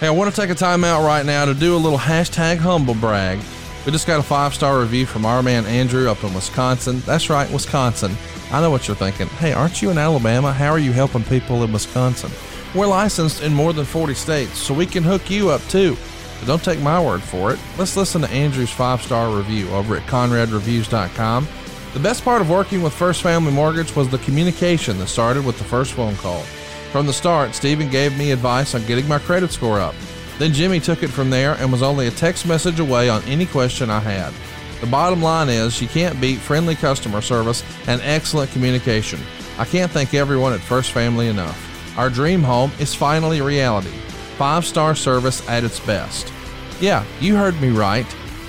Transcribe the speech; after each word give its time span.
Hey, 0.00 0.06
I 0.06 0.10
want 0.10 0.32
to 0.32 0.40
take 0.40 0.50
a 0.50 0.54
time 0.54 0.84
out 0.84 1.04
right 1.04 1.26
now 1.26 1.44
to 1.44 1.54
do 1.54 1.74
a 1.74 1.76
little 1.76 1.98
hashtag 1.98 2.58
humble 2.58 2.94
brag. 2.94 3.40
We 3.84 3.90
just 3.90 4.06
got 4.06 4.20
a 4.20 4.22
five 4.22 4.54
star 4.54 4.78
review 4.78 5.06
from 5.06 5.26
our 5.26 5.42
man 5.42 5.66
Andrew 5.66 6.08
up 6.08 6.22
in 6.22 6.32
Wisconsin. 6.32 7.00
That's 7.00 7.28
right, 7.28 7.50
Wisconsin. 7.50 8.16
I 8.52 8.60
know 8.60 8.70
what 8.70 8.86
you're 8.86 8.96
thinking. 8.96 9.26
Hey, 9.26 9.52
aren't 9.52 9.82
you 9.82 9.90
in 9.90 9.98
Alabama? 9.98 10.52
How 10.52 10.70
are 10.70 10.78
you 10.78 10.92
helping 10.92 11.24
people 11.24 11.64
in 11.64 11.72
Wisconsin? 11.72 12.30
We're 12.76 12.86
licensed 12.86 13.42
in 13.42 13.52
more 13.52 13.72
than 13.72 13.84
40 13.84 14.14
states, 14.14 14.56
so 14.56 14.72
we 14.72 14.86
can 14.86 15.02
hook 15.02 15.30
you 15.30 15.50
up 15.50 15.62
too. 15.62 15.96
But 16.38 16.46
don't 16.46 16.62
take 16.62 16.78
my 16.80 17.04
word 17.04 17.20
for 17.20 17.50
it. 17.52 17.58
Let's 17.76 17.96
listen 17.96 18.22
to 18.22 18.30
Andrew's 18.30 18.70
five 18.70 19.02
star 19.02 19.36
review 19.36 19.68
over 19.70 19.96
at 19.96 20.06
conradreviews.com. 20.06 21.48
The 21.94 22.00
best 22.00 22.22
part 22.22 22.40
of 22.40 22.48
working 22.48 22.82
with 22.82 22.92
First 22.92 23.20
Family 23.20 23.50
Mortgage 23.50 23.96
was 23.96 24.08
the 24.08 24.18
communication 24.18 24.96
that 24.98 25.08
started 25.08 25.44
with 25.44 25.58
the 25.58 25.64
first 25.64 25.94
phone 25.94 26.14
call. 26.14 26.44
From 26.90 27.06
the 27.06 27.12
start, 27.12 27.54
Stephen 27.54 27.90
gave 27.90 28.16
me 28.16 28.30
advice 28.30 28.74
on 28.74 28.86
getting 28.86 29.06
my 29.06 29.18
credit 29.18 29.50
score 29.50 29.78
up. 29.78 29.94
Then 30.38 30.54
Jimmy 30.54 30.80
took 30.80 31.02
it 31.02 31.08
from 31.08 31.28
there 31.28 31.54
and 31.54 31.70
was 31.70 31.82
only 31.82 32.06
a 32.06 32.10
text 32.10 32.46
message 32.46 32.80
away 32.80 33.10
on 33.10 33.22
any 33.24 33.44
question 33.44 33.90
I 33.90 34.00
had. 34.00 34.32
The 34.80 34.86
bottom 34.86 35.20
line 35.20 35.50
is 35.50 35.82
you 35.82 35.88
can't 35.88 36.18
beat 36.18 36.38
friendly 36.38 36.74
customer 36.74 37.20
service 37.20 37.62
and 37.86 38.00
excellent 38.02 38.52
communication. 38.52 39.20
I 39.58 39.66
can't 39.66 39.92
thank 39.92 40.14
everyone 40.14 40.54
at 40.54 40.60
First 40.60 40.92
Family 40.92 41.28
enough. 41.28 41.98
Our 41.98 42.08
dream 42.08 42.42
home 42.42 42.72
is 42.78 42.94
finally 42.94 43.42
reality. 43.42 43.90
Five 44.38 44.64
star 44.64 44.94
service 44.94 45.46
at 45.46 45.64
its 45.64 45.80
best. 45.80 46.32
Yeah, 46.80 47.04
you 47.20 47.36
heard 47.36 47.60
me 47.60 47.68
right. 47.68 48.06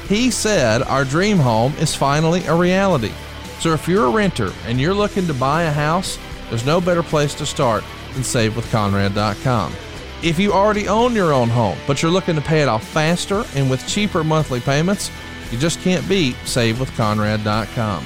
He 0.07 0.31
said 0.31 0.81
our 0.83 1.03
dream 1.03 1.39
home 1.39 1.73
is 1.73 1.93
finally 1.93 2.45
a 2.45 2.55
reality. 2.55 3.11
So 3.59 3.73
if 3.73 3.87
you're 3.87 4.05
a 4.05 4.11
renter 4.11 4.53
and 4.65 4.79
you're 4.79 4.93
looking 4.93 5.27
to 5.27 5.33
buy 5.33 5.63
a 5.63 5.71
house, 5.71 6.17
there's 6.47 6.65
no 6.65 6.79
better 6.79 7.03
place 7.03 7.33
to 7.35 7.45
start 7.45 7.83
than 8.13 8.23
savewithconrad.com. 8.23 9.73
If 10.21 10.37
you 10.37 10.51
already 10.51 10.87
own 10.87 11.15
your 11.15 11.31
own 11.31 11.49
home, 11.49 11.77
but 11.87 12.01
you're 12.01 12.11
looking 12.11 12.35
to 12.35 12.41
pay 12.41 12.61
it 12.61 12.67
off 12.67 12.85
faster 12.87 13.45
and 13.55 13.69
with 13.69 13.87
cheaper 13.87 14.23
monthly 14.23 14.59
payments, 14.59 15.11
you 15.51 15.57
just 15.57 15.79
can't 15.81 16.07
beat 16.09 16.35
savewithconrad.com. 16.43 18.03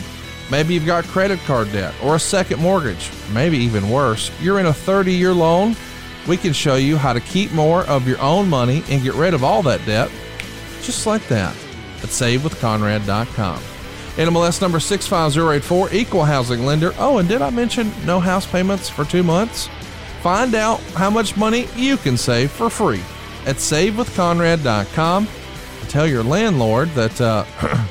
Maybe 0.51 0.73
you've 0.73 0.85
got 0.85 1.05
credit 1.05 1.39
card 1.39 1.71
debt 1.71 1.93
or 2.03 2.15
a 2.15 2.19
second 2.19 2.61
mortgage. 2.61 3.09
Maybe 3.33 3.57
even 3.57 3.89
worse, 3.89 4.31
you're 4.41 4.59
in 4.59 4.67
a 4.67 4.73
30 4.73 5.13
year 5.13 5.33
loan. 5.33 5.75
We 6.27 6.37
can 6.37 6.53
show 6.53 6.75
you 6.75 6.97
how 6.97 7.13
to 7.13 7.19
keep 7.19 7.51
more 7.51 7.83
of 7.85 8.07
your 8.07 8.21
own 8.21 8.49
money 8.49 8.83
and 8.89 9.01
get 9.01 9.15
rid 9.15 9.33
of 9.33 9.43
all 9.43 9.63
that 9.63 9.85
debt 9.85 10.11
just 10.83 11.07
like 11.07 11.25
that 11.29 11.55
at 12.03 12.09
savewithconrad.com. 12.09 13.59
NMLS 14.15 14.61
number 14.61 14.79
65084, 14.79 15.93
equal 15.93 16.23
housing 16.23 16.65
lender. 16.65 16.93
Oh, 16.99 17.17
and 17.17 17.27
did 17.27 17.41
I 17.41 17.49
mention 17.49 17.91
no 18.05 18.19
house 18.19 18.45
payments 18.45 18.87
for 18.87 19.05
two 19.05 19.23
months? 19.23 19.69
Find 20.23 20.55
out 20.55 20.79
how 20.95 21.09
much 21.09 21.35
money 21.35 21.67
you 21.75 21.97
can 21.97 22.15
save 22.15 22.49
for 22.49 22.69
free 22.69 23.01
at 23.45 23.57
savewithconrad.com. 23.57 25.27
Tell 25.89 26.07
your 26.07 26.23
landlord 26.23 26.87
that 26.91 27.19
uh, 27.19 27.43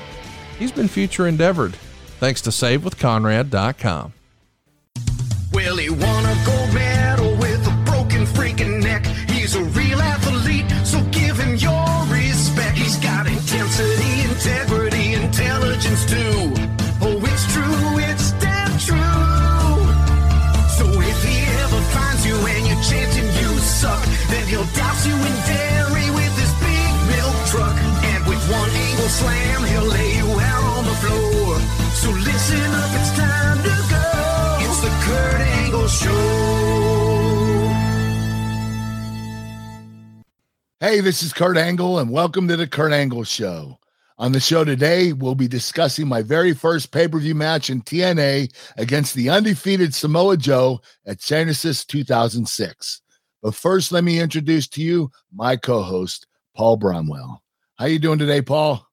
he's 0.59 0.73
been 0.73 0.89
future 0.89 1.27
endeavored 1.27 1.75
thanks 2.21 2.41
to 2.41 2.49
savewithconrad.com. 2.49 4.15
Well, 5.53 5.77
he 5.77 5.91
won 5.91 6.25
a 6.25 6.43
gold 6.47 6.73
medal 6.73 7.02
slam, 29.13 29.65
he'll 29.65 29.85
lay 29.85 30.17
you 30.17 30.25
out 30.25 30.65
on 30.65 30.85
the 30.85 30.95
floor. 31.05 31.59
So 32.01 32.11
listen 32.11 32.71
up, 32.83 32.91
it's 32.99 33.13
time 33.19 33.59
to 33.63 33.77
go. 33.93 34.07
It's 34.65 34.81
the 34.81 34.93
Kurt 35.05 35.41
Angle 35.61 35.89
Show. 35.89 36.53
Hey, 40.81 41.01
this 41.01 41.23
is 41.23 41.33
Kurt 41.33 41.59
Angle, 41.59 41.99
and 41.99 42.11
welcome 42.11 42.49
to 42.49 42.57
the 42.57 42.67
Kurt 42.67 42.93
Angle 42.93 43.25
Show. 43.25 43.79
On 44.19 44.33
the 44.33 44.41
show 44.41 44.65
today, 44.65 45.13
we'll 45.13 45.35
be 45.35 45.49
discussing 45.49 46.09
my 46.09 46.23
very 46.23 46.55
first 46.55 46.91
pay 46.91 47.07
per 47.07 47.19
view 47.19 47.35
match 47.35 47.69
in 47.71 47.83
TNA 47.83 48.55
against 48.79 49.15
the 49.15 49.29
undefeated 49.29 49.95
Samoa 49.95 50.37
Joe 50.39 50.81
at 51.07 51.21
Genesis 51.21 51.85
2006. 51.85 53.03
But 53.43 53.55
first, 53.55 53.93
let 53.93 54.05
me 54.05 54.21
introduce 54.21 54.69
to 54.69 54.83
you 54.83 55.11
my 55.35 55.57
co-host, 55.57 56.27
Paul 56.57 56.79
Bromwell. 56.79 57.43
How 57.77 57.87
are 57.87 57.89
you 57.89 57.99
doing 57.99 58.19
today, 58.19 58.41
Paul? 58.43 58.87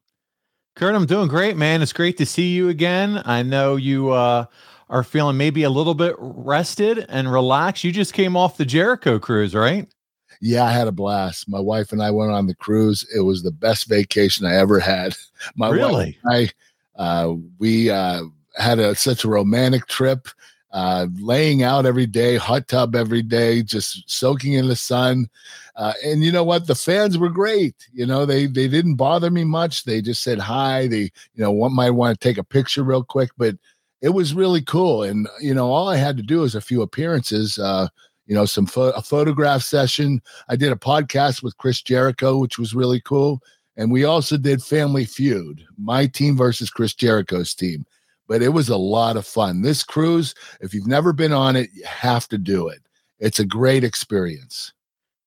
Kurt, 0.79 0.95
I'm 0.95 1.05
doing 1.05 1.27
great, 1.27 1.57
man. 1.57 1.81
It's 1.81 1.91
great 1.91 2.15
to 2.19 2.25
see 2.25 2.53
you 2.53 2.69
again. 2.69 3.21
I 3.25 3.43
know 3.43 3.75
you 3.75 4.11
uh, 4.11 4.45
are 4.89 5.03
feeling 5.03 5.35
maybe 5.35 5.63
a 5.63 5.69
little 5.69 5.93
bit 5.93 6.15
rested 6.17 7.05
and 7.09 7.29
relaxed. 7.29 7.83
You 7.83 7.91
just 7.91 8.13
came 8.13 8.37
off 8.37 8.55
the 8.55 8.63
Jericho 8.63 9.19
cruise, 9.19 9.53
right? 9.53 9.93
Yeah, 10.39 10.63
I 10.63 10.71
had 10.71 10.87
a 10.87 10.93
blast. 10.93 11.49
My 11.49 11.59
wife 11.59 11.91
and 11.91 12.01
I 12.01 12.11
went 12.11 12.31
on 12.31 12.47
the 12.47 12.55
cruise. 12.55 13.05
It 13.13 13.19
was 13.19 13.43
the 13.43 13.51
best 13.51 13.89
vacation 13.89 14.45
I 14.45 14.55
ever 14.55 14.79
had. 14.79 15.17
My 15.57 15.67
Really? 15.69 15.91
wife 15.93 16.15
and 16.23 16.49
I, 16.97 17.03
uh, 17.03 17.33
we 17.57 17.89
uh, 17.89 18.21
had 18.55 18.79
a, 18.79 18.95
such 18.95 19.25
a 19.25 19.29
romantic 19.29 19.85
trip, 19.87 20.29
uh, 20.71 21.07
laying 21.19 21.63
out 21.63 21.85
every 21.85 22.05
day, 22.05 22.35
hot 22.35 22.67
tub 22.67 22.95
every 22.95 23.21
day, 23.21 23.63
just 23.63 24.09
soaking 24.09 24.53
in 24.53 24.67
the 24.67 24.75
sun. 24.75 25.29
Uh, 25.75 25.93
and 26.05 26.23
you 26.23 26.31
know 26.31 26.43
what? 26.43 26.67
The 26.67 26.75
fans 26.75 27.17
were 27.17 27.29
great. 27.29 27.75
You 27.93 28.05
know, 28.05 28.25
they 28.25 28.45
they 28.45 28.67
didn't 28.67 28.95
bother 28.95 29.31
me 29.31 29.43
much. 29.43 29.83
They 29.83 30.01
just 30.01 30.21
said 30.21 30.39
hi. 30.39 30.87
They, 30.87 31.11
you 31.33 31.43
know, 31.43 31.51
one 31.51 31.73
might 31.73 31.91
want 31.91 32.19
to 32.19 32.27
take 32.27 32.37
a 32.37 32.43
picture 32.43 32.83
real 32.83 33.03
quick, 33.03 33.31
but 33.37 33.55
it 34.01 34.09
was 34.09 34.33
really 34.33 34.61
cool. 34.61 35.03
And 35.03 35.27
you 35.41 35.53
know, 35.53 35.71
all 35.71 35.87
I 35.87 35.97
had 35.97 36.17
to 36.17 36.23
do 36.23 36.41
was 36.41 36.55
a 36.55 36.61
few 36.61 36.81
appearances. 36.81 37.57
Uh, 37.57 37.87
you 38.27 38.35
know, 38.35 38.45
some 38.45 38.67
pho- 38.67 38.91
a 38.91 39.01
photograph 39.01 39.63
session. 39.63 40.21
I 40.49 40.55
did 40.55 40.71
a 40.71 40.75
podcast 40.75 41.41
with 41.41 41.57
Chris 41.57 41.81
Jericho, 41.81 42.37
which 42.37 42.59
was 42.59 42.75
really 42.75 43.01
cool. 43.01 43.41
And 43.75 43.91
we 43.91 44.03
also 44.03 44.37
did 44.37 44.61
Family 44.61 45.05
Feud, 45.05 45.65
my 45.77 46.05
team 46.05 46.35
versus 46.35 46.69
Chris 46.69 46.93
Jericho's 46.93 47.55
team. 47.55 47.85
But 48.29 48.41
it 48.41 48.49
was 48.49 48.69
a 48.69 48.77
lot 48.77 49.17
of 49.17 49.27
fun. 49.27 49.63
This 49.63 49.83
cruise, 49.83 50.33
if 50.61 50.73
you've 50.73 50.87
never 50.87 51.11
been 51.11 51.33
on 51.33 51.57
it, 51.57 51.69
you 51.73 51.83
have 51.85 52.29
to 52.29 52.37
do 52.37 52.69
it. 52.69 52.79
It's 53.19 53.39
a 53.39 53.45
great 53.45 53.83
experience. 53.83 54.71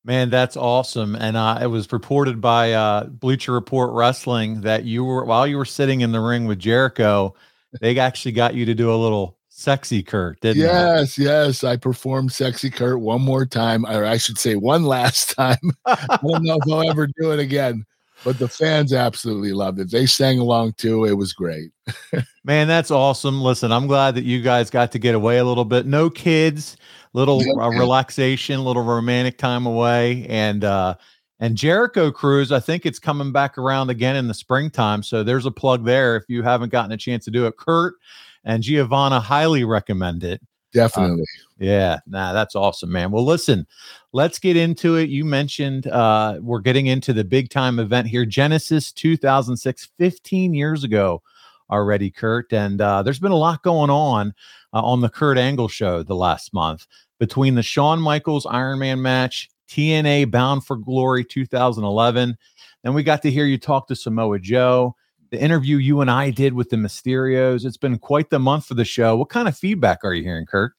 Man, 0.04 0.30
that's 0.30 0.56
awesome. 0.56 1.14
And 1.14 1.36
uh, 1.36 1.58
it 1.60 1.66
was 1.66 1.92
reported 1.92 2.40
by 2.40 2.72
uh, 2.72 3.04
Bleacher 3.04 3.52
Report 3.52 3.90
Wrestling 3.92 4.62
that 4.62 4.84
you 4.84 5.04
were, 5.04 5.24
while 5.24 5.46
you 5.46 5.58
were 5.58 5.64
sitting 5.64 6.00
in 6.00 6.12
the 6.12 6.20
ring 6.20 6.46
with 6.46 6.58
Jericho, 6.58 7.34
they 7.80 7.98
actually 7.98 8.32
got 8.32 8.54
you 8.54 8.64
to 8.66 8.74
do 8.74 8.92
a 8.92 8.96
little 8.96 9.36
sexy 9.48 10.02
Kurt, 10.02 10.40
didn't 10.40 10.62
they? 10.62 10.68
Yes, 10.68 11.18
yes. 11.18 11.62
I 11.62 11.76
performed 11.76 12.32
Sexy 12.32 12.70
Kurt 12.70 13.00
one 13.00 13.22
more 13.22 13.46
time, 13.46 13.84
or 13.84 14.04
I 14.04 14.16
should 14.16 14.38
say 14.38 14.56
one 14.56 14.84
last 14.84 15.30
time. 15.36 15.70
I 15.86 16.18
don't 16.22 16.44
know 16.44 16.58
if 16.60 16.72
I'll 16.72 16.88
ever 16.88 17.06
do 17.06 17.32
it 17.32 17.38
again, 17.38 17.84
but 18.24 18.38
the 18.38 18.48
fans 18.48 18.92
absolutely 18.92 19.52
loved 19.52 19.78
it. 19.78 19.90
They 19.90 20.06
sang 20.06 20.38
along 20.38 20.74
too. 20.74 21.04
It 21.04 21.12
was 21.14 21.32
great. 21.32 21.70
Man, 22.44 22.68
that's 22.68 22.90
awesome. 22.90 23.40
Listen, 23.40 23.72
I'm 23.72 23.86
glad 23.86 24.14
that 24.14 24.24
you 24.24 24.42
guys 24.42 24.70
got 24.70 24.92
to 24.92 24.98
get 24.98 25.14
away 25.14 25.38
a 25.38 25.44
little 25.44 25.64
bit. 25.64 25.86
No 25.86 26.10
kids, 26.10 26.76
little 27.12 27.40
uh, 27.60 27.68
relaxation, 27.70 28.64
little 28.64 28.82
romantic 28.82 29.38
time 29.38 29.66
away, 29.66 30.26
and 30.28 30.64
uh, 30.64 30.96
and 31.40 31.56
Jericho 31.56 32.10
Cruise. 32.10 32.52
I 32.52 32.60
think 32.60 32.86
it's 32.86 32.98
coming 32.98 33.32
back 33.32 33.58
around 33.58 33.90
again 33.90 34.16
in 34.16 34.28
the 34.28 34.34
springtime. 34.34 35.02
So 35.02 35.22
there's 35.22 35.46
a 35.46 35.50
plug 35.50 35.84
there 35.84 36.16
if 36.16 36.24
you 36.28 36.42
haven't 36.42 36.70
gotten 36.70 36.92
a 36.92 36.96
chance 36.96 37.24
to 37.24 37.30
do 37.30 37.46
it. 37.46 37.56
Kurt 37.56 37.94
and 38.44 38.62
Giovanna 38.62 39.20
highly 39.20 39.64
recommend 39.64 40.24
it. 40.24 40.40
Definitely. 40.72 41.24
Yeah, 41.58 41.98
nah, 42.06 42.32
that's 42.32 42.56
awesome, 42.56 42.90
man. 42.90 43.10
Well, 43.10 43.24
listen, 43.24 43.66
let's 44.12 44.38
get 44.38 44.56
into 44.56 44.96
it. 44.96 45.10
You 45.10 45.24
mentioned 45.24 45.86
uh, 45.86 46.38
we're 46.40 46.60
getting 46.60 46.86
into 46.86 47.12
the 47.12 47.24
big 47.24 47.50
time 47.50 47.78
event 47.78 48.08
here, 48.08 48.24
Genesis 48.24 48.90
2006, 48.92 49.90
15 49.98 50.54
years 50.54 50.82
ago 50.82 51.22
already, 51.70 52.10
Kurt. 52.10 52.52
And 52.52 52.80
uh, 52.80 53.02
there's 53.02 53.18
been 53.18 53.32
a 53.32 53.36
lot 53.36 53.62
going 53.62 53.90
on 53.90 54.34
uh, 54.72 54.82
on 54.82 55.00
the 55.00 55.08
Kurt 55.08 55.38
Angle 55.38 55.68
show 55.68 56.02
the 56.02 56.16
last 56.16 56.52
month 56.54 56.86
between 57.18 57.54
the 57.54 57.62
Shawn 57.62 58.00
Michaels 58.00 58.46
Iron 58.46 58.78
Man 58.78 59.00
match, 59.00 59.50
TNA 59.68 60.30
Bound 60.30 60.64
for 60.64 60.76
Glory 60.76 61.24
2011. 61.24 62.36
Then 62.82 62.94
we 62.94 63.02
got 63.02 63.22
to 63.22 63.30
hear 63.30 63.46
you 63.46 63.58
talk 63.58 63.86
to 63.88 63.96
Samoa 63.96 64.38
Joe. 64.38 64.96
The 65.32 65.42
interview 65.42 65.78
you 65.78 66.02
and 66.02 66.10
I 66.10 66.28
did 66.28 66.52
with 66.52 66.68
the 66.68 66.76
Mysterios. 66.76 67.64
It's 67.64 67.78
been 67.78 67.98
quite 67.98 68.28
the 68.28 68.38
month 68.38 68.66
for 68.66 68.74
the 68.74 68.84
show. 68.84 69.16
What 69.16 69.30
kind 69.30 69.48
of 69.48 69.56
feedback 69.56 70.00
are 70.04 70.12
you 70.12 70.22
hearing, 70.22 70.44
Kurt? 70.44 70.74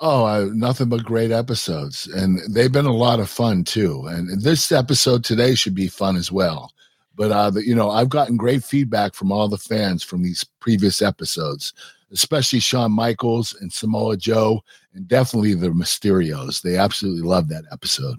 Oh, 0.00 0.24
uh, 0.24 0.48
nothing 0.52 0.88
but 0.88 1.04
great 1.04 1.30
episodes. 1.30 2.08
And 2.08 2.40
they've 2.52 2.72
been 2.72 2.84
a 2.84 2.92
lot 2.92 3.20
of 3.20 3.30
fun 3.30 3.62
too. 3.62 4.04
And 4.08 4.42
this 4.42 4.72
episode 4.72 5.22
today 5.22 5.54
should 5.54 5.76
be 5.76 5.86
fun 5.86 6.16
as 6.16 6.32
well. 6.32 6.72
But, 7.14 7.30
uh, 7.30 7.50
the, 7.50 7.64
you 7.64 7.76
know, 7.76 7.90
I've 7.90 8.08
gotten 8.08 8.36
great 8.36 8.64
feedback 8.64 9.14
from 9.14 9.30
all 9.30 9.46
the 9.46 9.56
fans 9.56 10.02
from 10.02 10.24
these 10.24 10.44
previous 10.58 11.00
episodes, 11.00 11.72
especially 12.10 12.58
Shawn 12.58 12.90
Michaels 12.90 13.54
and 13.60 13.72
Samoa 13.72 14.16
Joe, 14.16 14.64
and 14.94 15.06
definitely 15.06 15.54
the 15.54 15.68
Mysterios. 15.68 16.62
They 16.62 16.76
absolutely 16.76 17.22
love 17.22 17.48
that 17.50 17.66
episode. 17.70 18.16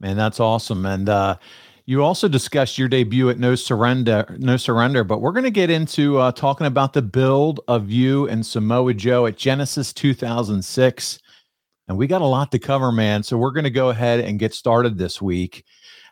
Man, 0.00 0.18
that's 0.18 0.40
awesome. 0.40 0.84
And 0.84 1.08
uh, 1.08 1.38
you 1.84 2.04
also 2.04 2.28
discussed 2.28 2.78
your 2.78 2.88
debut 2.88 3.28
at 3.28 3.38
No 3.38 3.54
Surrender, 3.54 4.36
No 4.38 4.56
Surrender, 4.56 5.02
but 5.04 5.20
we're 5.20 5.32
going 5.32 5.44
to 5.44 5.50
get 5.50 5.70
into 5.70 6.18
uh, 6.18 6.32
talking 6.32 6.66
about 6.66 6.92
the 6.92 7.02
build 7.02 7.60
of 7.66 7.90
you 7.90 8.28
and 8.28 8.44
Samoa 8.46 8.94
Joe 8.94 9.26
at 9.26 9.36
Genesis 9.36 9.92
2006. 9.92 11.18
And 11.88 11.98
we 11.98 12.06
got 12.06 12.22
a 12.22 12.26
lot 12.26 12.52
to 12.52 12.58
cover, 12.58 12.92
man. 12.92 13.22
So 13.22 13.36
we're 13.36 13.50
going 13.50 13.64
to 13.64 13.70
go 13.70 13.88
ahead 13.90 14.20
and 14.20 14.38
get 14.38 14.54
started 14.54 14.96
this 14.96 15.20
week. 15.20 15.64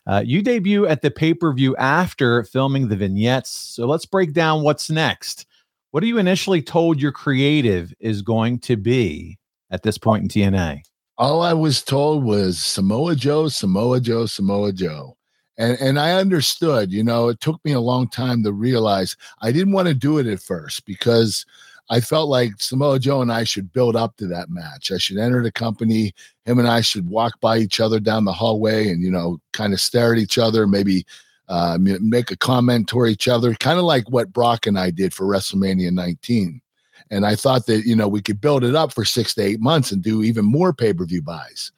Uh, 0.07 0.23
you 0.25 0.43
debut 0.43 0.87
at 0.87 1.03
the 1.03 1.11
pay 1.11 1.35
per 1.35 1.53
view 1.53 1.77
after 1.77 2.43
filming 2.45 2.89
the 2.89 2.97
vignettes. 2.97 3.51
So 3.51 3.87
let's 3.87 4.07
break 4.07 4.33
down 4.33 4.63
what's 4.63 4.91
next. 4.91 5.47
What 5.93 6.03
are 6.03 6.07
you 6.07 6.19
initially 6.19 6.63
told 6.63 7.01
your 7.01 7.13
creative 7.13 7.93
is 8.01 8.23
going 8.23 8.61
to 8.61 8.77
be 8.77 9.39
at 9.71 9.83
this 9.83 9.99
point 9.99 10.23
in 10.23 10.29
TNA? 10.29 10.83
All 11.19 11.43
I 11.43 11.53
was 11.53 11.83
told 11.83 12.25
was 12.25 12.61
Samoa 12.61 13.15
Joe, 13.15 13.49
Samoa 13.49 14.01
Joe, 14.01 14.27
Samoa 14.27 14.73
Joe. 14.73 15.17
And, 15.61 15.79
and 15.79 16.01
I 16.01 16.13
understood, 16.13 16.91
you 16.91 17.05
know, 17.05 17.29
it 17.29 17.39
took 17.41 17.63
me 17.67 17.73
a 17.73 17.81
long 17.81 18.09
time 18.09 18.43
to 18.45 18.53
realize 18.53 19.15
I 19.43 19.53
didn't 19.53 19.75
want 19.75 19.89
to 19.89 19.95
do 19.95 20.17
it 20.17 20.27
at 20.27 20.41
first 20.41 20.87
because 20.87 21.45
I 21.91 22.01
felt 22.01 22.31
like 22.31 22.53
Samoa 22.57 22.99
Joe 22.99 23.21
and 23.21 23.31
I 23.31 23.45
should 23.45 23.71
build 23.71 23.95
up 23.95 24.17
to 24.17 24.27
that 24.29 24.49
match. 24.49 24.91
I 24.91 24.97
should 24.97 25.19
enter 25.19 25.43
the 25.43 25.53
company. 25.53 26.15
Him 26.47 26.61
and 26.61 26.67
I 26.67 26.81
should 26.81 27.11
walk 27.11 27.39
by 27.41 27.59
each 27.59 27.79
other 27.79 28.01
down 28.01 28.25
the 28.25 28.33
hallway 28.33 28.89
and, 28.89 29.03
you 29.03 29.11
know, 29.11 29.39
kind 29.53 29.75
of 29.75 29.83
stare 29.83 30.15
at 30.15 30.19
each 30.19 30.39
other, 30.39 30.67
maybe 30.67 31.05
uh, 31.51 31.77
make 31.79 32.31
a 32.31 32.39
comment 32.39 32.89
toward 32.89 33.11
each 33.11 33.29
other, 33.29 33.53
kind 33.53 33.79
of 33.79 33.85
like 33.85 34.09
what 34.09 34.33
Brock 34.33 34.67
and 34.67 34.79
I 34.79 34.91
did 34.91 35.13
for 35.13 35.27
WrestleMania 35.27 35.91
19. 35.91 36.63
And 37.11 37.27
I 37.27 37.35
thought 37.37 37.67
that, 37.67 37.85
you 37.85 37.95
know, 37.95 38.09
we 38.09 38.23
could 38.23 38.41
build 38.41 38.65
it 38.65 38.75
up 38.75 38.95
for 38.95 39.05
six 39.05 39.35
to 39.35 39.43
eight 39.43 39.61
months 39.61 39.93
and 39.93 40.03
do 40.03 40.23
even 40.23 40.47
more 40.47 40.73
pay 40.73 40.95
per 40.95 41.05
view 41.05 41.21
buys. 41.21 41.71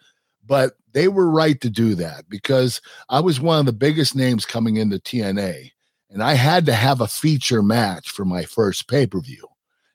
But 0.46 0.74
they 0.92 1.08
were 1.08 1.30
right 1.30 1.60
to 1.60 1.70
do 1.70 1.94
that 1.96 2.28
because 2.28 2.80
I 3.08 3.20
was 3.20 3.40
one 3.40 3.60
of 3.60 3.66
the 3.66 3.72
biggest 3.72 4.14
names 4.14 4.46
coming 4.46 4.76
into 4.76 4.98
TNA. 4.98 5.70
And 6.10 6.22
I 6.22 6.34
had 6.34 6.66
to 6.66 6.74
have 6.74 7.00
a 7.00 7.08
feature 7.08 7.62
match 7.62 8.10
for 8.10 8.24
my 8.24 8.44
first 8.44 8.88
pay 8.88 9.06
per 9.06 9.20
view. 9.20 9.46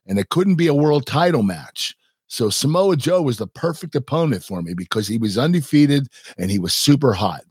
And 0.07 0.17
it 0.17 0.29
couldn't 0.29 0.55
be 0.55 0.67
a 0.67 0.73
world 0.73 1.05
title 1.05 1.43
match. 1.43 1.95
So 2.27 2.49
Samoa 2.49 2.97
Joe 2.97 3.21
was 3.21 3.37
the 3.37 3.47
perfect 3.47 3.95
opponent 3.95 4.43
for 4.43 4.61
me 4.61 4.73
because 4.73 5.07
he 5.07 5.17
was 5.17 5.37
undefeated 5.37 6.07
and 6.37 6.49
he 6.49 6.59
was 6.59 6.73
super 6.73 7.13
hot. 7.13 7.43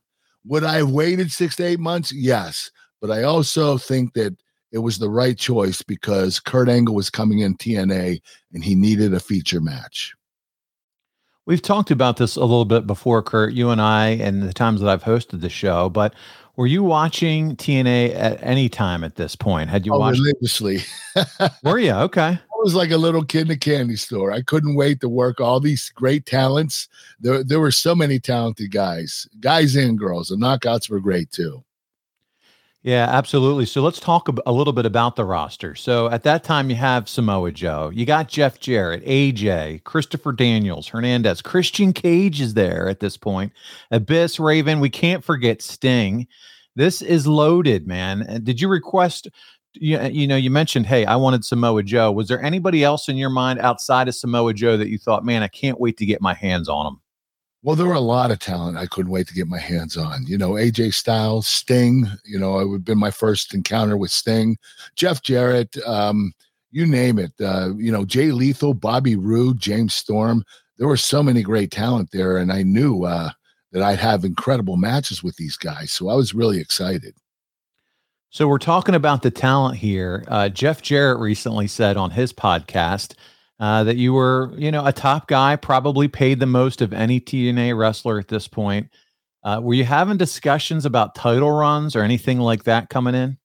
Would 0.45 0.65
I 0.65 0.77
have 0.77 0.91
waited 0.91 1.31
six 1.31 1.57
to 1.57 1.65
eight 1.65 1.81
months? 1.81 2.13
Yes. 2.13 2.71
But 3.01 3.11
I 3.11 3.23
also 3.23 3.79
think 3.79 4.15
that 4.15 4.37
it 4.73 4.79
was 4.79 4.99
the 4.99 5.11
right 5.11 5.37
choice 5.39 5.83
because 5.83 6.41
Kurt 6.41 6.69
Angle 6.69 6.95
was 6.95 7.09
coming 7.09 7.39
in 7.39 7.57
TNA 7.57 8.21
and 8.53 8.65
he 8.65 8.75
needed 8.75 9.15
a 9.15 9.21
feature 9.21 9.61
match. 9.61 10.15
We've 11.47 11.63
talked 11.63 11.93
about 11.93 12.17
this 12.17 12.35
a 12.35 12.41
little 12.41 12.65
bit 12.65 12.89
before, 12.89 13.23
Kurt, 13.23 13.53
you 13.53 13.71
and 13.71 13.81
I, 13.81 14.09
and 14.09 14.43
the 14.43 14.53
times 14.53 14.81
that 14.81 14.91
I've 14.91 15.05
hosted 15.05 15.41
the 15.41 15.49
show. 15.49 15.89
But 15.89 16.13
were 16.57 16.67
you 16.67 16.83
watching 16.83 17.55
TNA 17.55 18.17
at 18.17 18.43
any 18.43 18.69
time 18.69 19.05
at 19.05 19.15
this 19.15 19.37
point? 19.37 19.71
Had 19.71 19.87
you 19.87 19.95
oh, 19.95 19.99
watched 20.01 20.19
religiously? 20.19 20.81
were 21.63 21.79
you 21.79 21.93
okay? 21.93 22.39
I 22.57 22.59
was 22.65 22.75
like 22.75 22.91
a 22.91 22.97
little 22.97 23.25
kid 23.25 23.43
in 23.43 23.53
a 23.53 23.57
candy 23.57 23.95
store. 23.95 24.33
I 24.33 24.43
couldn't 24.43 24.75
wait 24.75 25.01
to 25.03 25.09
work 25.09 25.41
all 25.41 25.61
these 25.61 25.89
great 25.91 26.27
talents. 26.27 26.89
There, 27.21 27.45
there 27.45 27.61
were 27.61 27.71
so 27.71 27.95
many 27.95 28.19
talented 28.19 28.73
guys, 28.73 29.29
guys 29.39 29.77
and 29.77 29.97
girls. 29.97 30.29
The 30.29 30.37
knockouts 30.37 30.91
were 30.91 30.99
great 30.99 31.31
too. 31.31 31.63
Yeah, 32.87 33.09
absolutely. 33.11 33.67
So 33.67 33.83
let's 33.83 33.99
talk 33.99 34.29
a 34.47 34.53
little 34.53 34.73
bit 34.73 34.87
about 34.87 35.17
the 35.17 35.25
roster. 35.25 35.75
So 35.75 36.09
at 36.09 36.23
that 36.23 36.45
time, 36.45 36.71
you 36.71 36.77
have 36.77 37.09
Samoa 37.09 37.51
Joe, 37.51 37.91
you 37.93 38.07
got 38.07 38.29
Jeff 38.29 38.61
Jarrett, 38.61 39.05
AJ, 39.05 39.83
Christopher 39.83 40.33
Daniels, 40.33 40.87
Hernandez, 40.87 41.43
Christian 41.43 41.93
Cage 41.93 42.41
is 42.41 42.55
there 42.55 42.89
at 42.89 43.01
this 43.01 43.17
point, 43.17 43.53
Abyss, 43.91 44.39
Raven. 44.39 44.79
We 44.79 44.89
can't 44.89 45.25
forget 45.25 45.63
Sting. 45.63 46.29
This 46.77 47.03
is 47.03 47.27
loaded, 47.27 47.89
man. 47.89 48.41
Did 48.45 48.61
you 48.61 48.69
request? 48.69 49.27
You, 49.75 50.01
you 50.03 50.29
know, 50.29 50.37
you 50.37 50.53
mentioned, 50.53 50.87
hey, 50.87 51.05
I 51.07 51.17
wanted 51.17 51.45
Samoa 51.45 51.83
Joe. 51.83 52.13
Was 52.13 52.29
there 52.29 52.41
anybody 52.41 52.85
else 52.85 53.09
in 53.09 53.17
your 53.17 53.31
mind 53.31 53.59
outside 53.59 54.07
of 54.07 54.15
Samoa 54.15 54.55
Joe 54.55 54.77
that 54.77 54.91
you 54.91 54.99
thought, 54.99 55.25
man, 55.25 55.43
I 55.43 55.49
can't 55.49 55.81
wait 55.81 55.97
to 55.97 56.07
get 56.07 56.23
my 56.23 56.35
hands 56.35 56.69
on 56.69 56.87
him? 56.87 57.01
Well, 57.67 57.75
there 57.75 57.89
were 57.89 57.95
a 57.95 58.01
lot 58.01 58.31
of 58.31 58.39
talent 58.39 58.79
I 58.79 58.87
couldn't 58.87 59.11
wait 59.11 59.27
to 59.27 59.35
get 59.35 59.49
my 59.49 59.59
hands 59.59 59.97
on. 59.97 60.25
You 60.25 60.39
know, 60.39 60.51
AJ 60.51 60.95
Styles, 60.95 61.49
Sting, 61.49 62.07
you 62.25 62.39
know, 62.39 62.61
it 62.61 62.67
would 62.69 62.77
have 62.77 62.85
been 62.85 62.97
my 62.97 63.11
first 63.11 63.53
encounter 63.55 63.97
with 63.97 64.13
Sting, 64.13 64.57
Jeff 64.95 65.21
Jarrett, 65.21 65.77
um, 65.85 66.33
you 66.71 66.87
name 66.87 67.19
it. 67.19 67.33
Uh, 67.41 67.71
you 67.77 67.91
know, 67.91 68.05
Jay 68.05 68.31
Lethal, 68.31 68.73
Bobby 68.73 69.17
Roode, 69.17 69.59
James 69.59 69.95
Storm. 69.95 70.45
There 70.79 70.87
were 70.87 70.97
so 70.97 71.25
many 71.25 71.43
great 71.43 71.73
talent 71.73 72.11
there, 72.13 72.37
and 72.37 72.53
I 72.53 72.63
knew 72.63 73.03
uh, 73.03 73.31
that 73.73 73.83
I'd 73.83 73.99
have 73.99 74.25
incredible 74.25 74.77
matches 74.77 75.25
with 75.25 75.35
these 75.35 75.57
guys. 75.57 75.91
So 75.91 76.09
I 76.09 76.15
was 76.15 76.35
really 76.35 76.61
excited. 76.61 77.17
So 78.31 78.47
we're 78.47 78.59
talking 78.59 78.95
about 78.95 79.23
the 79.23 79.33
talent 79.33 79.77
here. 79.77 80.25
Uh, 80.29 80.51
Jeff 80.51 80.83
Jarrett 80.83 81.19
recently 81.19 81.67
said 81.67 81.97
on 81.97 82.13
his 82.13 82.33
podcast 82.33 83.15
uh, 83.59 83.85
that 83.85 83.97
you 83.97 84.13
were, 84.13 84.53
you 84.57 84.71
know, 84.71 84.85
a 84.85 84.93
top 84.93 85.29
guy, 85.29 85.57
probably 85.57 86.09
paid 86.09 86.41
the 86.41 86.47
most 86.47 86.83
of 86.83 86.93
any 86.93 87.21
TNA 87.21 87.77
wrestler 87.77 88.19
at 88.19 88.29
this 88.29 88.49
point. 88.49 88.89
Uh, 89.43 89.61
were 89.63 89.75
you 89.75 89.85
having 89.85 90.17
discussions 90.17 90.85
about 90.85 91.15
title 91.15 91.53
runs 91.53 91.95
or 91.95 92.03
anything 92.03 92.41
like 92.41 92.65
that 92.65 92.89
coming 92.89 93.15
in? 93.15 93.39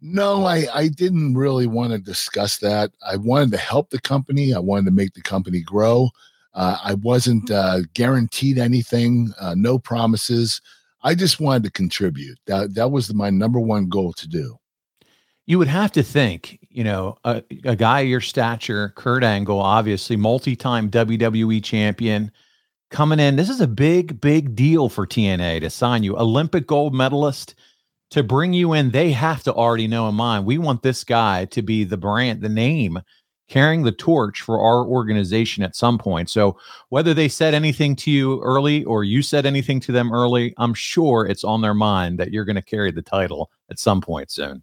No, 0.00 0.44
I, 0.44 0.66
I 0.74 0.88
didn't 0.88 1.36
really 1.36 1.66
want 1.66 1.92
to 1.92 1.98
discuss 1.98 2.58
that. 2.58 2.90
I 3.06 3.16
wanted 3.16 3.52
to 3.52 3.56
help 3.56 3.90
the 3.90 4.00
company. 4.00 4.52
I 4.52 4.58
wanted 4.58 4.84
to 4.86 4.90
make 4.90 5.14
the 5.14 5.22
company 5.22 5.62
grow. 5.62 6.10
Uh, 6.54 6.78
I 6.82 6.94
wasn't 6.94 7.50
uh, 7.50 7.80
guaranteed 7.94 8.58
anything, 8.58 9.32
uh, 9.40 9.54
no 9.54 9.78
promises. 9.78 10.60
I 11.02 11.14
just 11.14 11.38
wanted 11.38 11.64
to 11.64 11.70
contribute. 11.70 12.38
That 12.46 12.74
that 12.74 12.90
was 12.90 13.12
my 13.12 13.30
number 13.30 13.60
one 13.60 13.88
goal 13.88 14.12
to 14.14 14.26
do. 14.26 14.58
You 15.46 15.58
would 15.58 15.68
have 15.68 15.92
to 15.92 16.02
think, 16.02 16.58
you 16.76 16.84
know, 16.84 17.16
a, 17.24 17.42
a 17.64 17.74
guy 17.74 18.00
your 18.00 18.20
stature, 18.20 18.92
Kurt 18.96 19.24
Angle, 19.24 19.58
obviously 19.58 20.14
multi-time 20.14 20.90
WWE 20.90 21.64
champion, 21.64 22.30
coming 22.90 23.18
in. 23.18 23.36
This 23.36 23.48
is 23.48 23.62
a 23.62 23.66
big, 23.66 24.20
big 24.20 24.54
deal 24.54 24.90
for 24.90 25.06
TNA 25.06 25.62
to 25.62 25.70
sign 25.70 26.02
you, 26.02 26.18
Olympic 26.18 26.66
gold 26.66 26.94
medalist. 26.94 27.54
To 28.10 28.22
bring 28.22 28.52
you 28.52 28.74
in, 28.74 28.90
they 28.90 29.10
have 29.12 29.42
to 29.44 29.54
already 29.54 29.88
know 29.88 30.06
in 30.06 30.14
mind. 30.14 30.44
We 30.44 30.58
want 30.58 30.82
this 30.82 31.02
guy 31.02 31.46
to 31.46 31.62
be 31.62 31.82
the 31.82 31.96
brand, 31.96 32.42
the 32.42 32.50
name, 32.50 33.00
carrying 33.48 33.82
the 33.82 33.90
torch 33.90 34.42
for 34.42 34.60
our 34.60 34.84
organization 34.86 35.64
at 35.64 35.74
some 35.74 35.96
point. 35.96 36.28
So 36.28 36.58
whether 36.90 37.14
they 37.14 37.28
said 37.28 37.54
anything 37.54 37.96
to 37.96 38.10
you 38.10 38.40
early 38.42 38.84
or 38.84 39.02
you 39.02 39.22
said 39.22 39.46
anything 39.46 39.80
to 39.80 39.92
them 39.92 40.12
early, 40.12 40.52
I'm 40.58 40.74
sure 40.74 41.26
it's 41.26 41.42
on 41.42 41.62
their 41.62 41.74
mind 41.74 42.18
that 42.18 42.32
you're 42.32 42.44
going 42.44 42.56
to 42.56 42.62
carry 42.62 42.90
the 42.90 43.00
title 43.00 43.50
at 43.70 43.78
some 43.78 44.02
point 44.02 44.30
soon. 44.30 44.62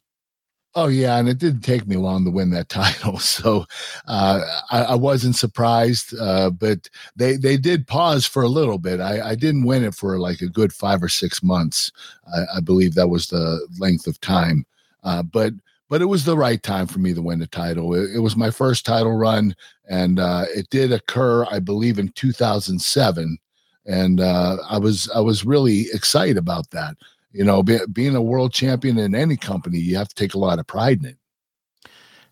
Oh 0.75 0.87
yeah, 0.87 1.17
and 1.17 1.29
it 1.29 1.37
didn't 1.37 1.61
take 1.61 1.85
me 1.85 1.97
long 1.97 2.25
to 2.25 2.31
win 2.31 2.49
that 2.51 2.69
title, 2.69 3.19
so 3.19 3.65
uh, 4.07 4.41
I, 4.71 4.83
I, 4.83 4.95
wasn't 4.95 5.35
surprised. 5.35 6.17
Uh, 6.17 6.49
but 6.49 6.89
they 7.15 7.35
they 7.37 7.57
did 7.57 7.87
pause 7.87 8.25
for 8.25 8.41
a 8.41 8.47
little 8.47 8.79
bit. 8.79 8.99
I, 8.99 9.29
I, 9.29 9.35
didn't 9.35 9.65
win 9.65 9.83
it 9.83 9.93
for 9.93 10.17
like 10.17 10.41
a 10.41 10.47
good 10.47 10.73
five 10.73 11.03
or 11.03 11.09
six 11.09 11.43
months. 11.43 11.91
I, 12.33 12.57
I 12.57 12.59
believe 12.59 12.95
that 12.95 13.09
was 13.09 13.27
the 13.27 13.67
length 13.79 14.07
of 14.07 14.19
time. 14.21 14.65
Uh, 15.03 15.21
but 15.21 15.53
but 15.89 16.01
it 16.01 16.05
was 16.05 16.25
the 16.25 16.37
right 16.37 16.61
time 16.63 16.87
for 16.87 16.97
me 16.97 17.13
to 17.13 17.21
win 17.21 17.37
the 17.37 17.47
title. 17.47 17.93
It, 17.93 18.15
it 18.15 18.19
was 18.19 18.35
my 18.35 18.49
first 18.49 18.83
title 18.83 19.13
run, 19.13 19.55
and 19.87 20.19
uh, 20.19 20.45
it 20.55 20.69
did 20.71 20.91
occur, 20.91 21.45
I 21.51 21.59
believe, 21.59 21.99
in 21.99 22.09
2007. 22.09 23.37
And 23.85 24.21
uh, 24.21 24.57
I 24.67 24.79
was 24.79 25.07
I 25.13 25.19
was 25.19 25.45
really 25.45 25.87
excited 25.93 26.37
about 26.37 26.71
that 26.71 26.95
you 27.33 27.43
know, 27.43 27.63
be, 27.63 27.79
being 27.91 28.15
a 28.15 28.21
world 28.21 28.53
champion 28.53 28.97
in 28.97 29.15
any 29.15 29.35
company, 29.35 29.79
you 29.79 29.97
have 29.97 30.07
to 30.07 30.15
take 30.15 30.35
a 30.35 30.39
lot 30.39 30.59
of 30.59 30.67
pride 30.67 30.99
in 30.99 31.05
it. 31.05 31.17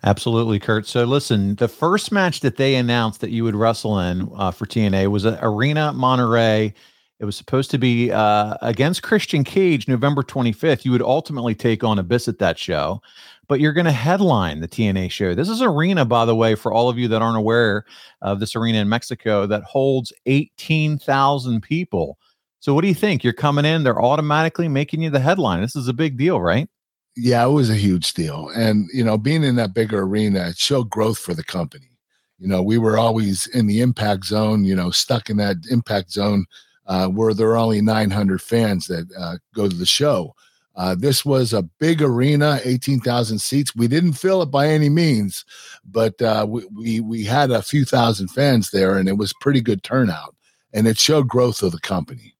Absolutely, 0.04 0.60
Kurt. 0.60 0.88
So, 0.88 1.04
listen, 1.04 1.56
the 1.56 1.68
first 1.68 2.12
match 2.12 2.40
that 2.40 2.58
they 2.58 2.76
announced 2.76 3.22
that 3.22 3.30
you 3.30 3.44
would 3.44 3.56
wrestle 3.56 4.00
in 4.00 4.30
uh, 4.36 4.52
for 4.52 4.66
TNA 4.66 5.08
was 5.12 5.26
at 5.26 5.40
Arena 5.44 5.94
Monterrey. 5.96 6.74
It 7.20 7.26
was 7.26 7.36
supposed 7.36 7.70
to 7.70 7.78
be 7.78 8.12
uh, 8.12 8.56
against 8.64 9.04
Christian 9.04 9.44
Cage 9.44 9.88
November 9.88 10.24
25th. 10.24 10.86
You 10.86 10.92
would 10.92 11.04
ultimately 11.04 11.54
take 11.54 11.84
on 11.84 12.00
Abyss 12.00 12.28
at 12.28 12.40
that 12.40 12.58
show, 12.58 13.00
but 13.48 13.60
you're 13.60 13.74
going 13.74 13.86
to 13.86 13.92
headline 13.92 14.60
the 14.60 14.68
TNA 14.68 15.12
show. 15.12 15.36
This 15.36 15.50
is 15.50 15.62
Arena, 15.62 16.04
by 16.04 16.26
the 16.26 16.36
way, 16.36 16.56
for 16.56 16.74
all 16.74 16.90
of 16.90 16.98
you 16.98 17.08
that 17.10 17.22
aren't 17.22 17.38
aware 17.38 17.86
of 18.24 18.40
this 18.40 18.56
arena 18.56 18.80
in 18.80 18.90
Mexico 18.90 19.46
that 19.46 19.62
holds 19.62 20.12
18,000 20.26 21.62
people. 21.62 22.18
So 22.62 22.76
what 22.76 22.84
do 22.84 22.88
you 22.88 22.94
think? 22.94 23.24
You're 23.24 23.34
coming 23.34 23.66
in, 23.66 23.84
they're 23.84 24.02
automatically 24.02 24.68
making 24.68 25.02
you 25.02 25.10
the 25.10 25.20
headline. 25.20 25.62
This 25.62 25.76
is 25.76 25.88
a 25.88 25.94
big 25.94 26.16
deal, 26.16 26.40
right? 26.40 26.70
Yeah, 27.18 27.44
it 27.44 27.50
was 27.50 27.72
a 27.72 27.76
huge 27.76 28.14
deal. 28.14 28.50
And, 28.56 28.88
you 28.94 29.04
know, 29.04 29.18
being 29.18 29.44
in 29.44 29.56
that 29.56 29.74
bigger 29.74 30.04
arena, 30.04 30.48
it 30.50 30.58
showed 30.58 30.92
growth 30.92 31.18
for 31.18 31.34
the 31.34 31.44
company. 31.44 31.90
You 32.38 32.48
know, 32.48 32.62
we 32.62 32.78
were 32.78 33.00
always 33.00 33.48
in 33.48 33.66
the 33.66 33.82
impact 33.82 34.26
zone, 34.26 34.64
you 34.64 34.76
know, 34.76 34.92
stuck 34.92 35.30
in 35.30 35.38
that 35.38 35.58
impact 35.72 36.12
zone 36.12 36.46
uh, 36.86 37.08
where 37.08 37.34
there 37.34 37.50
are 37.50 37.58
only 37.58 37.82
900 37.82 38.40
fans 38.40 38.86
that 38.88 39.12
uh, 39.18 39.38
go 39.56 39.68
to 39.68 39.76
the 39.76 39.86
show. 39.86 40.36
Uh, 40.76 40.94
this 40.94 41.26
was 41.26 41.54
a 41.54 41.64
big 41.64 42.02
arena, 42.02 42.60
18,000 42.64 43.40
seats. 43.40 43.76
We 43.76 43.88
didn't 43.88 44.14
fill 44.14 44.44
it 44.44 44.52
by 44.52 44.68
any 44.68 44.90
means, 44.90 45.46
but 45.84 46.22
uh, 46.22 46.46
we, 46.48 46.66
we, 46.76 47.00
we 47.00 47.24
had 47.24 47.50
a 47.50 47.64
few 47.64 47.86
thousand 47.86 48.28
fans 48.28 48.70
there, 48.70 48.98
and 48.98 49.10
it 49.10 49.18
was 49.18 49.34
pretty 49.42 49.62
good 49.62 49.84
turnout. 49.84 50.36
And 50.74 50.88
it 50.88 51.00
showed 51.00 51.28
growth 51.28 51.64
of 51.64 51.72
the 51.72 51.80
company. 51.80 52.36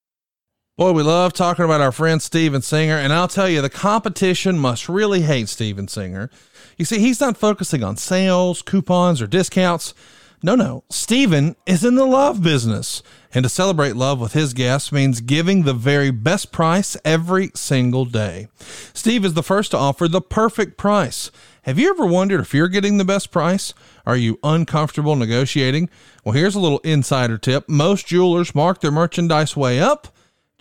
Boy, 0.82 0.94
we 0.94 1.04
love 1.04 1.34
talking 1.34 1.64
about 1.64 1.80
our 1.80 1.92
friend 1.92 2.20
Steven 2.20 2.64
Singer, 2.64 2.96
and 2.96 3.14
I'll 3.14 3.28
tell 3.28 3.48
you, 3.48 3.62
the 3.62 3.70
competition 3.70 4.58
must 4.58 4.90
really 4.90 5.22
hate 5.22 5.48
Steven 5.48 5.88
Singer. 5.88 6.32
You 6.76 6.86
see, 6.86 6.98
he's 6.98 7.22
not 7.22 7.38
focusing 7.38 7.84
on 7.84 7.98
sales, 7.98 8.64
coupons, 8.64 9.22
or 9.22 9.28
discounts. 9.28 9.94
No, 10.42 10.56
no. 10.56 10.84
Steven 10.90 11.56
is 11.68 11.86
in 11.86 11.94
the 11.94 12.06
love 12.06 12.42
business. 12.42 13.04
And 13.32 13.44
to 13.44 13.50
celebrate 13.50 13.96
love 13.96 14.20
with 14.20 14.34
his 14.34 14.56
guests 14.56 14.92
means 14.92 15.22
giving 15.22 15.66
the 15.66 15.76
very 15.76 16.10
best 16.10 16.52
price 16.52 16.98
every 17.06 17.52
single 17.54 18.06
day. 18.06 18.48
Steve 18.92 19.24
is 19.24 19.36
the 19.36 19.44
first 19.44 19.70
to 19.72 19.78
offer 19.78 20.08
the 20.08 20.20
perfect 20.20 20.80
price. 20.80 21.30
Have 21.62 21.78
you 21.78 21.92
ever 21.92 22.08
wondered 22.08 22.40
if 22.40 22.56
you're 22.56 22.68
getting 22.68 22.98
the 22.98 23.06
best 23.06 23.30
price? 23.30 23.76
Are 24.04 24.18
you 24.18 24.40
uncomfortable 24.42 25.16
negotiating? 25.16 25.92
Well, 26.26 26.34
here's 26.34 26.56
a 26.56 26.60
little 26.60 26.80
insider 26.80 27.38
tip. 27.38 27.70
Most 27.70 28.08
jewelers 28.08 28.56
mark 28.56 28.82
their 28.82 28.90
merchandise 28.90 29.56
way 29.56 29.80
up 29.80 30.08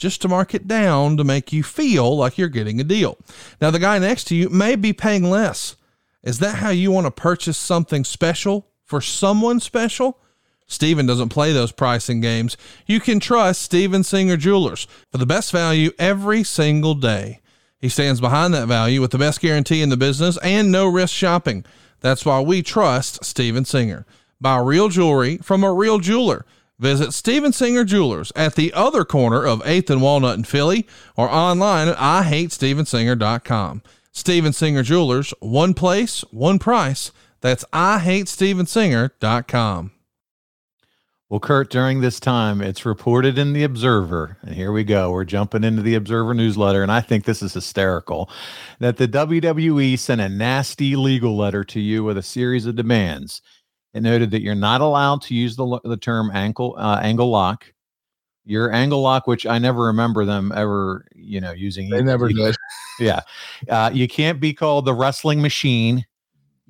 just 0.00 0.22
to 0.22 0.28
mark 0.28 0.54
it 0.54 0.66
down 0.66 1.16
to 1.18 1.24
make 1.24 1.52
you 1.52 1.62
feel 1.62 2.16
like 2.16 2.38
you're 2.38 2.48
getting 2.48 2.80
a 2.80 2.84
deal. 2.84 3.18
Now, 3.60 3.70
the 3.70 3.78
guy 3.78 3.98
next 3.98 4.24
to 4.28 4.34
you 4.34 4.48
may 4.48 4.74
be 4.74 4.92
paying 4.92 5.24
less. 5.24 5.76
Is 6.22 6.38
that 6.40 6.56
how 6.56 6.70
you 6.70 6.90
want 6.90 7.06
to 7.06 7.10
purchase 7.10 7.56
something 7.56 8.04
special 8.04 8.66
for 8.84 9.00
someone 9.00 9.60
special? 9.60 10.18
Steven 10.66 11.04
doesn't 11.04 11.28
play 11.28 11.52
those 11.52 11.72
pricing 11.72 12.20
games. 12.20 12.56
You 12.86 13.00
can 13.00 13.20
trust 13.20 13.62
Steven 13.62 14.02
Singer 14.02 14.36
Jewelers 14.36 14.86
for 15.10 15.18
the 15.18 15.26
best 15.26 15.52
value 15.52 15.90
every 15.98 16.44
single 16.44 16.94
day. 16.94 17.40
He 17.78 17.88
stands 17.88 18.20
behind 18.20 18.54
that 18.54 18.68
value 18.68 19.00
with 19.00 19.10
the 19.10 19.18
best 19.18 19.40
guarantee 19.40 19.82
in 19.82 19.88
the 19.88 19.96
business 19.96 20.38
and 20.38 20.70
no 20.70 20.86
risk 20.86 21.14
shopping. 21.14 21.64
That's 22.00 22.24
why 22.24 22.40
we 22.40 22.62
trust 22.62 23.24
Steven 23.24 23.64
Singer. 23.64 24.06
Buy 24.40 24.58
real 24.58 24.88
jewelry 24.88 25.38
from 25.38 25.64
a 25.64 25.72
real 25.72 25.98
jeweler. 25.98 26.46
Visit 26.80 27.12
Steven 27.12 27.52
Singer 27.52 27.84
Jewelers 27.84 28.32
at 28.34 28.54
the 28.54 28.72
other 28.72 29.04
corner 29.04 29.44
of 29.44 29.62
8th 29.64 29.90
and 29.90 30.00
Walnut 30.00 30.38
in 30.38 30.44
Philly 30.44 30.86
or 31.14 31.28
online 31.28 31.88
at 31.88 31.96
IHateStevenSinger.com. 31.98 33.82
Steven 34.12 34.54
Singer 34.54 34.82
Jewelers, 34.82 35.34
one 35.40 35.74
place, 35.74 36.22
one 36.30 36.58
price. 36.58 37.12
That's 37.42 37.66
IHateStevenSinger.com. 37.74 39.90
Well, 41.28 41.38
Kurt, 41.38 41.68
during 41.70 42.00
this 42.00 42.18
time, 42.18 42.62
it's 42.62 42.86
reported 42.86 43.38
in 43.38 43.52
the 43.52 43.62
Observer, 43.62 44.38
and 44.42 44.54
here 44.54 44.72
we 44.72 44.82
go. 44.82 45.12
We're 45.12 45.24
jumping 45.24 45.62
into 45.62 45.82
the 45.82 45.94
Observer 45.94 46.34
newsletter, 46.34 46.82
and 46.82 46.90
I 46.90 47.02
think 47.02 47.24
this 47.24 47.42
is 47.42 47.54
hysterical 47.54 48.28
that 48.80 48.96
the 48.96 49.06
WWE 49.06 49.96
sent 49.96 50.20
a 50.20 50.28
nasty 50.28 50.96
legal 50.96 51.36
letter 51.36 51.62
to 51.62 51.78
you 51.78 52.02
with 52.02 52.18
a 52.18 52.22
series 52.22 52.66
of 52.66 52.74
demands. 52.74 53.42
It 53.92 54.02
noted 54.02 54.30
that 54.30 54.42
you're 54.42 54.54
not 54.54 54.80
allowed 54.80 55.22
to 55.22 55.34
use 55.34 55.56
the, 55.56 55.80
the 55.84 55.96
term 55.96 56.30
ankle 56.32 56.76
uh, 56.78 57.00
angle 57.02 57.28
lock. 57.28 57.72
Your 58.46 58.72
angle 58.72 59.02
lock, 59.02 59.26
which 59.26 59.46
I 59.46 59.58
never 59.58 59.82
remember 59.84 60.24
them 60.24 60.52
ever, 60.54 61.06
you 61.14 61.40
know, 61.40 61.52
using. 61.52 61.90
They 61.90 62.02
never 62.02 62.28
did. 62.28 62.54
Yeah, 62.98 63.20
uh, 63.70 63.90
you 63.94 64.06
can't 64.06 64.40
be 64.40 64.52
called 64.52 64.84
the 64.84 64.92
wrestling 64.92 65.40
machine 65.40 66.04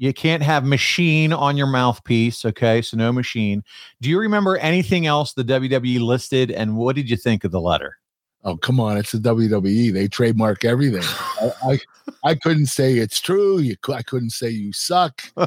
you 0.00 0.15
can't 0.15 0.43
have 0.43 0.65
machine 0.65 1.31
on 1.31 1.59
your 1.59 1.67
mouthpiece. 1.67 2.47
Okay. 2.47 2.81
So 2.81 2.97
no 2.97 3.12
machine. 3.12 3.62
Do 4.00 4.09
you 4.09 4.19
remember 4.19 4.57
anything 4.57 5.05
else 5.05 5.35
the 5.35 5.45
WWE 5.45 6.00
listed? 6.00 6.50
And 6.50 6.75
what 6.79 6.97
did 6.97 7.11
you 7.11 7.19
think 7.19 7.45
of 7.45 7.53
the 7.53 7.61
letter? 7.61 7.99
Oh, 8.43 8.57
come 8.57 8.81
on. 8.81 8.97
It's 8.97 9.13
the 9.13 9.19
WWE. 9.19 9.93
They 9.93 10.09
trademark 10.09 10.65
everything. 10.65 11.03
I, 11.41 11.53
I, 11.63 11.79
I, 12.25 12.35
couldn't 12.35 12.67
say 12.67 12.95
it's 12.95 13.21
true. 13.21 13.59
You, 13.59 13.77
I 13.93 14.03
couldn't 14.03 14.31
say 14.31 14.49
you 14.49 14.73
suck. 14.73 15.23
you 15.37 15.47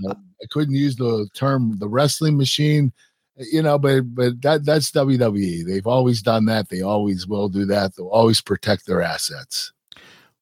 know, 0.00 0.14
I 0.42 0.46
couldn't 0.50 0.74
use 0.74 0.96
the 0.96 1.28
term 1.34 1.78
the 1.78 1.88
wrestling 1.88 2.36
machine, 2.36 2.92
you 3.36 3.62
know, 3.62 3.78
but, 3.78 4.14
but 4.14 4.42
that, 4.42 4.64
that's 4.64 4.90
WWE. 4.90 5.64
They've 5.64 5.86
always 5.86 6.20
done 6.20 6.46
that. 6.46 6.68
They 6.68 6.82
always 6.82 7.28
will 7.28 7.48
do 7.48 7.64
that. 7.66 7.94
They'll 7.94 8.08
always 8.08 8.40
protect 8.40 8.86
their 8.86 9.02
assets. 9.02 9.72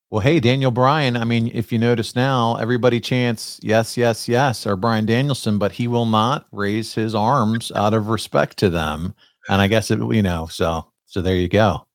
Well, 0.09 0.23
hey, 0.23 0.41
Daniel 0.41 0.73
Bryan. 0.73 1.17
I 1.17 1.25
mean, 1.25 1.53
if 1.55 1.71
you 1.71 1.79
notice 1.79 2.17
now, 2.17 2.57
everybody 2.57 2.99
chants 2.99 3.61
yes, 3.63 3.97
yes, 3.97 4.27
yes, 4.27 4.67
or 4.67 4.75
Bryan 4.75 5.07
Danielson, 5.07 5.59
but 5.59 5.71
he 5.73 5.87
will 5.87 6.07
not 6.07 6.47
raise 6.51 6.95
his 6.95 7.15
arms 7.15 7.71
out 7.77 7.95
of 7.95 8.09
respect 8.09 8.57
to 8.59 8.71
them. 8.71 9.15
And 9.49 9.61
I 9.61 9.69
guess 9.69 9.91
it, 9.91 10.01
you 10.01 10.23
know, 10.23 10.47
so 10.47 10.87
so 11.07 11.23
there 11.23 11.37
you 11.37 11.49
go. 11.49 11.87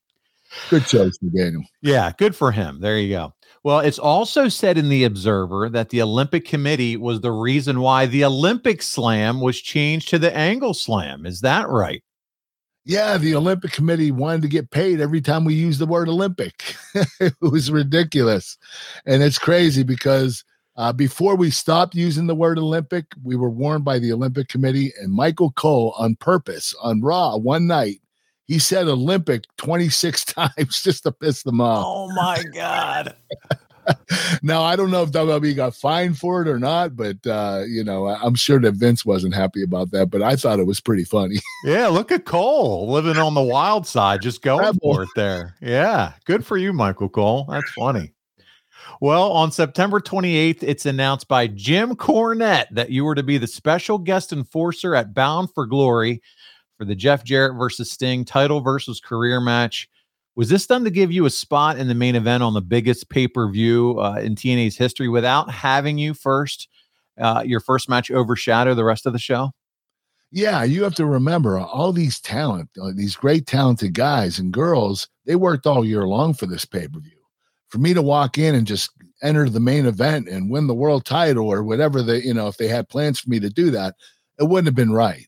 Good 0.70 0.86
choice, 0.86 1.16
Daniel. 1.18 1.62
Yeah, 1.82 2.12
good 2.18 2.34
for 2.34 2.52
him. 2.52 2.80
There 2.80 2.98
you 2.98 3.10
go. 3.10 3.34
Well, 3.64 3.80
it's 3.80 3.98
also 3.98 4.48
said 4.48 4.78
in 4.78 4.88
the 4.88 5.04
Observer 5.04 5.68
that 5.70 5.88
the 5.88 6.02
Olympic 6.02 6.44
Committee 6.44 6.96
was 6.96 7.20
the 7.20 7.32
reason 7.32 7.80
why 7.80 8.06
the 8.06 8.24
Olympic 8.24 8.80
Slam 8.80 9.40
was 9.40 9.60
changed 9.60 10.08
to 10.10 10.18
the 10.18 10.34
Angle 10.36 10.74
Slam. 10.74 11.26
Is 11.26 11.40
that 11.40 11.68
right? 11.68 12.02
yeah, 12.86 13.18
the 13.18 13.34
Olympic 13.34 13.72
Committee 13.72 14.12
wanted 14.12 14.42
to 14.42 14.48
get 14.48 14.70
paid 14.70 15.00
every 15.00 15.20
time 15.20 15.44
we 15.44 15.54
use 15.54 15.76
the 15.76 15.86
word 15.86 16.08
Olympic. 16.08 16.76
it 17.20 17.34
was 17.40 17.68
ridiculous. 17.68 18.56
And 19.04 19.24
it's 19.24 19.40
crazy 19.40 19.82
because 19.82 20.44
uh, 20.76 20.92
before 20.92 21.34
we 21.34 21.50
stopped 21.50 21.96
using 21.96 22.28
the 22.28 22.34
word 22.34 22.58
Olympic, 22.58 23.06
we 23.24 23.34
were 23.34 23.50
warned 23.50 23.84
by 23.84 23.98
the 23.98 24.12
Olympic 24.12 24.48
Committee 24.48 24.92
and 25.00 25.12
Michael 25.12 25.50
Cole 25.50 25.96
on 25.98 26.14
purpose 26.14 26.76
on 26.80 27.00
Raw 27.00 27.36
one 27.36 27.66
night. 27.66 28.00
He 28.46 28.58
said 28.58 28.86
Olympic 28.86 29.44
26 29.58 30.24
times 30.26 30.82
just 30.82 31.02
to 31.04 31.12
piss 31.12 31.42
them 31.42 31.60
off. 31.60 31.84
Oh 31.86 32.08
my 32.14 32.42
God. 32.54 33.14
now 34.42 34.62
I 34.62 34.76
don't 34.76 34.90
know 34.90 35.02
if 35.02 35.10
WWE 35.12 35.54
got 35.54 35.74
fined 35.74 36.18
for 36.18 36.42
it 36.42 36.48
or 36.48 36.58
not, 36.58 36.96
but 36.96 37.24
uh, 37.26 37.62
you 37.66 37.84
know 37.84 38.06
I'm 38.08 38.34
sure 38.34 38.58
that 38.60 38.72
Vince 38.72 39.04
wasn't 39.04 39.34
happy 39.34 39.62
about 39.62 39.90
that. 39.92 40.10
But 40.10 40.22
I 40.22 40.36
thought 40.36 40.60
it 40.60 40.66
was 40.66 40.80
pretty 40.80 41.04
funny. 41.04 41.36
yeah, 41.64 41.88
look 41.88 42.12
at 42.12 42.24
Cole 42.24 42.90
living 42.90 43.18
on 43.18 43.34
the 43.34 43.42
wild 43.42 43.86
side, 43.86 44.22
just 44.22 44.42
going 44.42 44.60
Rebel. 44.60 44.78
for 44.80 45.02
it 45.02 45.08
there. 45.14 45.54
Yeah, 45.60 46.12
good 46.24 46.44
for 46.44 46.56
you, 46.56 46.72
Michael 46.72 47.08
Cole. 47.08 47.46
That's 47.48 47.70
funny. 47.72 48.12
Well, 49.00 49.30
on 49.32 49.52
September 49.52 50.00
28th, 50.00 50.62
it's 50.62 50.86
announced 50.86 51.28
by 51.28 51.48
Jim 51.48 51.96
Cornette 51.96 52.66
that 52.70 52.90
you 52.90 53.04
were 53.04 53.14
to 53.14 53.22
be 53.22 53.36
the 53.36 53.46
special 53.46 53.98
guest 53.98 54.32
enforcer 54.32 54.94
at 54.94 55.12
Bound 55.12 55.52
for 55.52 55.66
Glory 55.66 56.22
for 56.76 56.84
the 56.84 56.94
Jeff 56.94 57.24
Jarrett 57.24 57.56
versus 57.56 57.90
Sting 57.90 58.24
title 58.24 58.60
versus 58.60 59.00
career 59.00 59.40
match. 59.40 59.88
Was 60.34 60.50
this 60.50 60.66
done 60.66 60.84
to 60.84 60.90
give 60.90 61.10
you 61.10 61.24
a 61.24 61.30
spot 61.30 61.78
in 61.78 61.88
the 61.88 61.94
main 61.94 62.14
event 62.14 62.42
on 62.42 62.52
the 62.52 62.60
biggest 62.60 63.08
pay 63.08 63.26
per 63.26 63.50
view 63.50 63.98
uh, 63.98 64.18
in 64.20 64.34
TNA's 64.34 64.76
history 64.76 65.08
without 65.08 65.50
having 65.50 65.96
you 65.96 66.12
first, 66.12 66.68
uh, 67.18 67.42
your 67.44 67.60
first 67.60 67.88
match 67.88 68.10
overshadow 68.10 68.74
the 68.74 68.84
rest 68.84 69.06
of 69.06 69.14
the 69.14 69.18
show? 69.18 69.52
Yeah, 70.30 70.64
you 70.64 70.82
have 70.82 70.94
to 70.96 71.06
remember 71.06 71.58
all 71.58 71.92
these 71.92 72.20
talent, 72.20 72.68
uh, 72.82 72.92
these 72.94 73.16
great 73.16 73.46
talented 73.46 73.94
guys 73.94 74.38
and 74.38 74.52
girls, 74.52 75.08
they 75.24 75.36
worked 75.36 75.66
all 75.66 75.84
year 75.84 76.06
long 76.06 76.34
for 76.34 76.46
this 76.46 76.66
pay 76.66 76.86
per 76.88 77.00
view. 77.00 77.12
For 77.68 77.78
me 77.78 77.94
to 77.94 78.02
walk 78.02 78.36
in 78.36 78.54
and 78.54 78.66
just 78.66 78.90
enter 79.22 79.48
the 79.48 79.60
main 79.60 79.86
event 79.86 80.28
and 80.28 80.50
win 80.50 80.66
the 80.66 80.74
world 80.74 81.04
title 81.06 81.48
or 81.48 81.62
whatever 81.62 82.02
the 82.02 82.22
you 82.22 82.34
know, 82.34 82.48
if 82.48 82.58
they 82.58 82.68
had 82.68 82.88
plans 82.90 83.18
for 83.18 83.30
me 83.30 83.40
to 83.40 83.48
do 83.48 83.70
that, 83.70 83.94
it 84.38 84.44
wouldn't 84.44 84.66
have 84.66 84.74
been 84.74 84.92
right. 84.92 85.26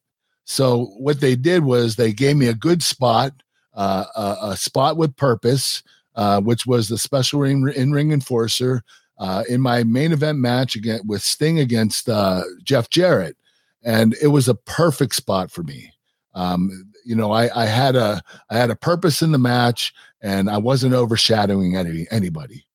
So 0.50 0.86
what 0.96 1.20
they 1.20 1.36
did 1.36 1.64
was 1.64 1.96
they 1.96 2.12
gave 2.12 2.36
me 2.36 2.48
a 2.48 2.54
good 2.54 2.82
spot 2.82 3.34
uh, 3.74 4.04
a, 4.16 4.48
a, 4.48 4.56
spot 4.56 4.96
with 4.96 5.14
purpose, 5.14 5.84
uh, 6.16 6.40
which 6.40 6.66
was 6.66 6.88
the 6.88 6.98
special 6.98 7.40
ring, 7.40 7.70
in 7.76 7.92
ring 7.92 8.10
enforcer 8.10 8.82
uh, 9.18 9.44
in 9.48 9.60
my 9.60 9.84
main 9.84 10.10
event 10.10 10.38
match 10.38 10.74
again 10.74 11.00
with 11.06 11.22
Sting 11.22 11.60
against 11.60 12.08
uh, 12.08 12.42
Jeff 12.64 12.90
Jarrett, 12.90 13.36
and 13.84 14.16
it 14.20 14.28
was 14.28 14.48
a 14.48 14.54
perfect 14.54 15.14
spot 15.14 15.52
for 15.52 15.62
me. 15.62 15.92
Um, 16.34 16.90
you 17.04 17.14
know, 17.14 17.30
I, 17.30 17.50
I 17.54 17.66
had 17.66 17.94
a 17.94 18.20
I 18.50 18.56
had 18.56 18.70
a 18.70 18.76
purpose 18.76 19.22
in 19.22 19.30
the 19.30 19.38
match, 19.38 19.94
and 20.20 20.50
I 20.50 20.58
wasn't 20.58 20.94
overshadowing 20.94 21.76
any 21.76 22.06
anybody. 22.10 22.66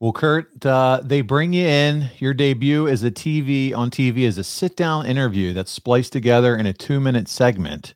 Well, 0.00 0.12
Kurt, 0.12 0.64
uh, 0.66 1.00
they 1.02 1.20
bring 1.20 1.52
you 1.52 1.66
in. 1.66 2.10
Your 2.18 2.34
debut 2.34 2.88
as 2.88 3.04
a 3.04 3.10
TV 3.10 3.74
on 3.74 3.90
TV 3.90 4.26
as 4.26 4.38
a 4.38 4.44
sit 4.44 4.76
down 4.76 5.06
interview 5.06 5.52
that's 5.52 5.70
spliced 5.70 6.12
together 6.12 6.56
in 6.56 6.66
a 6.66 6.72
two 6.72 7.00
minute 7.00 7.28
segment. 7.28 7.94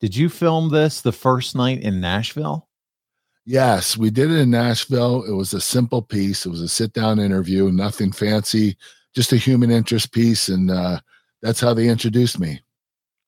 Did 0.00 0.16
you 0.16 0.28
film 0.28 0.70
this 0.70 1.00
the 1.00 1.12
first 1.12 1.56
night 1.56 1.82
in 1.82 2.00
Nashville? 2.00 2.68
Yes, 3.44 3.96
we 3.96 4.10
did 4.10 4.30
it 4.30 4.40
in 4.40 4.50
Nashville. 4.50 5.24
It 5.24 5.32
was 5.32 5.54
a 5.54 5.60
simple 5.60 6.02
piece. 6.02 6.46
It 6.46 6.50
was 6.50 6.60
a 6.60 6.68
sit 6.68 6.92
down 6.92 7.18
interview, 7.18 7.70
nothing 7.70 8.12
fancy, 8.12 8.76
just 9.14 9.32
a 9.32 9.36
human 9.36 9.70
interest 9.70 10.12
piece. 10.12 10.48
And 10.48 10.70
uh, 10.70 11.00
that's 11.42 11.60
how 11.60 11.72
they 11.72 11.88
introduced 11.88 12.40
me. 12.40 12.60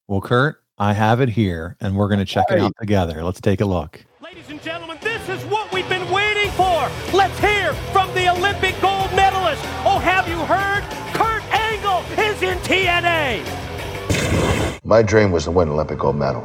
Well, 0.09 0.21
Kurt, 0.21 0.63
I 0.79 0.93
have 0.93 1.21
it 1.21 1.29
here 1.29 1.77
and 1.81 1.97
we're 1.97 2.09
going 2.09 2.19
to 2.19 2.25
check 2.25 2.47
it 2.51 2.59
out 2.59 2.73
together. 2.81 3.23
Let's 3.23 3.41
take 3.41 3.61
a 3.61 3.65
look. 3.65 4.05
Ladies 4.21 4.49
and 4.49 4.63
gentlemen, 4.63 4.78
for. 6.89 7.17
Let's 7.17 7.39
hear 7.39 7.75
from 7.93 8.13
the 8.15 8.29
Olympic 8.29 8.81
gold 8.81 9.13
medalist. 9.15 9.63
Oh, 9.85 9.99
have 9.99 10.29
you 10.29 10.39
heard? 10.45 10.83
Kurt 11.15 11.43
Angle 11.53 12.05
is 12.19 12.43
in 12.43 12.59
TNA. 12.59 13.45
My 14.85 15.03
dream 15.03 15.31
was 15.31 15.45
to 15.45 15.51
win 15.51 15.69
an 15.69 15.75
Olympic 15.75 15.99
gold 15.99 16.17
medal. 16.17 16.43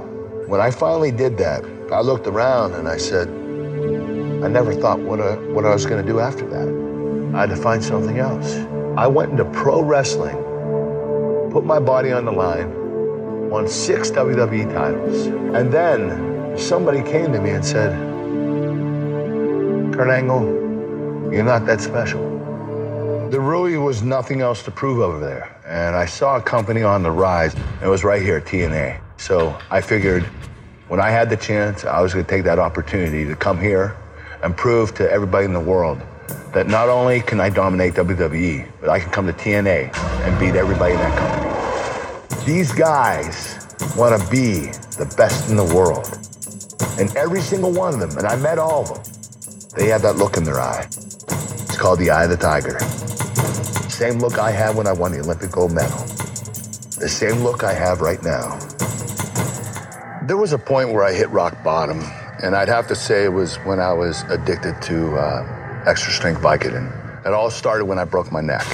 When 0.48 0.60
I 0.60 0.72
finally 0.72 1.12
did 1.12 1.38
that, 1.38 1.64
I 1.92 2.02
looked 2.02 2.28
around 2.28 2.74
and 2.74 2.88
I 2.88 2.98
said, 2.98 3.28
I 3.28 4.48
never 4.48 4.74
thought 4.74 5.00
what, 5.00 5.22
I, 5.22 5.36
what 5.54 5.66
I 5.66 5.74
was 5.74 5.86
going 5.86 6.06
to 6.06 6.12
do 6.12 6.20
after 6.20 6.46
that. 6.48 7.36
I 7.36 7.42
had 7.42 7.50
to 7.50 7.56
find 7.56 7.84
something 7.84 8.20
else. 8.20 8.56
I 8.98 9.08
went 9.08 9.32
into 9.32 9.46
pro 9.46 9.82
wrestling, 9.82 10.36
put 11.52 11.66
my 11.66 11.80
body 11.80 12.12
on 12.12 12.26
the 12.26 12.32
line, 12.32 13.50
won 13.50 13.68
six 13.68 14.12
WWE 14.12 14.74
titles, 14.74 15.28
and 15.28 15.72
then 15.72 16.58
somebody 16.58 17.02
came 17.02 17.32
to 17.32 17.40
me 17.40 17.52
and 17.52 17.66
said, 17.66 18.12
Kurt 19.94 20.10
Angle, 20.10 21.32
you're 21.32 21.44
not 21.44 21.68
that 21.68 21.80
special. 21.80 22.20
There 23.30 23.42
really 23.42 23.78
was 23.78 24.02
nothing 24.02 24.42
else 24.42 24.64
to 24.64 24.72
prove 24.72 25.00
over 25.00 25.20
there. 25.20 25.56
And 25.68 25.96
I 25.96 26.08
saw 26.08 26.38
a 26.38 26.42
company 26.42 26.82
on 26.82 27.04
the 27.04 27.12
rise. 27.12 27.54
and 27.54 27.84
It 27.84 27.88
was 27.90 28.04
right 28.04 28.20
here, 28.20 28.38
at 28.38 28.46
TNA. 28.46 29.00
So 29.18 29.56
I 29.70 29.82
figured 29.82 30.24
when 30.88 31.00
I 31.00 31.12
had 31.12 31.30
the 31.30 31.38
chance, 31.38 31.86
I 31.86 32.02
was 32.02 32.12
going 32.12 32.26
to 32.26 32.30
take 32.30 32.44
that 32.44 32.58
opportunity 32.58 33.24
to 33.26 33.36
come 33.36 33.62
here 33.62 33.96
and 34.42 34.58
prove 34.58 34.96
to 34.96 35.12
everybody 35.12 35.46
in 35.46 35.54
the 35.54 35.60
world 35.60 36.02
that 36.54 36.66
not 36.66 36.90
only 36.90 37.22
can 37.22 37.40
I 37.40 37.50
dominate 37.50 37.94
WWE, 37.94 38.68
but 38.82 38.90
I 38.90 39.00
can 39.00 39.12
come 39.12 39.28
to 39.28 39.34
TNA 39.34 39.96
and 39.96 40.40
beat 40.40 40.56
everybody 40.56 40.94
in 40.94 41.00
that 41.00 41.18
company. 41.20 42.46
These 42.52 42.72
guys 42.72 43.76
want 43.96 44.20
to 44.20 44.32
be 44.32 44.72
the 44.98 45.14
best 45.16 45.52
in 45.52 45.56
the 45.56 45.64
world. 45.64 46.18
And 47.00 47.16
every 47.16 47.42
single 47.42 47.72
one 47.72 47.94
of 47.94 48.00
them, 48.00 48.18
and 48.18 48.26
I 48.26 48.36
met 48.38 48.58
all 48.58 48.82
of 48.82 49.04
them, 49.04 49.23
they 49.75 49.88
have 49.88 50.01
that 50.03 50.18
look 50.18 50.38
in 50.38 50.44
their 50.44 50.60
eye. 50.60 50.86
It's 50.86 51.77
called 51.77 52.00
the 52.00 52.12
eye 52.12 52.25
of 52.25 52.30
the 52.30 52.38
tiger. 52.38 52.80
Same 53.89 54.20
look 54.20 54.38
I 54.39 54.51
had 54.51 54.75
when 54.75 54.88
I 54.88 54.92
won 54.92 55.12
the 55.12 55.20
Olympic 55.20 55.51
gold 55.51 55.72
medal. 55.72 55.98
The 57.00 57.10
same 57.10 57.44
look 57.44 57.63
I 57.63 57.74
have 57.74 58.01
right 58.01 58.22
now. 58.24 58.60
There 60.27 60.38
was 60.38 60.53
a 60.53 60.58
point 60.58 60.94
where 60.94 61.03
I 61.03 61.13
hit 61.13 61.30
rock 61.30 61.63
bottom, 61.63 62.01
and 62.44 62.56
I'd 62.56 62.70
have 62.70 62.88
to 62.88 62.96
say 62.96 63.25
it 63.25 63.34
was 63.34 63.58
when 63.65 63.80
I 63.80 63.94
was 63.94 64.24
addicted 64.30 64.82
to 64.84 65.15
uh, 65.18 65.84
extra 65.86 66.13
strength 66.13 66.42
Vicodin. 66.42 67.25
It 67.25 67.34
all 67.34 67.50
started 67.50 67.86
when 67.86 68.00
I 68.00 68.06
broke 68.06 68.32
my 68.32 68.42
neck, 68.42 68.65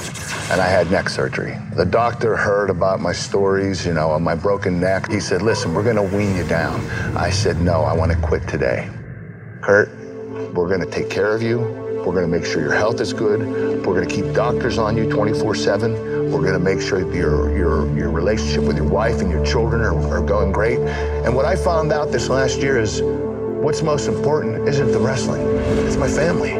and 0.50 0.60
I 0.60 0.68
had 0.68 0.90
neck 0.90 1.08
surgery. 1.08 1.56
The 1.74 1.84
doctor 1.86 2.36
heard 2.36 2.70
about 2.70 3.00
my 3.00 3.12
stories, 3.12 3.86
you 3.86 3.94
know, 3.94 4.10
on 4.10 4.22
my 4.22 4.34
broken 4.34 4.80
neck. 4.80 5.10
He 5.10 5.20
said, 5.20 5.42
"Listen, 5.42 5.74
we're 5.74 5.84
gonna 5.84 6.02
wean 6.02 6.36
you 6.36 6.44
down." 6.44 6.80
I 7.16 7.30
said, 7.30 7.60
"No, 7.60 7.82
I 7.82 7.94
want 7.94 8.12
to 8.12 8.18
quit 8.18 8.46
today." 8.48 8.88
Kurt, 9.62 9.88
we're 10.54 10.68
gonna 10.68 10.86
take 10.86 11.08
care 11.08 11.32
of 11.34 11.42
you. 11.42 11.58
We're 12.04 12.14
gonna 12.14 12.28
make 12.28 12.44
sure 12.44 12.62
your 12.62 12.74
health 12.74 13.00
is 13.00 13.12
good. 13.12 13.40
We're 13.86 13.94
gonna 13.94 14.06
keep 14.06 14.32
doctors 14.32 14.78
on 14.78 14.96
you 14.96 15.04
24/7. 15.04 16.30
We're 16.30 16.42
gonna 16.42 16.58
make 16.58 16.80
sure 16.80 17.00
your 17.14 17.56
your 17.56 17.96
your 17.96 18.10
relationship 18.10 18.64
with 18.64 18.76
your 18.76 18.88
wife 18.88 19.20
and 19.20 19.30
your 19.30 19.44
children 19.44 19.82
are, 19.82 19.94
are 20.10 20.20
going 20.20 20.52
great. 20.52 20.78
And 21.24 21.34
what 21.34 21.44
I 21.44 21.56
found 21.56 21.92
out 21.92 22.10
this 22.10 22.28
last 22.28 22.58
year 22.58 22.78
is 22.78 23.02
what's 23.02 23.82
most 23.82 24.08
important 24.08 24.68
isn't 24.68 24.92
the 24.92 24.98
wrestling, 24.98 25.42
it's 25.86 25.96
my 25.96 26.08
family. 26.08 26.54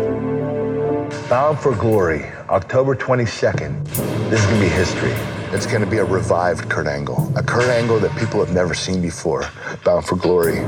Bound 1.29 1.59
for 1.59 1.75
Glory, 1.75 2.25
October 2.49 2.95
22nd. 2.95 3.85
This 4.31 4.41
is 4.41 4.47
gonna 4.47 4.61
be 4.61 4.69
history. 4.69 5.13
It's 5.53 5.67
gonna 5.67 5.87
be 5.87 5.99
a 5.99 6.05
revived 6.05 6.69
Kurt 6.69 6.87
Angle, 6.87 7.33
a 7.37 7.43
Kurt 7.43 7.69
Angle 7.69 7.99
that 8.01 8.17
people 8.17 8.45
have 8.45 8.55
never 8.55 8.75
seen 8.75 9.01
before. 9.01 9.45
Bound 9.85 10.05
for 10.05 10.17
Glory. 10.17 10.59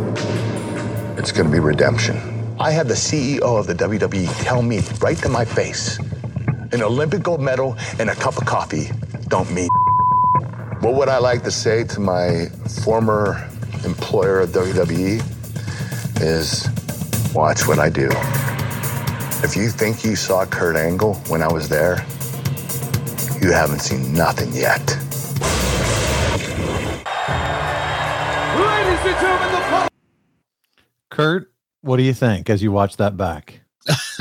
It's 1.19 1.31
gonna 1.31 1.50
be 1.50 1.61
redemption. 1.61 2.32
I 2.62 2.71
had 2.71 2.87
the 2.87 2.95
CEO 2.95 3.40
of 3.42 3.66
the 3.66 3.75
WWE 3.75 4.45
tell 4.45 4.62
me 4.62 4.78
right 5.00 5.19
to 5.19 5.28
my 5.28 5.45
face, 5.45 5.99
an 6.71 6.81
Olympic 6.81 7.25
gold 7.25 7.40
medal 7.40 7.76
and 7.99 8.09
a 8.09 8.14
cup 8.14 8.37
of 8.37 8.45
coffee 8.45 8.88
don't 9.26 9.50
mean. 9.52 9.69
What 10.78 10.95
would 10.95 11.09
I 11.09 11.19
like 11.19 11.42
to 11.42 11.50
say 11.50 11.83
to 11.83 11.99
my 11.99 12.47
former 12.85 13.49
employer 13.85 14.40
of 14.40 14.50
WWE 14.50 15.21
is 16.21 16.69
watch 17.35 17.66
what 17.66 17.81
I 17.81 17.88
do. 17.88 18.09
If 19.42 19.57
you 19.57 19.69
think 19.69 20.04
you 20.04 20.14
saw 20.14 20.47
Kurt 20.47 20.76
Angle 20.76 21.14
when 21.26 21.42
I 21.42 21.52
was 21.52 21.69
there, 21.69 22.07
you 23.40 23.50
haven't 23.50 23.81
seen 23.81 24.14
nothing 24.14 24.52
yet. 24.52 24.87
Ladies 28.57 29.02
and 29.04 29.19
gentlemen, 29.21 29.52
the 29.52 29.90
Kurt, 31.11 31.52
what 31.83 31.97
do 31.99 32.03
you 32.03 32.15
think 32.15 32.49
as 32.49 32.62
you 32.62 32.73
watch 32.73 32.97
that 32.97 33.17
back? 33.17 33.61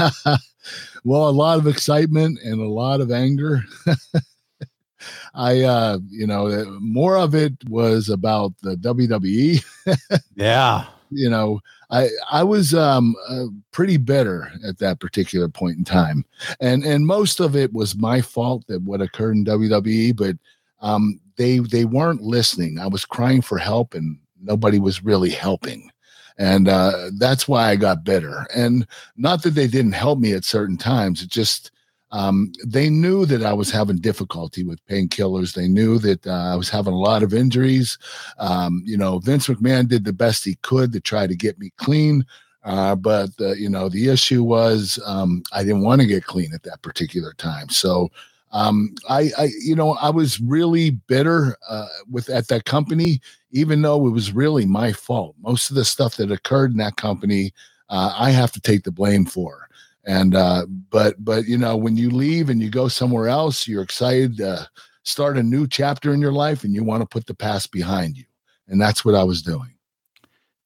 well, 1.03 1.29
a 1.29 1.31
lot 1.31 1.57
of 1.57 1.67
excitement 1.67 2.39
and 2.43 2.59
a 2.59 2.67
lot 2.67 3.01
of 3.01 3.11
anger. 3.11 3.63
I, 5.33 5.61
uh, 5.61 5.99
you 6.09 6.27
know, 6.27 6.47
uh, 6.47 6.65
more 6.79 7.17
of 7.17 7.33
it 7.33 7.53
was 7.69 8.09
about 8.09 8.53
the 8.61 8.75
WWE. 8.75 9.63
Yeah. 10.35 10.85
you 11.09 11.29
know, 11.29 11.59
I 11.89 12.09
I 12.31 12.43
was 12.43 12.73
um 12.73 13.15
uh, 13.27 13.45
pretty 13.71 13.97
bitter 13.97 14.51
at 14.65 14.77
that 14.79 14.99
particular 14.99 15.49
point 15.49 15.77
in 15.77 15.83
time, 15.83 16.23
and 16.59 16.83
and 16.83 17.05
most 17.05 17.39
of 17.39 17.55
it 17.55 17.73
was 17.73 17.95
my 17.97 18.21
fault 18.21 18.65
that 18.67 18.81
what 18.83 19.01
occurred 19.01 19.35
in 19.35 19.45
WWE, 19.45 20.15
but 20.15 20.37
um 20.81 21.19
they 21.35 21.59
they 21.59 21.85
weren't 21.85 22.21
listening. 22.21 22.79
I 22.79 22.87
was 22.87 23.05
crying 23.05 23.41
for 23.41 23.57
help, 23.57 23.93
and 23.93 24.17
nobody 24.41 24.79
was 24.79 25.03
really 25.03 25.31
helping 25.31 25.90
and 26.37 26.67
uh, 26.67 27.11
that's 27.17 27.47
why 27.47 27.69
I 27.69 27.75
got 27.75 28.03
bitter. 28.03 28.45
And 28.55 28.87
not 29.17 29.43
that 29.43 29.51
they 29.51 29.67
didn't 29.67 29.93
help 29.93 30.19
me 30.19 30.33
at 30.33 30.45
certain 30.45 30.77
times; 30.77 31.21
it 31.21 31.29
just 31.29 31.71
um, 32.11 32.51
they 32.65 32.89
knew 32.89 33.25
that 33.25 33.43
I 33.43 33.53
was 33.53 33.71
having 33.71 33.97
difficulty 33.97 34.63
with 34.63 34.85
painkillers. 34.87 35.53
They 35.53 35.67
knew 35.67 35.97
that 35.99 36.27
uh, 36.27 36.53
I 36.53 36.55
was 36.55 36.69
having 36.69 36.93
a 36.93 36.99
lot 36.99 37.23
of 37.23 37.33
injuries. 37.33 37.97
Um, 38.37 38.83
you 38.85 38.97
know, 38.97 39.19
Vince 39.19 39.47
McMahon 39.47 39.87
did 39.87 40.03
the 40.03 40.13
best 40.13 40.43
he 40.43 40.55
could 40.55 40.91
to 40.93 40.99
try 40.99 41.27
to 41.27 41.35
get 41.35 41.59
me 41.59 41.71
clean. 41.77 42.25
Uh, 42.63 42.95
but 42.95 43.29
uh, 43.39 43.53
you 43.53 43.69
know, 43.69 43.89
the 43.89 44.09
issue 44.09 44.43
was 44.43 44.99
um, 45.05 45.41
I 45.51 45.63
didn't 45.63 45.81
want 45.81 46.01
to 46.01 46.07
get 46.07 46.25
clean 46.25 46.53
at 46.53 46.63
that 46.63 46.81
particular 46.81 47.33
time. 47.33 47.69
So 47.69 48.11
um, 48.51 48.93
I, 49.09 49.31
I, 49.37 49.49
you 49.61 49.75
know, 49.75 49.93
I 49.93 50.09
was 50.09 50.39
really 50.41 50.91
bitter 50.91 51.55
uh, 51.69 51.87
with 52.09 52.29
at 52.29 52.49
that 52.49 52.65
company, 52.65 53.21
even 53.51 53.81
though 53.81 54.07
it 54.07 54.11
was 54.11 54.33
really 54.33 54.65
my 54.65 54.93
fault. 54.93 55.35
Most 55.41 55.69
of 55.69 55.75
the 55.75 55.85
stuff 55.85 56.17
that 56.17 56.31
occurred 56.31 56.71
in 56.71 56.77
that 56.77 56.95
company, 56.95 57.53
uh, 57.89 58.13
I 58.17 58.31
have 58.31 58.51
to 58.53 58.61
take 58.61 58.83
the 58.83 58.91
blame 58.91 59.25
for. 59.25 59.67
And 60.05 60.35
uh, 60.35 60.65
but 60.89 61.23
but 61.23 61.45
you 61.45 61.57
know, 61.57 61.77
when 61.77 61.95
you 61.95 62.09
leave 62.09 62.49
and 62.49 62.61
you 62.61 62.69
go 62.69 62.87
somewhere 62.87 63.27
else, 63.27 63.67
you're 63.67 63.83
excited 63.83 64.37
to 64.37 64.67
start 65.03 65.37
a 65.37 65.43
new 65.43 65.67
chapter 65.67 66.13
in 66.13 66.21
your 66.21 66.31
life, 66.31 66.63
and 66.63 66.73
you 66.73 66.83
want 66.83 67.01
to 67.01 67.07
put 67.07 67.27
the 67.27 67.35
past 67.35 67.71
behind 67.71 68.17
you. 68.17 68.25
And 68.67 68.81
that's 68.81 69.05
what 69.05 69.15
I 69.15 69.23
was 69.23 69.41
doing. 69.41 69.75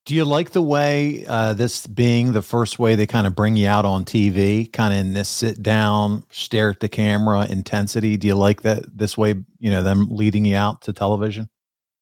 Do 0.05 0.13
you 0.13 0.23
like 0.23 0.51
the 0.51 0.61
way 0.61 1.25
uh, 1.27 1.53
this 1.53 1.87
being 1.87 2.31
the 2.31 2.43
first 2.43 2.77
way 2.77 2.93
they 2.93 3.07
kind 3.07 3.25
of 3.25 3.35
bring 3.35 3.55
you 3.55 3.67
out 3.67 3.85
on 3.85 4.05
TV, 4.05 4.71
kind 4.71 4.93
of 4.93 4.99
in 4.99 5.13
this 5.13 5.27
sit 5.27 5.63
down, 5.63 6.23
stare 6.29 6.69
at 6.69 6.79
the 6.79 6.87
camera 6.87 7.47
intensity? 7.47 8.15
Do 8.15 8.27
you 8.27 8.35
like 8.35 8.61
that 8.61 8.95
this 8.95 9.17
way? 9.17 9.33
You 9.59 9.71
know, 9.71 9.81
them 9.81 10.07
leading 10.11 10.45
you 10.45 10.55
out 10.55 10.81
to 10.83 10.93
television. 10.93 11.49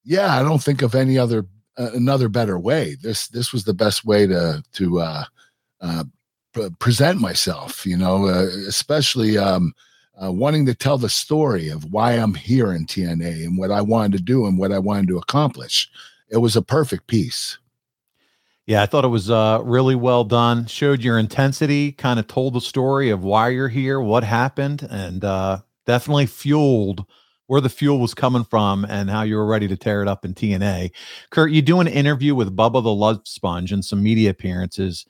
Yeah 0.03 0.39
i 0.39 0.43
don't 0.43 0.63
think 0.63 0.81
of 0.81 0.95
any 0.95 1.17
other 1.17 1.45
uh, 1.77 1.89
another 1.93 2.29
better 2.29 2.59
way 2.59 2.95
this 3.01 3.27
this 3.29 3.51
was 3.51 3.63
the 3.63 3.73
best 3.73 4.05
way 4.05 4.27
to 4.27 4.63
to 4.73 4.99
uh 4.99 5.23
uh 5.81 6.03
pre- 6.53 6.69
present 6.79 7.19
myself 7.19 7.85
you 7.85 7.97
know 7.97 8.25
uh, 8.27 8.47
especially 8.67 9.37
um 9.37 9.73
uh, 10.23 10.31
wanting 10.31 10.65
to 10.65 10.75
tell 10.75 10.97
the 10.97 11.09
story 11.09 11.69
of 11.69 11.91
why 11.91 12.13
i'm 12.13 12.33
here 12.35 12.73
in 12.73 12.85
tna 12.85 13.45
and 13.45 13.57
what 13.57 13.71
i 13.71 13.81
wanted 13.81 14.15
to 14.17 14.23
do 14.23 14.45
and 14.45 14.57
what 14.57 14.71
i 14.71 14.79
wanted 14.79 15.07
to 15.07 15.17
accomplish 15.17 15.89
it 16.29 16.37
was 16.37 16.55
a 16.55 16.61
perfect 16.61 17.07
piece 17.07 17.57
Yeah, 18.65 18.81
I 18.81 18.85
thought 18.85 19.03
it 19.03 19.09
was 19.09 19.29
uh, 19.29 19.59
really 19.61 19.95
well 19.95 20.23
done. 20.23 20.67
Showed 20.67 21.03
your 21.03 21.19
intensity, 21.19 21.91
kind 21.91 22.17
of 22.17 22.27
told 22.27 22.53
the 22.53 22.61
story 22.61 23.09
of 23.09 23.21
why 23.21 23.49
you're 23.49 23.67
here, 23.67 23.99
what 23.99 24.23
happened, 24.23 24.87
and 24.89 25.23
uh, 25.25 25.57
definitely 25.85 26.27
fueled 26.27 27.05
where 27.47 27.62
the 27.62 27.69
fuel 27.69 27.99
was 27.99 28.13
coming 28.13 28.43
from 28.43 28.86
and 28.86 29.10
how 29.10 29.21
you 29.23 29.36
were 29.36 29.45
ready 29.45 29.67
to 29.67 29.77
tear 29.77 30.01
it 30.01 30.08
up 30.08 30.25
in 30.25 30.34
TNA. 30.34 30.91
Kurt, 31.29 31.51
you 31.51 31.62
do 31.62 31.79
an 31.79 31.88
interview 31.88 32.36
with 32.36 32.56
Bubba 32.56 32.84
the 32.84 32.93
Love 32.93 33.21
Sponge 33.25 33.71
and 33.71 33.84
some 33.84 34.01
media 34.01 34.29
appearances. 34.29 35.06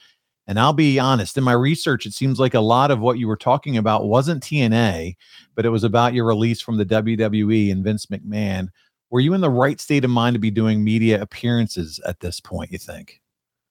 And 0.48 0.60
I'll 0.60 0.74
be 0.74 1.00
honest, 1.00 1.38
in 1.38 1.44
my 1.44 1.54
research, 1.54 2.06
it 2.06 2.14
seems 2.14 2.40
like 2.40 2.54
a 2.54 2.60
lot 2.60 2.92
of 2.92 3.00
what 3.00 3.18
you 3.18 3.28
were 3.28 3.38
talking 3.38 3.78
about 3.78 4.08
wasn't 4.08 4.44
TNA, 4.44 5.16
but 5.56 5.66
it 5.66 5.70
was 5.70 5.84
about 5.84 6.14
your 6.14 6.26
release 6.26 6.60
from 6.60 6.78
the 6.78 6.86
WWE 6.86 7.72
and 7.72 7.84
Vince 7.84 8.08
McMahon. 8.08 8.68
Were 9.10 9.22
you 9.22 9.34
in 9.36 9.42
the 9.42 9.50
right 9.50 9.80
state 9.80 10.04
of 10.04 10.10
mind 10.10 10.34
to 10.34 10.40
be 10.40 10.52
doing 10.52 10.84
media 10.84 11.22
appearances 11.22 12.00
at 12.06 12.20
this 12.20 12.40
point, 12.40 12.72
you 12.72 12.80
think? 12.80 13.22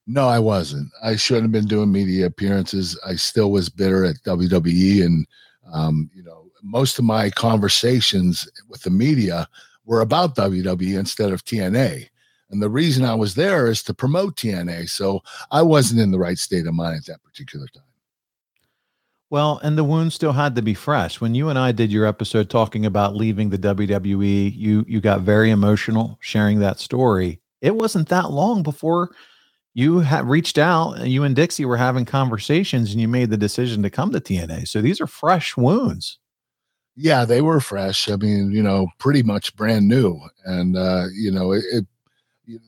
No, 0.06 0.28
I 0.28 0.38
wasn't. 0.38 0.90
I 1.02 1.16
shouldn't 1.16 1.44
have 1.44 1.52
been 1.52 1.66
doing 1.66 1.92
media 1.92 2.26
appearances. 2.26 2.98
I 3.06 3.16
still 3.16 3.50
was 3.50 3.68
bitter 3.68 4.04
at 4.04 4.22
WWE, 4.24 5.04
and 5.04 5.26
um, 5.72 6.10
you 6.14 6.22
know, 6.22 6.41
most 6.62 6.98
of 6.98 7.04
my 7.04 7.30
conversations 7.30 8.48
with 8.68 8.82
the 8.82 8.90
media 8.90 9.48
were 9.84 10.00
about 10.00 10.36
WWE 10.36 10.98
instead 10.98 11.32
of 11.32 11.44
TNA. 11.44 12.08
And 12.50 12.62
the 12.62 12.70
reason 12.70 13.04
I 13.04 13.14
was 13.14 13.34
there 13.34 13.66
is 13.66 13.82
to 13.84 13.94
promote 13.94 14.36
TNA. 14.36 14.90
So 14.90 15.22
I 15.50 15.62
wasn't 15.62 16.00
in 16.00 16.10
the 16.10 16.18
right 16.18 16.38
state 16.38 16.66
of 16.66 16.74
mind 16.74 16.98
at 16.98 17.06
that 17.06 17.22
particular 17.22 17.66
time. 17.74 17.84
Well, 19.30 19.60
and 19.62 19.78
the 19.78 19.84
wound 19.84 20.12
still 20.12 20.34
had 20.34 20.54
to 20.56 20.62
be 20.62 20.74
fresh. 20.74 21.18
When 21.18 21.34
you 21.34 21.48
and 21.48 21.58
I 21.58 21.72
did 21.72 21.90
your 21.90 22.04
episode 22.04 22.50
talking 22.50 22.84
about 22.84 23.16
leaving 23.16 23.48
the 23.48 23.56
WWE, 23.56 24.54
you 24.54 24.84
you 24.86 25.00
got 25.00 25.22
very 25.22 25.50
emotional 25.50 26.18
sharing 26.20 26.58
that 26.58 26.78
story. 26.78 27.40
It 27.62 27.74
wasn't 27.74 28.10
that 28.10 28.30
long 28.30 28.62
before 28.62 29.12
you 29.72 30.00
had 30.00 30.28
reached 30.28 30.58
out 30.58 30.98
and 30.98 31.08
you 31.08 31.24
and 31.24 31.34
Dixie 31.34 31.64
were 31.64 31.78
having 31.78 32.04
conversations 32.04 32.92
and 32.92 33.00
you 33.00 33.08
made 33.08 33.30
the 33.30 33.38
decision 33.38 33.82
to 33.82 33.88
come 33.88 34.12
to 34.12 34.20
TNA. 34.20 34.68
So 34.68 34.82
these 34.82 35.00
are 35.00 35.06
fresh 35.06 35.56
wounds. 35.56 36.18
Yeah, 36.94 37.24
they 37.24 37.40
were 37.40 37.60
fresh. 37.60 38.10
I 38.10 38.16
mean, 38.16 38.52
you 38.52 38.62
know, 38.62 38.88
pretty 38.98 39.22
much 39.22 39.56
brand 39.56 39.88
new. 39.88 40.20
And 40.44 40.76
uh, 40.76 41.06
you 41.14 41.30
know, 41.30 41.52
it, 41.52 41.64
it 41.72 41.86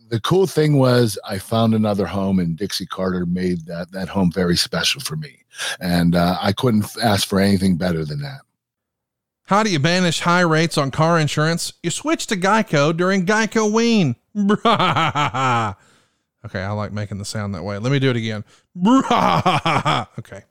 the 0.09 0.21
cool 0.21 0.47
thing 0.47 0.79
was 0.79 1.19
I 1.29 1.39
found 1.39 1.75
another 1.75 2.07
home, 2.07 2.39
and 2.39 2.57
Dixie 2.57 2.87
Carter 2.87 3.27
made 3.27 3.67
that 3.67 3.93
that 3.93 4.09
home 4.09 4.33
very 4.33 4.57
special 4.57 5.01
for 5.01 5.17
me, 5.17 5.45
and 5.81 6.15
uh, 6.15 6.39
I 6.41 6.53
couldn't 6.53 6.87
ask 7.03 7.29
for 7.29 7.41
anything 7.41 7.77
better 7.77 8.05
than 8.05 8.21
that. 8.23 8.41
How 9.47 9.63
do 9.63 9.71
you 9.71 9.79
banish 9.79 10.21
high 10.21 10.41
rates 10.41 10.79
on 10.79 10.91
car 10.91 11.19
insurance? 11.19 11.75
You 11.83 11.91
switch 11.91 12.27
to 12.29 12.37
Geico 12.37 12.97
during 12.97 13.27
Geico 13.27 13.71
Ween. 13.71 14.17
okay, 16.47 16.63
I 16.63 16.71
like 16.71 16.93
making 16.93 17.19
the 17.19 17.27
sound 17.27 17.55
that 17.55 17.63
way. 17.63 17.77
Let 17.77 17.93
me 17.93 17.99
do 17.99 18.09
it 18.09 18.17
again. 18.17 18.43
okay. 20.19 20.45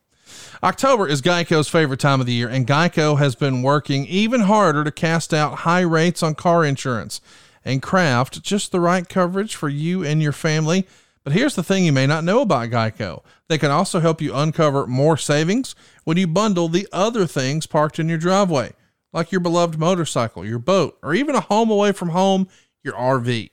October 0.64 1.06
is 1.06 1.20
Geico's 1.20 1.68
favorite 1.68 2.00
time 2.00 2.20
of 2.20 2.26
the 2.26 2.32
year, 2.32 2.48
and 2.48 2.66
Geico 2.66 3.18
has 3.18 3.34
been 3.34 3.60
working 3.60 4.06
even 4.06 4.40
harder 4.40 4.82
to 4.82 4.90
cast 4.90 5.34
out 5.34 5.56
high 5.56 5.82
rates 5.82 6.22
on 6.22 6.34
car 6.34 6.64
insurance 6.64 7.20
and 7.66 7.82
craft 7.82 8.42
just 8.42 8.72
the 8.72 8.80
right 8.80 9.06
coverage 9.06 9.54
for 9.54 9.68
you 9.68 10.02
and 10.02 10.22
your 10.22 10.32
family. 10.32 10.86
But 11.22 11.34
here's 11.34 11.54
the 11.54 11.62
thing 11.62 11.84
you 11.84 11.92
may 11.92 12.06
not 12.06 12.24
know 12.24 12.40
about 12.40 12.70
Geico 12.70 13.22
they 13.46 13.58
can 13.58 13.70
also 13.70 14.00
help 14.00 14.22
you 14.22 14.34
uncover 14.34 14.86
more 14.86 15.18
savings 15.18 15.74
when 16.04 16.16
you 16.16 16.26
bundle 16.26 16.70
the 16.70 16.88
other 16.92 17.26
things 17.26 17.66
parked 17.66 17.98
in 17.98 18.08
your 18.08 18.16
driveway, 18.16 18.72
like 19.12 19.30
your 19.30 19.42
beloved 19.42 19.78
motorcycle, 19.78 20.46
your 20.46 20.58
boat, 20.58 20.96
or 21.02 21.12
even 21.12 21.34
a 21.34 21.40
home 21.40 21.70
away 21.70 21.92
from 21.92 22.08
home, 22.08 22.48
your 22.82 22.94
RV. 22.94 23.50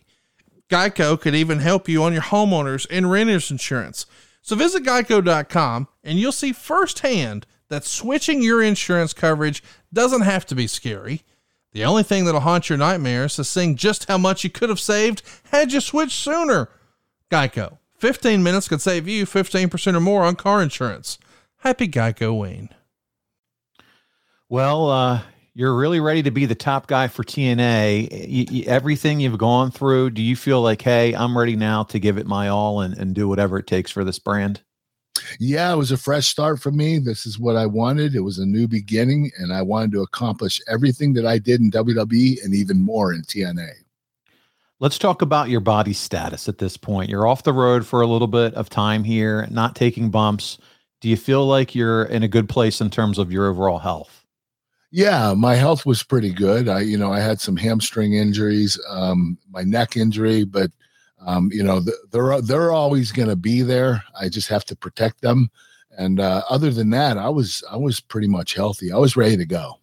Geico 0.69 1.19
could 1.19 1.35
even 1.35 1.59
help 1.59 1.89
you 1.89 2.03
on 2.03 2.13
your 2.13 2.21
homeowners 2.21 2.87
and 2.89 3.11
renters 3.11 3.51
insurance. 3.51 4.05
So 4.41 4.55
visit 4.55 4.83
geico.com 4.83 5.87
and 6.03 6.19
you'll 6.19 6.31
see 6.31 6.51
firsthand 6.51 7.45
that 7.69 7.85
switching 7.85 8.41
your 8.41 8.61
insurance 8.61 9.13
coverage 9.13 9.63
doesn't 9.93 10.21
have 10.21 10.45
to 10.47 10.55
be 10.55 10.67
scary. 10.67 11.21
The 11.71 11.85
only 11.85 12.03
thing 12.03 12.25
that'll 12.25 12.41
haunt 12.41 12.69
your 12.69 12.77
nightmares 12.77 13.39
is 13.39 13.47
seeing 13.47 13.77
just 13.77 14.07
how 14.09 14.17
much 14.17 14.43
you 14.43 14.49
could 14.49 14.69
have 14.69 14.79
saved 14.79 15.21
had 15.51 15.71
you 15.71 15.79
switched 15.79 16.19
sooner. 16.19 16.69
Geico. 17.29 17.77
15 17.97 18.43
minutes 18.43 18.67
could 18.67 18.81
save 18.81 19.07
you 19.07 19.25
15% 19.25 19.95
or 19.95 19.99
more 19.99 20.23
on 20.23 20.35
car 20.35 20.61
insurance. 20.61 21.17
Happy 21.57 21.87
Geico 21.87 22.37
Wayne. 22.37 22.69
Well, 24.49 24.89
uh, 24.89 25.21
you're 25.53 25.75
really 25.75 25.99
ready 25.99 26.23
to 26.23 26.31
be 26.31 26.45
the 26.45 26.55
top 26.55 26.87
guy 26.87 27.07
for 27.07 27.23
TNA. 27.23 28.27
You, 28.27 28.45
you, 28.49 28.63
everything 28.67 29.19
you've 29.19 29.37
gone 29.37 29.71
through, 29.71 30.11
do 30.11 30.21
you 30.21 30.35
feel 30.35 30.61
like, 30.61 30.81
hey, 30.81 31.13
I'm 31.13 31.37
ready 31.37 31.55
now 31.55 31.83
to 31.83 31.99
give 31.99 32.17
it 32.17 32.25
my 32.25 32.47
all 32.47 32.81
and, 32.81 32.97
and 32.97 33.13
do 33.13 33.27
whatever 33.27 33.57
it 33.57 33.67
takes 33.67 33.91
for 33.91 34.03
this 34.03 34.19
brand? 34.19 34.61
Yeah, 35.39 35.73
it 35.73 35.77
was 35.77 35.91
a 35.91 35.97
fresh 35.97 36.27
start 36.27 36.61
for 36.61 36.71
me. 36.71 36.97
This 36.97 37.25
is 37.25 37.37
what 37.37 37.55
I 37.55 37.65
wanted. 37.65 38.15
It 38.15 38.21
was 38.21 38.39
a 38.39 38.45
new 38.45 38.67
beginning, 38.67 39.31
and 39.37 39.53
I 39.53 39.61
wanted 39.61 39.91
to 39.91 40.01
accomplish 40.01 40.61
everything 40.67 41.13
that 41.13 41.25
I 41.25 41.37
did 41.37 41.59
in 41.59 41.69
WWE 41.69 42.43
and 42.43 42.55
even 42.55 42.81
more 42.81 43.13
in 43.13 43.21
TNA. 43.23 43.69
Let's 44.79 44.97
talk 44.97 45.21
about 45.21 45.49
your 45.49 45.59
body 45.59 45.93
status 45.93 46.49
at 46.49 46.57
this 46.57 46.75
point. 46.75 47.09
You're 47.09 47.27
off 47.27 47.43
the 47.43 47.53
road 47.53 47.85
for 47.85 48.01
a 48.01 48.07
little 48.07 48.27
bit 48.27 48.53
of 48.55 48.69
time 48.69 49.03
here, 49.03 49.47
not 49.51 49.75
taking 49.75 50.09
bumps. 50.09 50.57
Do 51.01 51.09
you 51.09 51.17
feel 51.17 51.45
like 51.45 51.75
you're 51.75 52.05
in 52.05 52.23
a 52.23 52.27
good 52.27 52.49
place 52.49 52.81
in 52.81 52.89
terms 52.89 53.19
of 53.19 53.31
your 53.31 53.47
overall 53.47 53.79
health? 53.79 54.20
Yeah, 54.91 55.33
my 55.35 55.55
health 55.55 55.85
was 55.85 56.03
pretty 56.03 56.33
good. 56.33 56.67
I, 56.67 56.81
you 56.81 56.97
know, 56.97 57.13
I 57.13 57.19
had 57.21 57.39
some 57.39 57.55
hamstring 57.55 58.13
injuries, 58.13 58.79
um, 58.89 59.37
my 59.49 59.63
neck 59.63 59.95
injury, 59.95 60.43
but 60.43 60.69
um, 61.25 61.49
you 61.53 61.63
know, 61.63 61.81
they're 62.11 62.41
they're 62.41 62.71
always 62.71 63.11
going 63.11 63.29
to 63.29 63.35
be 63.35 63.61
there. 63.61 64.03
I 64.19 64.27
just 64.27 64.49
have 64.49 64.65
to 64.65 64.75
protect 64.75 65.21
them. 65.21 65.49
And 65.97 66.19
uh, 66.19 66.43
other 66.49 66.71
than 66.71 66.89
that, 66.91 67.17
I 67.17 67.29
was 67.29 67.63
I 67.69 67.77
was 67.77 67.99
pretty 67.99 68.27
much 68.27 68.53
healthy. 68.53 68.91
I 68.91 68.97
was 68.97 69.15
ready 69.15 69.37
to 69.37 69.45
go. 69.45 69.79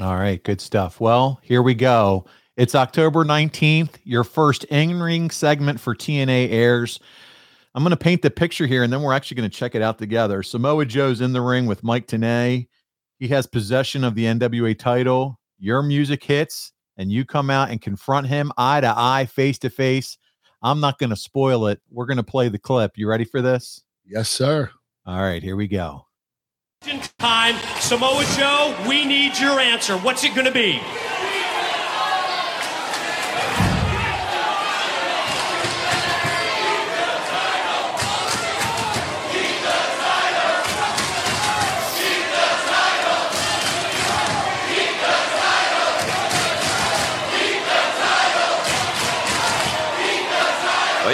All 0.00 0.16
right, 0.16 0.42
good 0.42 0.60
stuff. 0.60 1.00
Well, 1.00 1.40
here 1.42 1.62
we 1.62 1.74
go. 1.74 2.26
It's 2.56 2.74
October 2.74 3.24
19th. 3.24 3.96
Your 4.04 4.24
first 4.24 4.64
in 4.64 5.00
ring 5.00 5.30
segment 5.30 5.80
for 5.80 5.94
TNA 5.94 6.50
airs. 6.50 7.00
I'm 7.74 7.82
going 7.82 7.90
to 7.90 7.96
paint 7.96 8.22
the 8.22 8.30
picture 8.30 8.66
here 8.66 8.82
and 8.82 8.92
then 8.92 9.02
we're 9.02 9.12
actually 9.12 9.36
going 9.36 9.50
to 9.50 9.56
check 9.56 9.74
it 9.74 9.82
out 9.82 9.98
together. 9.98 10.42
Samoa 10.42 10.86
Joe's 10.86 11.20
in 11.20 11.34
the 11.34 11.42
ring 11.42 11.66
with 11.66 11.82
Mike 11.82 12.06
Tenay. 12.06 12.68
He 13.18 13.28
has 13.28 13.46
possession 13.46 14.04
of 14.04 14.14
the 14.14 14.24
NWA 14.24 14.78
title. 14.78 15.40
Your 15.58 15.82
music 15.82 16.22
hits 16.22 16.72
and 16.96 17.10
you 17.10 17.24
come 17.24 17.50
out 17.50 17.70
and 17.70 17.80
confront 17.80 18.26
him 18.26 18.52
eye 18.56 18.80
to 18.80 18.92
eye, 18.94 19.26
face 19.26 19.58
to 19.60 19.70
face. 19.70 20.18
I'm 20.62 20.80
not 20.80 20.98
going 20.98 21.10
to 21.10 21.16
spoil 21.16 21.66
it. 21.68 21.80
We're 21.90 22.06
going 22.06 22.16
to 22.16 22.22
play 22.22 22.48
the 22.48 22.58
clip. 22.58 22.92
You 22.96 23.08
ready 23.08 23.24
for 23.24 23.40
this? 23.40 23.82
Yes, 24.04 24.28
sir. 24.28 24.70
All 25.06 25.20
right, 25.20 25.42
here 25.42 25.56
we 25.56 25.68
go. 25.68 26.06
Time, 27.18 27.56
Samoa 27.80 28.24
Joe, 28.36 28.76
we 28.88 29.04
need 29.04 29.38
your 29.38 29.58
answer. 29.60 29.96
What's 29.98 30.24
it 30.24 30.34
going 30.34 30.46
to 30.46 30.52
be? 30.52 30.80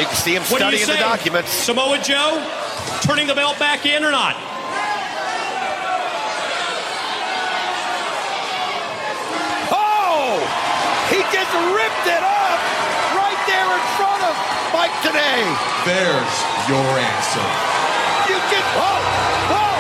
You 0.02 0.08
can 0.08 0.16
see 0.16 0.34
him 0.34 0.42
What 0.50 0.58
do 0.58 0.64
you 0.66 0.82
studying 0.82 0.86
the 0.88 0.94
say? 0.94 0.98
documents. 0.98 1.50
Samoa 1.52 1.96
Joe, 2.02 2.42
turning 3.02 3.28
the 3.28 3.36
belt 3.36 3.56
back 3.60 3.86
in 3.86 4.02
or 4.02 4.10
not? 4.10 4.34
Oh! 9.72 10.38
He 11.10 11.20
just 11.32 11.52
ripped 11.72 12.06
it 12.08 12.22
off 12.24 12.60
right 13.16 13.40
there 13.48 13.68
in 13.68 13.82
front 13.98 14.22
of 14.26 14.34
Mike 14.72 14.94
Tenay. 15.04 15.42
There's 15.84 16.34
your 16.68 16.88
answer. 16.98 17.46
You 18.30 18.38
can. 18.50 18.64
Oh! 18.78 19.54
Oh! 19.54 19.71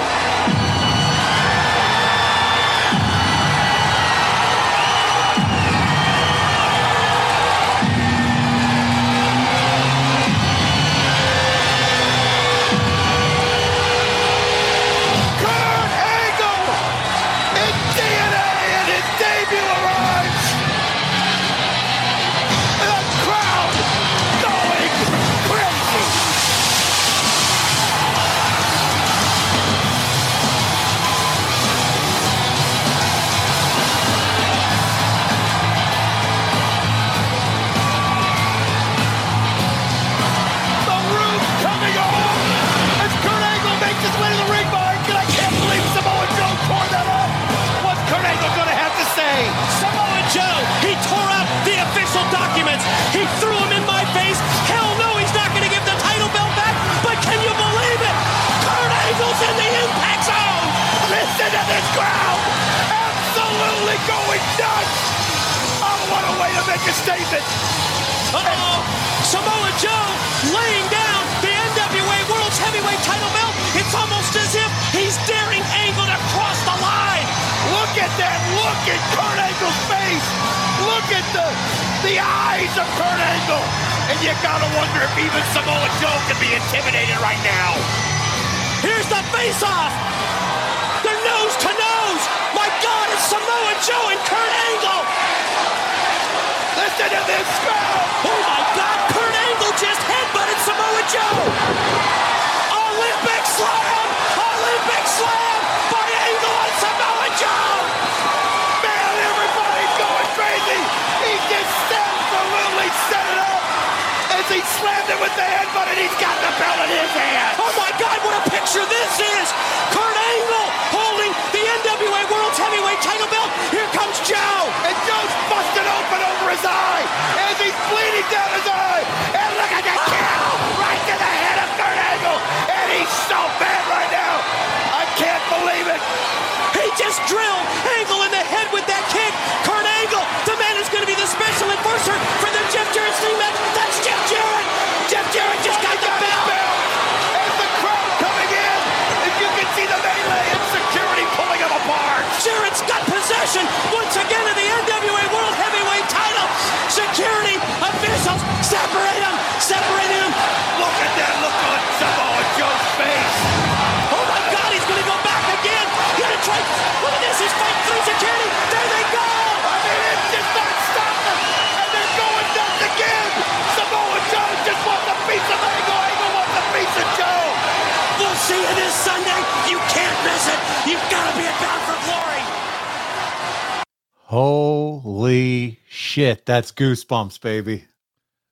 Holy 184.32 185.78
shit. 185.90 186.46
That's 186.46 186.72
goosebumps, 186.72 187.38
baby. 187.42 187.84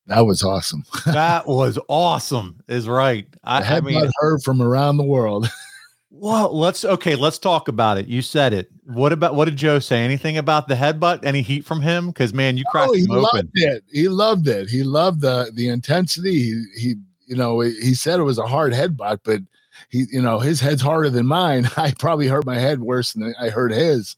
That 0.09 0.27
was 0.27 0.43
awesome. 0.43 0.85
That 1.07 1.47
was 1.47 1.79
awesome, 1.89 2.61
is 2.69 2.87
right. 2.87 3.27
I, 3.45 3.57
I, 3.57 3.61
I 3.61 3.63
had 3.63 3.85
mean, 3.85 3.95
not 3.95 4.13
heard 4.17 4.43
from 4.43 4.61
around 4.61 4.99
the 4.99 5.05
world. 5.05 5.51
well, 6.11 6.55
let's 6.55 6.85
okay, 6.85 7.15
let's 7.17 7.39
talk 7.39 7.69
about 7.69 7.97
it. 7.97 8.09
You 8.09 8.21
said 8.21 8.53
it. 8.53 8.71
What 8.85 9.13
about 9.15 9.35
what 9.35 9.47
did 9.47 9.57
Joe 9.57 9.79
say? 9.79 10.05
Anything 10.05 10.37
about 10.37 10.69
the 10.69 10.75
headbutt? 10.75 11.25
Any 11.25 11.41
heat 11.41 11.65
from 11.65 11.81
him? 11.81 12.09
Because 12.09 12.35
man, 12.35 12.59
you 12.59 12.65
cracked 12.71 12.91
Oh, 12.91 12.93
he 12.93 13.05
him 13.05 13.13
open. 13.13 13.23
loved 13.23 13.51
it. 13.55 13.83
He 13.91 14.09
loved 14.09 14.49
it. 14.49 14.69
He 14.69 14.83
loved 14.83 15.23
the 15.23 15.51
the 15.55 15.69
intensity. 15.71 16.43
He 16.43 16.65
he 16.77 16.95
you 17.27 17.37
know 17.37 17.61
he 17.61 17.95
said 17.95 18.21
it 18.21 18.25
was 18.25 18.37
a 18.39 18.47
hard 18.47 18.75
headbutt, 18.75 19.21
but 19.25 19.41
he 19.89 20.05
you 20.13 20.21
know 20.21 20.41
his 20.41 20.61
head's 20.61 20.83
harder 20.83 21.09
than 21.09 21.25
mine. 21.25 21.71
I 21.79 21.95
probably 21.99 22.29
hurt 22.29 22.45
my 22.45 22.59
head 22.59 22.81
worse 22.81 23.15
than 23.15 23.35
I 23.41 23.49
hurt 23.49 23.73
his, 23.73 24.15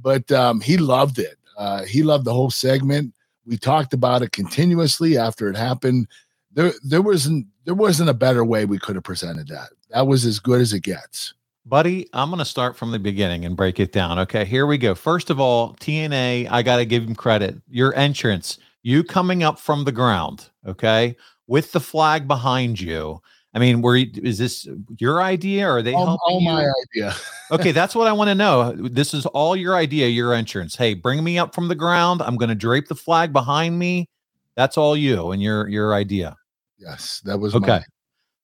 but 0.00 0.30
um, 0.32 0.60
he 0.60 0.76
loved 0.76 1.18
it. 1.18 1.38
Uh, 1.56 1.84
he 1.84 2.02
loved 2.02 2.24
the 2.24 2.32
whole 2.32 2.50
segment. 2.50 3.12
We 3.46 3.56
talked 3.56 3.92
about 3.92 4.22
it 4.22 4.32
continuously 4.32 5.18
after 5.18 5.48
it 5.48 5.56
happened. 5.56 6.08
There 6.52 6.72
there 6.84 7.02
wasn't 7.02 7.46
there 7.64 7.74
wasn't 7.74 8.10
a 8.10 8.14
better 8.14 8.44
way 8.44 8.64
we 8.64 8.78
could 8.78 8.94
have 8.94 9.04
presented 9.04 9.48
that. 9.48 9.70
That 9.90 10.06
was 10.06 10.24
as 10.24 10.38
good 10.38 10.60
as 10.60 10.72
it 10.72 10.80
gets. 10.80 11.34
Buddy, 11.64 12.08
I'm 12.12 12.30
going 12.30 12.40
to 12.40 12.44
start 12.44 12.76
from 12.76 12.90
the 12.90 12.98
beginning 12.98 13.44
and 13.44 13.56
break 13.56 13.78
it 13.78 13.92
down. 13.92 14.18
Okay, 14.18 14.44
here 14.44 14.66
we 14.66 14.78
go. 14.78 14.96
First 14.96 15.30
of 15.30 15.38
all, 15.38 15.74
TNA, 15.74 16.48
I 16.50 16.62
got 16.62 16.78
to 16.78 16.84
give 16.84 17.04
him 17.04 17.14
credit. 17.14 17.56
Your 17.68 17.94
entrance, 17.94 18.58
you 18.82 19.04
coming 19.04 19.44
up 19.44 19.60
from 19.60 19.84
the 19.84 19.92
ground, 19.92 20.50
okay, 20.66 21.16
with 21.46 21.70
the 21.70 21.80
flag 21.80 22.26
behind 22.26 22.80
you. 22.80 23.22
I 23.54 23.58
mean, 23.58 23.82
were 23.82 23.96
you, 23.96 24.10
is 24.22 24.38
this 24.38 24.66
your 24.98 25.22
idea 25.22 25.68
or 25.68 25.78
are 25.78 25.82
they 25.82 25.92
All, 25.92 26.18
all 26.26 26.40
my 26.40 26.66
idea. 26.94 27.14
okay, 27.50 27.70
that's 27.70 27.94
what 27.94 28.06
I 28.06 28.12
want 28.12 28.28
to 28.28 28.34
know. 28.34 28.72
This 28.72 29.12
is 29.12 29.26
all 29.26 29.54
your 29.54 29.76
idea, 29.76 30.08
your 30.08 30.32
entrance. 30.32 30.74
Hey, 30.74 30.94
bring 30.94 31.22
me 31.22 31.38
up 31.38 31.54
from 31.54 31.68
the 31.68 31.74
ground. 31.74 32.22
I'm 32.22 32.36
going 32.36 32.48
to 32.48 32.54
drape 32.54 32.88
the 32.88 32.94
flag 32.94 33.32
behind 33.32 33.78
me. 33.78 34.08
That's 34.56 34.78
all 34.78 34.96
you 34.96 35.32
and 35.32 35.42
your 35.42 35.68
your 35.68 35.94
idea. 35.94 36.36
Yes, 36.78 37.20
that 37.24 37.38
was 37.38 37.54
Okay. 37.54 37.66
mine. 37.66 37.84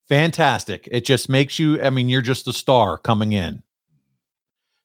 Fantastic. 0.08 0.88
It 0.90 1.04
just 1.04 1.28
makes 1.28 1.58
you, 1.58 1.82
I 1.82 1.90
mean, 1.90 2.08
you're 2.08 2.22
just 2.22 2.48
a 2.48 2.52
star 2.52 2.96
coming 2.96 3.32
in. 3.32 3.62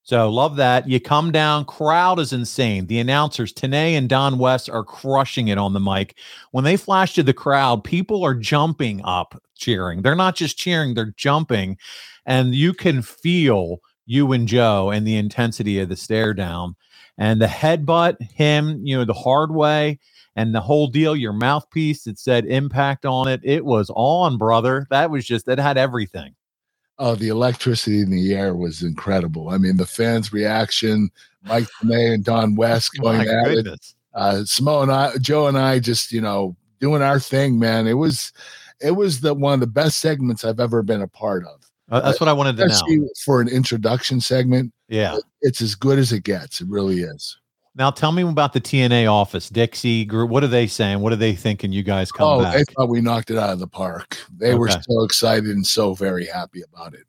So 0.06 0.30
love 0.30 0.58
that. 0.58 0.88
You 0.90 1.00
come 1.00 1.32
down, 1.32 1.64
crowd 1.64 2.20
is 2.20 2.34
insane. 2.34 2.88
The 2.88 3.00
announcers, 3.00 3.54
Tenay 3.54 3.94
and 3.94 4.10
Don 4.10 4.38
West, 4.38 4.70
are 4.70 4.84
crushing 4.84 5.48
it 5.48 5.58
on 5.58 5.72
the 5.72 5.80
mic. 5.80 6.18
When 6.52 6.66
they 6.66 6.76
flash 6.76 7.14
to 7.14 7.24
the 7.24 7.34
crowd, 7.34 7.86
people 7.86 8.26
are 8.26 8.34
jumping 8.36 9.00
up 9.06 9.42
cheering. 9.63 10.02
They're 10.02 10.15
not 10.15 10.36
just 10.36 10.58
cheering, 10.58 10.93
they're 10.93 11.13
jumping. 11.17 11.78
And 12.26 12.54
you 12.54 12.73
can 12.73 13.02
feel 13.02 13.80
you 14.06 14.32
and 14.34 14.47
Joe 14.47 14.91
and 14.91 15.08
the 15.08 15.17
intensity 15.17 15.80
of 15.80 15.89
the 15.89 15.95
stare 15.95 16.34
down. 16.34 16.76
And 17.17 17.41
the 17.41 17.47
headbutt, 17.47 18.21
him, 18.21 18.82
you 18.84 18.97
know, 18.97 19.06
the 19.06 19.13
hard 19.13 19.52
way 19.52 19.99
and 20.36 20.54
the 20.54 20.62
whole 20.62 20.88
deal, 20.88 21.15
your 21.15 21.34
mouthpiece, 21.34 22.08
it 22.08 22.17
said 22.19 22.45
impact 22.45 23.06
on 23.06 23.28
it. 23.28 23.39
It 23.43 23.63
was 23.65 23.91
on, 23.95 24.38
brother. 24.38 24.88
That 24.89 25.12
was 25.12 25.26
just, 25.26 25.45
that 25.45 25.60
had 25.60 25.78
everything. 25.78 26.36
Oh, 26.99 27.15
the 27.15 27.30
electricity 27.30 28.02
in 28.02 28.10
the 28.10 28.34
air 28.34 28.56
was 28.56 28.84
incredible. 28.84 29.49
I 29.49 29.58
mean, 29.58 29.78
the 29.78 29.86
fans' 29.86 30.34
reaction, 30.34 31.10
Mike 31.43 31.67
Tenay 31.82 32.13
and 32.13 32.23
Don 32.23 32.56
West 32.58 32.91
going 32.99 33.19
My 33.19 33.26
at 33.26 33.52
it. 33.52 33.56
goodness. 33.56 33.95
Uh, 34.13 34.41
Smo 34.43 34.84
and 34.84 34.91
I, 34.91 35.17
Joe 35.17 35.47
and 35.47 35.58
I, 35.58 35.80
just 35.80 36.12
you 36.12 36.21
know, 36.21 36.56
doing 36.80 37.02
our 37.02 37.19
thing, 37.19 37.60
man. 37.60 37.88
It 37.88 37.93
was, 37.93 38.32
it 38.82 38.92
was 38.92 39.22
the 39.22 39.34
one 39.34 39.54
of 39.54 39.60
the 39.60 39.68
best 39.68 40.00
segments 40.00 40.44
I've 40.44 40.60
ever 40.60 40.84
been 40.84 41.02
a 41.02 41.08
part 41.08 41.46
of. 41.46 41.70
Uh, 41.92 42.00
That's 42.00 42.20
what 42.20 42.30
I 42.30 42.34
wanted 42.34 42.58
to 42.58 42.68
know. 42.68 43.08
For 43.24 43.42
an 43.42 43.48
introduction 43.48 44.20
segment, 44.22 44.74
Yeah. 44.88 45.18
it's 45.42 45.62
as 45.62 45.76
good 45.76 46.00
as 46.00 46.12
it 46.12 46.24
gets. 46.24 46.62
It 46.62 46.68
really 46.70 47.02
is. 47.02 47.38
Now 47.76 47.90
tell 47.92 48.12
me 48.12 48.24
about 48.24 48.54
the 48.54 48.62
TNA 48.62 49.12
office, 49.12 49.50
Dixie 49.50 50.06
group. 50.06 50.30
What 50.30 50.44
are 50.44 50.48
they 50.48 50.68
saying? 50.68 51.00
What 51.00 51.12
are 51.12 51.18
they 51.18 51.34
thinking? 51.36 51.72
You 51.72 51.84
guys 51.84 52.12
come 52.12 52.28
oh, 52.28 52.42
back. 52.44 52.56
they 52.56 52.64
thought 52.74 52.88
we 52.88 53.02
knocked 53.02 53.32
it 53.32 53.38
out 53.38 53.50
of 53.50 53.60
the 53.60 53.68
park. 53.68 54.18
They 54.38 54.54
were 54.54 54.70
so 54.70 55.04
excited 55.04 55.50
and 55.50 55.66
so 55.66 55.94
very 55.94 56.26
happy 56.26 56.62
about 56.62 56.94
it. 56.94 57.04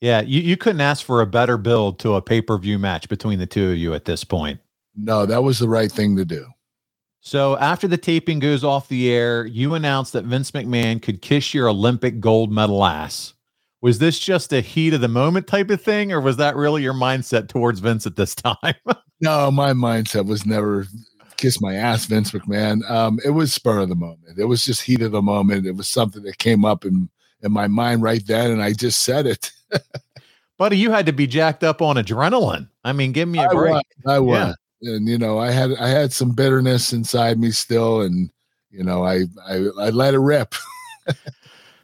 yeah, 0.00 0.20
you, 0.22 0.40
you 0.40 0.56
couldn't 0.56 0.80
ask 0.80 1.04
for 1.04 1.20
a 1.20 1.26
better 1.26 1.58
build 1.58 1.98
to 2.00 2.14
a 2.14 2.22
pay 2.22 2.40
per 2.40 2.56
view 2.58 2.78
match 2.78 3.08
between 3.08 3.38
the 3.38 3.46
two 3.46 3.70
of 3.70 3.76
you 3.76 3.92
at 3.94 4.06
this 4.06 4.24
point. 4.24 4.60
No, 4.96 5.26
that 5.26 5.42
was 5.42 5.58
the 5.58 5.68
right 5.68 5.92
thing 5.92 6.16
to 6.16 6.24
do. 6.24 6.46
So 7.28 7.58
after 7.58 7.86
the 7.86 7.98
taping 7.98 8.38
goes 8.38 8.64
off 8.64 8.88
the 8.88 9.12
air, 9.12 9.44
you 9.44 9.74
announce 9.74 10.12
that 10.12 10.24
Vince 10.24 10.52
McMahon 10.52 11.02
could 11.02 11.20
kiss 11.20 11.52
your 11.52 11.68
Olympic 11.68 12.20
gold 12.20 12.50
medal 12.50 12.82
ass. 12.82 13.34
Was 13.82 13.98
this 13.98 14.18
just 14.18 14.50
a 14.50 14.62
heat 14.62 14.94
of 14.94 15.02
the 15.02 15.08
moment 15.08 15.46
type 15.46 15.68
of 15.68 15.82
thing, 15.82 16.10
or 16.10 16.22
was 16.22 16.38
that 16.38 16.56
really 16.56 16.82
your 16.82 16.94
mindset 16.94 17.50
towards 17.50 17.80
Vince 17.80 18.06
at 18.06 18.16
this 18.16 18.34
time? 18.34 18.74
No, 19.20 19.50
my 19.50 19.74
mindset 19.74 20.24
was 20.24 20.46
never 20.46 20.86
kiss 21.36 21.60
my 21.60 21.74
ass, 21.74 22.06
Vince 22.06 22.30
McMahon. 22.30 22.88
Um, 22.90 23.20
it 23.22 23.30
was 23.30 23.52
spur 23.52 23.80
of 23.80 23.90
the 23.90 23.94
moment. 23.94 24.38
It 24.38 24.46
was 24.46 24.64
just 24.64 24.80
heat 24.80 25.02
of 25.02 25.12
the 25.12 25.20
moment. 25.20 25.66
It 25.66 25.76
was 25.76 25.86
something 25.86 26.22
that 26.22 26.38
came 26.38 26.64
up 26.64 26.86
in 26.86 27.10
in 27.42 27.52
my 27.52 27.68
mind 27.68 28.00
right 28.00 28.26
then, 28.26 28.52
and 28.52 28.62
I 28.62 28.72
just 28.72 29.02
said 29.02 29.26
it. 29.26 29.52
Buddy, 30.56 30.78
you 30.78 30.92
had 30.92 31.04
to 31.04 31.12
be 31.12 31.26
jacked 31.26 31.62
up 31.62 31.82
on 31.82 31.96
adrenaline. 31.96 32.70
I 32.84 32.94
mean, 32.94 33.12
give 33.12 33.28
me 33.28 33.38
a 33.38 33.50
I 33.50 33.52
break. 33.52 33.74
was, 33.74 33.82
I 34.06 34.18
was, 34.18 34.54
and 34.82 35.08
you 35.08 35.18
know, 35.18 35.38
I 35.38 35.50
had 35.50 35.72
I 35.74 35.88
had 35.88 36.12
some 36.12 36.30
bitterness 36.30 36.92
inside 36.92 37.38
me 37.38 37.50
still, 37.50 38.02
and 38.02 38.30
you 38.70 38.84
know, 38.84 39.04
I 39.04 39.24
I, 39.46 39.54
I 39.78 39.90
let 39.90 40.14
it 40.14 40.20
rip. 40.20 40.54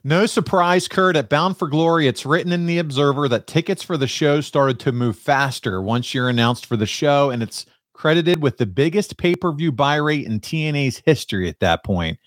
No 0.06 0.26
surprise, 0.26 0.86
Kurt. 0.86 1.16
At 1.16 1.30
Bound 1.30 1.56
for 1.56 1.66
Glory, 1.66 2.06
it's 2.06 2.26
written 2.26 2.52
in 2.52 2.66
the 2.66 2.76
Observer 2.78 3.26
that 3.30 3.46
tickets 3.46 3.82
for 3.82 3.96
the 3.96 4.06
show 4.06 4.42
started 4.42 4.78
to 4.80 4.92
move 4.92 5.18
faster 5.18 5.80
once 5.80 6.12
you're 6.12 6.28
announced 6.28 6.66
for 6.66 6.76
the 6.76 6.84
show, 6.84 7.30
and 7.30 7.42
it's 7.42 7.64
credited 7.94 8.42
with 8.42 8.58
the 8.58 8.66
biggest 8.66 9.16
pay 9.16 9.34
per 9.34 9.50
view 9.50 9.72
buy 9.72 9.96
rate 9.96 10.26
in 10.26 10.40
TNA's 10.40 11.00
history 11.06 11.48
at 11.48 11.60
that 11.60 11.84
point. 11.84 12.18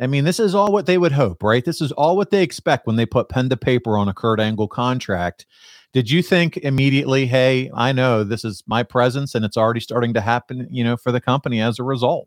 I 0.00 0.08
mean, 0.08 0.24
this 0.24 0.40
is 0.40 0.56
all 0.56 0.72
what 0.72 0.86
they 0.86 0.98
would 0.98 1.12
hope, 1.12 1.44
right? 1.44 1.64
This 1.64 1.80
is 1.80 1.92
all 1.92 2.16
what 2.16 2.30
they 2.30 2.42
expect 2.42 2.84
when 2.84 2.96
they 2.96 3.06
put 3.06 3.28
pen 3.28 3.48
to 3.50 3.56
paper 3.56 3.96
on 3.96 4.08
a 4.08 4.14
Kurt 4.14 4.40
Angle 4.40 4.66
contract. 4.66 5.46
Did 5.94 6.10
you 6.10 6.22
think 6.24 6.56
immediately, 6.56 7.24
hey, 7.24 7.70
I 7.72 7.92
know 7.92 8.24
this 8.24 8.44
is 8.44 8.64
my 8.66 8.82
presence 8.82 9.36
and 9.36 9.44
it's 9.44 9.56
already 9.56 9.78
starting 9.78 10.12
to 10.14 10.20
happen, 10.20 10.66
you 10.68 10.82
know, 10.82 10.96
for 10.96 11.12
the 11.12 11.20
company 11.20 11.60
as 11.60 11.78
a 11.78 11.84
result? 11.84 12.26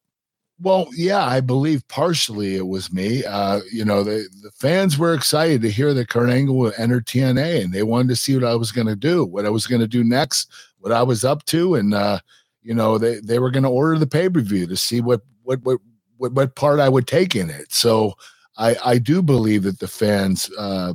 Well, 0.62 0.88
yeah, 0.96 1.26
I 1.26 1.42
believe 1.42 1.86
partially 1.90 2.56
it 2.56 2.68
was 2.68 2.94
me. 2.94 3.26
Uh, 3.26 3.60
you 3.70 3.84
know, 3.84 4.06
the, 4.06 4.30
the 4.42 4.52
fans 4.52 4.98
were 4.98 5.14
excited 5.14 5.62
to 5.62 5.70
hear 5.70 5.94
that 5.94 6.08
Kurt 6.08 6.30
Angle 6.30 6.56
would 6.56 6.76
enter 6.78 7.02
TNA 7.02 7.66
and 7.66 7.74
they 7.74 7.84
wanted 7.84 8.08
to 8.08 8.16
see 8.16 8.36
what 8.36 8.46
I 8.46 8.56
was 8.56 8.72
going 8.72 8.88
to 8.88 8.96
do, 8.96 9.26
what 9.26 9.46
I 9.46 9.50
was 9.50 9.68
going 9.68 9.82
to 9.82 9.88
do 9.88 10.02
next, 10.02 10.50
what 10.80 10.94
I 10.94 11.04
was 11.04 11.26
up 11.26 11.44
to. 11.48 11.76
And, 11.76 11.94
uh, 11.94 12.20
you 12.64 12.74
know, 12.74 12.98
they, 12.98 13.20
they 13.20 13.38
were 13.38 13.52
going 13.52 13.64
to 13.64 13.70
order 13.70 14.00
the 14.00 14.08
pay 14.08 14.30
per 14.30 14.40
view 14.40 14.66
to 14.66 14.78
see 14.78 15.02
what, 15.02 15.22
what, 15.44 15.62
what, 15.64 15.80
what, 16.16 16.32
what 16.32 16.56
part 16.56 16.80
I 16.80 16.88
would 16.88 17.06
take 17.06 17.36
in 17.36 17.50
it. 17.50 17.74
So 17.74 18.14
I, 18.58 18.78
I 18.84 18.98
do 18.98 19.22
believe 19.22 19.64
that 19.64 19.80
the 19.80 19.90
fans 19.90 20.50
uh, 20.58 20.94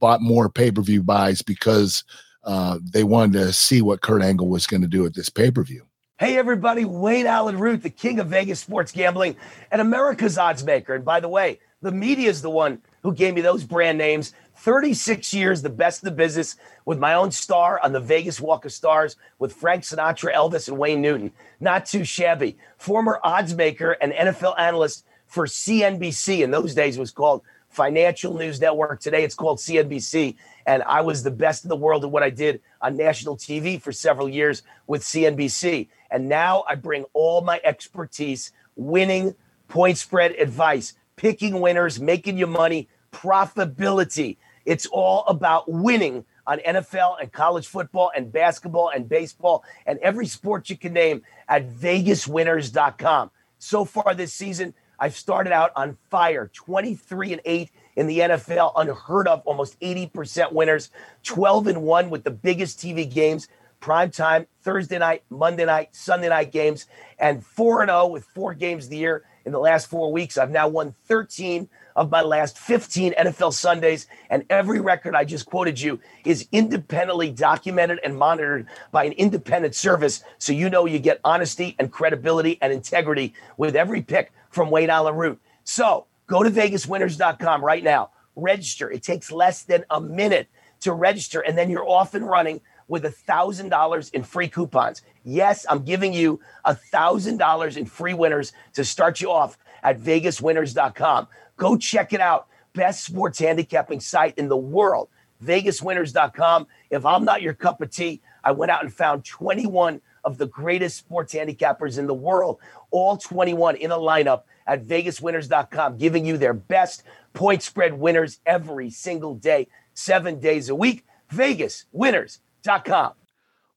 bought 0.00 0.20
more 0.20 0.48
pay 0.48 0.70
per 0.70 0.82
view 0.82 1.02
buys 1.02 1.42
because 1.42 2.04
uh, 2.44 2.78
they 2.92 3.04
wanted 3.04 3.34
to 3.34 3.52
see 3.52 3.82
what 3.82 4.00
Kurt 4.00 4.22
Angle 4.22 4.48
was 4.48 4.66
going 4.66 4.82
to 4.82 4.88
do 4.88 5.06
at 5.06 5.14
this 5.14 5.28
pay 5.28 5.50
per 5.50 5.62
view. 5.62 5.86
Hey 6.18 6.36
everybody, 6.36 6.84
Wayne 6.84 7.26
Allyn 7.26 7.58
Root, 7.58 7.82
the 7.82 7.88
king 7.88 8.18
of 8.20 8.26
Vegas 8.26 8.60
sports 8.60 8.92
gambling 8.92 9.36
and 9.72 9.80
America's 9.80 10.36
odds 10.36 10.62
maker. 10.62 10.94
And 10.94 11.04
by 11.04 11.20
the 11.20 11.28
way, 11.28 11.60
the 11.80 11.92
media 11.92 12.28
is 12.28 12.42
the 12.42 12.50
one 12.50 12.82
who 13.02 13.14
gave 13.14 13.34
me 13.34 13.40
those 13.40 13.64
brand 13.64 13.96
names. 13.96 14.34
36 14.56 15.32
years, 15.32 15.62
the 15.62 15.70
best 15.70 16.02
in 16.02 16.10
the 16.10 16.14
business, 16.14 16.56
with 16.84 16.98
my 16.98 17.14
own 17.14 17.30
star 17.30 17.80
on 17.82 17.92
the 17.92 18.00
Vegas 18.00 18.38
Walk 18.38 18.66
of 18.66 18.72
Stars 18.72 19.16
with 19.38 19.54
Frank 19.54 19.84
Sinatra, 19.84 20.34
Elvis, 20.34 20.68
and 20.68 20.76
Wayne 20.76 21.00
Newton. 21.00 21.32
Not 21.60 21.86
too 21.86 22.04
shabby. 22.04 22.58
Former 22.76 23.18
odds 23.24 23.54
maker 23.54 23.92
and 23.92 24.12
NFL 24.12 24.58
analyst 24.58 25.06
for 25.26 25.46
CNBC. 25.46 26.40
In 26.40 26.50
those 26.50 26.74
days, 26.74 26.98
was 26.98 27.10
called 27.10 27.40
Financial 27.70 28.36
News 28.36 28.60
Network. 28.60 29.00
Today, 29.00 29.24
it's 29.24 29.34
called 29.34 29.58
CNBC. 29.58 30.36
And 30.66 30.82
I 30.82 31.00
was 31.00 31.22
the 31.22 31.30
best 31.30 31.64
in 31.64 31.68
the 31.68 31.76
world 31.76 32.04
at 32.04 32.10
what 32.10 32.22
I 32.22 32.30
did 32.30 32.60
on 32.82 32.96
national 32.96 33.36
TV 33.36 33.80
for 33.80 33.92
several 33.92 34.28
years 34.28 34.62
with 34.86 35.02
CNBC. 35.02 35.88
And 36.10 36.28
now 36.28 36.64
I 36.68 36.74
bring 36.74 37.04
all 37.12 37.40
my 37.40 37.60
expertise, 37.64 38.52
winning, 38.76 39.34
point 39.68 39.98
spread 39.98 40.32
advice, 40.32 40.94
picking 41.16 41.60
winners, 41.60 42.00
making 42.00 42.36
you 42.36 42.46
money, 42.46 42.88
profitability. 43.12 44.36
It's 44.66 44.86
all 44.86 45.24
about 45.26 45.70
winning 45.70 46.24
on 46.46 46.58
NFL 46.58 47.20
and 47.20 47.32
college 47.32 47.68
football 47.68 48.10
and 48.14 48.32
basketball 48.32 48.90
and 48.94 49.08
baseball 49.08 49.64
and 49.86 49.98
every 50.00 50.26
sport 50.26 50.68
you 50.68 50.76
can 50.76 50.92
name 50.92 51.22
at 51.48 51.70
vegaswinners.com. 51.70 53.30
So 53.58 53.84
far 53.84 54.14
this 54.14 54.32
season, 54.32 54.74
I've 55.00 55.16
started 55.16 55.52
out 55.52 55.72
on 55.74 55.96
fire 56.10 56.50
23 56.52 57.32
and 57.32 57.42
8 57.44 57.70
in 57.96 58.06
the 58.06 58.18
NFL, 58.20 58.72
unheard 58.76 59.26
of, 59.26 59.40
almost 59.46 59.80
80% 59.80 60.52
winners, 60.52 60.90
12 61.22 61.68
and 61.68 61.82
1 61.82 62.10
with 62.10 62.22
the 62.22 62.30
biggest 62.30 62.78
TV 62.78 63.10
games, 63.10 63.48
prime 63.80 64.10
time, 64.10 64.46
Thursday 64.62 64.98
night, 64.98 65.24
Monday 65.30 65.64
night, 65.64 65.88
Sunday 65.92 66.28
night 66.28 66.52
games, 66.52 66.86
and 67.18 67.44
4 67.44 67.82
and 67.82 67.88
0 67.88 68.08
with 68.08 68.24
four 68.34 68.52
games 68.54 68.84
of 68.84 68.90
the 68.90 68.98
year 68.98 69.24
in 69.46 69.52
the 69.52 69.58
last 69.58 69.88
four 69.88 70.12
weeks. 70.12 70.36
I've 70.36 70.50
now 70.50 70.68
won 70.68 70.94
13 71.06 71.68
of 71.96 72.10
my 72.10 72.22
last 72.22 72.58
15 72.58 73.14
NFL 73.14 73.52
Sundays, 73.52 74.06
and 74.28 74.44
every 74.50 74.80
record 74.80 75.14
I 75.14 75.24
just 75.24 75.46
quoted 75.46 75.80
you 75.80 76.00
is 76.24 76.48
independently 76.52 77.30
documented 77.30 78.00
and 78.04 78.16
monitored 78.16 78.66
by 78.92 79.04
an 79.04 79.12
independent 79.12 79.74
service. 79.74 80.22
So 80.38 80.52
you 80.52 80.70
know 80.70 80.86
you 80.86 80.98
get 80.98 81.20
honesty 81.24 81.76
and 81.78 81.92
credibility 81.92 82.58
and 82.60 82.72
integrity 82.72 83.34
with 83.56 83.76
every 83.76 84.02
pick 84.02 84.32
from 84.50 84.70
Wayne 84.70 84.90
Allyn 84.90 85.14
Root. 85.14 85.40
So 85.64 86.06
go 86.26 86.42
to 86.42 86.50
VegasWinners.com 86.50 87.64
right 87.64 87.84
now. 87.84 88.10
Register. 88.36 88.90
It 88.90 89.02
takes 89.02 89.30
less 89.30 89.62
than 89.62 89.84
a 89.90 90.00
minute 90.00 90.48
to 90.80 90.92
register, 90.92 91.40
and 91.40 91.58
then 91.58 91.70
you're 91.70 91.88
off 91.88 92.14
and 92.14 92.26
running 92.26 92.60
with 92.88 93.04
a 93.04 93.10
thousand 93.10 93.68
dollars 93.68 94.10
in 94.10 94.22
free 94.22 94.48
coupons. 94.48 95.02
Yes, 95.24 95.64
I'm 95.68 95.84
giving 95.84 96.12
you 96.12 96.40
a 96.64 96.74
thousand 96.74 97.36
dollars 97.36 97.76
in 97.76 97.86
free 97.86 98.14
winners 98.14 98.52
to 98.74 98.84
start 98.84 99.20
you 99.20 99.30
off 99.30 99.56
at 99.82 100.00
VegasWinners.com. 100.00 101.28
Go 101.60 101.76
check 101.76 102.14
it 102.14 102.22
out. 102.22 102.48
Best 102.72 103.04
sports 103.04 103.38
handicapping 103.38 104.00
site 104.00 104.36
in 104.38 104.48
the 104.48 104.56
world. 104.56 105.10
VegasWinners.com. 105.44 106.66
If 106.88 107.04
I'm 107.04 107.22
not 107.22 107.42
your 107.42 107.52
cup 107.52 107.82
of 107.82 107.90
tea, 107.90 108.22
I 108.42 108.52
went 108.52 108.70
out 108.70 108.82
and 108.82 108.90
found 108.90 109.26
21 109.26 110.00
of 110.24 110.38
the 110.38 110.46
greatest 110.46 110.96
sports 110.96 111.34
handicappers 111.34 111.98
in 111.98 112.06
the 112.06 112.14
world, 112.14 112.60
all 112.90 113.18
21 113.18 113.76
in 113.76 113.90
a 113.90 113.96
lineup 113.96 114.44
at 114.66 114.86
VegasWinners.com, 114.86 115.98
giving 115.98 116.24
you 116.24 116.38
their 116.38 116.54
best 116.54 117.02
point 117.34 117.62
spread 117.62 117.92
winners 117.92 118.40
every 118.46 118.88
single 118.88 119.34
day, 119.34 119.68
seven 119.92 120.40
days 120.40 120.70
a 120.70 120.74
week. 120.74 121.04
VegasWinners.com. 121.30 123.12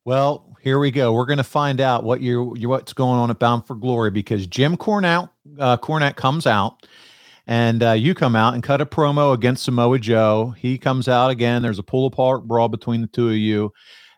Well, 0.06 0.56
here 0.62 0.80
we 0.80 0.90
go. 0.90 1.12
We're 1.12 1.26
going 1.26 1.38
to 1.38 1.44
find 1.44 1.82
out 1.82 2.06
what 2.06 2.22
you 2.22 2.56
what's 2.62 2.94
going 2.94 3.20
on 3.20 3.30
at 3.30 3.40
Bound 3.40 3.68
for 3.68 3.76
Glory 3.76 4.10
because 4.10 4.48
Jim 4.48 4.78
Cornette 4.78 5.30
uh, 5.60 5.76
Cornette 5.78 6.16
comes 6.16 6.48
out 6.48 6.88
and 7.48 7.84
uh, 7.84 7.92
you 7.92 8.14
come 8.14 8.36
out 8.36 8.54
and 8.54 8.64
cut 8.64 8.82
a 8.82 8.86
promo 8.86 9.34
against 9.34 9.64
Samoa 9.64 10.00
Joe. 10.00 10.54
He 10.58 10.78
comes 10.78 11.08
out 11.08 11.30
again. 11.30 11.62
There's 11.62 11.80
a 11.80 11.84
pull 11.84 12.06
apart 12.06 12.48
brawl 12.48 12.70
between 12.70 13.02
the 13.02 13.08
two 13.08 13.30
of 13.30 13.36
you. 13.36 13.74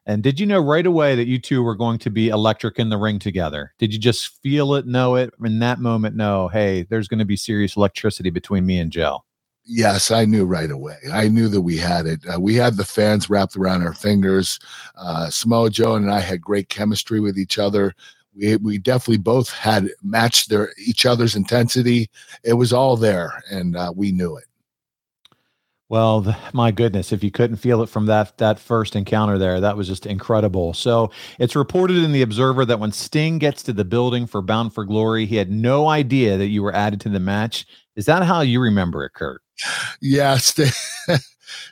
And 0.08 0.22
did 0.22 0.40
you 0.40 0.46
know 0.46 0.60
right 0.60 0.86
away 0.86 1.16
that 1.16 1.26
you 1.26 1.40
two 1.40 1.64
were 1.64 1.76
going 1.76 1.98
to 2.00 2.12
be 2.12 2.30
electric 2.30 2.78
in 2.78 2.90
the 2.90 2.98
ring 2.98 3.18
together? 3.18 3.74
Did 3.80 3.92
you 3.92 4.00
just 4.00 4.40
feel 4.44 4.76
it, 4.76 4.86
know 4.86 5.16
it 5.16 5.34
in 5.44 5.58
that 5.60 5.80
moment? 5.80 6.16
No, 6.16 6.48
hey, 6.48 6.84
there's 6.84 7.08
going 7.08 7.20
to 7.20 7.26
be 7.26 7.36
serious 7.36 7.76
electricity 7.76 8.30
between 8.30 8.68
me 8.68 8.78
and 8.78 8.92
Joe. 8.92 9.24
Yes, 9.68 10.12
I 10.12 10.26
knew 10.26 10.46
right 10.46 10.70
away. 10.70 10.98
I 11.12 11.28
knew 11.28 11.48
that 11.48 11.62
we 11.62 11.76
had 11.76 12.06
it. 12.06 12.20
Uh, 12.32 12.40
we 12.40 12.54
had 12.54 12.78
the 12.78 12.86
fans 12.86 13.32
wrapped 13.32 13.56
around 13.56 13.82
our 13.82 13.96
fingers. 13.96 14.60
Uh, 14.96 15.32
Samoa 15.32 15.72
Joe 15.72 15.96
and 15.96 16.12
I 16.12 16.20
had 16.20 16.40
great 16.40 16.70
chemistry 16.70 17.20
with 17.20 17.40
each 17.40 17.58
other. 17.58 17.96
We, 18.38 18.56
we 18.58 18.78
definitely 18.78 19.17
both 19.17 19.50
had 19.50 19.89
matched 20.04 20.50
their 20.50 20.74
each 20.78 21.06
other's 21.06 21.36
intensity. 21.36 22.10
It 22.43 22.54
was 22.54 22.74
all 22.74 22.98
there, 22.98 23.43
and 23.50 23.76
uh, 23.76 23.93
we 23.95 24.12
knew 24.12 24.36
it. 24.38 24.45
Well, 25.88 26.21
the, 26.21 26.36
my 26.52 26.71
goodness, 26.71 27.12
if 27.12 27.24
you 27.24 27.30
couldn't 27.30 27.58
feel 27.58 27.84
it 27.84 27.89
from 27.89 28.08
that 28.08 28.38
that 28.39 28.60
first 28.60 28.95
encounter 28.95 29.38
there, 29.38 29.60
that 29.60 29.78
was 29.78 29.88
just 29.88 30.06
incredible. 30.06 30.74
So, 30.74 31.12
it's 31.38 31.56
reported 31.56 31.98
in 31.98 32.12
the 32.12 32.24
Observer 32.24 32.65
that 32.65 32.80
when 32.80 32.91
Sting 32.91 33.38
gets 33.38 33.62
to 33.63 33.74
the 33.74 33.86
building 33.86 34.26
for 34.26 34.41
Bound 34.41 34.74
for 34.74 34.84
Glory, 34.84 35.26
he 35.26 35.36
had 35.36 35.52
no 35.52 35.88
idea 35.88 36.38
that 36.38 36.48
you 36.48 36.63
were 36.63 36.74
added 36.74 37.00
to 37.02 37.10
the 37.10 37.19
match. 37.19 37.67
Is 37.95 38.06
that 38.08 38.24
how 38.24 38.41
you 38.41 38.60
remember 38.60 39.06
it, 39.06 39.13
Kurt? 39.13 39.41
Yeah, 40.02 40.38
Sting, 40.38 40.71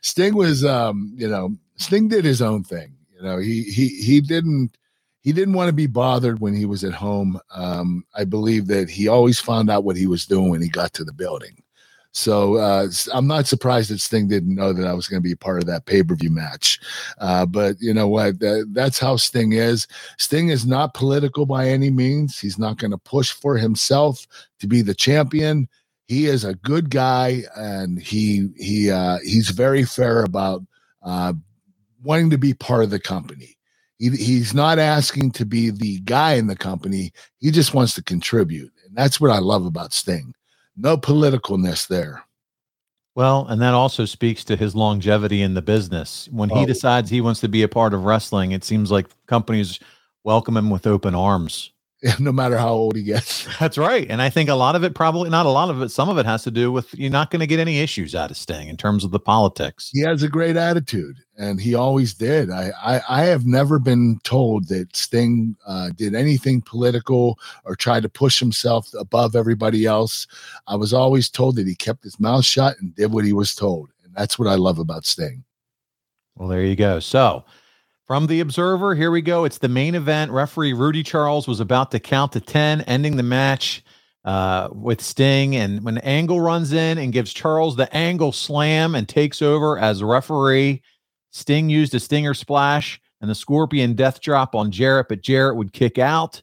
Sting 0.02 0.36
was 0.36 0.64
um, 0.64 1.12
you 1.16 1.28
know, 1.28 1.58
Sting 1.78 2.08
did 2.08 2.24
his 2.24 2.42
own 2.42 2.64
thing. 2.64 2.96
You 3.16 3.24
know, 3.24 3.38
he 3.40 3.64
he 3.64 3.88
he 3.88 4.22
didn't 4.22 4.78
he 5.24 5.32
didn't 5.32 5.54
want 5.54 5.70
to 5.70 5.74
be 5.74 5.88
bothered 5.88 6.40
when 6.40 6.54
he 6.54 6.66
was 6.66 6.84
at 6.84 6.94
home. 6.94 7.40
Um, 7.56 8.06
I 8.14 8.26
believe 8.26 8.68
that 8.68 8.90
he 8.90 9.08
always 9.08 9.40
found 9.40 9.70
out 9.70 9.86
what 9.86 9.96
he 9.96 10.06
was 10.06 10.26
doing 10.26 10.50
when 10.50 10.62
he 10.62 10.68
got 10.68 10.94
to 10.94 11.06
the 11.06 11.14
building. 11.14 11.64
So 12.12 12.58
uh, 12.58 12.90
I'm 13.12 13.26
not 13.26 13.48
surprised 13.48 13.90
that 13.90 14.00
Sting 14.00 14.28
didn't 14.28 14.54
know 14.54 14.72
that 14.72 14.86
I 14.86 14.94
was 14.94 15.08
going 15.08 15.22
to 15.22 15.28
be 15.28 15.34
part 15.34 15.60
of 15.60 15.66
that 15.66 15.86
pay 15.86 16.04
per 16.04 16.14
view 16.14 16.30
match. 16.30 16.80
Uh, 17.18 17.46
but 17.46 17.76
you 17.80 17.94
know 17.94 18.08
what? 18.08 18.40
That, 18.40 18.70
that's 18.72 19.00
how 19.00 19.16
Sting 19.16 19.54
is. 19.54 19.88
Sting 20.20 20.50
is 20.50 20.66
not 20.66 20.94
political 20.94 21.48
by 21.48 21.70
any 21.70 21.90
means. 21.90 22.38
He's 22.38 22.60
not 22.60 22.78
going 22.78 22.92
to 22.92 23.00
push 23.00 23.32
for 23.32 23.58
himself 23.58 24.28
to 24.60 24.68
be 24.68 24.84
the 24.84 24.94
champion. 24.94 25.68
He 26.08 26.28
is 26.28 26.44
a 26.44 26.54
good 26.54 26.92
guy, 26.92 27.44
and 27.56 27.98
he 27.98 28.50
he 28.58 28.92
uh, 28.92 29.18
he's 29.24 29.50
very 29.50 29.84
fair 29.84 30.24
about 30.24 30.62
uh, 31.02 31.34
wanting 32.04 32.30
to 32.30 32.38
be 32.38 32.54
part 32.54 32.84
of 32.84 32.92
the 32.92 33.00
company. 33.00 33.58
He, 34.04 34.10
he's 34.10 34.54
not 34.54 34.80
asking 34.80 35.32
to 35.32 35.46
be 35.46 35.70
the 35.70 36.00
guy 36.02 36.34
in 36.34 36.48
the 36.48 36.56
company. 36.58 37.14
He 37.40 37.52
just 37.52 37.74
wants 37.74 37.96
to 37.96 38.04
contribute, 38.04 38.74
and 38.86 38.96
that's 38.96 39.22
what 39.22 39.32
I 39.32 39.40
love 39.40 39.66
about 39.66 39.94
Sting 39.94 40.34
no 40.76 40.98
politicalness 40.98 41.88
there. 41.88 42.24
Well, 43.16 43.46
and 43.48 43.62
that 43.62 43.76
also 43.76 44.06
speaks 44.06 44.44
to 44.46 44.56
his 44.56 44.76
longevity 44.76 45.44
in 45.44 45.54
the 45.54 45.62
business. 45.62 46.28
When 46.32 46.50
he 46.50 46.64
oh. 46.64 46.66
decides 46.66 47.10
he 47.10 47.22
wants 47.22 47.42
to 47.42 47.48
be 47.48 47.62
a 47.62 47.68
part 47.68 47.94
of 47.94 48.06
wrestling, 48.06 48.52
it 48.52 48.64
seems 48.64 48.90
like 48.90 49.08
companies 49.28 49.80
welcome 50.24 50.58
him 50.58 50.72
with 50.72 50.88
open 50.88 51.14
arms. 51.14 51.72
no 52.20 52.32
matter 52.32 52.58
how 52.58 52.74
old 52.74 52.96
he 52.96 53.04
gets. 53.04 53.48
That's 53.60 53.78
right. 53.78 54.06
And 54.10 54.22
I 54.22 54.30
think 54.30 54.50
a 54.50 54.56
lot 54.56 54.76
of 54.76 54.84
it, 54.84 54.94
probably 54.94 55.30
not 55.30 55.46
a 55.46 55.50
lot 55.50 55.70
of 55.70 55.82
it, 55.82 55.90
some 55.90 56.10
of 56.10 56.18
it 56.18 56.26
has 56.26 56.44
to 56.44 56.52
do 56.52 56.72
with 56.72 56.94
you're 56.94 57.10
not 57.10 57.32
going 57.32 57.40
to 57.40 57.48
get 57.48 57.60
any 57.60 57.80
issues 57.80 58.14
out 58.14 58.30
of 58.30 58.38
Sting 58.38 58.68
in 58.68 58.76
terms 58.76 59.04
of 59.04 59.12
the 59.12 59.20
politics. 59.20 59.90
He 59.94 60.02
has 60.02 60.22
a 60.22 60.28
great 60.28 60.58
attitude, 60.58 61.18
and 61.38 61.62
he 61.62 61.76
always 61.76 62.14
did. 62.14 62.50
I 62.50 62.72
I, 62.84 63.02
I 63.10 63.22
have 63.24 63.46
never 63.46 63.80
been 63.80 64.20
told 64.24 64.68
that 64.68 64.96
Sting 64.96 65.56
uh, 65.66 65.92
did 65.96 66.14
anything 66.14 66.62
political 66.62 67.40
or 67.64 67.76
tried 67.76 68.04
to 68.04 68.10
push 68.10 68.40
himself 68.40 68.90
above 69.00 69.36
everybody 69.36 69.86
else. 69.86 70.28
I 70.68 70.76
was 70.76 70.94
always 70.94 71.30
told 71.30 71.56
that 71.56 71.68
he 71.68 71.76
kept 71.76 72.04
his 72.04 72.20
mouth 72.20 72.44
shut 72.44 72.78
and 72.80 72.94
did 72.96 73.14
what 73.14 73.26
he 73.26 73.34
was 73.34 73.56
told. 73.56 73.92
And 74.04 74.14
that's 74.14 74.38
what 74.38 74.50
I 74.50 74.56
love 74.56 74.78
about 74.78 75.06
Sting. 75.06 75.44
Well, 76.36 76.50
there 76.50 76.64
you 76.64 76.76
go. 76.76 77.00
So, 77.00 77.46
from 78.14 78.28
the 78.28 78.42
Observer, 78.42 78.94
here 78.94 79.10
we 79.10 79.24
go. 79.24 79.44
It's 79.44 79.58
the 79.58 79.68
main 79.68 79.96
event. 79.96 80.32
Referee 80.32 80.74
Rudy 80.74 81.02
Charles 81.02 81.48
was 81.48 81.60
about 81.60 81.90
to 81.90 82.00
count 82.00 82.34
to 82.34 82.40
10, 82.40 82.82
ending 82.82 83.18
the 83.18 83.24
match 83.24 83.84
uh, 84.24 84.70
with 84.72 85.02
Sting. 85.02 85.56
And 85.56 85.84
when 85.84 85.98
Angle 85.98 86.40
runs 86.40 86.74
in 86.74 87.00
and 87.00 87.12
gives 87.12 87.34
Charles 87.34 87.76
the 87.76 87.92
angle 87.92 88.32
slam 88.32 88.94
and 88.94 89.10
takes 89.10 89.42
over 89.42 89.80
as 89.80 90.04
referee, 90.04 90.84
Sting 91.32 91.72
used 91.72 91.96
a 91.96 92.00
stinger 92.00 92.36
splash 92.36 93.02
and 93.20 93.32
the 93.32 93.34
scorpion 93.34 93.96
death 93.96 94.22
drop 94.22 94.54
on 94.54 94.70
Jarrett, 94.70 95.08
but 95.10 95.24
Jarrett 95.24 95.58
would 95.58 95.74
kick 95.74 95.98
out. 95.98 96.40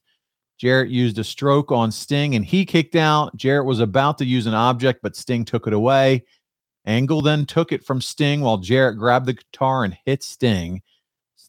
Jarrett 0.59 0.90
used 0.90 1.20
a 1.20 1.24
stroke 1.24 1.70
on 1.70 1.92
Sting 1.92 2.34
and 2.34 2.45
he 2.45 2.64
kicked 2.64 2.97
out. 2.97 3.36
Jarrett 3.36 3.64
was 3.64 3.78
about 3.78 4.18
to 4.18 4.24
use 4.24 4.47
an 4.47 4.55
object, 4.55 5.03
but 5.05 5.14
Sting 5.14 5.45
took 5.45 5.68
it 5.68 5.72
away. 5.72 6.24
Angle 6.84 7.22
then 7.22 7.47
took 7.47 7.70
it 7.70 7.86
from 7.86 8.01
Sting 8.01 8.40
while 8.40 8.59
Jarrett 8.59 8.99
grabbed 8.99 9.26
the 9.26 9.34
guitar 9.34 9.84
and 9.84 9.97
hit 10.05 10.24
Sting. 10.24 10.82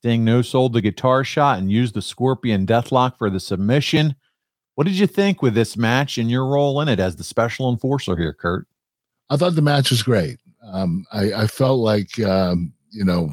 Sting 0.02 0.26
no 0.26 0.42
sold 0.42 0.74
the 0.74 0.82
guitar 0.82 1.24
shot 1.24 1.60
and 1.60 1.72
used 1.72 1.94
the 1.94 2.02
Scorpion 2.02 2.66
Deathlock 2.66 3.20
for 3.20 3.30
the 3.30 3.40
submission. 3.40 4.16
What 4.74 4.88
did 4.88 4.98
you 4.98 5.06
think 5.06 5.44
with 5.44 5.54
this 5.54 5.78
match 5.78 6.18
and 6.18 6.32
your 6.32 6.48
role 6.48 6.82
in 6.82 6.88
it 6.88 7.00
as 7.00 7.18
the 7.18 7.24
special 7.24 7.70
enforcer 7.70 8.18
here, 8.18 8.34
Kurt? 8.34 8.66
I 9.30 9.38
thought 9.38 9.54
the 9.54 9.62
match 9.62 9.92
was 9.92 10.02
great. 10.02 10.40
Um, 10.66 11.06
I, 11.14 11.34
I, 11.34 11.46
felt 11.46 11.82
like 11.82 12.20
um, 12.20 12.74
you 12.90 13.06
know, 13.06 13.30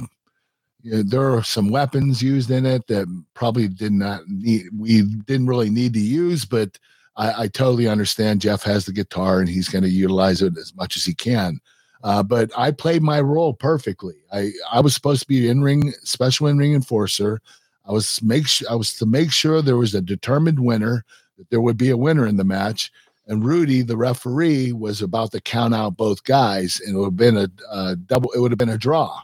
there 0.84 1.32
are 1.32 1.42
some 1.42 1.70
weapons 1.70 2.22
used 2.22 2.50
in 2.50 2.66
it 2.66 2.86
that 2.88 3.06
probably 3.32 3.68
did 3.68 3.92
not 3.92 4.28
need 4.28 4.66
we 4.78 5.00
didn't 5.00 5.46
really 5.46 5.70
need 5.70 5.94
to 5.94 6.00
use, 6.00 6.44
but 6.44 6.78
I, 7.16 7.44
I 7.44 7.48
totally 7.48 7.88
understand 7.88 8.42
Jeff 8.42 8.62
has 8.64 8.84
the 8.84 8.92
guitar 8.92 9.40
and 9.40 9.48
he's 9.48 9.70
going 9.70 9.84
to 9.84 9.90
utilize 9.90 10.42
it 10.42 10.58
as 10.58 10.74
much 10.76 10.96
as 10.96 11.06
he 11.06 11.14
can. 11.14 11.60
Uh, 12.04 12.22
but 12.22 12.50
I 12.56 12.70
played 12.70 13.02
my 13.02 13.20
role 13.20 13.54
perfectly. 13.54 14.14
I 14.32 14.52
I 14.70 14.80
was 14.80 14.94
supposed 14.94 15.22
to 15.22 15.28
be 15.28 15.48
in 15.48 15.62
ring 15.62 15.92
special 16.02 16.46
in 16.46 16.58
ring 16.58 16.74
enforcer. 16.74 17.40
I 17.86 17.92
was 17.92 18.22
make 18.22 18.46
I 18.70 18.74
was 18.74 18.94
to 18.98 19.06
make 19.06 19.32
sure 19.32 19.60
there 19.60 19.76
was 19.76 19.94
a 19.94 20.00
determined 20.00 20.60
winner 20.60 21.04
that 21.38 21.50
there 21.50 21.60
would 21.60 21.76
be 21.76 21.90
a 21.90 21.96
winner 21.96 22.26
in 22.26 22.36
the 22.36 22.44
match. 22.44 22.92
And 23.26 23.44
Rudy, 23.44 23.82
the 23.82 23.96
referee, 23.96 24.72
was 24.72 25.02
about 25.02 25.32
to 25.32 25.40
count 25.40 25.74
out 25.74 25.98
both 25.98 26.24
guys, 26.24 26.80
and 26.80 26.96
it 26.96 26.98
would 26.98 27.06
have 27.06 27.16
been 27.16 27.36
a, 27.36 27.48
a 27.70 27.96
double. 27.96 28.30
It 28.32 28.40
would 28.40 28.52
have 28.52 28.58
been 28.58 28.68
a 28.68 28.78
draw. 28.78 29.20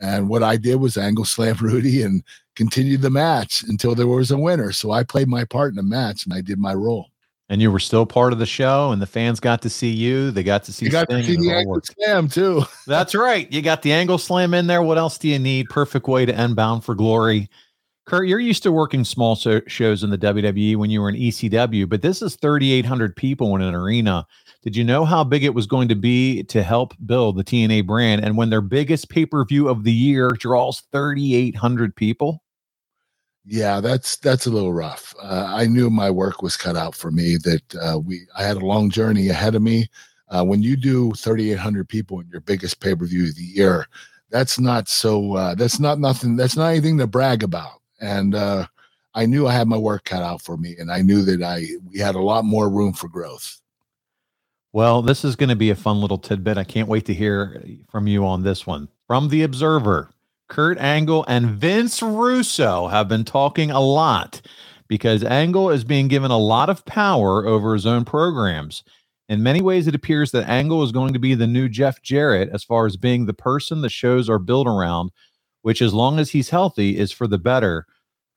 And 0.00 0.28
what 0.28 0.42
I 0.42 0.56
did 0.56 0.76
was 0.76 0.96
angle 0.96 1.24
slam 1.24 1.56
Rudy 1.60 2.02
and 2.02 2.22
continued 2.56 3.02
the 3.02 3.10
match 3.10 3.62
until 3.62 3.94
there 3.94 4.06
was 4.06 4.30
a 4.30 4.38
winner. 4.38 4.72
So 4.72 4.90
I 4.90 5.04
played 5.04 5.28
my 5.28 5.44
part 5.44 5.70
in 5.70 5.76
the 5.76 5.82
match 5.82 6.24
and 6.24 6.34
I 6.34 6.40
did 6.40 6.58
my 6.58 6.74
role 6.74 7.11
and 7.52 7.60
you 7.60 7.70
were 7.70 7.78
still 7.78 8.06
part 8.06 8.32
of 8.32 8.38
the 8.38 8.46
show, 8.46 8.92
and 8.92 9.02
the 9.02 9.06
fans 9.06 9.38
got 9.38 9.60
to 9.60 9.68
see 9.68 9.90
you. 9.90 10.30
They 10.30 10.42
got 10.42 10.64
to 10.64 10.72
see. 10.72 10.86
You 10.86 10.90
got 10.90 11.10
Sting 11.10 11.22
to 11.22 11.24
see 11.24 11.36
the 11.36 11.54
angle 11.54 11.80
slam 11.82 12.26
too. 12.26 12.62
That's 12.86 13.14
right. 13.14 13.52
You 13.52 13.60
got 13.60 13.82
the 13.82 13.92
angle 13.92 14.16
slam 14.16 14.54
in 14.54 14.68
there. 14.68 14.82
What 14.82 14.96
else 14.96 15.18
do 15.18 15.28
you 15.28 15.38
need? 15.38 15.68
Perfect 15.68 16.08
way 16.08 16.24
to 16.24 16.34
end 16.34 16.56
Bound 16.56 16.82
for 16.82 16.94
Glory. 16.94 17.50
Kurt, 18.06 18.26
you're 18.26 18.40
used 18.40 18.62
to 18.62 18.72
working 18.72 19.04
small 19.04 19.36
so- 19.36 19.60
shows 19.66 20.02
in 20.02 20.08
the 20.08 20.16
WWE 20.16 20.76
when 20.76 20.88
you 20.88 21.02
were 21.02 21.10
in 21.10 21.14
ECW, 21.14 21.86
but 21.86 22.00
this 22.00 22.22
is 22.22 22.36
3,800 22.36 23.14
people 23.16 23.54
in 23.54 23.60
an 23.60 23.74
arena. 23.74 24.26
Did 24.62 24.74
you 24.74 24.82
know 24.82 25.04
how 25.04 25.22
big 25.22 25.44
it 25.44 25.54
was 25.54 25.66
going 25.66 25.88
to 25.88 25.94
be 25.94 26.44
to 26.44 26.62
help 26.62 26.94
build 27.04 27.36
the 27.36 27.44
TNA 27.44 27.86
brand? 27.86 28.24
And 28.24 28.38
when 28.38 28.48
their 28.48 28.62
biggest 28.62 29.10
pay 29.10 29.26
per 29.26 29.44
view 29.44 29.68
of 29.68 29.84
the 29.84 29.92
year 29.92 30.30
draws 30.30 30.84
3,800 30.90 31.94
people? 31.96 32.42
Yeah, 33.44 33.80
that's 33.80 34.16
that's 34.16 34.46
a 34.46 34.50
little 34.50 34.72
rough. 34.72 35.14
Uh, 35.20 35.46
I 35.48 35.66
knew 35.66 35.90
my 35.90 36.10
work 36.10 36.42
was 36.42 36.56
cut 36.56 36.76
out 36.76 36.94
for 36.94 37.10
me. 37.10 37.36
That 37.36 37.74
uh, 37.74 37.98
we 37.98 38.20
I 38.36 38.44
had 38.44 38.56
a 38.56 38.66
long 38.66 38.88
journey 38.88 39.28
ahead 39.28 39.54
of 39.54 39.62
me. 39.62 39.88
Uh, 40.28 40.44
when 40.44 40.62
you 40.62 40.76
do 40.76 41.12
3,800 41.12 41.86
people 41.88 42.18
in 42.20 42.28
your 42.28 42.40
biggest 42.40 42.80
pay 42.80 42.94
per 42.94 43.04
view 43.04 43.24
of 43.24 43.36
the 43.36 43.42
year, 43.42 43.86
that's 44.30 44.60
not 44.60 44.88
so. 44.88 45.34
Uh, 45.34 45.54
that's 45.54 45.80
not 45.80 45.98
nothing. 45.98 46.36
That's 46.36 46.56
not 46.56 46.68
anything 46.68 46.98
to 46.98 47.06
brag 47.06 47.42
about. 47.42 47.82
And 48.00 48.34
uh, 48.34 48.66
I 49.14 49.26
knew 49.26 49.46
I 49.46 49.52
had 49.52 49.68
my 49.68 49.76
work 49.76 50.04
cut 50.04 50.22
out 50.22 50.40
for 50.40 50.56
me, 50.56 50.76
and 50.78 50.90
I 50.90 51.02
knew 51.02 51.22
that 51.22 51.42
I 51.42 51.66
we 51.90 51.98
had 51.98 52.14
a 52.14 52.20
lot 52.20 52.44
more 52.44 52.70
room 52.70 52.92
for 52.92 53.08
growth. 53.08 53.60
Well, 54.72 55.02
this 55.02 55.24
is 55.24 55.36
going 55.36 55.50
to 55.50 55.56
be 55.56 55.68
a 55.68 55.74
fun 55.74 56.00
little 56.00 56.16
tidbit. 56.16 56.56
I 56.56 56.64
can't 56.64 56.88
wait 56.88 57.04
to 57.06 57.14
hear 57.14 57.62
from 57.90 58.06
you 58.06 58.24
on 58.24 58.42
this 58.42 58.66
one. 58.66 58.88
From 59.06 59.28
the 59.28 59.42
Observer, 59.42 60.10
Kurt 60.52 60.76
Angle 60.76 61.24
and 61.28 61.46
Vince 61.46 62.02
Russo 62.02 62.86
have 62.88 63.08
been 63.08 63.24
talking 63.24 63.70
a 63.70 63.80
lot 63.80 64.42
because 64.86 65.24
Angle 65.24 65.70
is 65.70 65.82
being 65.82 66.08
given 66.08 66.30
a 66.30 66.36
lot 66.36 66.68
of 66.68 66.84
power 66.84 67.46
over 67.46 67.72
his 67.72 67.86
own 67.86 68.04
programs. 68.04 68.84
In 69.30 69.42
many 69.42 69.62
ways, 69.62 69.86
it 69.86 69.94
appears 69.94 70.30
that 70.32 70.50
Angle 70.50 70.82
is 70.82 70.92
going 70.92 71.14
to 71.14 71.18
be 71.18 71.34
the 71.34 71.46
new 71.46 71.70
Jeff 71.70 72.02
Jarrett 72.02 72.50
as 72.52 72.64
far 72.64 72.84
as 72.84 72.98
being 72.98 73.24
the 73.24 73.32
person 73.32 73.80
the 73.80 73.88
shows 73.88 74.28
are 74.28 74.38
built 74.38 74.66
around, 74.66 75.10
which, 75.62 75.80
as 75.80 75.94
long 75.94 76.18
as 76.18 76.28
he's 76.28 76.50
healthy, 76.50 76.98
is 76.98 77.12
for 77.12 77.26
the 77.26 77.38
better. 77.38 77.86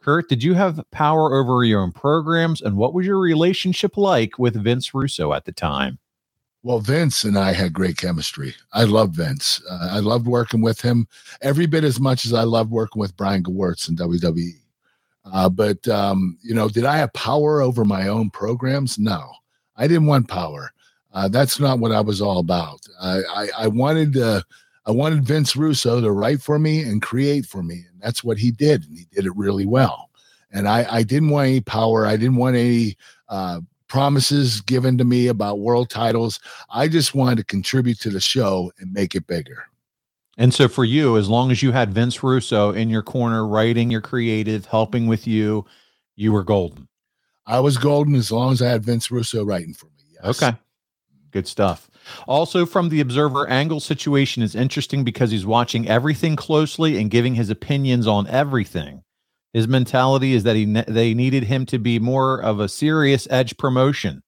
Kurt, 0.01 0.30
did 0.30 0.41
you 0.41 0.53
have 0.53 0.80
power 0.93 1.36
over 1.36 1.66
your 1.66 1.82
own 1.82 1.91
programs? 1.91 2.61
And 2.61 2.78
what 2.78 2.93
was 2.93 3.05
your 3.05 3.20
relationship 3.20 3.97
like 3.97 4.39
with 4.39 4.63
Vince 4.63 4.93
Russo 4.93 5.34
at 5.34 5.43
the 5.43 5.51
time? 5.51 5.99
Well, 6.66 6.80
Vince 6.80 7.24
and 7.24 7.38
I 7.38 7.53
had 7.53 7.74
great 7.74 7.95
chemistry. 7.97 8.55
I 8.74 8.86
love 8.86 9.11
Vince. 9.11 9.61
Uh, 9.70 9.89
I 9.91 9.99
loved 9.99 10.26
working 10.26 10.61
with 10.61 10.82
him 10.82 11.07
every 11.43 11.68
bit 11.68 11.84
as 11.84 11.99
much 11.99 12.26
as 12.26 12.34
I 12.34 12.41
loved 12.41 12.72
working 12.72 12.99
with 12.99 13.16
Brian 13.16 13.43
Gewirtz 13.43 13.88
in 13.88 13.95
WWE. 13.95 14.53
Uh, 15.32 15.47
but 15.47 15.88
um, 15.88 16.39
you 16.41 16.55
know, 16.55 16.68
did 16.68 16.84
I 16.84 16.97
have 16.97 17.13
power 17.13 17.61
over 17.61 17.86
my 17.86 18.07
own 18.07 18.32
programs? 18.32 18.97
No, 18.97 19.32
I 19.78 19.86
didn't 19.86 20.07
want 20.07 20.28
power. 20.28 20.74
Uh, 21.13 21.28
that's 21.28 21.59
not 21.59 21.78
what 21.78 21.91
I 21.91 22.01
was 22.01 22.20
all 22.20 22.39
about. 22.39 22.80
I, 22.99 23.22
I, 23.30 23.47
I 23.59 23.68
wanted 23.68 24.13
to, 24.13 24.43
I 24.88 24.91
wanted 24.91 25.24
Vince 25.24 25.55
Russo 25.55 26.01
to 26.01 26.11
write 26.11 26.41
for 26.41 26.57
me 26.57 26.82
and 26.82 26.99
create 26.99 27.45
for 27.45 27.61
me, 27.61 27.86
and 27.91 28.01
that's 28.01 28.24
what 28.24 28.39
he 28.39 28.49
did, 28.49 28.86
and 28.86 28.97
he 28.97 29.05
did 29.11 29.28
it 29.28 29.36
really 29.36 29.68
well. 29.68 30.09
And 30.51 30.68
I, 30.68 30.88
I 30.89 31.03
didn't 31.03 31.30
want 31.30 31.47
any 31.47 31.61
power. 31.61 32.07
I 32.07 32.18
didn't 32.18 32.38
want 32.38 32.55
any 32.55 32.97
uh, 33.30 33.61
promises 33.88 34.62
given 34.62 34.98
to 34.98 35.04
me 35.04 35.28
about 35.28 35.60
world 35.60 35.90
titles. 35.90 36.40
I 36.70 36.88
just 36.88 37.16
wanted 37.16 37.38
to 37.38 37.44
contribute 37.46 38.00
to 38.02 38.10
the 38.10 38.20
show 38.20 38.72
and 38.80 38.92
make 38.92 39.16
it 39.16 39.28
bigger. 39.28 39.66
And 40.38 40.54
so 40.54 40.68
for 40.68 40.84
you, 40.84 41.18
as 41.18 41.30
long 41.30 41.50
as 41.52 41.64
you 41.64 41.72
had 41.72 41.94
Vince 41.94 42.22
Russo 42.22 42.72
in 42.72 42.90
your 42.90 43.04
corner, 43.04 43.48
writing 43.48 43.90
your 43.90 44.02
creative, 44.02 44.66
helping 44.66 45.08
with 45.08 45.26
you, 45.26 45.66
you 46.16 46.34
were 46.34 46.44
golden. 46.44 46.88
I 47.46 47.60
was 47.60 47.78
golden 47.78 48.16
as 48.16 48.32
long 48.32 48.52
as 48.52 48.62
I 48.62 48.70
had 48.70 48.84
Vince 48.84 49.12
Russo 49.12 49.46
writing 49.46 49.74
for 49.74 49.86
me. 49.86 50.04
Yes. 50.14 50.42
Okay. 50.42 50.58
Good 51.32 51.48
stuff. 51.48 51.90
Also, 52.28 52.66
from 52.66 52.90
the 52.90 53.02
Observer, 53.02 53.48
Angle 53.50 53.80
situation 53.80 54.44
is 54.44 54.56
interesting 54.56 55.04
because 55.04 55.32
he's 55.32 55.46
watching 55.46 55.88
everything 55.88 56.36
closely 56.36 57.00
and 57.00 57.10
giving 57.10 57.36
his 57.36 57.50
opinions 57.50 58.08
on 58.08 58.28
everything. 58.28 59.04
His 59.56 59.70
mentality 59.70 60.34
is 60.34 60.43
that 60.43 60.58
he 60.58 60.66
ne- 60.66 60.84
they 60.86 61.14
needed 61.14 61.45
him 61.45 61.66
to 61.68 61.80
be 61.80 61.97
more 61.97 62.41
of 62.41 62.60
a 62.60 62.68
serious 62.68 63.26
edge 63.32 63.56
promotion. 63.56 64.22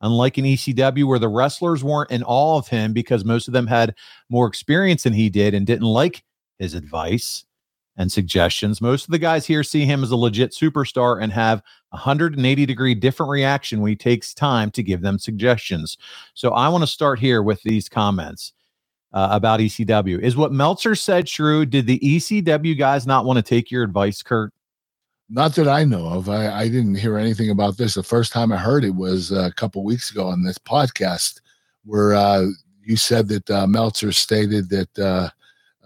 Unlike 0.00 0.38
in 0.38 0.44
ECW, 0.44 1.08
where 1.08 1.18
the 1.18 1.28
wrestlers 1.28 1.82
weren't 1.82 2.12
in 2.12 2.22
awe 2.22 2.56
of 2.56 2.68
him 2.68 2.92
because 2.92 3.24
most 3.24 3.48
of 3.48 3.52
them 3.52 3.66
had 3.66 3.96
more 4.30 4.46
experience 4.46 5.02
than 5.02 5.12
he 5.12 5.28
did 5.28 5.54
and 5.54 5.66
didn't 5.66 5.88
like 5.88 6.22
his 6.60 6.74
advice 6.74 7.44
and 7.96 8.12
suggestions, 8.12 8.80
most 8.80 9.06
of 9.06 9.10
the 9.10 9.18
guys 9.18 9.44
here 9.44 9.64
see 9.64 9.86
him 9.86 10.04
as 10.04 10.12
a 10.12 10.16
legit 10.16 10.52
superstar 10.52 11.20
and 11.20 11.32
have 11.32 11.60
180 11.88 12.64
degree 12.64 12.94
different 12.94 13.30
reaction 13.30 13.80
when 13.80 13.88
he 13.88 13.96
takes 13.96 14.32
time 14.32 14.70
to 14.70 14.84
give 14.84 15.00
them 15.00 15.18
suggestions. 15.18 15.96
So 16.34 16.52
I 16.52 16.68
want 16.68 16.82
to 16.82 16.86
start 16.86 17.18
here 17.18 17.42
with 17.42 17.60
these 17.64 17.88
comments 17.88 18.52
uh, 19.14 19.28
about 19.30 19.60
ECW. 19.60 20.18
Is 20.18 20.36
what 20.36 20.52
Meltzer 20.52 20.96
said 20.96 21.26
true? 21.26 21.64
Did 21.64 21.86
the 21.86 22.00
ECW 22.00 22.76
guys 22.76 23.06
not 23.06 23.24
want 23.24 23.36
to 23.36 23.42
take 23.42 23.70
your 23.70 23.84
advice, 23.84 24.22
Kurt? 24.22 24.52
Not 25.30 25.54
that 25.54 25.68
I 25.68 25.84
know 25.84 26.06
of. 26.06 26.28
I, 26.28 26.52
I 26.52 26.68
didn't 26.68 26.96
hear 26.96 27.16
anything 27.16 27.50
about 27.50 27.78
this. 27.78 27.94
The 27.94 28.02
first 28.02 28.32
time 28.32 28.52
I 28.52 28.56
heard 28.58 28.84
it 28.84 28.94
was 28.94 29.30
a 29.30 29.52
couple 29.52 29.82
weeks 29.84 30.10
ago 30.10 30.26
on 30.26 30.42
this 30.42 30.58
podcast, 30.58 31.40
where 31.84 32.14
uh, 32.14 32.46
you 32.82 32.96
said 32.96 33.28
that 33.28 33.48
uh, 33.48 33.66
Meltzer 33.66 34.12
stated 34.12 34.68
that 34.70 34.98
uh, 34.98 35.30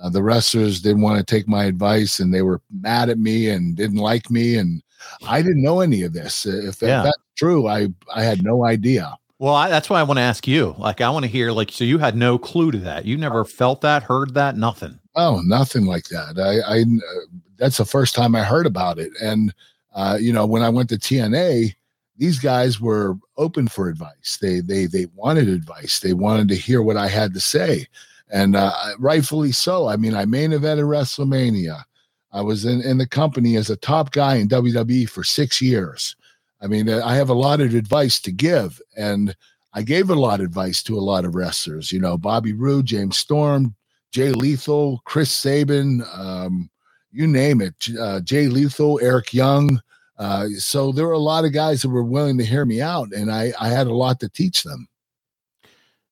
uh, 0.02 0.08
the 0.08 0.22
wrestlers 0.22 0.80
didn't 0.80 1.02
want 1.02 1.18
to 1.18 1.24
take 1.24 1.46
my 1.46 1.64
advice 1.64 2.18
and 2.18 2.32
they 2.32 2.42
were 2.42 2.62
mad 2.70 3.10
at 3.10 3.18
me 3.18 3.50
and 3.50 3.76
didn't 3.76 3.98
like 3.98 4.30
me, 4.30 4.56
and 4.56 4.82
I 5.26 5.42
didn't 5.42 5.62
know 5.62 5.80
any 5.80 6.02
of 6.02 6.14
this. 6.14 6.46
If, 6.46 6.80
yeah. 6.82 7.00
if 7.00 7.04
that's 7.04 7.22
true, 7.36 7.68
I 7.68 7.88
I 8.12 8.22
had 8.22 8.42
no 8.42 8.64
idea. 8.64 9.14
Well, 9.38 9.54
I, 9.54 9.68
that's 9.68 9.88
why 9.88 10.00
I 10.00 10.02
want 10.02 10.18
to 10.18 10.22
ask 10.22 10.48
you. 10.48 10.74
Like, 10.78 11.00
I 11.00 11.10
want 11.10 11.24
to 11.24 11.30
hear, 11.30 11.52
like, 11.52 11.70
so 11.70 11.84
you 11.84 11.98
had 11.98 12.16
no 12.16 12.38
clue 12.38 12.72
to 12.72 12.78
that. 12.78 13.04
You 13.04 13.16
never 13.16 13.44
felt 13.44 13.82
that, 13.82 14.02
heard 14.02 14.34
that, 14.34 14.56
nothing. 14.56 14.98
Oh, 15.14 15.40
nothing 15.44 15.86
like 15.86 16.04
that. 16.08 16.38
I, 16.38 16.78
I 16.78 16.80
uh, 16.82 17.38
that's 17.56 17.76
the 17.76 17.84
first 17.84 18.16
time 18.16 18.34
I 18.34 18.42
heard 18.42 18.66
about 18.66 18.98
it. 18.98 19.12
And, 19.22 19.54
uh, 19.94 20.18
you 20.20 20.32
know, 20.32 20.44
when 20.44 20.62
I 20.62 20.68
went 20.68 20.88
to 20.88 20.96
TNA, 20.96 21.74
these 22.16 22.40
guys 22.40 22.80
were 22.80 23.16
open 23.36 23.68
for 23.68 23.88
advice. 23.88 24.38
They, 24.42 24.58
they, 24.58 24.86
they 24.86 25.06
wanted 25.14 25.48
advice. 25.48 26.00
They 26.00 26.14
wanted 26.14 26.48
to 26.48 26.56
hear 26.56 26.82
what 26.82 26.96
I 26.96 27.06
had 27.06 27.32
to 27.34 27.40
say. 27.40 27.86
And 28.30 28.56
uh, 28.56 28.72
rightfully 28.98 29.52
so. 29.52 29.86
I 29.86 29.96
mean, 29.96 30.14
I 30.14 30.24
main 30.24 30.50
evented 30.50 30.84
WrestleMania. 30.84 31.84
I 32.32 32.40
was 32.42 32.64
in, 32.64 32.82
in 32.82 32.98
the 32.98 33.06
company 33.06 33.56
as 33.56 33.70
a 33.70 33.76
top 33.76 34.10
guy 34.10 34.34
in 34.34 34.48
WWE 34.48 35.08
for 35.08 35.22
six 35.22 35.62
years. 35.62 36.16
I 36.60 36.66
mean, 36.66 36.88
I 36.88 37.14
have 37.14 37.28
a 37.28 37.34
lot 37.34 37.60
of 37.60 37.74
advice 37.74 38.20
to 38.20 38.32
give, 38.32 38.80
and 38.96 39.34
I 39.74 39.82
gave 39.82 40.10
a 40.10 40.14
lot 40.14 40.40
of 40.40 40.46
advice 40.46 40.82
to 40.84 40.98
a 40.98 41.00
lot 41.00 41.24
of 41.24 41.34
wrestlers. 41.34 41.92
You 41.92 42.00
know, 42.00 42.18
Bobby 42.18 42.52
Roode, 42.52 42.86
James 42.86 43.16
Storm, 43.16 43.74
Jay 44.10 44.30
Lethal, 44.30 45.02
Chris 45.04 45.30
Sabin, 45.30 46.02
um, 46.14 46.70
you 47.12 47.26
name 47.26 47.60
it, 47.60 47.74
uh, 48.00 48.20
Jay 48.20 48.48
Lethal, 48.48 48.98
Eric 49.02 49.32
Young. 49.32 49.80
Uh, 50.18 50.48
so 50.58 50.90
there 50.90 51.06
were 51.06 51.12
a 51.12 51.18
lot 51.18 51.44
of 51.44 51.52
guys 51.52 51.82
that 51.82 51.90
were 51.90 52.02
willing 52.02 52.38
to 52.38 52.44
hear 52.44 52.64
me 52.64 52.80
out, 52.80 53.12
and 53.12 53.30
I, 53.30 53.52
I 53.60 53.68
had 53.68 53.86
a 53.86 53.94
lot 53.94 54.18
to 54.20 54.28
teach 54.28 54.64
them. 54.64 54.88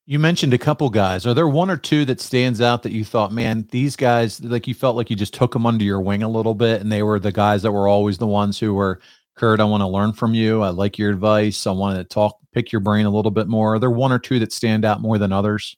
You 0.09 0.21
mentioned 0.21 0.55
a 0.55 0.59
couple 0.59 0.89
guys. 0.89 1.27
Are 1.27 1.35
there 1.35 1.49
one 1.49 1.69
or 1.69 1.77
two 1.77 2.05
that 2.05 2.21
stands 2.21 2.61
out 2.61 2.85
that 2.85 2.93
you 2.93 3.05
thought, 3.05 3.33
man, 3.33 3.67
these 3.73 3.97
guys, 3.97 4.41
like 4.45 4.69
you 4.69 4.75
felt 4.75 4.95
like 4.95 5.11
you 5.11 5.17
just 5.17 5.35
took 5.35 5.53
them 5.53 5.67
under 5.67 5.85
your 5.85 6.01
wing 6.01 6.23
a 6.23 6.29
little 6.29 6.55
bit, 6.55 6.81
and 6.81 6.93
they 6.93 7.03
were 7.03 7.19
the 7.19 7.33
guys 7.33 7.63
that 7.63 7.73
were 7.73 7.89
always 7.89 8.19
the 8.19 8.27
ones 8.29 8.61
who 8.61 8.73
were 8.75 9.01
Kurt, 9.37 9.61
I 9.61 9.65
want 9.65 9.83
to 9.83 9.87
learn 9.87 10.13
from 10.13 10.35
you. 10.35 10.63
I 10.63 10.71
like 10.71 10.99
your 10.99 11.11
advice. 11.11 11.67
I 11.67 11.71
want 11.71 11.99
to 11.99 12.05
talk, 12.05 12.39
pick 12.53 12.73
your 12.73 12.81
brain 12.81 13.07
a 13.07 13.11
little 13.11 13.31
bit 13.31 13.49
more. 13.49 13.75
Are 13.75 13.79
there 13.79 13.91
one 13.91 14.11
or 14.11 14.19
two 14.19 14.39
that 14.39 14.53
stand 14.53 14.85
out 14.85 15.01
more 15.01 15.19
than 15.19 15.31
others? 15.31 15.77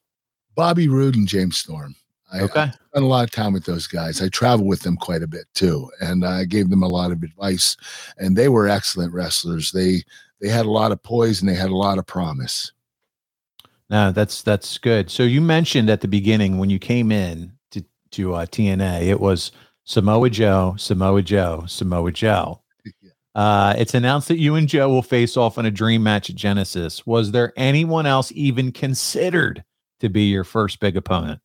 Bobby 0.54 0.88
Roode 0.88 1.16
and 1.16 1.26
James 1.26 1.58
Storm. 1.58 1.94
I, 2.32 2.40
okay. 2.40 2.60
I 2.60 2.70
spent 2.70 3.04
a 3.04 3.06
lot 3.06 3.24
of 3.24 3.30
time 3.30 3.52
with 3.52 3.64
those 3.64 3.86
guys. 3.86 4.22
I 4.22 4.28
travel 4.28 4.66
with 4.66 4.82
them 4.82 4.96
quite 4.96 5.22
a 5.22 5.26
bit 5.26 5.46
too, 5.54 5.90
and 6.00 6.24
I 6.24 6.44
gave 6.44 6.68
them 6.68 6.82
a 6.82 6.88
lot 6.88 7.10
of 7.10 7.22
advice. 7.22 7.76
And 8.18 8.36
they 8.36 8.48
were 8.48 8.68
excellent 8.68 9.12
wrestlers. 9.12 9.72
They 9.72 10.02
they 10.40 10.48
had 10.48 10.66
a 10.66 10.70
lot 10.70 10.92
of 10.92 11.02
poise 11.02 11.40
and 11.40 11.48
they 11.48 11.54
had 11.54 11.70
a 11.70 11.76
lot 11.76 11.98
of 11.98 12.06
promise. 12.06 12.72
No, 13.90 14.12
that's 14.12 14.42
that's 14.42 14.78
good. 14.78 15.10
So 15.10 15.22
you 15.22 15.40
mentioned 15.40 15.88
at 15.88 16.02
the 16.02 16.08
beginning 16.08 16.58
when 16.58 16.70
you 16.70 16.78
came 16.78 17.10
in 17.10 17.52
to 17.70 17.82
to 18.10 18.34
uh, 18.34 18.46
TNA, 18.46 19.06
it 19.06 19.20
was 19.20 19.50
Samoa 19.84 20.28
Joe, 20.28 20.74
Samoa 20.78 21.22
Joe, 21.22 21.64
Samoa 21.66 22.12
Joe. 22.12 22.60
Uh, 23.34 23.74
it's 23.78 23.94
announced 23.94 24.28
that 24.28 24.38
you 24.38 24.54
and 24.54 24.68
Joe 24.68 24.88
will 24.88 25.02
face 25.02 25.36
off 25.36 25.58
in 25.58 25.66
a 25.66 25.70
dream 25.70 26.02
match 26.02 26.30
at 26.30 26.36
Genesis. 26.36 27.06
Was 27.06 27.30
there 27.30 27.52
anyone 27.56 28.06
else 28.06 28.32
even 28.34 28.72
considered 28.72 29.64
to 30.00 30.08
be 30.08 30.22
your 30.24 30.44
first 30.44 30.80
big 30.80 30.96
opponent? 30.96 31.40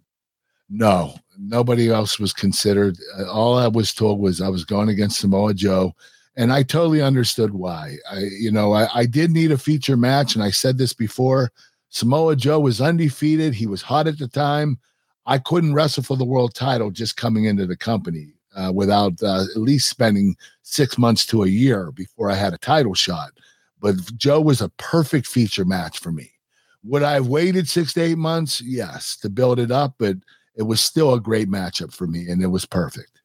No, 0.69 1.15
nobody 1.38 1.89
else 1.89 2.19
was 2.19 2.34
considered. 2.34 2.97
Uh, 3.19 3.29
all 3.29 3.57
I 3.57 3.67
was 3.67 3.93
told 3.93 4.19
was 4.19 4.41
I 4.41 4.49
was 4.49 4.65
going 4.65 4.89
against 4.89 5.19
Samoa 5.19 5.53
Joe, 5.53 5.93
and 6.36 6.51
I 6.51 6.63
totally 6.63 7.01
understood 7.01 7.53
why. 7.53 7.97
I, 8.09 8.19
you 8.39 8.51
know, 8.51 8.73
I, 8.73 8.88
I 8.93 9.05
did 9.05 9.31
need 9.31 9.51
a 9.51 9.57
feature 9.57 9.97
match, 9.97 10.36
and 10.36 10.43
I 10.43 10.49
said 10.49 10.77
this 10.77 10.93
before. 10.93 11.51
Samoa 11.89 12.36
Joe 12.36 12.59
was 12.59 12.81
undefeated. 12.81 13.53
He 13.53 13.67
was 13.67 13.84
hot 13.84 14.07
at 14.07 14.17
the 14.17 14.27
time. 14.27 14.79
I 15.25 15.38
couldn't 15.38 15.75
wrestle 15.75 16.03
for 16.03 16.17
the 16.17 16.25
world 16.25 16.55
title 16.55 16.89
just 16.89 17.17
coming 17.17 17.45
into 17.45 17.67
the 17.67 17.77
company 17.77 18.34
uh, 18.56 18.72
without 18.74 19.22
uh, 19.24 19.43
at 19.56 19.62
least 19.62 19.89
spending 19.89 20.36
six 20.62 20.97
months 20.97 21.26
to 21.28 21.43
a 21.43 21.47
year 21.47 21.91
before 21.91 22.30
I 22.30 22.36
had 22.36 22.54
a 22.54 22.58
title 22.58 22.93
shot. 22.93 23.32
But 23.80 23.95
Joe 24.18 24.41
was 24.41 24.62
a 24.62 24.70
perfect 24.70 25.28
feature 25.28 25.66
match 25.66 25.99
for 25.99 26.12
me. 26.12 26.32
Would 26.86 27.04
I 27.04 27.14
have 27.14 27.28
waited 27.28 27.68
six 27.70 27.93
to 27.93 28.01
eight 28.01 28.18
months? 28.18 28.62
Yes, 28.62 29.18
to 29.18 29.30
build 29.30 29.60
it 29.60 29.72
up, 29.72 29.95
but 29.97 30.18
it 30.56 30.64
was 30.64 30.82
still 30.82 31.14
a 31.14 31.20
great 31.20 31.49
matchup 31.49 31.93
for 31.93 32.08
me, 32.08 32.30
and 32.30 32.41
it 32.41 32.47
was 32.47 32.66
perfect. 32.66 33.22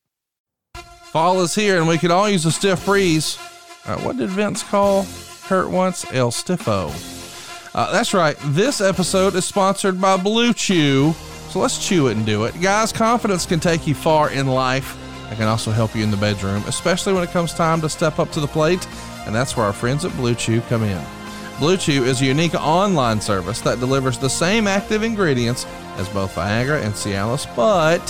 Fall 0.75 1.41
is 1.41 1.55
here, 1.55 1.79
and 1.79 1.89
we 1.89 1.99
could 1.99 2.11
all 2.11 2.29
use 2.29 2.45
a 2.45 2.53
stiff 2.53 2.85
breeze. 2.85 3.39
Uh, 3.85 3.99
what 4.01 4.17
did 4.17 4.31
Vince 4.31 4.63
call 4.63 5.07
Kurt 5.45 5.71
once? 5.71 6.05
El 6.13 6.31
Stiffo. 6.31 6.93
Uh, 7.75 7.93
that's 7.93 8.13
right. 8.15 8.37
This 8.47 8.81
episode 8.81 9.35
is 9.35 9.45
sponsored 9.45 10.01
by 10.01 10.17
Blue 10.17 10.53
Chew. 10.53 11.15
So 11.51 11.61
let's 11.61 11.87
chew 11.87 12.09
it 12.09 12.17
and 12.17 12.27
do 12.27 12.45
it. 12.45 12.61
Guys, 12.61 12.93
confidence 12.93 13.47
can 13.47 13.59
take 13.59 13.87
you 13.87 13.95
far 13.95 14.31
in 14.31 14.47
life 14.47 14.97
They 15.29 15.37
can 15.37 15.49
also 15.49 15.71
help 15.71 15.95
you 15.95 16.03
in 16.03 16.11
the 16.11 16.17
bedroom, 16.17 16.63
especially 16.67 17.13
when 17.13 17.23
it 17.23 17.31
comes 17.31 17.53
time 17.53 17.81
to 17.83 17.89
step 17.89 18.19
up 18.19 18.31
to 18.33 18.41
the 18.41 18.47
plate, 18.47 18.87
and 19.27 19.35
that's 19.35 19.57
where 19.57 19.67
our 19.67 19.73
friends 19.73 20.05
at 20.05 20.17
Blue 20.17 20.35
Chew 20.35 20.61
come 20.63 20.83
in. 20.83 21.05
Blue 21.59 21.77
Chew 21.77 22.05
is 22.05 22.21
a 22.23 22.25
unique 22.25 22.55
online 22.55 23.21
service 23.21 23.61
that 23.63 23.81
delivers 23.81 24.19
the 24.19 24.31
same 24.31 24.67
active 24.67 25.03
ingredients 25.03 25.67
as 25.97 26.09
both 26.11 26.35
Viagra 26.35 26.83
and 26.83 26.95
Cialis, 26.95 27.45
but 27.57 28.01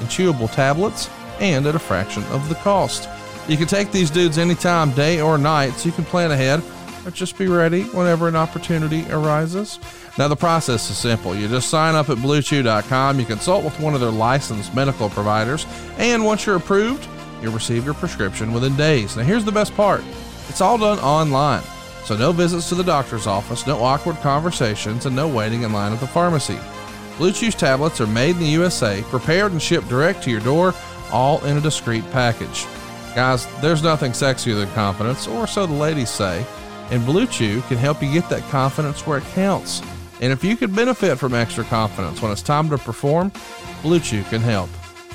in 0.00 0.06
chewable 0.06 0.52
tablets 0.52 1.08
and 1.40 1.66
at 1.66 1.74
a 1.74 1.78
fraction 1.78 2.22
of 2.24 2.48
the 2.48 2.54
cost. 2.56 3.08
You 3.48 3.56
can 3.56 3.66
take 3.66 3.90
these 3.90 4.10
dudes 4.10 4.36
anytime, 4.36 4.92
day 4.92 5.20
or 5.20 5.38
night, 5.38 5.72
so 5.72 5.86
you 5.88 5.92
can 5.92 6.04
plan 6.04 6.30
ahead 6.30 6.62
or 7.06 7.10
just 7.10 7.38
be 7.38 7.48
ready 7.48 7.84
whenever 7.84 8.28
an 8.28 8.36
opportunity 8.36 9.10
arises. 9.10 9.78
Now, 10.18 10.26
the 10.26 10.34
process 10.34 10.90
is 10.90 10.98
simple. 10.98 11.32
You 11.32 11.46
just 11.46 11.70
sign 11.70 11.94
up 11.94 12.10
at 12.10 12.18
bluechew.com, 12.18 13.20
you 13.20 13.24
consult 13.24 13.64
with 13.64 13.78
one 13.78 13.94
of 13.94 14.00
their 14.00 14.10
licensed 14.10 14.74
medical 14.74 15.08
providers, 15.08 15.64
and 15.96 16.24
once 16.24 16.44
you're 16.44 16.56
approved, 16.56 17.06
you'll 17.40 17.52
receive 17.52 17.84
your 17.84 17.94
prescription 17.94 18.52
within 18.52 18.76
days. 18.76 19.16
Now, 19.16 19.22
here's 19.22 19.44
the 19.44 19.52
best 19.52 19.74
part 19.76 20.02
it's 20.48 20.60
all 20.60 20.76
done 20.76 20.98
online. 20.98 21.62
So, 22.04 22.16
no 22.16 22.32
visits 22.32 22.68
to 22.70 22.74
the 22.74 22.82
doctor's 22.82 23.28
office, 23.28 23.64
no 23.64 23.80
awkward 23.80 24.16
conversations, 24.16 25.06
and 25.06 25.14
no 25.14 25.28
waiting 25.28 25.62
in 25.62 25.72
line 25.72 25.92
at 25.92 26.00
the 26.00 26.06
pharmacy. 26.08 26.58
Blue 27.16 27.30
Chew's 27.30 27.54
tablets 27.54 28.00
are 28.00 28.06
made 28.08 28.34
in 28.36 28.40
the 28.40 28.46
USA, 28.46 29.02
prepared 29.10 29.52
and 29.52 29.62
shipped 29.62 29.88
direct 29.88 30.24
to 30.24 30.30
your 30.30 30.40
door, 30.40 30.74
all 31.12 31.44
in 31.44 31.56
a 31.58 31.60
discreet 31.60 32.08
package. 32.10 32.66
Guys, 33.14 33.46
there's 33.60 33.84
nothing 33.84 34.12
sexier 34.12 34.56
than 34.56 34.70
confidence, 34.70 35.28
or 35.28 35.46
so 35.46 35.64
the 35.66 35.72
ladies 35.72 36.10
say, 36.10 36.44
and 36.90 37.04
Blue 37.04 37.26
Chew 37.26 37.60
can 37.62 37.76
help 37.76 38.02
you 38.02 38.12
get 38.12 38.28
that 38.30 38.42
confidence 38.50 39.06
where 39.06 39.18
it 39.18 39.24
counts. 39.34 39.80
And 40.20 40.32
if 40.32 40.42
you 40.42 40.56
could 40.56 40.74
benefit 40.74 41.18
from 41.18 41.34
extra 41.34 41.64
confidence 41.64 42.20
when 42.20 42.32
it's 42.32 42.42
time 42.42 42.68
to 42.70 42.78
perform, 42.78 43.32
Blue 43.82 44.00
Chew 44.00 44.22
can 44.24 44.40
help. 44.40 44.68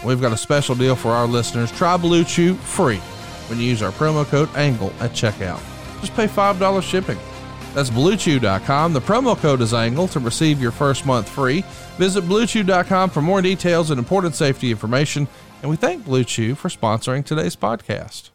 We've 0.05 0.21
got 0.21 0.33
a 0.33 0.37
special 0.37 0.75
deal 0.75 0.95
for 0.95 1.11
our 1.11 1.27
listeners. 1.27 1.71
Try 1.71 1.97
Blue 1.97 2.23
Chew 2.23 2.55
free 2.55 2.97
when 3.47 3.59
you 3.59 3.65
use 3.65 3.81
our 3.81 3.91
promo 3.91 4.25
code 4.25 4.49
ANGLE 4.55 4.93
at 4.99 5.11
checkout. 5.11 5.61
Just 5.99 6.15
pay 6.15 6.27
$5 6.27 6.83
shipping. 6.83 7.17
That's 7.73 7.89
bluechew.com. 7.89 8.93
The 8.93 9.01
promo 9.01 9.37
code 9.37 9.61
is 9.61 9.73
ANGLE 9.73 10.07
to 10.09 10.19
receive 10.19 10.61
your 10.61 10.71
first 10.71 11.05
month 11.05 11.27
free. 11.27 11.63
Visit 11.97 12.23
bluechew.com 12.25 13.09
for 13.09 13.21
more 13.21 13.41
details 13.41 13.89
and 13.89 13.99
important 13.99 14.35
safety 14.35 14.69
information. 14.71 15.27
And 15.61 15.69
we 15.69 15.77
thank 15.77 16.05
Blue 16.05 16.23
Chew 16.23 16.55
for 16.55 16.69
sponsoring 16.69 17.25
today's 17.25 17.55
podcast. 17.55 18.32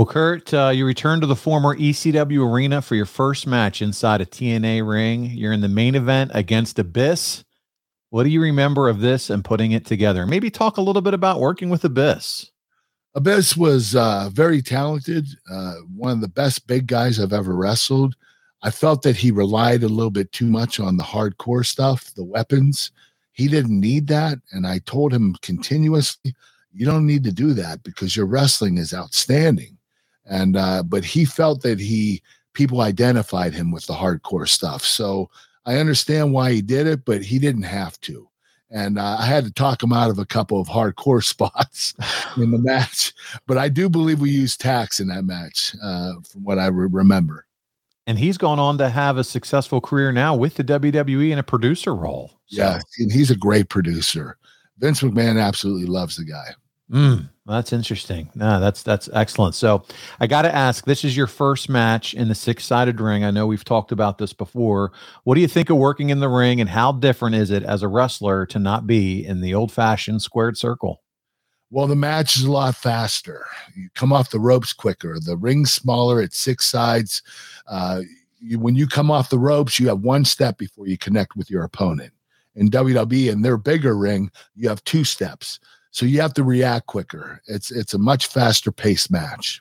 Well, 0.00 0.06
Kurt, 0.06 0.54
uh, 0.54 0.70
you 0.72 0.86
returned 0.86 1.20
to 1.20 1.26
the 1.26 1.36
former 1.36 1.76
ECW 1.76 2.50
arena 2.50 2.80
for 2.80 2.94
your 2.94 3.04
first 3.04 3.46
match 3.46 3.82
inside 3.82 4.22
a 4.22 4.24
TNA 4.24 4.88
ring. 4.88 5.26
You're 5.26 5.52
in 5.52 5.60
the 5.60 5.68
main 5.68 5.94
event 5.94 6.30
against 6.32 6.78
Abyss. 6.78 7.44
What 8.08 8.22
do 8.22 8.30
you 8.30 8.40
remember 8.40 8.88
of 8.88 9.00
this 9.00 9.28
and 9.28 9.44
putting 9.44 9.72
it 9.72 9.84
together? 9.84 10.24
Maybe 10.24 10.50
talk 10.50 10.78
a 10.78 10.80
little 10.80 11.02
bit 11.02 11.12
about 11.12 11.38
working 11.38 11.68
with 11.68 11.84
Abyss. 11.84 12.50
Abyss 13.14 13.58
was 13.58 13.94
uh, 13.94 14.30
very 14.32 14.62
talented, 14.62 15.26
uh, 15.52 15.74
one 15.94 16.12
of 16.12 16.22
the 16.22 16.28
best 16.28 16.66
big 16.66 16.86
guys 16.86 17.20
I've 17.20 17.34
ever 17.34 17.54
wrestled. 17.54 18.16
I 18.62 18.70
felt 18.70 19.02
that 19.02 19.18
he 19.18 19.30
relied 19.30 19.82
a 19.82 19.88
little 19.88 20.08
bit 20.10 20.32
too 20.32 20.46
much 20.46 20.80
on 20.80 20.96
the 20.96 21.04
hardcore 21.04 21.66
stuff, 21.66 22.14
the 22.14 22.24
weapons. 22.24 22.90
He 23.32 23.48
didn't 23.48 23.78
need 23.78 24.06
that. 24.06 24.38
And 24.52 24.66
I 24.66 24.78
told 24.78 25.12
him 25.12 25.36
continuously, 25.42 26.34
you 26.72 26.86
don't 26.86 27.06
need 27.06 27.24
to 27.24 27.32
do 27.32 27.52
that 27.52 27.82
because 27.82 28.16
your 28.16 28.24
wrestling 28.24 28.78
is 28.78 28.94
outstanding. 28.94 29.76
And, 30.30 30.56
uh, 30.56 30.82
but 30.82 31.04
he 31.04 31.26
felt 31.26 31.60
that 31.62 31.78
he, 31.78 32.22
people 32.54 32.80
identified 32.80 33.52
him 33.52 33.70
with 33.70 33.86
the 33.86 33.92
hardcore 33.92 34.48
stuff. 34.48 34.84
So 34.84 35.28
I 35.66 35.76
understand 35.76 36.32
why 36.32 36.52
he 36.52 36.62
did 36.62 36.86
it, 36.86 37.04
but 37.04 37.22
he 37.22 37.38
didn't 37.38 37.64
have 37.64 38.00
to 38.02 38.30
and 38.70 38.98
uh, 38.98 39.16
I 39.18 39.26
had 39.26 39.44
to 39.44 39.52
talk 39.52 39.82
him 39.82 39.92
out 39.92 40.10
of 40.10 40.18
a 40.18 40.24
couple 40.26 40.60
of 40.60 40.68
hardcore 40.68 41.24
spots 41.24 41.94
in 42.36 42.50
the 42.50 42.58
match. 42.58 43.12
But 43.46 43.58
I 43.58 43.68
do 43.68 43.88
believe 43.88 44.20
we 44.20 44.30
used 44.30 44.60
tacks 44.60 45.00
in 45.00 45.08
that 45.08 45.24
match, 45.24 45.74
uh, 45.82 46.14
from 46.30 46.44
what 46.44 46.58
I 46.58 46.66
re- 46.66 46.88
remember. 46.90 47.46
And 48.06 48.18
he's 48.18 48.38
gone 48.38 48.58
on 48.58 48.78
to 48.78 48.88
have 48.88 49.18
a 49.18 49.24
successful 49.24 49.80
career 49.80 50.10
now 50.10 50.34
with 50.34 50.54
the 50.54 50.64
WWE 50.64 51.30
in 51.30 51.38
a 51.38 51.42
producer 51.42 51.94
role. 51.94 52.40
So. 52.46 52.62
Yeah, 52.62 52.80
and 52.98 53.12
he's 53.12 53.30
a 53.30 53.36
great 53.36 53.68
producer. 53.68 54.36
Vince 54.78 55.02
McMahon 55.02 55.40
absolutely 55.40 55.86
loves 55.86 56.16
the 56.16 56.24
guy. 56.24 56.54
Mm, 56.90 57.28
that's 57.50 57.72
interesting. 57.72 58.30
No, 58.34 58.60
that's 58.60 58.82
that's 58.82 59.08
excellent. 59.12 59.54
So 59.54 59.84
I 60.20 60.26
got 60.26 60.42
to 60.42 60.54
ask. 60.54 60.84
This 60.84 61.04
is 61.04 61.16
your 61.16 61.26
first 61.26 61.68
match 61.68 62.14
in 62.14 62.28
the 62.28 62.34
six-sided 62.34 63.00
ring. 63.00 63.24
I 63.24 63.30
know 63.30 63.46
we've 63.46 63.64
talked 63.64 63.92
about 63.92 64.18
this 64.18 64.32
before. 64.32 64.92
What 65.24 65.34
do 65.34 65.40
you 65.40 65.48
think 65.48 65.70
of 65.70 65.76
working 65.76 66.10
in 66.10 66.20
the 66.20 66.28
ring, 66.28 66.60
and 66.60 66.70
how 66.70 66.92
different 66.92 67.36
is 67.36 67.50
it 67.50 67.62
as 67.62 67.82
a 67.82 67.88
wrestler 67.88 68.46
to 68.46 68.58
not 68.58 68.86
be 68.86 69.24
in 69.24 69.40
the 69.40 69.54
old-fashioned 69.54 70.22
squared 70.22 70.56
circle? 70.56 71.02
Well, 71.70 71.86
the 71.86 71.96
match 71.96 72.36
is 72.36 72.42
a 72.42 72.50
lot 72.50 72.74
faster. 72.74 73.46
You 73.76 73.88
come 73.94 74.12
off 74.12 74.30
the 74.30 74.40
ropes 74.40 74.72
quicker. 74.72 75.18
The 75.20 75.36
ring's 75.36 75.72
smaller. 75.72 76.20
It's 76.20 76.38
six 76.38 76.66
sides. 76.66 77.22
Uh, 77.68 78.02
you, 78.40 78.58
when 78.58 78.74
you 78.74 78.88
come 78.88 79.10
off 79.10 79.30
the 79.30 79.38
ropes, 79.38 79.78
you 79.78 79.86
have 79.88 80.00
one 80.00 80.24
step 80.24 80.58
before 80.58 80.88
you 80.88 80.98
connect 80.98 81.36
with 81.36 81.48
your 81.48 81.62
opponent. 81.62 82.12
In 82.56 82.70
WWE, 82.70 83.30
in 83.30 83.42
their 83.42 83.56
bigger 83.56 83.96
ring, 83.96 84.30
you 84.56 84.68
have 84.68 84.82
two 84.82 85.04
steps. 85.04 85.60
So 85.90 86.06
you 86.06 86.20
have 86.20 86.34
to 86.34 86.44
react 86.44 86.86
quicker. 86.86 87.42
It's 87.46 87.70
it's 87.70 87.94
a 87.94 87.98
much 87.98 88.26
faster 88.26 88.70
paced 88.70 89.10
match. 89.10 89.60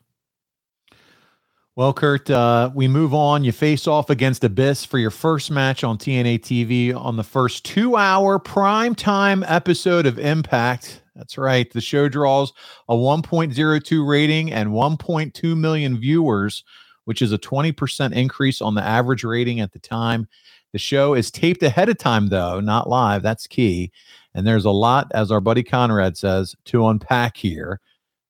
Well, 1.75 1.93
Kurt, 1.93 2.29
uh, 2.29 2.71
we 2.75 2.89
move 2.89 3.13
on. 3.13 3.45
You 3.45 3.53
face 3.53 3.87
off 3.87 4.09
against 4.09 4.43
Abyss 4.43 4.83
for 4.83 4.97
your 4.97 5.11
first 5.11 5.49
match 5.49 5.83
on 5.83 5.97
TNA 5.97 6.39
TV 6.41 6.93
on 6.93 7.15
the 7.15 7.23
first 7.23 7.63
two 7.63 7.95
hour 7.95 8.37
prime 8.37 8.95
time 8.95 9.45
episode 9.47 10.05
of 10.05 10.19
Impact. 10.19 11.01
That's 11.15 11.37
right. 11.37 11.71
The 11.71 11.81
show 11.81 12.09
draws 12.09 12.51
a 12.89 12.95
1.02 12.95 14.07
rating 14.07 14.51
and 14.51 14.69
1.2 14.69 15.57
million 15.57 15.97
viewers, 15.97 16.65
which 17.05 17.21
is 17.21 17.31
a 17.31 17.37
20% 17.37 18.13
increase 18.13 18.61
on 18.61 18.75
the 18.75 18.83
average 18.83 19.23
rating 19.23 19.61
at 19.61 19.71
the 19.71 19.79
time. 19.79 20.27
The 20.73 20.79
show 20.79 21.13
is 21.13 21.31
taped 21.31 21.63
ahead 21.63 21.89
of 21.89 21.97
time, 21.97 22.27
though, 22.27 22.59
not 22.59 22.89
live. 22.89 23.23
That's 23.23 23.47
key. 23.47 23.91
And 24.33 24.45
there's 24.45 24.65
a 24.65 24.71
lot, 24.71 25.11
as 25.13 25.31
our 25.31 25.41
buddy 25.41 25.63
Conrad 25.63 26.17
says, 26.17 26.55
to 26.65 26.87
unpack 26.87 27.37
here. 27.37 27.79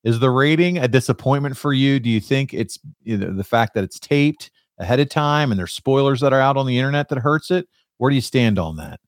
Is 0.03 0.19
the 0.19 0.29
rating 0.29 0.77
a 0.77 0.87
disappointment 0.87 1.57
for 1.57 1.73
you? 1.73 1.99
Do 1.99 2.09
you 2.09 2.21
think 2.21 2.53
it's 2.53 2.79
you 3.03 3.17
know, 3.17 3.33
the 3.33 3.43
fact 3.43 3.73
that 3.73 3.83
it's 3.83 3.99
taped 3.99 4.49
ahead 4.77 5.01
of 5.01 5.09
time 5.09 5.51
and 5.51 5.59
there's 5.59 5.73
spoilers 5.73 6.21
that 6.21 6.31
are 6.31 6.39
out 6.39 6.55
on 6.55 6.65
the 6.65 6.77
internet 6.77 7.09
that 7.09 7.19
hurts 7.19 7.51
it? 7.51 7.67
Where 7.97 8.09
do 8.09 8.15
you 8.15 8.21
stand 8.21 8.57
on 8.57 8.77
that? 8.77 9.01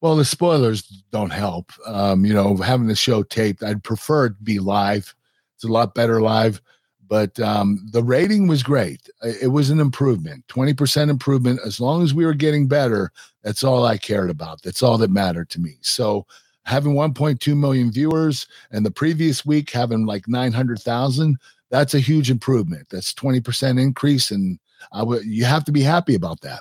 Well, 0.00 0.16
the 0.16 0.24
spoilers 0.24 0.82
don't 1.12 1.32
help. 1.32 1.70
Um, 1.86 2.24
you 2.24 2.32
know, 2.32 2.56
having 2.56 2.86
the 2.86 2.94
show 2.94 3.22
taped, 3.24 3.62
I'd 3.62 3.84
prefer 3.84 4.26
it 4.26 4.44
be 4.44 4.58
live. 4.58 5.14
It's 5.56 5.64
a 5.64 5.68
lot 5.68 5.94
better 5.94 6.22
live 6.22 6.62
but 7.08 7.38
um, 7.40 7.88
the 7.92 8.02
rating 8.02 8.46
was 8.46 8.62
great. 8.62 9.08
It 9.22 9.50
was 9.50 9.70
an 9.70 9.80
improvement, 9.80 10.46
20% 10.48 11.08
improvement. 11.08 11.60
As 11.64 11.80
long 11.80 12.02
as 12.02 12.12
we 12.14 12.26
were 12.26 12.34
getting 12.34 12.68
better, 12.68 13.10
that's 13.42 13.64
all 13.64 13.84
I 13.84 13.96
cared 13.96 14.30
about. 14.30 14.62
That's 14.62 14.82
all 14.82 14.98
that 14.98 15.10
mattered 15.10 15.48
to 15.50 15.60
me. 15.60 15.76
So 15.80 16.26
having 16.64 16.94
1.2 16.94 17.56
million 17.56 17.90
viewers 17.90 18.46
and 18.70 18.84
the 18.84 18.90
previous 18.90 19.46
week 19.46 19.70
having 19.70 20.04
like 20.04 20.28
900,000, 20.28 21.38
that's 21.70 21.94
a 21.94 22.00
huge 22.00 22.30
improvement. 22.30 22.86
That's 22.90 23.14
20% 23.14 23.80
increase. 23.80 24.30
And 24.30 24.58
I 24.92 24.98
w- 25.00 25.22
you 25.24 25.46
have 25.46 25.64
to 25.64 25.72
be 25.72 25.82
happy 25.82 26.14
about 26.14 26.42
that. 26.42 26.60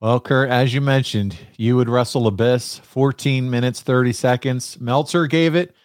Well, 0.00 0.18
Kurt, 0.20 0.50
as 0.50 0.74
you 0.74 0.80
mentioned, 0.80 1.36
you 1.56 1.76
would 1.76 1.88
wrestle 1.88 2.26
Abyss 2.26 2.78
14 2.78 3.48
minutes, 3.48 3.82
30 3.82 4.12
seconds. 4.12 4.80
Meltzer 4.80 5.26
gave 5.26 5.54
it 5.54 5.76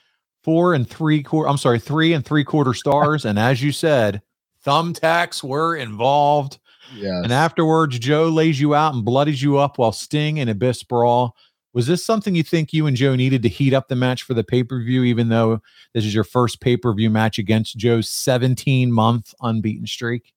four 0.43 0.73
and 0.73 0.89
three 0.89 1.23
quarter. 1.23 1.49
I'm 1.49 1.57
sorry, 1.57 1.79
three 1.79 2.13
and 2.13 2.25
three 2.25 2.43
quarter 2.43 2.73
stars. 2.73 3.25
and 3.25 3.37
as 3.37 3.61
you 3.61 3.71
said, 3.71 4.21
thumbtacks 4.65 5.43
were 5.43 5.75
involved. 5.75 6.59
Yeah. 6.95 7.21
And 7.21 7.33
afterwards, 7.33 7.99
Joe 7.99 8.29
lays 8.29 8.59
you 8.59 8.73
out 8.73 8.93
and 8.93 9.03
bloodies 9.03 9.41
you 9.41 9.57
up 9.57 9.77
while 9.77 9.91
Sting 9.91 10.39
and 10.39 10.49
Abyss 10.49 10.83
brawl. 10.83 11.35
Was 11.73 11.85
this 11.85 12.05
something 12.05 12.33
you 12.33 12.43
think 12.43 12.73
you 12.73 12.87
and 12.87 12.97
Joe 12.97 13.15
needed 13.15 13.43
to 13.43 13.49
heat 13.49 13.73
up 13.73 13.87
the 13.87 13.95
match 13.95 14.23
for 14.23 14.33
the 14.33 14.43
pay 14.43 14.63
per 14.63 14.81
view, 14.81 15.03
even 15.03 15.29
though 15.29 15.61
this 15.93 16.05
is 16.05 16.13
your 16.13 16.23
first 16.23 16.59
pay 16.61 16.77
per 16.77 16.93
view 16.93 17.09
match 17.09 17.37
against 17.37 17.77
Joe's 17.77 18.09
17 18.09 18.91
month 18.91 19.33
unbeaten 19.41 19.85
streak? 19.85 20.33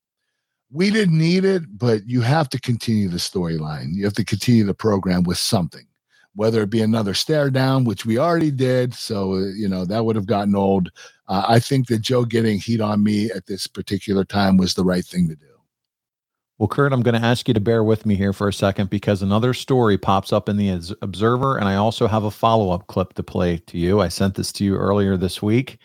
We 0.73 0.91
didn't 0.91 1.19
need 1.19 1.45
it, 1.45 1.63
but 1.79 2.07
you 2.07 2.21
have 2.21 2.49
to 2.51 2.61
continue 2.61 3.09
the 3.09 3.17
storyline. 3.17 3.95
You 3.95 4.05
have 4.05 4.15
to 4.15 4.25
continue 4.25 4.65
the 4.65 4.75
program 4.75 5.25
with 5.25 5.39
something 5.39 5.87
whether 6.41 6.63
it 6.63 6.71
be 6.71 6.81
another 6.81 7.13
stare 7.13 7.51
down, 7.51 7.85
which 7.85 8.07
we 8.07 8.17
already 8.17 8.51
did. 8.51 8.95
So, 8.95 9.35
uh, 9.35 9.49
you 9.49 9.69
know, 9.69 9.85
that 9.85 10.03
would 10.03 10.17
have 10.17 10.25
gotten 10.25 10.57
old. 10.57 10.91
Uh, 11.29 11.45
I 11.47 11.61
think 11.61 11.89
that 11.89 11.99
Joe 11.99 12.25
getting 12.25 12.59
heat 12.59 12.81
on 12.81 13.03
me 13.03 13.31
at 13.31 13.45
this 13.45 13.67
particular 13.67 14.25
time 14.25 14.57
was 14.57 14.73
the 14.73 14.83
right 14.83 15.05
thing 15.05 15.29
to 15.29 15.37
do. 15.37 15.45
Well, 16.57 16.67
Kurt, 16.67 16.95
I'm 16.95 17.03
going 17.03 17.21
to 17.21 17.27
ask 17.27 17.47
you 17.47 17.53
to 17.53 17.61
bear 17.61 17.85
with 17.85 18.07
me 18.07 18.15
here 18.15 18.33
for 18.33 18.49
a 18.49 18.55
second 18.55 18.89
because 18.89 19.21
another 19.21 19.53
story 19.53 19.99
pops 19.99 20.33
up 20.33 20.49
in 20.49 20.57
the 20.57 20.97
Observer, 21.03 21.59
and 21.59 21.69
I 21.69 21.75
also 21.75 22.07
have 22.07 22.25
a 22.25 22.31
follow 22.31 22.71
up 22.71 22.87
clip 22.87 23.13
to 23.15 23.23
play 23.23 23.59
to 23.67 23.77
you. 23.77 24.01
I 24.01 24.09
sent 24.09 24.35
this 24.35 24.51
to 24.53 24.65
you 24.65 24.77
earlier 24.77 25.19
this 25.19 25.43
week. 25.43 25.77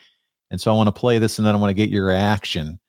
And 0.52 0.62
so 0.62 0.72
I 0.72 0.78
want 0.78 0.88
to 0.88 0.98
play 0.98 1.20
this 1.20 1.38
and 1.38 1.46
then 1.46 1.54
I 1.54 1.58
want 1.58 1.72
to 1.72 1.74
get 1.74 1.90
your 1.90 2.06
reaction. 2.06 2.80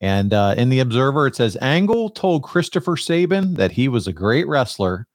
And 0.00 0.32
uh, 0.32 0.54
in 0.56 0.70
the 0.70 0.80
Observer, 0.80 1.26
it 1.26 1.36
says 1.36 1.58
Angle 1.60 2.08
told 2.08 2.42
Christopher 2.42 2.96
Sabin 2.96 3.52
that 3.56 3.72
he 3.72 3.88
was 3.88 4.06
a 4.06 4.14
great 4.14 4.48
wrestler 4.48 5.06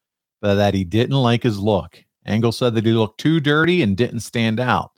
but 0.42 0.56
that 0.56 0.74
he 0.74 0.84
didn't 0.84 1.16
like 1.16 1.44
his 1.44 1.60
look. 1.60 2.04
Angle 2.26 2.52
said 2.52 2.76
that 2.76 2.86
he 2.86 2.92
looked 2.92 3.20
too 3.20 3.40
dirty 3.40 3.82
and 3.82 3.96
didn't 3.96 4.20
stand 4.20 4.60
out. 4.60 4.92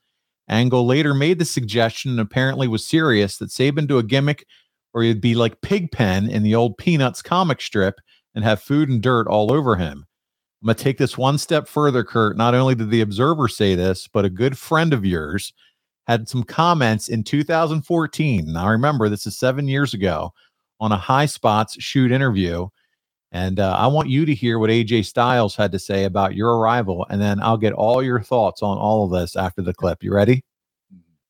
Angle 0.48 0.86
later 0.86 1.14
made 1.14 1.40
the 1.40 1.46
suggestion 1.46 2.12
and 2.12 2.20
apparently 2.20 2.68
was 2.68 2.86
serious 2.86 3.38
that 3.38 3.52
Sabin 3.52 3.86
do 3.86 4.00
a 4.00 4.04
gimmick 4.04 4.46
where 4.92 5.04
he'd 5.04 5.22
be 5.22 5.36
like 5.36 5.62
Pigpen 5.62 6.30
in 6.30 6.42
the 6.42 6.56
old 6.56 6.78
Peanuts 6.78 7.22
comic 7.22 7.62
strip 7.62 8.00
and 8.34 8.44
have 8.44 8.62
food 8.62 8.90
and 8.90 9.02
dirt 9.02 9.28
all 9.28 9.54
over 9.54 9.76
him. 9.76 10.06
I'm 10.62 10.66
going 10.66 10.76
to 10.76 10.84
take 10.84 10.98
this 10.98 11.18
one 11.18 11.38
step 11.38 11.68
further, 11.68 12.04
Kurt. 12.04 12.36
Not 12.36 12.54
only 12.54 12.76
did 12.76 12.90
the 12.90 13.02
Observer 13.02 13.48
say 13.48 13.76
this, 13.76 14.08
but 14.08 14.26
a 14.26 14.30
good 14.30 14.58
friend 14.58 14.92
of 14.92 15.06
yours 15.06 15.54
had 16.08 16.28
some 16.28 16.44
comments 16.44 17.08
in 17.08 17.24
2014. 17.24 18.52
Now, 18.52 18.68
remember, 18.68 19.08
this 19.08 19.28
is 19.28 19.38
seven 19.38 19.68
years 19.68 19.94
ago 19.94 20.34
on 20.80 20.92
a 20.92 20.98
High 20.98 21.28
Spots 21.28 21.82
shoot 21.82 22.12
interview. 22.12 22.68
And 23.32 23.60
uh, 23.60 23.76
I 23.78 23.88
want 23.88 24.10
you 24.10 24.26
to 24.26 24.34
hear 24.34 24.58
what 24.58 24.70
AJ 24.70 25.06
Styles 25.06 25.56
had 25.56 25.72
to 25.74 25.80
say 25.80 26.06
about 26.06 26.36
your 26.36 26.58
arrival, 26.58 27.06
and 27.10 27.22
then 27.22 27.40
I'll 27.42 27.58
get 27.58 27.74
all 27.74 28.02
your 28.02 28.22
thoughts 28.22 28.64
on 28.64 28.78
all 28.78 29.06
of 29.06 29.12
this 29.12 29.36
after 29.36 29.62
the 29.62 29.74
clip. 29.74 30.04
You 30.04 30.14
ready? 30.14 30.44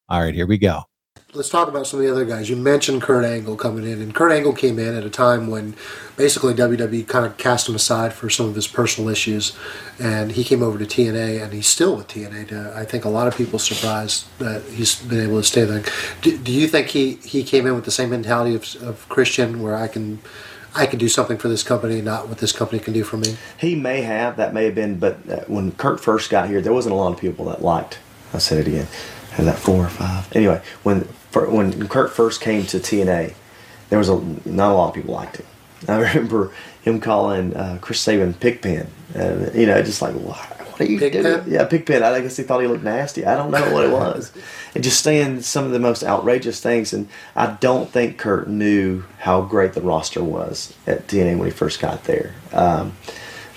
All 0.08 0.22
right, 0.22 0.34
here 0.34 0.48
we 0.48 0.58
go. 0.58 0.84
Let's 1.32 1.50
talk 1.50 1.68
about 1.68 1.86
some 1.86 2.00
of 2.00 2.06
the 2.08 2.12
other 2.12 2.26
guys. 2.26 2.50
You 2.50 2.56
mentioned 2.56 3.04
Kurt 3.04 3.24
Angle 3.24 3.56
coming 3.56 3.84
in, 3.84 4.02
and 4.02 4.16
Kurt 4.16 4.32
Angle 4.32 4.54
came 4.54 4.80
in 4.80 4.96
at 4.96 5.04
a 5.04 5.12
time 5.12 5.48
when 5.48 5.76
basically 6.18 6.56
WWE 6.56 7.08
kind 7.08 7.24
of 7.24 7.38
cast 7.38 7.70
him 7.70 7.76
aside 7.76 8.14
for 8.14 8.32
some 8.32 8.48
of 8.48 8.56
his 8.56 8.68
personal 8.68 9.12
issues, 9.12 9.56
and 10.00 10.32
he 10.32 10.44
came 10.44 10.64
over 10.64 10.80
to 10.80 10.86
TNA, 10.86 11.44
and 11.44 11.54
he's 11.54 11.68
still 11.68 11.96
with 11.98 12.08
TNA. 12.08 12.48
To, 12.48 12.74
I 12.76 12.84
think 12.84 13.06
a 13.06 13.10
lot 13.10 13.28
of 13.28 13.38
people 13.38 13.60
surprised 13.60 14.26
that 14.40 14.64
he's 14.64 14.96
been 15.04 15.20
able 15.20 15.38
to 15.38 15.44
stay 15.44 15.66
there. 15.66 15.84
Do, 16.22 16.36
do 16.36 16.52
you 16.52 16.68
think 16.68 16.88
he, 16.88 17.16
he 17.18 17.44
came 17.44 17.68
in 17.68 17.76
with 17.76 17.86
the 17.86 17.92
same 17.92 18.10
mentality 18.10 18.56
of, 18.56 18.76
of 18.82 19.08
Christian, 19.10 19.62
where 19.62 19.76
I 19.76 19.88
can 19.88 20.20
I 20.76 20.86
can 20.86 21.00
do 21.00 21.10
something 21.10 21.38
for 21.38 21.48
this 21.48 21.64
company, 21.64 22.02
not 22.02 22.28
what 22.28 22.38
this 22.38 22.52
company 22.52 22.80
can 22.80 22.94
do 22.94 23.04
for 23.04 23.18
me? 23.18 23.38
He 23.58 23.76
may 23.76 24.02
have, 24.02 24.38
that 24.38 24.54
may 24.54 24.66
have 24.66 24.76
been, 24.76 25.00
but 25.00 25.18
uh, 25.30 25.40
when 25.48 25.72
Kurt 25.74 26.00
first 26.00 26.30
got 26.30 26.48
here, 26.48 26.62
there 26.62 26.74
wasn't 26.74 26.94
a 26.94 26.96
lot 26.96 27.12
of 27.12 27.20
people 27.20 27.46
that 27.46 27.64
liked. 27.64 28.00
I 28.34 28.38
said 28.38 28.60
it 28.60 28.68
again. 28.68 28.88
Had 29.32 29.46
that 29.46 29.58
four 29.58 29.86
or 29.86 29.90
five. 29.90 30.32
Anyway, 30.36 30.62
when 30.84 31.02
when 31.34 31.88
Kurt 31.88 32.12
first 32.12 32.42
came 32.42 32.66
to 32.68 32.78
TNA, 32.78 33.34
there 33.90 34.00
was 34.00 34.10
a 34.10 34.20
not 34.46 34.72
a 34.72 34.76
lot 34.76 34.90
of 34.90 34.96
people 34.96 35.14
liked 35.14 35.38
him. 35.38 35.46
I 35.88 35.98
remember 36.14 36.52
him 36.82 37.00
calling 37.00 37.56
uh, 37.56 37.78
Chris 37.82 38.00
Sabin 38.00 38.34
Pigpen. 38.34 38.88
Uh, 39.16 39.50
you 39.54 39.66
know, 39.66 39.82
just 39.82 40.02
like 40.02 40.14
what, 40.16 40.59
you 40.88 41.00
Pig 41.00 41.14
doing? 41.14 41.24
pen? 41.24 41.44
Yeah, 41.48 41.66
Pigpen. 41.66 42.04
I 42.04 42.20
guess 42.22 42.38
he 42.38 42.44
thought 42.44 42.62
he 42.62 42.68
looked 42.68 42.84
nasty. 42.84 43.26
I 43.26 43.36
don't 43.36 43.52
know 43.52 43.74
what 43.74 43.86
it 43.86 43.92
was. 43.92 44.32
and 44.76 44.84
just 44.84 45.04
saying 45.04 45.42
some 45.42 45.66
of 45.66 45.72
the 45.72 45.80
most 45.80 46.04
outrageous 46.04 46.62
things. 46.62 46.94
And 46.94 47.08
I 47.36 47.48
don't 47.60 47.90
think 47.90 48.18
Kurt 48.18 48.48
knew 48.48 49.04
how 49.20 49.42
great 49.42 49.74
the 49.74 49.82
roster 49.82 50.24
was 50.24 50.74
at 50.88 51.08
TNA 51.08 51.38
when 51.38 51.46
he 51.48 51.52
first 51.52 51.80
got 51.80 52.04
there. 52.06 52.36
Um, 52.54 52.96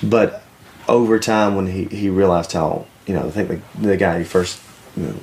but 0.03 0.43
over 0.89 1.19
time, 1.19 1.55
when 1.55 1.67
he, 1.67 1.85
he 1.85 2.09
realized 2.09 2.53
how 2.53 2.87
you 3.07 3.15
know, 3.15 3.27
I 3.27 3.31
think 3.31 3.49
the, 3.49 3.61
the 3.89 3.97
guy 3.97 4.19
he 4.21 4.25
first 4.25 4.61
you 4.97 5.05
know, 5.05 5.15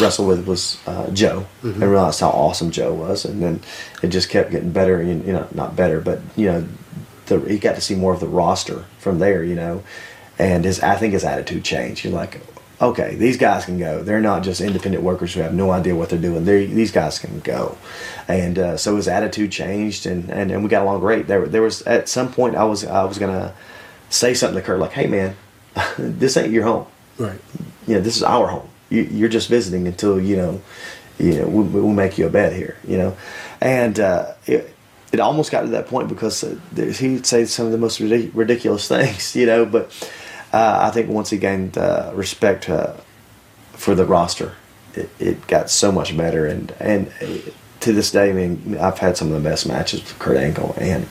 wrestled 0.00 0.28
with 0.28 0.46
was 0.46 0.78
uh, 0.86 1.10
Joe, 1.10 1.46
Mhm. 1.62 1.74
and 1.74 1.82
realized 1.90 2.20
how 2.20 2.28
awesome 2.30 2.70
Joe 2.70 2.92
was, 2.94 3.24
and 3.24 3.42
then 3.42 3.60
it 4.02 4.08
just 4.08 4.28
kept 4.28 4.50
getting 4.50 4.70
better. 4.72 5.00
And 5.00 5.24
you 5.26 5.32
know, 5.32 5.46
not 5.52 5.74
better, 5.76 6.00
but 6.00 6.20
you 6.36 6.46
know, 6.46 6.68
the, 7.26 7.38
he 7.40 7.58
got 7.58 7.74
to 7.76 7.80
see 7.80 7.94
more 7.94 8.12
of 8.12 8.20
the 8.20 8.26
roster 8.26 8.84
from 8.98 9.18
there. 9.18 9.42
You 9.44 9.54
know, 9.54 9.82
and 10.42 10.64
his 10.64 10.80
I 10.80 10.96
think 10.96 11.12
his 11.12 11.24
attitude 11.24 11.64
changed. 11.64 12.04
You're 12.04 12.12
like, 12.12 12.40
okay, 12.80 13.14
these 13.14 13.36
guys 13.36 13.64
can 13.64 13.78
go. 13.78 14.02
They're 14.02 14.20
not 14.20 14.42
just 14.42 14.60
independent 14.60 15.04
workers 15.04 15.34
who 15.34 15.40
have 15.40 15.54
no 15.54 15.70
idea 15.70 15.94
what 15.94 16.08
they're 16.10 16.18
doing. 16.18 16.44
They 16.44 16.66
these 16.66 16.92
guys 16.92 17.18
can 17.18 17.40
go, 17.40 17.76
and 18.28 18.58
uh, 18.58 18.76
so 18.76 18.96
his 18.96 19.08
attitude 19.08 19.52
changed, 19.52 20.06
and, 20.06 20.30
and 20.30 20.50
and 20.50 20.62
we 20.62 20.68
got 20.68 20.82
along 20.82 21.00
great. 21.00 21.26
There 21.26 21.46
there 21.46 21.62
was 21.62 21.82
at 21.82 22.08
some 22.08 22.32
point 22.32 22.56
I 22.56 22.64
was 22.64 22.84
I 22.84 23.04
was 23.04 23.18
gonna 23.18 23.54
say 24.10 24.34
something 24.34 24.60
to 24.60 24.66
Kurt 24.66 24.78
like, 24.80 24.92
hey 24.92 25.06
man, 25.06 25.36
this 25.98 26.36
ain't 26.36 26.52
your 26.52 26.64
home 26.64 26.86
Right. 27.18 27.38
you 27.86 27.94
know, 27.94 28.00
this 28.00 28.16
is 28.16 28.22
our 28.22 28.46
home. 28.48 28.68
You, 28.90 29.02
you're 29.02 29.28
just 29.28 29.48
visiting 29.48 29.86
until 29.86 30.20
you 30.20 30.36
know, 30.36 30.60
you 31.18 31.38
know, 31.40 31.46
we, 31.46 31.62
we'll 31.62 31.92
make 31.92 32.18
you 32.18 32.26
a 32.26 32.30
bed 32.30 32.52
here. 32.52 32.76
You 32.86 32.98
know, 32.98 33.16
and 33.60 33.98
uh, 34.00 34.32
it, 34.46 34.74
it 35.12 35.20
almost 35.20 35.50
got 35.52 35.62
to 35.62 35.68
that 35.68 35.86
point 35.86 36.08
because 36.08 36.42
uh, 36.42 36.56
he'd 36.76 37.26
say 37.26 37.44
some 37.44 37.66
of 37.66 37.72
the 37.72 37.78
most 37.78 38.00
ridic- 38.00 38.32
ridiculous 38.34 38.88
things. 38.96 39.36
You 39.36 39.46
know, 39.46 39.64
but 39.64 39.92
uh, 40.52 40.78
I 40.82 40.90
think 40.90 41.08
once 41.08 41.30
he 41.30 41.38
gained 41.38 41.78
uh, 41.78 42.12
respect 42.14 42.68
uh, 42.68 42.94
for 43.72 43.94
the 43.94 44.04
roster, 44.04 44.54
it, 44.94 45.10
it 45.18 45.46
got 45.46 45.70
so 45.70 45.90
much 45.90 46.16
better. 46.16 46.46
And 46.46 46.72
and 46.78 47.08
uh, 47.20 47.50
to 47.80 47.92
this 47.92 48.10
day, 48.10 48.30
I 48.30 48.32
mean, 48.32 48.76
I've 48.78 48.98
had 48.98 49.16
some 49.16 49.32
of 49.32 49.42
the 49.42 49.48
best 49.48 49.66
matches 49.66 50.00
with 50.00 50.18
Kurt 50.18 50.36
Angle, 50.36 50.74
and 50.78 51.06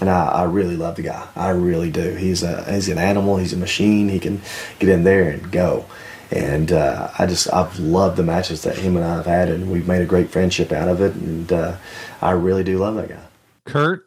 and 0.00 0.10
I, 0.10 0.26
I 0.26 0.42
really 0.44 0.76
love 0.76 0.96
the 0.96 1.02
guy. 1.02 1.26
I 1.36 1.50
really 1.50 1.90
do. 1.90 2.14
He's 2.14 2.42
a 2.42 2.70
he's 2.72 2.88
an 2.88 2.98
animal. 2.98 3.36
He's 3.36 3.52
a 3.52 3.56
machine. 3.56 4.08
He 4.08 4.18
can 4.18 4.40
get 4.78 4.88
in 4.88 5.04
there 5.04 5.30
and 5.30 5.50
go. 5.50 5.86
And 6.32 6.70
uh, 6.70 7.10
I 7.18 7.26
just 7.26 7.52
I've 7.52 7.78
loved 7.78 8.16
the 8.16 8.22
matches 8.22 8.62
that 8.62 8.78
him 8.78 8.96
and 8.96 9.04
I 9.04 9.16
have 9.16 9.26
had, 9.26 9.48
and 9.48 9.70
we've 9.70 9.88
made 9.88 10.00
a 10.02 10.06
great 10.06 10.30
friendship 10.30 10.70
out 10.72 10.88
of 10.88 11.00
it. 11.00 11.14
And 11.14 11.52
uh, 11.52 11.76
I 12.22 12.32
really 12.32 12.62
do 12.62 12.78
love 12.78 12.94
that 12.96 13.08
guy. 13.08 13.22
Kurt, 13.66 14.04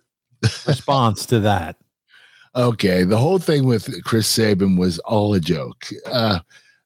response 0.66 1.26
to 1.28 1.42
that. 1.42 1.76
Okay, 2.56 3.04
the 3.04 3.18
whole 3.18 3.40
thing 3.40 3.66
with 3.66 4.04
Chris 4.04 4.28
Sabin 4.28 4.78
was 4.78 5.00
all 5.00 5.34
a 5.34 5.40
joke. 5.40 5.88
Uh, 6.06 6.40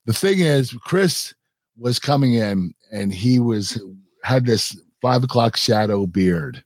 the 0.06 0.14
thing 0.14 0.40
is, 0.40 0.72
Chris 0.72 1.34
was 1.78 2.00
coming 2.00 2.36
in 2.36 2.74
and 2.92 3.14
he 3.14 3.40
was 3.40 3.80
had 4.24 4.46
this 4.46 4.80
five 5.02 5.24
o'clock 5.24 5.58
shadow 5.58 6.06
beard, 6.06 6.64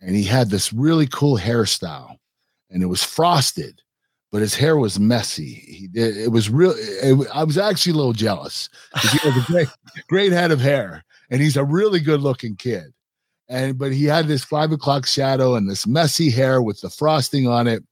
and 0.00 0.14
he 0.14 0.22
had 0.22 0.50
this 0.50 0.72
really 0.72 1.06
cool 1.06 1.38
hairstyle, 1.38 2.16
and 2.70 2.82
it 2.82 2.86
was 2.86 3.02
frosted, 3.02 3.80
but 4.30 4.42
his 4.42 4.54
hair 4.54 4.76
was 4.76 5.00
messy. 5.00 5.54
He 5.54 5.88
did 5.88 6.16
it 6.16 6.30
was 6.30 6.50
real. 6.50 6.74
It, 6.76 7.26
I 7.32 7.44
was 7.44 7.56
actually 7.56 7.92
a 7.92 7.96
little 7.96 8.12
jealous 8.12 8.68
because 8.92 9.12
he 9.12 9.30
has 9.30 9.36
a 9.36 9.46
great, 9.52 9.68
great 10.08 10.32
head 10.32 10.50
of 10.50 10.60
hair, 10.60 11.04
and 11.30 11.40
he's 11.40 11.56
a 11.56 11.64
really 11.64 12.00
good 12.00 12.20
looking 12.20 12.56
kid. 12.56 12.92
And 13.48 13.78
but 13.78 13.92
he 13.92 14.04
had 14.04 14.28
this 14.28 14.44
five 14.44 14.72
o'clock 14.72 15.06
shadow 15.06 15.54
and 15.54 15.68
this 15.68 15.86
messy 15.86 16.30
hair 16.30 16.62
with 16.62 16.82
the 16.82 16.90
frosting 16.90 17.48
on 17.48 17.66
it. 17.66 17.82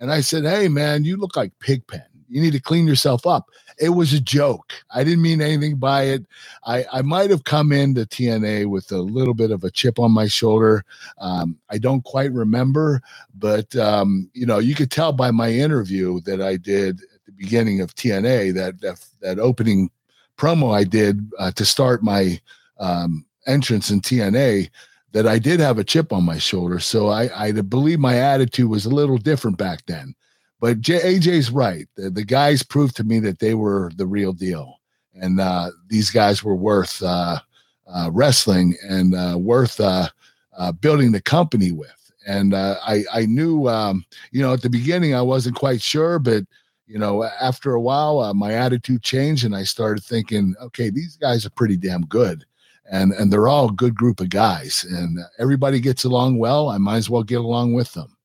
And 0.00 0.10
I 0.10 0.20
said, 0.22 0.44
Hey, 0.44 0.68
man, 0.68 1.04
you 1.04 1.16
look 1.16 1.36
like 1.36 1.52
Pigpen. 1.60 2.02
You 2.28 2.40
need 2.40 2.52
to 2.52 2.60
clean 2.60 2.86
yourself 2.86 3.26
up. 3.26 3.50
It 3.78 3.88
was 3.88 4.12
a 4.12 4.20
joke. 4.20 4.72
I 4.94 5.02
didn't 5.02 5.22
mean 5.22 5.42
anything 5.42 5.76
by 5.76 6.04
it. 6.04 6.24
I, 6.64 6.84
I 6.92 7.02
might 7.02 7.28
have 7.30 7.42
come 7.42 7.72
into 7.72 8.02
TNA 8.02 8.66
with 8.66 8.92
a 8.92 8.98
little 8.98 9.34
bit 9.34 9.50
of 9.50 9.64
a 9.64 9.70
chip 9.70 9.98
on 9.98 10.12
my 10.12 10.28
shoulder. 10.28 10.84
Um, 11.18 11.58
I 11.70 11.78
don't 11.78 12.04
quite 12.04 12.30
remember, 12.32 13.02
but 13.36 13.74
um, 13.74 14.30
you 14.32 14.46
know, 14.46 14.58
you 14.58 14.76
could 14.76 14.92
tell 14.92 15.12
by 15.12 15.32
my 15.32 15.50
interview 15.50 16.20
that 16.20 16.40
I 16.40 16.56
did 16.56 17.00
at 17.00 17.24
the 17.26 17.32
beginning 17.32 17.80
of 17.80 17.96
TNA 17.96 18.54
that 18.54 18.80
that, 18.80 19.04
that 19.20 19.38
opening 19.40 19.90
promo 20.38 20.72
I 20.72 20.84
did 20.84 21.32
uh, 21.38 21.50
to 21.52 21.64
start 21.64 22.02
my 22.02 22.40
um, 22.78 23.26
entrance 23.46 23.90
in 23.90 24.00
TNA 24.00 24.70
that 25.12 25.26
I 25.26 25.38
did 25.38 25.60
have 25.60 25.78
a 25.78 25.84
chip 25.84 26.12
on 26.12 26.24
my 26.24 26.38
shoulder. 26.38 26.78
So 26.78 27.08
I, 27.08 27.30
I 27.46 27.52
believe 27.52 27.98
my 27.98 28.18
attitude 28.18 28.70
was 28.70 28.86
a 28.86 28.90
little 28.90 29.18
different 29.18 29.58
back 29.58 29.84
then. 29.86 30.14
But 30.60 30.80
J- 30.80 31.16
AJ's 31.18 31.50
right. 31.50 31.88
The, 31.96 32.10
the 32.10 32.24
guys 32.24 32.62
proved 32.62 32.96
to 32.96 33.04
me 33.04 33.18
that 33.20 33.38
they 33.38 33.54
were 33.54 33.90
the 33.96 34.06
real 34.06 34.32
deal. 34.32 34.76
And 35.14 35.40
uh, 35.40 35.70
these 35.88 36.10
guys 36.10 36.44
were 36.44 36.54
worth 36.54 37.02
uh, 37.02 37.40
uh, 37.92 38.10
wrestling 38.12 38.76
and 38.82 39.14
uh, 39.14 39.36
worth 39.38 39.80
uh, 39.80 40.08
uh, 40.56 40.72
building 40.72 41.12
the 41.12 41.22
company 41.22 41.72
with. 41.72 41.90
And 42.26 42.54
I, 42.54 43.02
I 43.12 43.26
knew, 43.26 43.68
um, 43.68 44.04
you 44.30 44.42
know, 44.42 44.52
at 44.52 44.62
the 44.62 44.70
beginning, 44.70 45.14
I 45.14 45.22
wasn't 45.22 45.56
quite 45.56 45.82
sure, 45.82 46.18
but 46.18 46.44
you 46.86 46.98
know, 46.98 47.24
after 47.24 47.72
a 47.72 47.80
while, 47.80 48.34
my 48.34 48.52
attitude 48.52 49.02
changed, 49.02 49.44
and 49.44 49.54
I 49.54 49.62
started 49.62 50.04
thinking, 50.04 50.54
okay, 50.60 50.90
these 50.90 51.16
guys 51.16 51.46
are 51.46 51.50
pretty 51.50 51.76
damn 51.76 52.02
good, 52.02 52.44
and 52.90 53.12
and 53.12 53.32
they're 53.32 53.48
all 53.48 53.70
a 53.70 53.72
good 53.72 53.94
group 53.94 54.20
of 54.20 54.28
guys, 54.28 54.84
and 54.90 55.18
everybody 55.38 55.80
gets 55.80 56.04
along 56.04 56.38
well. 56.38 56.68
I 56.68 56.78
might 56.78 56.96
as 56.96 57.08
well 57.08 57.22
get 57.22 57.40
along 57.40 57.72
with 57.72 57.94
them. 57.94 58.16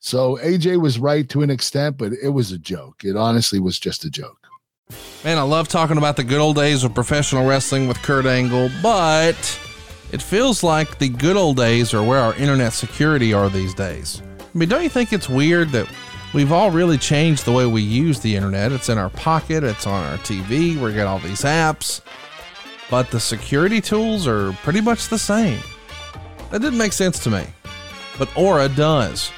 So 0.00 0.38
AJ 0.42 0.80
was 0.80 0.98
right 0.98 1.28
to 1.30 1.42
an 1.42 1.50
extent, 1.50 1.96
but 1.96 2.12
it 2.22 2.30
was 2.30 2.52
a 2.52 2.58
joke. 2.58 3.04
It 3.04 3.16
honestly 3.16 3.60
was 3.60 3.78
just 3.78 4.04
a 4.04 4.10
joke. 4.10 4.38
Man, 5.24 5.38
I 5.38 5.42
love 5.42 5.68
talking 5.68 5.96
about 5.96 6.16
the 6.16 6.24
good 6.24 6.40
old 6.40 6.56
days 6.56 6.84
of 6.84 6.94
professional 6.94 7.46
wrestling 7.46 7.88
with 7.88 7.96
Kurt 8.02 8.26
Angle, 8.26 8.70
but 8.82 9.36
it 10.12 10.20
feels 10.20 10.62
like 10.62 10.98
the 10.98 11.08
good 11.08 11.36
old 11.36 11.56
days 11.56 11.94
are 11.94 12.02
where 12.02 12.20
our 12.20 12.34
internet 12.34 12.74
security 12.74 13.32
are 13.32 13.48
these 13.48 13.72
days. 13.72 14.20
I 14.38 14.58
mean, 14.58 14.68
don't 14.68 14.82
you 14.82 14.90
think 14.90 15.12
it's 15.12 15.28
weird 15.28 15.70
that 15.70 15.88
we've 16.34 16.52
all 16.52 16.70
really 16.70 16.98
changed 16.98 17.46
the 17.46 17.52
way 17.52 17.64
we 17.64 17.80
use 17.80 18.20
the 18.20 18.36
internet? 18.36 18.72
It's 18.72 18.90
in 18.90 18.98
our 18.98 19.10
pocket, 19.10 19.64
it's 19.64 19.86
on 19.86 20.04
our 20.04 20.18
TV, 20.18 20.76
we 20.76 20.92
got 20.92 21.06
all 21.06 21.18
these 21.18 21.42
apps, 21.42 22.02
but 22.90 23.10
the 23.10 23.20
security 23.20 23.80
tools 23.80 24.26
are 24.26 24.52
pretty 24.62 24.80
much 24.80 25.08
the 25.08 25.18
same. 25.18 25.60
That 26.50 26.60
didn't 26.60 26.78
make 26.78 26.92
sense 26.92 27.18
to 27.24 27.30
me, 27.30 27.44
but 28.18 28.34
Aura 28.36 28.68
does. 28.68 29.30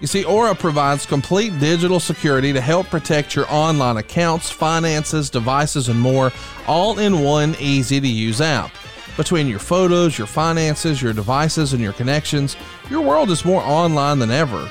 You 0.00 0.06
see, 0.06 0.24
Aura 0.24 0.54
provides 0.54 1.06
complete 1.06 1.58
digital 1.60 2.00
security 2.00 2.52
to 2.52 2.60
help 2.60 2.88
protect 2.88 3.34
your 3.34 3.46
online 3.48 3.96
accounts, 3.96 4.50
finances, 4.50 5.30
devices, 5.30 5.88
and 5.88 5.98
more, 5.98 6.32
all 6.66 6.98
in 6.98 7.20
one 7.20 7.54
easy 7.58 8.00
to 8.00 8.08
use 8.08 8.40
app. 8.40 8.70
Between 9.16 9.46
your 9.46 9.60
photos, 9.60 10.18
your 10.18 10.26
finances, 10.26 11.00
your 11.00 11.12
devices, 11.12 11.72
and 11.72 11.80
your 11.80 11.92
connections, 11.92 12.56
your 12.90 13.00
world 13.00 13.30
is 13.30 13.44
more 13.44 13.62
online 13.62 14.18
than 14.18 14.30
ever. 14.30 14.68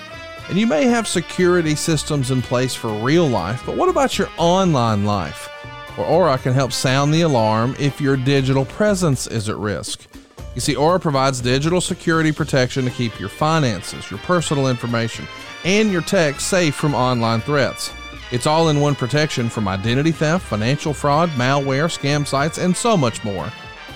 And 0.50 0.58
you 0.60 0.68
may 0.68 0.84
have 0.86 1.08
security 1.08 1.76
systems 1.76 2.30
in 2.30 2.42
place 2.42 2.76
for 2.76 2.90
real 2.90 3.28
life, 3.28 3.64
but 3.66 3.78
what 3.78 3.90
about 3.90 4.18
your 4.18 4.30
online 4.38 5.06
life? 5.06 5.50
Where 5.96 6.08
Aura 6.08 6.38
can 6.38 6.54
help 6.54 6.72
sound 6.72 7.14
the 7.14 7.22
alarm 7.22 7.76
if 7.80 8.02
your 8.02 8.18
digital 8.18 8.66
presence 8.66 9.28
is 9.28 9.50
at 9.50 9.58
risk. 9.58 10.08
You 10.56 10.62
see, 10.62 10.76
Aura 10.76 11.00
provides 11.00 11.42
digital 11.42 11.82
security 11.82 12.32
protection 12.32 12.86
to 12.86 12.92
keep 12.92 13.20
your 13.20 13.30
finances, 13.30 14.10
your 14.12 14.20
personal 14.20 14.68
information, 14.68 15.28
and 15.66 15.92
your 15.92 16.02
tech 16.02 16.40
safe 16.40 16.76
from 16.76 16.94
online 16.94 17.42
threats. 17.42 17.92
It's 18.32 18.48
all 18.48 18.70
in 18.70 18.80
one 18.80 18.96
protection 18.96 19.50
from 19.50 19.68
identity 19.68 20.12
theft, 20.12 20.46
financial 20.46 20.94
fraud, 20.94 21.30
malware, 21.32 21.86
scam 21.86 22.26
sites, 22.26 22.58
and 22.58 22.76
so 22.76 22.98
much 22.98 23.24
more. 23.24 23.52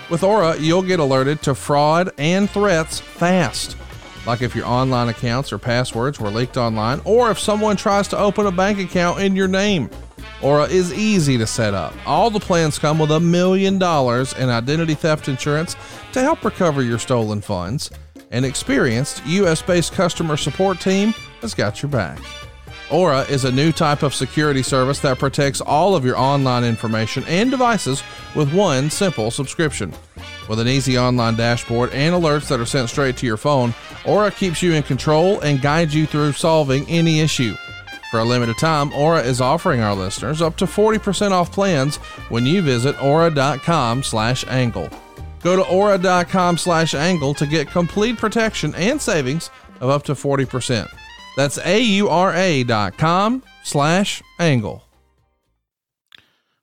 With 0.10 0.24
Aura, 0.24 0.58
you'll 0.58 0.84
get 0.84 1.00
alerted 1.00 1.42
to 1.44 1.56
fraud 1.56 2.12
and 2.18 2.50
threats 2.50 3.00
fast. 3.00 3.76
Like 4.28 4.42
if 4.42 4.54
your 4.54 4.66
online 4.66 5.08
accounts 5.08 5.54
or 5.54 5.58
passwords 5.58 6.20
were 6.20 6.30
leaked 6.30 6.58
online, 6.58 7.00
or 7.06 7.32
if 7.32 7.40
someone 7.40 7.78
tries 7.78 8.10
to 8.10 8.18
open 8.18 8.46
a 8.46 8.52
bank 8.52 8.78
account 8.78 9.22
in 9.22 9.38
your 9.38 9.48
name. 9.48 9.90
Aura 10.42 10.66
is 10.66 10.94
easy 10.94 11.38
to 11.38 11.48
set 11.48 11.74
up. 11.74 11.94
All 12.06 12.30
the 12.30 12.40
plans 12.40 12.78
come 12.78 13.00
with 13.00 13.10
a 13.12 13.20
million 13.22 13.80
dollars 13.80 14.34
in 14.34 14.50
identity 14.50 14.94
theft 14.96 15.30
insurance 15.30 15.78
to 16.12 16.22
help 16.22 16.44
recover 16.44 16.84
your 16.84 17.00
stolen 17.00 17.40
funds. 17.40 17.90
An 18.32 18.44
experienced 18.44 19.26
US 19.26 19.62
based 19.62 19.94
customer 19.94 20.36
support 20.36 20.82
team 20.82 21.14
has 21.42 21.54
got 21.54 21.82
your 21.82 21.90
back. 21.90 22.20
Aura 22.92 23.22
is 23.22 23.46
a 23.46 23.52
new 23.52 23.72
type 23.72 24.04
of 24.04 24.14
security 24.14 24.62
service 24.62 25.00
that 25.00 25.20
protects 25.20 25.62
all 25.62 25.96
of 25.96 26.06
your 26.06 26.18
online 26.18 26.66
information 26.66 27.24
and 27.28 27.50
devices 27.50 28.04
with 28.36 28.54
one 28.54 28.90
simple 28.90 29.32
subscription. 29.32 29.94
With 30.48 30.60
an 30.60 30.68
easy 30.68 30.98
online 30.98 31.36
dashboard 31.36 31.92
and 31.92 32.16
alerts 32.16 32.48
that 32.48 32.60
are 32.60 32.66
sent 32.66 32.90
straight 32.90 33.18
to 33.18 33.26
your 33.26 33.38
phone, 33.38 33.74
Aura 34.06 34.32
keeps 34.32 34.62
you 34.62 34.74
in 34.74 34.84
control 34.84 35.40
and 35.42 35.62
guides 35.62 35.94
you 35.94 36.06
through 36.06 36.34
solving 36.34 36.88
any 36.88 37.20
issue. 37.20 37.56
For 38.12 38.20
a 38.22 38.24
limited 38.24 38.58
time, 38.58 38.94
Aura 38.94 39.22
is 39.22 39.42
offering 39.42 39.82
our 39.82 39.94
listeners 39.94 40.42
up 40.42 40.56
to 40.58 40.66
40% 40.66 41.32
off 41.32 41.52
plans 41.52 41.98
when 42.30 42.46
you 42.46 42.62
visit 42.62 43.02
aura.com 43.04 44.04
slash 44.04 44.46
angle. 44.48 44.90
Go 45.44 45.58
to 45.58 45.68
aura.com 45.70 46.58
slash 46.58 46.96
angle 46.96 47.34
to 47.34 47.46
get 47.46 47.68
complete 47.68 48.18
protection 48.18 48.74
and 48.76 49.02
savings 49.02 49.50
of 49.82 49.90
up 49.90 50.04
to 50.04 50.14
40%. 50.14 50.90
That's 51.36 51.60
A-U-R-A 51.60 52.64
dot 52.64 52.98
com 52.98 53.44
slash 53.64 54.24
angle. 54.40 54.87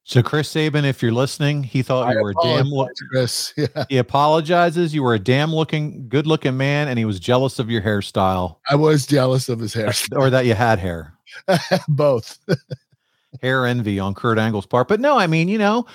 So 0.06 0.22
Chris 0.22 0.50
Sabin, 0.50 0.84
if 0.84 1.02
you're 1.02 1.12
listening, 1.12 1.62
he 1.62 1.82
thought 1.82 2.12
you 2.12 2.18
I 2.18 2.22
were 2.22 2.30
a 2.30 2.34
damn 2.42 2.66
look. 2.66 2.90
Chris. 3.10 3.54
Yeah, 3.56 3.84
He 3.88 3.96
apologizes. 3.96 4.94
You 4.94 5.02
were 5.02 5.14
a 5.14 5.18
damn 5.18 5.52
looking, 5.54 6.08
good 6.08 6.26
looking 6.26 6.58
man, 6.58 6.88
and 6.88 6.98
he 6.98 7.06
was 7.06 7.18
jealous 7.18 7.58
of 7.58 7.70
your 7.70 7.80
hairstyle 7.80 8.58
I 8.68 8.74
was 8.76 9.06
jealous 9.06 9.48
of 9.48 9.60
his 9.60 9.72
hair. 9.72 9.92
or 10.14 10.28
that 10.28 10.44
you 10.44 10.54
had 10.54 10.78
hair. 10.78 11.14
Both. 11.88 12.38
hair 13.42 13.66
envy 13.66 13.98
on 13.98 14.14
Kurt 14.14 14.38
Angle's 14.38 14.66
part. 14.66 14.88
But 14.88 15.00
no, 15.00 15.18
I 15.18 15.26
mean, 15.26 15.48
you 15.48 15.58
know, 15.58 15.86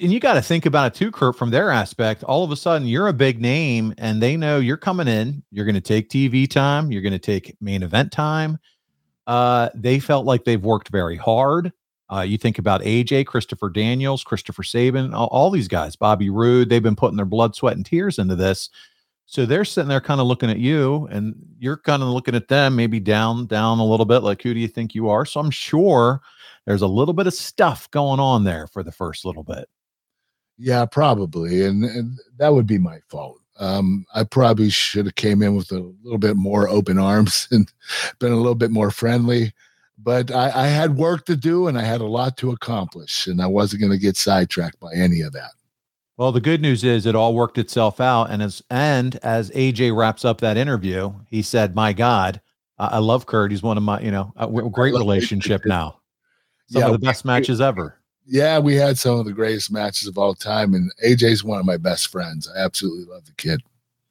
and 0.00 0.12
you 0.12 0.20
got 0.20 0.34
to 0.34 0.42
think 0.42 0.66
about 0.66 0.88
it 0.88 0.94
too, 0.94 1.10
Kurt, 1.10 1.36
from 1.36 1.50
their 1.50 1.70
aspect. 1.70 2.24
All 2.24 2.44
of 2.44 2.50
a 2.50 2.56
sudden, 2.56 2.86
you're 2.86 3.08
a 3.08 3.12
big 3.12 3.40
name 3.40 3.94
and 3.98 4.22
they 4.22 4.36
know 4.36 4.58
you're 4.58 4.76
coming 4.76 5.08
in. 5.08 5.42
You're 5.50 5.64
going 5.64 5.74
to 5.76 5.80
take 5.80 6.10
TV 6.10 6.48
time, 6.48 6.92
you're 6.92 7.02
going 7.02 7.12
to 7.12 7.18
take 7.18 7.56
main 7.60 7.82
event 7.82 8.12
time. 8.12 8.58
Uh, 9.26 9.70
they 9.74 9.98
felt 9.98 10.26
like 10.26 10.44
they've 10.44 10.62
worked 10.62 10.88
very 10.90 11.16
hard. 11.16 11.72
Uh, 12.12 12.20
you 12.20 12.38
think 12.38 12.58
about 12.58 12.82
AJ, 12.82 13.26
Christopher 13.26 13.68
Daniels, 13.68 14.22
Christopher 14.22 14.62
Sabin, 14.62 15.12
all, 15.12 15.26
all 15.28 15.50
these 15.50 15.68
guys, 15.68 15.96
Bobby 15.96 16.30
Roode, 16.30 16.68
they've 16.68 16.82
been 16.82 16.96
putting 16.96 17.16
their 17.16 17.26
blood, 17.26 17.56
sweat, 17.56 17.76
and 17.76 17.84
tears 17.84 18.18
into 18.18 18.36
this. 18.36 18.70
So 19.26 19.44
they're 19.44 19.64
sitting 19.64 19.88
there 19.88 20.00
kind 20.00 20.20
of 20.20 20.28
looking 20.28 20.50
at 20.50 20.58
you 20.60 21.08
and 21.10 21.34
you're 21.58 21.78
kind 21.78 22.02
of 22.02 22.10
looking 22.10 22.36
at 22.36 22.46
them, 22.46 22.76
maybe 22.76 23.00
down, 23.00 23.46
down 23.46 23.80
a 23.80 23.84
little 23.84 24.06
bit, 24.06 24.20
like 24.20 24.40
who 24.40 24.54
do 24.54 24.60
you 24.60 24.68
think 24.68 24.94
you 24.94 25.08
are? 25.08 25.26
So 25.26 25.40
I'm 25.40 25.50
sure 25.50 26.20
there's 26.64 26.82
a 26.82 26.86
little 26.86 27.14
bit 27.14 27.26
of 27.26 27.34
stuff 27.34 27.90
going 27.90 28.20
on 28.20 28.44
there 28.44 28.68
for 28.68 28.84
the 28.84 28.92
first 28.92 29.24
little 29.24 29.42
bit. 29.42 29.68
Yeah, 30.58 30.86
probably, 30.86 31.64
and, 31.64 31.84
and 31.84 32.18
that 32.38 32.54
would 32.54 32.68
be 32.68 32.78
my 32.78 33.00
fault. 33.08 33.40
Um, 33.58 34.04
I 34.14 34.22
probably 34.24 34.70
should 34.70 35.06
have 35.06 35.14
came 35.16 35.42
in 35.42 35.56
with 35.56 35.72
a 35.72 35.92
little 36.02 36.18
bit 36.18 36.36
more 36.36 36.68
open 36.68 36.98
arms 36.98 37.48
and 37.50 37.70
been 38.20 38.32
a 38.32 38.36
little 38.36 38.54
bit 38.54 38.70
more 38.70 38.92
friendly. 38.92 39.52
But 39.98 40.30
I, 40.30 40.64
I 40.64 40.66
had 40.66 40.96
work 40.96 41.24
to 41.26 41.36
do 41.36 41.68
and 41.68 41.78
I 41.78 41.82
had 41.82 42.00
a 42.00 42.06
lot 42.06 42.36
to 42.38 42.50
accomplish, 42.50 43.26
and 43.26 43.40
I 43.40 43.46
wasn't 43.46 43.80
going 43.80 43.92
to 43.92 43.98
get 43.98 44.16
sidetracked 44.16 44.78
by 44.78 44.92
any 44.94 45.22
of 45.22 45.32
that. 45.32 45.50
Well, 46.18 46.32
the 46.32 46.40
good 46.40 46.60
news 46.62 46.84
is 46.84 47.06
it 47.06 47.14
all 47.14 47.34
worked 47.34 47.58
itself 47.58 48.00
out. 48.00 48.30
And 48.30 48.42
as 48.42 48.62
and 48.70 49.16
as 49.22 49.50
AJ 49.50 49.96
wraps 49.96 50.24
up 50.24 50.40
that 50.40 50.56
interview, 50.56 51.12
he 51.28 51.42
said, 51.42 51.74
"My 51.74 51.92
God, 51.92 52.40
I, 52.78 52.86
I 52.86 52.98
love 52.98 53.26
Kurt. 53.26 53.50
He's 53.50 53.62
one 53.62 53.76
of 53.76 53.82
my, 53.82 54.00
you 54.00 54.10
know, 54.10 54.32
great 54.72 54.94
relationship 54.94 55.62
too. 55.62 55.68
now. 55.70 55.98
Some 56.68 56.80
Yeah, 56.80 56.86
of 56.86 56.92
the 56.92 56.98
best 57.06 57.24
we- 57.24 57.28
matches 57.28 57.60
ever." 57.60 57.98
Yeah, 58.28 58.58
we 58.58 58.74
had 58.74 58.98
some 58.98 59.20
of 59.20 59.24
the 59.24 59.32
greatest 59.32 59.70
matches 59.70 60.08
of 60.08 60.18
all 60.18 60.34
time, 60.34 60.74
and 60.74 60.90
AJ's 61.06 61.44
one 61.44 61.60
of 61.60 61.64
my 61.64 61.76
best 61.76 62.08
friends. 62.08 62.50
I 62.54 62.58
absolutely 62.64 63.04
love 63.04 63.24
the 63.24 63.32
kid. 63.36 63.62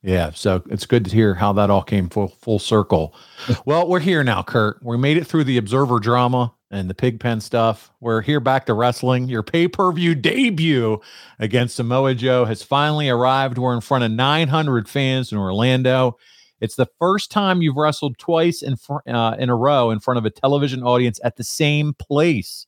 Yeah, 0.05 0.29
so 0.35 0.61
it's 0.69 0.85
good 0.85 1.03
to 1.05 1.11
hear 1.11 1.33
how 1.33 1.51
that 1.53 1.71
all 1.71 1.81
came 1.81 2.09
full 2.09 2.27
full 2.27 2.59
circle. 2.59 3.15
well, 3.65 3.87
we're 3.87 3.99
here 3.99 4.23
now, 4.23 4.43
Kurt. 4.43 4.77
We 4.83 4.97
made 4.97 5.17
it 5.17 5.25
through 5.25 5.45
the 5.45 5.57
Observer 5.57 5.99
drama 5.99 6.53
and 6.69 6.87
the 6.87 6.93
Pigpen 6.93 7.41
stuff. 7.41 7.91
We're 8.01 8.21
here 8.21 8.39
back 8.39 8.67
to 8.67 8.75
wrestling. 8.75 9.27
Your 9.29 9.41
pay 9.41 9.67
per 9.67 9.91
view 9.91 10.13
debut 10.13 11.01
against 11.39 11.77
Samoa 11.77 12.13
Joe 12.13 12.45
has 12.45 12.61
finally 12.61 13.09
arrived. 13.09 13.57
We're 13.57 13.73
in 13.73 13.81
front 13.81 14.03
of 14.03 14.11
900 14.11 14.87
fans 14.87 15.31
in 15.31 15.39
Orlando. 15.39 16.19
It's 16.61 16.75
the 16.75 16.87
first 16.99 17.31
time 17.31 17.63
you've 17.63 17.75
wrestled 17.75 18.19
twice 18.19 18.61
in 18.61 18.75
fr- 18.75 19.07
uh, 19.07 19.35
in 19.39 19.49
a 19.49 19.55
row 19.55 19.89
in 19.89 19.99
front 19.99 20.19
of 20.19 20.25
a 20.25 20.29
television 20.29 20.83
audience 20.83 21.19
at 21.23 21.37
the 21.37 21.43
same 21.43 21.95
place. 21.95 22.67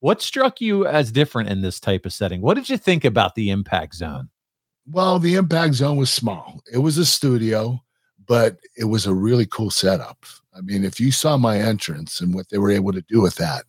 What 0.00 0.20
struck 0.20 0.60
you 0.60 0.86
as 0.86 1.12
different 1.12 1.48
in 1.48 1.62
this 1.62 1.80
type 1.80 2.04
of 2.04 2.12
setting? 2.12 2.42
What 2.42 2.54
did 2.54 2.68
you 2.68 2.76
think 2.76 3.06
about 3.06 3.36
the 3.36 3.48
Impact 3.48 3.94
Zone? 3.94 4.28
Well, 4.90 5.18
the 5.18 5.34
impact 5.34 5.74
zone 5.74 5.98
was 5.98 6.10
small. 6.10 6.62
It 6.72 6.78
was 6.78 6.96
a 6.96 7.04
studio, 7.04 7.82
but 8.26 8.56
it 8.76 8.84
was 8.84 9.06
a 9.06 9.14
really 9.14 9.44
cool 9.46 9.70
setup. 9.70 10.24
I 10.56 10.62
mean, 10.62 10.84
if 10.84 10.98
you 10.98 11.12
saw 11.12 11.36
my 11.36 11.58
entrance 11.58 12.20
and 12.20 12.34
what 12.34 12.48
they 12.48 12.58
were 12.58 12.70
able 12.70 12.92
to 12.92 13.02
do 13.02 13.20
with 13.20 13.34
that, 13.36 13.64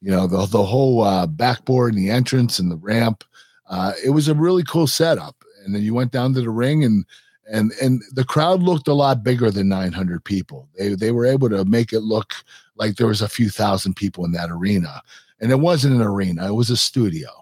you 0.00 0.10
know, 0.10 0.26
the 0.26 0.46
the 0.46 0.62
whole 0.62 1.02
uh, 1.02 1.26
backboard 1.26 1.94
and 1.94 2.02
the 2.02 2.10
entrance 2.10 2.58
and 2.58 2.70
the 2.70 2.76
ramp, 2.76 3.24
uh, 3.68 3.92
it 4.04 4.10
was 4.10 4.28
a 4.28 4.34
really 4.34 4.62
cool 4.62 4.86
setup. 4.86 5.36
And 5.64 5.74
then 5.74 5.82
you 5.82 5.92
went 5.92 6.12
down 6.12 6.34
to 6.34 6.40
the 6.40 6.50
ring 6.50 6.84
and 6.84 7.04
and 7.50 7.72
and 7.82 8.02
the 8.12 8.24
crowd 8.24 8.62
looked 8.62 8.88
a 8.88 8.94
lot 8.94 9.24
bigger 9.24 9.50
than 9.50 9.68
900 9.68 10.24
people. 10.24 10.68
They 10.78 10.94
they 10.94 11.10
were 11.10 11.26
able 11.26 11.50
to 11.50 11.64
make 11.64 11.92
it 11.92 12.00
look 12.00 12.32
like 12.76 12.96
there 12.96 13.08
was 13.08 13.22
a 13.22 13.28
few 13.28 13.50
thousand 13.50 13.96
people 13.96 14.24
in 14.24 14.32
that 14.32 14.50
arena, 14.50 15.02
and 15.40 15.50
it 15.50 15.60
wasn't 15.60 15.96
an 15.96 16.02
arena; 16.02 16.46
it 16.46 16.54
was 16.54 16.70
a 16.70 16.76
studio 16.76 17.39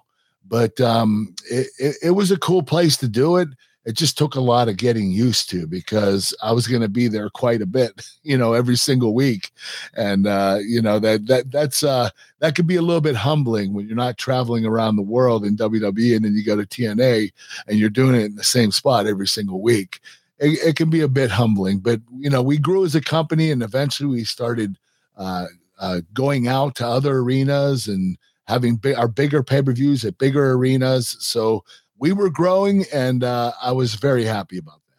but 0.49 0.81
um, 0.81 1.35
it, 1.51 1.69
it, 1.79 1.97
it 2.03 2.11
was 2.11 2.31
a 2.31 2.39
cool 2.39 2.63
place 2.63 2.97
to 2.99 3.09
do 3.09 3.37
it. 3.37 3.49
It 3.85 3.97
just 3.97 4.19
took 4.19 4.35
a 4.35 4.41
lot 4.41 4.69
of 4.69 4.77
getting 4.77 5.11
used 5.11 5.49
to 5.51 5.67
because 5.67 6.35
I 6.43 6.53
was 6.53 6.67
going 6.67 6.83
to 6.83 6.91
be 6.91 7.09
there 7.09 7.31
quite 7.31 7.63
a 7.63 7.67
bit, 7.67 8.07
you 8.23 8.37
know, 8.37 8.53
every 8.53 8.77
single 8.77 9.15
week, 9.15 9.51
and 9.95 10.27
uh, 10.27 10.59
you 10.61 10.83
know 10.83 10.99
that 10.99 11.27
that 11.27 11.51
that's 11.51 11.83
uh, 11.83 12.11
that 12.41 12.55
could 12.55 12.67
be 12.67 12.77
a 12.77 12.83
little 12.83 13.01
bit 13.01 13.17
humbling 13.17 13.73
when 13.73 13.87
you're 13.87 13.97
not 13.97 14.19
traveling 14.19 14.67
around 14.67 14.97
the 14.97 15.03
world 15.03 15.45
in 15.45 15.57
WWE 15.57 16.17
and 16.17 16.25
then 16.25 16.35
you 16.35 16.45
go 16.45 16.57
to 16.57 16.67
TNA 16.67 17.33
and 17.67 17.79
you're 17.79 17.89
doing 17.89 18.15
it 18.15 18.25
in 18.25 18.37
the 18.37 18.45
same 18.45 18.73
spot 18.73 19.07
every 19.07 19.27
single 19.27 19.61
week. 19.61 20.01
It, 20.39 20.59
it 20.65 20.77
can 20.77 20.91
be 20.91 21.01
a 21.01 21.09
bit 21.09 21.31
humbling, 21.31 21.79
but 21.79 22.01
you 22.17 22.31
know, 22.31 22.43
we 22.43 22.59
grew 22.59 22.85
as 22.85 22.95
a 22.95 23.01
company 23.01 23.51
and 23.51 23.63
eventually 23.63 24.09
we 24.09 24.25
started 24.25 24.79
uh, 25.17 25.47
uh, 25.79 26.01
going 26.13 26.47
out 26.47 26.75
to 26.77 26.87
other 26.87 27.19
arenas 27.19 27.89
and 27.89 28.19
having 28.49 28.77
bi- 28.77 28.95
our 28.95 29.09
bigger 29.09 29.43
pay-per-views 29.43 30.05
at 30.05 30.19
bigger 30.19 30.53
arenas. 30.53 31.17
So 31.21 31.65
we 31.99 32.13
were 32.13 32.31
growing, 32.31 32.85
and 32.93 33.23
uh, 33.23 33.53
I 33.63 33.73
was 33.73 33.95
very 33.95 34.25
happy 34.25 34.59
about 34.59 34.81
that. 34.89 34.97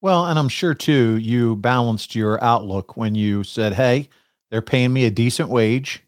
Well, 0.00 0.26
and 0.26 0.38
I'm 0.38 0.48
sure 0.48 0.74
too, 0.74 1.16
you 1.16 1.56
balanced 1.56 2.14
your 2.14 2.42
outlook 2.42 2.96
when 2.96 3.14
you 3.14 3.44
said, 3.44 3.74
Hey, 3.74 4.08
they're 4.50 4.62
paying 4.62 4.92
me 4.92 5.04
a 5.04 5.10
decent 5.10 5.48
wage. 5.48 6.02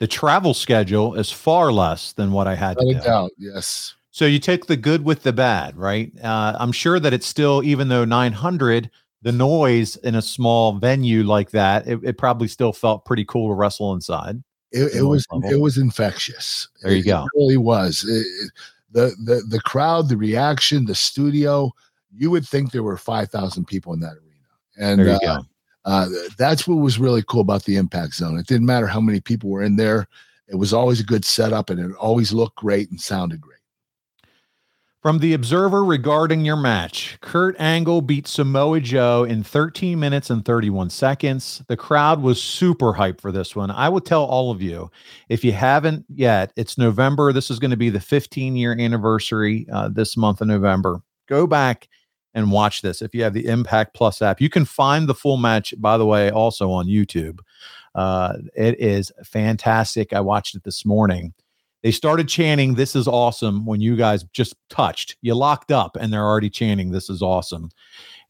The 0.00 0.06
travel 0.06 0.54
schedule 0.54 1.14
is 1.14 1.30
far 1.30 1.72
less 1.72 2.12
than 2.12 2.32
what 2.32 2.46
I 2.46 2.54
had 2.54 2.78
to 2.78 2.84
Without 2.86 3.02
do. 3.02 3.08
doubt, 3.08 3.30
yes. 3.38 3.94
So 4.10 4.26
you 4.26 4.38
take 4.38 4.66
the 4.66 4.76
good 4.76 5.04
with 5.04 5.22
the 5.22 5.32
bad, 5.32 5.76
right? 5.76 6.12
Uh, 6.22 6.54
I'm 6.58 6.72
sure 6.72 7.00
that 7.00 7.12
it's 7.12 7.26
still, 7.26 7.62
even 7.64 7.88
though 7.88 8.04
900, 8.04 8.90
the 9.22 9.32
noise 9.32 9.96
in 9.96 10.16
a 10.16 10.22
small 10.22 10.72
venue 10.74 11.22
like 11.22 11.52
that, 11.52 11.86
it, 11.86 12.00
it 12.02 12.18
probably 12.18 12.48
still 12.48 12.72
felt 12.72 13.04
pretty 13.04 13.24
cool 13.24 13.48
to 13.48 13.54
wrestle 13.54 13.94
inside. 13.94 14.42
It, 14.72 14.94
it 14.96 15.02
was 15.02 15.26
level. 15.30 15.50
it 15.50 15.60
was 15.60 15.78
infectious. 15.78 16.68
There 16.82 16.92
you 16.92 16.98
It- 17.00 17.06
go. 17.06 17.24
It 17.24 17.30
really 17.38 17.56
was. 17.58 18.04
It- 18.04 18.26
it- 18.26 18.52
the 18.92 19.14
the 19.24 19.42
the 19.48 19.60
crowd, 19.60 20.08
the 20.10 20.16
reaction, 20.18 20.84
the 20.84 20.94
studio. 20.94 21.72
You 22.14 22.30
would 22.30 22.46
think 22.46 22.72
there 22.72 22.82
were 22.82 22.98
five 22.98 23.30
thousand 23.30 23.64
people 23.66 23.94
in 23.94 24.00
that 24.00 24.12
arena, 24.18 24.48
and 24.76 25.00
There 25.00 25.06
you 25.08 25.28
uh, 25.28 25.38
go. 25.40 25.46
uh, 25.86 26.08
that's 26.36 26.68
what 26.68 26.74
was 26.74 26.98
really 26.98 27.22
cool 27.26 27.40
about 27.40 27.64
the 27.64 27.76
impact 27.76 28.14
zone. 28.14 28.38
It 28.38 28.46
didn't 28.46 28.66
matter 28.66 28.86
how 28.86 29.00
many 29.00 29.18
people 29.20 29.48
were 29.48 29.62
in 29.62 29.76
there. 29.76 30.08
It 30.48 30.56
was 30.56 30.74
always 30.74 31.00
a 31.00 31.04
good 31.04 31.24
setup, 31.24 31.70
and 31.70 31.80
it 31.80 31.96
always 31.96 32.34
looked 32.34 32.56
great 32.56 32.90
and 32.90 33.00
sounded 33.00 33.40
great. 33.40 33.51
From 35.02 35.18
the 35.18 35.32
Observer 35.32 35.84
regarding 35.84 36.44
your 36.44 36.54
match, 36.54 37.18
Kurt 37.20 37.56
Angle 37.58 38.02
beat 38.02 38.28
Samoa 38.28 38.78
Joe 38.78 39.24
in 39.24 39.42
13 39.42 39.98
minutes 39.98 40.30
and 40.30 40.44
31 40.44 40.90
seconds. 40.90 41.60
The 41.66 41.76
crowd 41.76 42.22
was 42.22 42.40
super 42.40 42.92
hyped 42.92 43.20
for 43.20 43.32
this 43.32 43.56
one. 43.56 43.72
I 43.72 43.88
would 43.88 44.04
tell 44.04 44.24
all 44.24 44.52
of 44.52 44.62
you, 44.62 44.92
if 45.28 45.42
you 45.42 45.50
haven't 45.50 46.04
yet, 46.08 46.52
it's 46.54 46.78
November. 46.78 47.32
This 47.32 47.50
is 47.50 47.58
going 47.58 47.72
to 47.72 47.76
be 47.76 47.90
the 47.90 47.98
15 47.98 48.54
year 48.54 48.78
anniversary 48.78 49.66
uh, 49.72 49.88
this 49.88 50.16
month 50.16 50.40
of 50.40 50.46
November. 50.46 51.02
Go 51.26 51.48
back 51.48 51.88
and 52.32 52.52
watch 52.52 52.80
this 52.80 53.02
if 53.02 53.12
you 53.12 53.24
have 53.24 53.34
the 53.34 53.48
Impact 53.48 53.94
Plus 53.94 54.22
app. 54.22 54.40
You 54.40 54.48
can 54.48 54.64
find 54.64 55.08
the 55.08 55.16
full 55.16 55.36
match, 55.36 55.74
by 55.78 55.98
the 55.98 56.06
way, 56.06 56.30
also 56.30 56.70
on 56.70 56.86
YouTube. 56.86 57.40
Uh, 57.96 58.34
it 58.54 58.78
is 58.78 59.10
fantastic. 59.24 60.12
I 60.12 60.20
watched 60.20 60.54
it 60.54 60.62
this 60.62 60.86
morning. 60.86 61.34
They 61.82 61.90
started 61.90 62.28
chanting, 62.28 62.74
This 62.74 62.94
is 62.94 63.08
awesome, 63.08 63.64
when 63.66 63.80
you 63.80 63.96
guys 63.96 64.24
just 64.32 64.54
touched. 64.70 65.16
You 65.22 65.34
locked 65.34 65.72
up 65.72 65.96
and 66.00 66.12
they're 66.12 66.24
already 66.24 66.50
chanting, 66.50 66.90
This 66.90 67.10
is 67.10 67.22
awesome. 67.22 67.70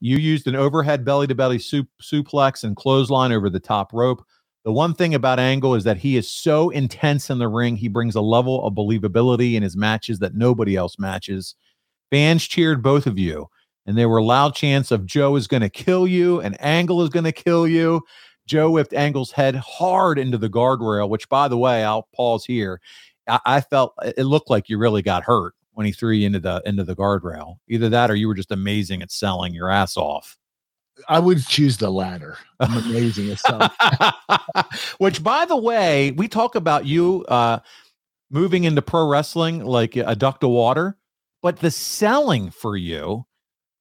You 0.00 0.16
used 0.16 0.46
an 0.46 0.56
overhead 0.56 1.04
belly 1.04 1.26
to 1.26 1.34
belly 1.34 1.58
suplex 1.58 2.64
and 2.64 2.76
clothesline 2.76 3.32
over 3.32 3.48
the 3.48 3.60
top 3.60 3.92
rope. 3.92 4.24
The 4.64 4.72
one 4.72 4.94
thing 4.94 5.14
about 5.14 5.38
Angle 5.38 5.74
is 5.74 5.84
that 5.84 5.96
he 5.98 6.16
is 6.16 6.28
so 6.28 6.70
intense 6.70 7.30
in 7.30 7.38
the 7.38 7.48
ring. 7.48 7.76
He 7.76 7.88
brings 7.88 8.14
a 8.14 8.20
level 8.20 8.64
of 8.64 8.74
believability 8.74 9.54
in 9.54 9.62
his 9.62 9.76
matches 9.76 10.20
that 10.20 10.34
nobody 10.34 10.76
else 10.76 10.98
matches. 10.98 11.56
Fans 12.10 12.46
cheered 12.46 12.82
both 12.82 13.06
of 13.06 13.18
you, 13.18 13.48
and 13.86 13.98
there 13.98 14.08
were 14.08 14.22
loud 14.22 14.54
chants 14.54 14.90
of 14.90 15.06
Joe 15.06 15.36
is 15.36 15.48
going 15.48 15.62
to 15.62 15.70
kill 15.70 16.06
you 16.06 16.40
and 16.40 16.60
Angle 16.60 17.02
is 17.02 17.08
going 17.08 17.24
to 17.24 17.32
kill 17.32 17.66
you. 17.66 18.02
Joe 18.46 18.70
whipped 18.70 18.92
Angle's 18.92 19.32
head 19.32 19.56
hard 19.56 20.18
into 20.18 20.38
the 20.38 20.50
guardrail, 20.50 21.08
which, 21.08 21.28
by 21.28 21.48
the 21.48 21.58
way, 21.58 21.84
I'll 21.84 22.08
pause 22.14 22.44
here. 22.44 22.80
I, 23.28 23.40
I 23.44 23.60
felt 23.60 23.94
it 24.02 24.24
looked 24.24 24.50
like 24.50 24.68
you 24.68 24.78
really 24.78 25.02
got 25.02 25.24
hurt 25.24 25.54
when 25.72 25.86
he 25.86 25.92
threw 25.92 26.12
you 26.12 26.26
into 26.26 26.40
the 26.40 26.62
into 26.64 26.84
the 26.84 26.96
guardrail. 26.96 27.56
Either 27.68 27.88
that, 27.88 28.10
or 28.10 28.14
you 28.14 28.28
were 28.28 28.34
just 28.34 28.52
amazing 28.52 29.02
at 29.02 29.10
selling 29.10 29.54
your 29.54 29.70
ass 29.70 29.96
off. 29.96 30.36
I 31.08 31.18
would 31.18 31.44
choose 31.46 31.78
the 31.78 31.90
latter. 31.90 32.36
I'm 32.60 32.76
amazing 32.76 33.30
at 33.30 33.38
selling. 33.38 33.70
Which, 34.98 35.22
by 35.22 35.46
the 35.46 35.56
way, 35.56 36.12
we 36.12 36.28
talk 36.28 36.54
about 36.54 36.86
you 36.86 37.24
uh, 37.28 37.60
moving 38.30 38.64
into 38.64 38.82
pro 38.82 39.08
wrestling 39.08 39.64
like 39.64 39.96
a 39.96 40.14
duck 40.14 40.40
to 40.40 40.48
water, 40.48 40.98
but 41.40 41.58
the 41.58 41.70
selling 41.70 42.50
for 42.50 42.76
you 42.76 43.26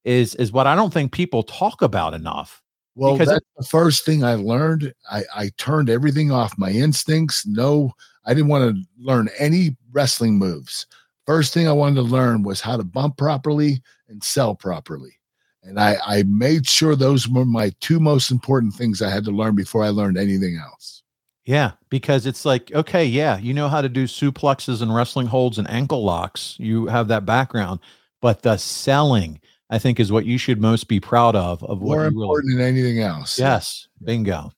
is 0.04 0.36
is 0.36 0.52
what 0.52 0.68
I 0.68 0.76
don't 0.76 0.94
think 0.94 1.12
people 1.12 1.44
talk 1.44 1.82
about 1.82 2.14
enough. 2.14 2.62
Well, 2.96 3.14
because 3.14 3.30
that's 3.30 3.40
it, 3.40 3.48
the 3.58 3.66
first 3.66 4.06
thing 4.06 4.24
I 4.24 4.36
learned. 4.36 4.94
I, 5.10 5.24
I 5.36 5.52
turned 5.58 5.90
everything 5.90 6.32
off, 6.32 6.58
my 6.58 6.72
instincts. 6.72 7.46
No, 7.46 7.94
I 8.26 8.34
didn't 8.34 8.50
want 8.50 8.76
to 8.76 8.84
learn 9.00 9.30
any 9.38 9.76
wrestling 9.92 10.38
moves. 10.38 10.86
First 11.26 11.54
thing 11.54 11.68
I 11.68 11.74
wanted 11.74 11.96
to 11.96 12.02
learn 12.02 12.44
was 12.44 12.62
how 12.62 12.78
to 12.78 12.84
bump 12.84 13.18
properly 13.18 13.82
and 14.08 14.24
sell 14.24 14.56
properly. 14.56 15.18
And 15.64 15.80
I, 15.80 15.98
I 16.06 16.24
made 16.24 16.68
sure 16.68 16.96
those 16.96 17.28
were 17.28 17.46
my 17.46 17.72
two 17.80 18.00
most 18.00 18.32
important 18.32 18.74
things 18.74 19.02
I 19.02 19.10
had 19.10 19.26
to 19.26 19.32
learn 19.32 19.56
before 19.56 19.84
I 19.84 19.90
learned 19.90 20.18
anything 20.18 20.58
else. 20.58 21.04
Yeah, 21.46 21.72
because 21.90 22.26
it's 22.26 22.46
like, 22.46 22.72
okay, 22.74 23.06
yeah, 23.06 23.38
you 23.38 23.54
know 23.54 23.68
how 23.68 23.82
to 23.82 23.90
do 23.90 24.06
suplexes 24.06 24.82
and 24.82 24.94
wrestling 24.94 25.28
holds 25.28 25.58
and 25.58 25.70
ankle 25.70 26.04
locks. 26.04 26.56
You 26.60 26.88
have 26.88 27.08
that 27.10 27.26
background, 27.26 27.80
but 28.22 28.42
the 28.42 28.58
selling, 28.58 29.40
I 29.70 29.80
think, 29.80 30.00
is 30.00 30.12
what 30.12 30.26
you 30.26 30.38
should 30.38 30.62
most 30.62 30.88
be 30.88 31.00
proud 31.00 31.36
of. 31.36 31.64
Of 31.64 31.82
more 31.82 31.98
what 31.98 32.08
important 32.08 32.54
really, 32.56 32.64
than 32.64 32.78
anything 32.78 33.00
else. 33.00 33.40
Yes, 33.40 33.88
bingo. 34.04 34.52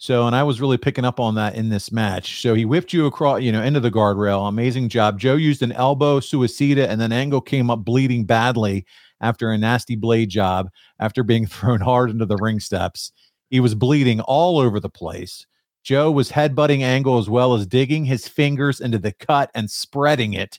So, 0.00 0.26
and 0.26 0.34
I 0.34 0.42
was 0.44 0.62
really 0.62 0.78
picking 0.78 1.04
up 1.04 1.20
on 1.20 1.34
that 1.34 1.56
in 1.56 1.68
this 1.68 1.92
match. 1.92 2.40
So 2.40 2.54
he 2.54 2.64
whipped 2.64 2.94
you 2.94 3.04
across, 3.04 3.42
you 3.42 3.52
know, 3.52 3.62
into 3.62 3.80
the 3.80 3.90
guardrail. 3.90 4.48
Amazing 4.48 4.88
job. 4.88 5.20
Joe 5.20 5.36
used 5.36 5.60
an 5.60 5.72
elbow 5.72 6.20
suicida, 6.20 6.88
and 6.88 6.98
then 6.98 7.12
Angle 7.12 7.42
came 7.42 7.68
up 7.68 7.84
bleeding 7.84 8.24
badly 8.24 8.86
after 9.20 9.50
a 9.50 9.58
nasty 9.58 9.96
blade 9.96 10.30
job 10.30 10.70
after 11.00 11.22
being 11.22 11.44
thrown 11.46 11.80
hard 11.80 12.08
into 12.08 12.24
the 12.24 12.38
ring 12.38 12.60
steps. 12.60 13.12
He 13.50 13.60
was 13.60 13.74
bleeding 13.74 14.22
all 14.22 14.58
over 14.58 14.80
the 14.80 14.88
place. 14.88 15.46
Joe 15.84 16.10
was 16.10 16.32
headbutting 16.32 16.80
Angle 16.80 17.18
as 17.18 17.28
well 17.28 17.52
as 17.52 17.66
digging 17.66 18.06
his 18.06 18.26
fingers 18.26 18.80
into 18.80 18.98
the 18.98 19.12
cut 19.12 19.50
and 19.54 19.70
spreading 19.70 20.32
it. 20.32 20.58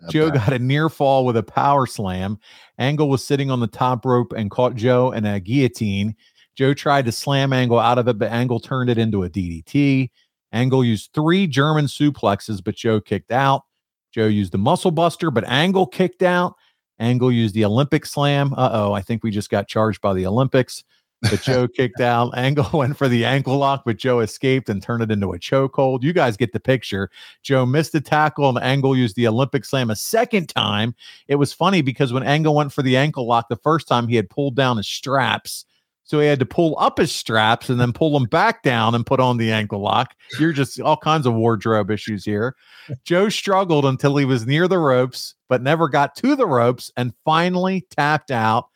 Not 0.00 0.12
Joe 0.12 0.30
got 0.30 0.54
a 0.54 0.58
near 0.58 0.88
fall 0.88 1.26
with 1.26 1.36
a 1.36 1.42
power 1.42 1.86
slam. 1.86 2.38
Angle 2.78 3.10
was 3.10 3.22
sitting 3.22 3.50
on 3.50 3.60
the 3.60 3.66
top 3.66 4.06
rope 4.06 4.32
and 4.32 4.50
caught 4.50 4.76
Joe 4.76 5.12
in 5.12 5.26
a 5.26 5.40
guillotine. 5.40 6.16
Joe 6.58 6.74
tried 6.74 7.04
to 7.04 7.12
slam 7.12 7.52
Angle 7.52 7.78
out 7.78 7.98
of 7.98 8.08
it, 8.08 8.18
but 8.18 8.32
Angle 8.32 8.58
turned 8.58 8.90
it 8.90 8.98
into 8.98 9.22
a 9.22 9.30
DDT. 9.30 10.10
Angle 10.50 10.84
used 10.84 11.10
three 11.14 11.46
German 11.46 11.84
suplexes, 11.84 12.60
but 12.64 12.74
Joe 12.74 13.00
kicked 13.00 13.30
out. 13.30 13.62
Joe 14.10 14.26
used 14.26 14.50
the 14.50 14.58
muscle 14.58 14.90
buster, 14.90 15.30
but 15.30 15.46
Angle 15.46 15.86
kicked 15.86 16.24
out. 16.24 16.56
Angle 16.98 17.30
used 17.30 17.54
the 17.54 17.64
Olympic 17.64 18.04
slam. 18.04 18.54
Uh 18.54 18.70
oh, 18.72 18.92
I 18.92 19.02
think 19.02 19.22
we 19.22 19.30
just 19.30 19.50
got 19.50 19.68
charged 19.68 20.00
by 20.00 20.14
the 20.14 20.26
Olympics. 20.26 20.82
But 21.22 21.42
Joe 21.42 21.68
kicked 21.76 22.00
out. 22.00 22.36
Angle 22.36 22.70
went 22.72 22.96
for 22.96 23.06
the 23.06 23.24
ankle 23.24 23.56
lock, 23.56 23.84
but 23.86 23.96
Joe 23.96 24.18
escaped 24.18 24.68
and 24.68 24.82
turned 24.82 25.04
it 25.04 25.12
into 25.12 25.34
a 25.34 25.38
chokehold. 25.38 26.02
You 26.02 26.12
guys 26.12 26.36
get 26.36 26.52
the 26.52 26.58
picture. 26.58 27.08
Joe 27.44 27.66
missed 27.66 27.92
the 27.92 28.00
tackle, 28.00 28.48
and 28.48 28.58
Angle 28.58 28.96
used 28.96 29.14
the 29.14 29.28
Olympic 29.28 29.64
slam 29.64 29.90
a 29.90 29.96
second 29.96 30.48
time. 30.48 30.96
It 31.28 31.36
was 31.36 31.52
funny 31.52 31.82
because 31.82 32.12
when 32.12 32.24
Angle 32.24 32.56
went 32.56 32.72
for 32.72 32.82
the 32.82 32.96
ankle 32.96 33.28
lock 33.28 33.48
the 33.48 33.54
first 33.54 33.86
time, 33.86 34.08
he 34.08 34.16
had 34.16 34.28
pulled 34.28 34.56
down 34.56 34.78
his 34.78 34.88
straps 34.88 35.64
so 36.08 36.18
he 36.20 36.26
had 36.26 36.38
to 36.38 36.46
pull 36.46 36.74
up 36.78 36.96
his 36.96 37.12
straps 37.12 37.68
and 37.68 37.78
then 37.78 37.92
pull 37.92 38.18
them 38.18 38.24
back 38.24 38.62
down 38.62 38.94
and 38.94 39.04
put 39.04 39.20
on 39.20 39.36
the 39.36 39.52
ankle 39.52 39.80
lock. 39.80 40.14
You're 40.40 40.54
just 40.54 40.80
all 40.80 40.96
kinds 40.96 41.26
of 41.26 41.34
wardrobe 41.34 41.90
issues 41.90 42.24
here. 42.24 42.56
Joe 43.04 43.28
struggled 43.28 43.84
until 43.84 44.16
he 44.16 44.24
was 44.24 44.46
near 44.46 44.68
the 44.68 44.78
ropes, 44.78 45.34
but 45.50 45.60
never 45.62 45.86
got 45.86 46.16
to 46.16 46.34
the 46.34 46.46
ropes 46.46 46.90
and 46.96 47.12
finally 47.26 47.86
tapped 47.90 48.30
out. 48.30 48.68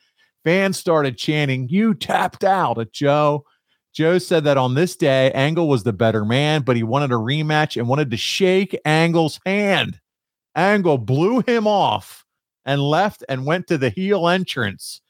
Fans 0.44 0.76
started 0.76 1.16
chanting, 1.16 1.70
You 1.70 1.94
tapped 1.94 2.44
out 2.44 2.78
at 2.78 2.92
Joe. 2.92 3.46
Joe 3.94 4.18
said 4.18 4.44
that 4.44 4.58
on 4.58 4.74
this 4.74 4.94
day, 4.94 5.32
Angle 5.32 5.68
was 5.68 5.84
the 5.84 5.92
better 5.94 6.26
man, 6.26 6.60
but 6.60 6.76
he 6.76 6.82
wanted 6.82 7.12
a 7.12 7.14
rematch 7.14 7.78
and 7.78 7.88
wanted 7.88 8.10
to 8.10 8.16
shake 8.18 8.78
Angle's 8.84 9.40
hand. 9.46 9.98
Angle 10.54 10.98
blew 10.98 11.40
him 11.46 11.66
off 11.66 12.26
and 12.66 12.82
left 12.82 13.24
and 13.30 13.46
went 13.46 13.68
to 13.68 13.78
the 13.78 13.88
heel 13.88 14.28
entrance. 14.28 15.01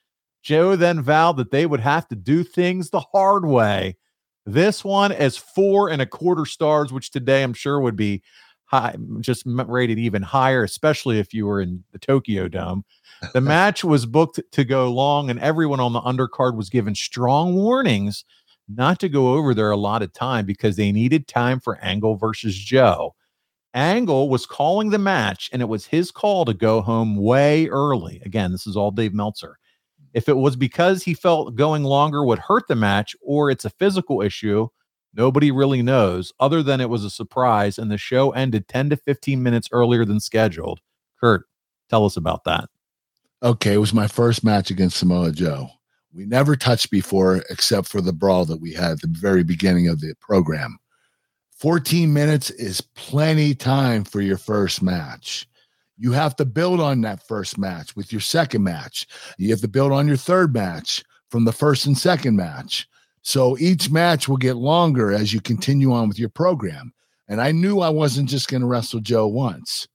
Joe 0.42 0.76
then 0.76 1.02
vowed 1.02 1.36
that 1.36 1.50
they 1.50 1.66
would 1.66 1.80
have 1.80 2.08
to 2.08 2.16
do 2.16 2.44
things 2.44 2.90
the 2.90 3.00
hard 3.00 3.44
way. 3.44 3.96
This 4.44 4.84
one 4.84 5.12
is 5.12 5.36
four 5.36 5.88
and 5.88 6.02
a 6.02 6.06
quarter 6.06 6.44
stars, 6.44 6.92
which 6.92 7.10
today 7.10 7.42
I'm 7.42 7.54
sure 7.54 7.80
would 7.80 7.96
be 7.96 8.22
high, 8.64 8.96
just 9.20 9.44
rated 9.46 9.98
even 9.98 10.22
higher, 10.22 10.64
especially 10.64 11.18
if 11.18 11.32
you 11.32 11.46
were 11.46 11.60
in 11.60 11.84
the 11.92 11.98
Tokyo 11.98 12.48
Dome. 12.48 12.84
The 13.34 13.40
match 13.42 13.84
was 13.84 14.04
booked 14.06 14.40
to 14.50 14.64
go 14.64 14.90
long, 14.90 15.30
and 15.30 15.38
everyone 15.38 15.78
on 15.78 15.92
the 15.92 16.00
undercard 16.00 16.56
was 16.56 16.70
given 16.70 16.94
strong 16.94 17.54
warnings 17.54 18.24
not 18.68 18.98
to 19.00 19.08
go 19.08 19.34
over 19.34 19.54
their 19.54 19.70
allotted 19.70 20.14
time 20.14 20.46
because 20.46 20.76
they 20.76 20.90
needed 20.90 21.28
time 21.28 21.60
for 21.60 21.78
Angle 21.78 22.16
versus 22.16 22.54
Joe. 22.54 23.14
Angle 23.74 24.28
was 24.28 24.46
calling 24.46 24.90
the 24.90 24.98
match, 24.98 25.50
and 25.52 25.62
it 25.62 25.68
was 25.68 25.86
his 25.86 26.10
call 26.10 26.44
to 26.44 26.54
go 26.54 26.80
home 26.80 27.16
way 27.16 27.68
early. 27.68 28.20
Again, 28.24 28.52
this 28.52 28.66
is 28.66 28.76
all 28.76 28.90
Dave 28.90 29.14
Meltzer. 29.14 29.58
If 30.14 30.28
it 30.28 30.36
was 30.36 30.56
because 30.56 31.02
he 31.02 31.14
felt 31.14 31.54
going 31.54 31.84
longer 31.84 32.24
would 32.24 32.38
hurt 32.38 32.68
the 32.68 32.76
match 32.76 33.16
or 33.22 33.50
it's 33.50 33.64
a 33.64 33.70
physical 33.70 34.20
issue, 34.20 34.68
nobody 35.14 35.50
really 35.50 35.82
knows, 35.82 36.32
other 36.38 36.62
than 36.62 36.80
it 36.80 36.90
was 36.90 37.04
a 37.04 37.10
surprise 37.10 37.78
and 37.78 37.90
the 37.90 37.98
show 37.98 38.30
ended 38.32 38.68
10 38.68 38.90
to 38.90 38.96
15 38.96 39.42
minutes 39.42 39.68
earlier 39.72 40.04
than 40.04 40.20
scheduled. 40.20 40.80
Kurt, 41.18 41.44
tell 41.88 42.04
us 42.04 42.16
about 42.16 42.44
that. 42.44 42.68
Okay, 43.42 43.74
it 43.74 43.78
was 43.78 43.94
my 43.94 44.06
first 44.06 44.44
match 44.44 44.70
against 44.70 44.98
Samoa 44.98 45.32
Joe. 45.32 45.68
We 46.12 46.26
never 46.26 46.56
touched 46.56 46.90
before 46.90 47.38
except 47.48 47.88
for 47.88 48.00
the 48.00 48.12
brawl 48.12 48.44
that 48.44 48.60
we 48.60 48.72
had 48.74 48.92
at 48.92 49.00
the 49.00 49.08
very 49.08 49.42
beginning 49.42 49.88
of 49.88 50.00
the 50.00 50.14
program. 50.20 50.78
14 51.56 52.12
minutes 52.12 52.50
is 52.50 52.80
plenty 52.80 53.54
time 53.54 54.04
for 54.04 54.20
your 54.20 54.36
first 54.36 54.82
match. 54.82 55.48
You 55.98 56.12
have 56.12 56.36
to 56.36 56.44
build 56.44 56.80
on 56.80 57.00
that 57.02 57.26
first 57.26 57.58
match 57.58 57.94
with 57.94 58.12
your 58.12 58.20
second 58.20 58.64
match. 58.64 59.06
You 59.38 59.50
have 59.50 59.60
to 59.60 59.68
build 59.68 59.92
on 59.92 60.08
your 60.08 60.16
third 60.16 60.52
match 60.52 61.04
from 61.30 61.44
the 61.44 61.52
first 61.52 61.86
and 61.86 61.96
second 61.96 62.36
match. 62.36 62.88
So 63.22 63.56
each 63.58 63.90
match 63.90 64.28
will 64.28 64.36
get 64.36 64.56
longer 64.56 65.12
as 65.12 65.32
you 65.32 65.40
continue 65.40 65.92
on 65.92 66.08
with 66.08 66.18
your 66.18 66.28
program. 66.28 66.92
And 67.28 67.40
I 67.40 67.52
knew 67.52 67.80
I 67.80 67.88
wasn't 67.88 68.28
just 68.28 68.48
going 68.48 68.60
to 68.60 68.66
wrestle 68.66 69.00
Joe 69.00 69.26
once. 69.26 69.86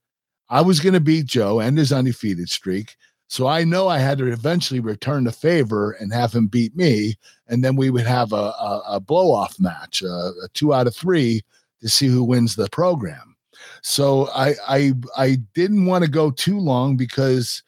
I 0.49 0.61
was 0.61 0.79
going 0.79 0.93
to 0.93 1.01
beat 1.01 1.25
Joe 1.25 1.59
and 1.59 1.77
his 1.77 1.91
undefeated 1.91 2.49
streak. 2.49 2.95
So 3.27 3.47
I 3.47 3.65
know 3.65 3.89
I 3.89 3.99
had 3.99 4.17
to 4.19 4.31
eventually 4.31 4.79
return 4.79 5.25
the 5.25 5.33
favor 5.33 5.91
and 5.91 6.13
have 6.13 6.33
him 6.33 6.47
beat 6.47 6.75
me. 6.75 7.15
And 7.47 7.63
then 7.63 7.75
we 7.75 7.89
would 7.89 8.07
have 8.07 8.31
a, 8.31 8.35
a, 8.35 8.83
a 8.91 8.99
blow 8.99 9.31
off 9.31 9.59
match, 9.59 10.01
a, 10.01 10.07
a 10.07 10.47
two 10.53 10.73
out 10.73 10.87
of 10.87 10.95
three 10.95 11.41
to 11.81 11.89
see 11.89 12.07
who 12.07 12.23
wins 12.23 12.55
the 12.55 12.69
program. 12.69 13.35
So 13.81 14.29
I 14.33 14.55
I 14.67 14.93
I 15.17 15.37
didn't 15.53 15.85
want 15.85 16.03
to 16.03 16.09
go 16.09 16.31
too 16.31 16.59
long 16.59 16.97
because 16.97 17.63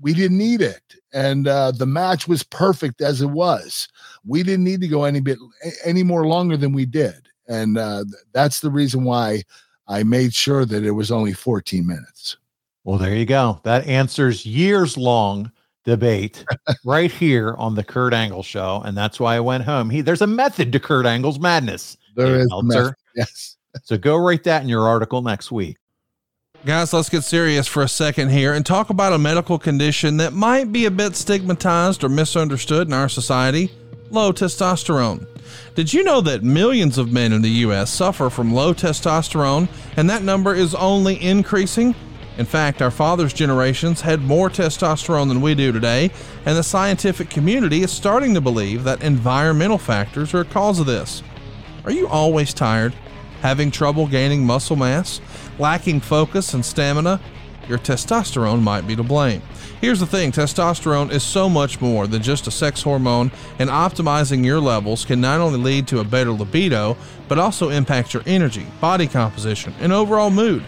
we 0.00 0.12
didn't 0.12 0.38
need 0.38 0.60
it, 0.60 0.82
and 1.12 1.48
uh, 1.48 1.70
the 1.72 1.86
match 1.86 2.28
was 2.28 2.42
perfect 2.42 3.00
as 3.00 3.22
it 3.22 3.30
was. 3.30 3.88
We 4.24 4.42
didn't 4.42 4.64
need 4.64 4.80
to 4.82 4.88
go 4.88 5.04
any 5.04 5.20
bit 5.20 5.38
any 5.84 6.02
more 6.02 6.26
longer 6.26 6.56
than 6.56 6.72
we 6.72 6.86
did, 6.86 7.28
and 7.48 7.78
uh, 7.78 8.04
that's 8.32 8.60
the 8.60 8.70
reason 8.70 9.04
why 9.04 9.42
I 9.88 10.02
made 10.02 10.34
sure 10.34 10.64
that 10.64 10.84
it 10.84 10.90
was 10.92 11.10
only 11.10 11.32
14 11.32 11.86
minutes. 11.86 12.36
Well, 12.84 12.98
there 12.98 13.14
you 13.14 13.26
go. 13.26 13.60
That 13.64 13.86
answers 13.86 14.46
years 14.46 14.96
long 14.96 15.50
debate 15.84 16.44
right 16.84 17.10
here 17.10 17.54
on 17.54 17.74
the 17.74 17.84
Kurt 17.84 18.12
Angle 18.12 18.42
show. 18.42 18.82
And 18.84 18.96
that's 18.96 19.18
why 19.18 19.36
I 19.36 19.40
went 19.40 19.64
home. 19.64 19.88
He 19.88 20.02
there's 20.02 20.22
a 20.22 20.26
method 20.26 20.72
to 20.72 20.80
Kurt 20.80 21.06
Angle's 21.06 21.40
madness. 21.40 21.96
There 22.14 22.40
is 22.40 22.48
Meltzer. 22.48 22.96
yes. 23.14 23.55
So 23.84 23.96
go 23.96 24.16
write 24.16 24.44
that 24.44 24.62
in 24.62 24.68
your 24.68 24.86
article 24.86 25.22
next 25.22 25.50
week. 25.50 25.76
Guys, 26.64 26.92
let's 26.92 27.08
get 27.08 27.22
serious 27.22 27.66
for 27.66 27.82
a 27.82 27.88
second 27.88 28.30
here 28.30 28.52
and 28.52 28.64
talk 28.64 28.90
about 28.90 29.12
a 29.12 29.18
medical 29.18 29.58
condition 29.58 30.16
that 30.16 30.32
might 30.32 30.72
be 30.72 30.86
a 30.86 30.90
bit 30.90 31.14
stigmatized 31.14 32.02
or 32.02 32.08
misunderstood 32.08 32.88
in 32.88 32.92
our 32.92 33.08
society 33.08 33.70
low 34.10 34.32
testosterone. 34.32 35.26
Did 35.74 35.92
you 35.92 36.02
know 36.02 36.20
that 36.22 36.42
millions 36.42 36.98
of 36.98 37.12
men 37.12 37.32
in 37.32 37.42
the 37.42 37.50
U.S. 37.50 37.90
suffer 37.90 38.30
from 38.30 38.52
low 38.52 38.72
testosterone 38.72 39.68
and 39.96 40.08
that 40.10 40.22
number 40.22 40.54
is 40.54 40.74
only 40.74 41.22
increasing? 41.22 41.94
In 42.38 42.44
fact, 42.44 42.82
our 42.82 42.90
fathers' 42.90 43.32
generations 43.32 44.00
had 44.00 44.20
more 44.20 44.50
testosterone 44.50 45.28
than 45.28 45.40
we 45.40 45.54
do 45.54 45.72
today, 45.72 46.10
and 46.44 46.56
the 46.56 46.62
scientific 46.62 47.30
community 47.30 47.82
is 47.82 47.90
starting 47.90 48.34
to 48.34 48.42
believe 48.42 48.84
that 48.84 49.02
environmental 49.02 49.78
factors 49.78 50.34
are 50.34 50.40
a 50.40 50.44
cause 50.44 50.78
of 50.78 50.86
this. 50.86 51.22
Are 51.84 51.92
you 51.92 52.06
always 52.08 52.52
tired? 52.52 52.94
Having 53.42 53.70
trouble 53.70 54.06
gaining 54.06 54.44
muscle 54.44 54.76
mass? 54.76 55.20
Lacking 55.58 56.00
focus 56.00 56.54
and 56.54 56.64
stamina? 56.64 57.20
Your 57.68 57.78
testosterone 57.78 58.62
might 58.62 58.86
be 58.86 58.94
to 58.96 59.02
blame. 59.02 59.42
Here's 59.80 60.00
the 60.00 60.06
thing 60.06 60.32
testosterone 60.32 61.10
is 61.10 61.22
so 61.22 61.48
much 61.48 61.80
more 61.80 62.06
than 62.06 62.22
just 62.22 62.46
a 62.46 62.50
sex 62.50 62.82
hormone, 62.82 63.30
and 63.58 63.68
optimizing 63.68 64.44
your 64.44 64.60
levels 64.60 65.04
can 65.04 65.20
not 65.20 65.40
only 65.40 65.58
lead 65.58 65.88
to 65.88 66.00
a 66.00 66.04
better 66.04 66.30
libido, 66.30 66.96
but 67.28 67.38
also 67.38 67.70
impact 67.70 68.14
your 68.14 68.22
energy, 68.26 68.66
body 68.80 69.06
composition, 69.06 69.74
and 69.80 69.92
overall 69.92 70.30
mood. 70.30 70.64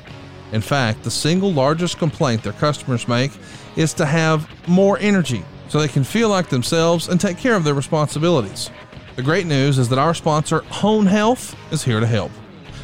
In 0.52 0.60
fact, 0.60 1.04
the 1.04 1.10
single 1.10 1.52
largest 1.52 1.98
complaint 1.98 2.42
their 2.42 2.52
customers 2.54 3.06
make 3.06 3.32
is 3.76 3.94
to 3.94 4.06
have 4.06 4.48
more 4.68 4.98
energy 4.98 5.44
so 5.68 5.78
they 5.78 5.88
can 5.88 6.04
feel 6.04 6.28
like 6.28 6.48
themselves 6.48 7.08
and 7.08 7.20
take 7.20 7.38
care 7.38 7.54
of 7.54 7.64
their 7.64 7.74
responsibilities. 7.74 8.70
The 9.16 9.22
great 9.22 9.46
news 9.46 9.78
is 9.78 9.88
that 9.90 9.98
our 9.98 10.14
sponsor, 10.14 10.60
Hone 10.70 11.06
Health, 11.06 11.54
is 11.72 11.84
here 11.84 12.00
to 12.00 12.06
help. 12.06 12.32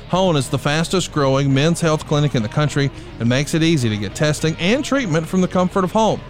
Hone 0.08 0.36
is 0.36 0.48
the 0.48 0.58
fastest 0.58 1.12
growing 1.12 1.52
men's 1.52 1.80
health 1.80 2.06
clinic 2.06 2.34
in 2.34 2.42
the 2.42 2.48
country 2.48 2.90
and 3.18 3.28
makes 3.28 3.54
it 3.54 3.62
easy 3.62 3.88
to 3.88 3.96
get 3.96 4.14
testing 4.14 4.54
and 4.58 4.84
treatment 4.84 5.26
from 5.26 5.40
the 5.40 5.48
comfort 5.48 5.84
of 5.84 5.92
home 5.92 6.20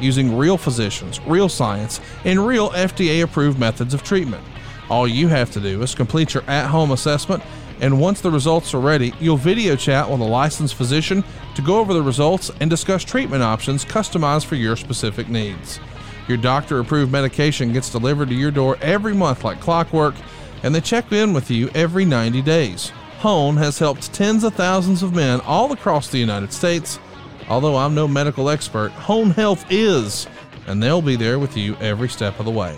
using 0.00 0.36
real 0.36 0.56
physicians, 0.56 1.20
real 1.22 1.48
science, 1.48 2.00
and 2.24 2.46
real 2.46 2.70
FDA 2.70 3.22
approved 3.22 3.58
methods 3.58 3.94
of 3.94 4.02
treatment. 4.02 4.44
All 4.90 5.08
you 5.08 5.28
have 5.28 5.50
to 5.52 5.60
do 5.60 5.82
is 5.82 5.94
complete 5.94 6.34
your 6.34 6.42
at 6.44 6.68
home 6.68 6.90
assessment, 6.90 7.42
and 7.80 8.00
once 8.00 8.20
the 8.20 8.30
results 8.30 8.74
are 8.74 8.80
ready, 8.80 9.12
you'll 9.20 9.36
video 9.36 9.76
chat 9.76 10.08
with 10.08 10.20
a 10.20 10.24
licensed 10.24 10.74
physician 10.74 11.24
to 11.54 11.62
go 11.62 11.78
over 11.78 11.94
the 11.94 12.02
results 12.02 12.50
and 12.60 12.68
discuss 12.70 13.02
treatment 13.02 13.42
options 13.42 13.84
customized 13.84 14.46
for 14.46 14.56
your 14.56 14.76
specific 14.76 15.28
needs. 15.28 15.80
Your 16.28 16.38
doctor 16.38 16.78
approved 16.78 17.12
medication 17.12 17.72
gets 17.72 17.90
delivered 17.90 18.28
to 18.28 18.34
your 18.34 18.50
door 18.50 18.78
every 18.80 19.14
month 19.14 19.44
like 19.44 19.60
clockwork, 19.60 20.14
and 20.62 20.74
they 20.74 20.80
check 20.80 21.12
in 21.12 21.32
with 21.32 21.50
you 21.50 21.68
every 21.74 22.04
90 22.04 22.42
days. 22.42 22.92
Hone 23.24 23.56
has 23.56 23.78
helped 23.78 24.12
tens 24.12 24.44
of 24.44 24.52
thousands 24.52 25.02
of 25.02 25.14
men 25.14 25.40
all 25.46 25.72
across 25.72 26.08
the 26.08 26.18
United 26.18 26.52
States. 26.52 26.98
Although 27.48 27.74
I'm 27.74 27.94
no 27.94 28.06
medical 28.06 28.50
expert, 28.50 28.92
Hone 28.92 29.30
Health 29.30 29.64
is, 29.70 30.26
and 30.66 30.82
they'll 30.82 31.00
be 31.00 31.16
there 31.16 31.38
with 31.38 31.56
you 31.56 31.74
every 31.76 32.10
step 32.10 32.38
of 32.38 32.44
the 32.44 32.50
way. 32.50 32.76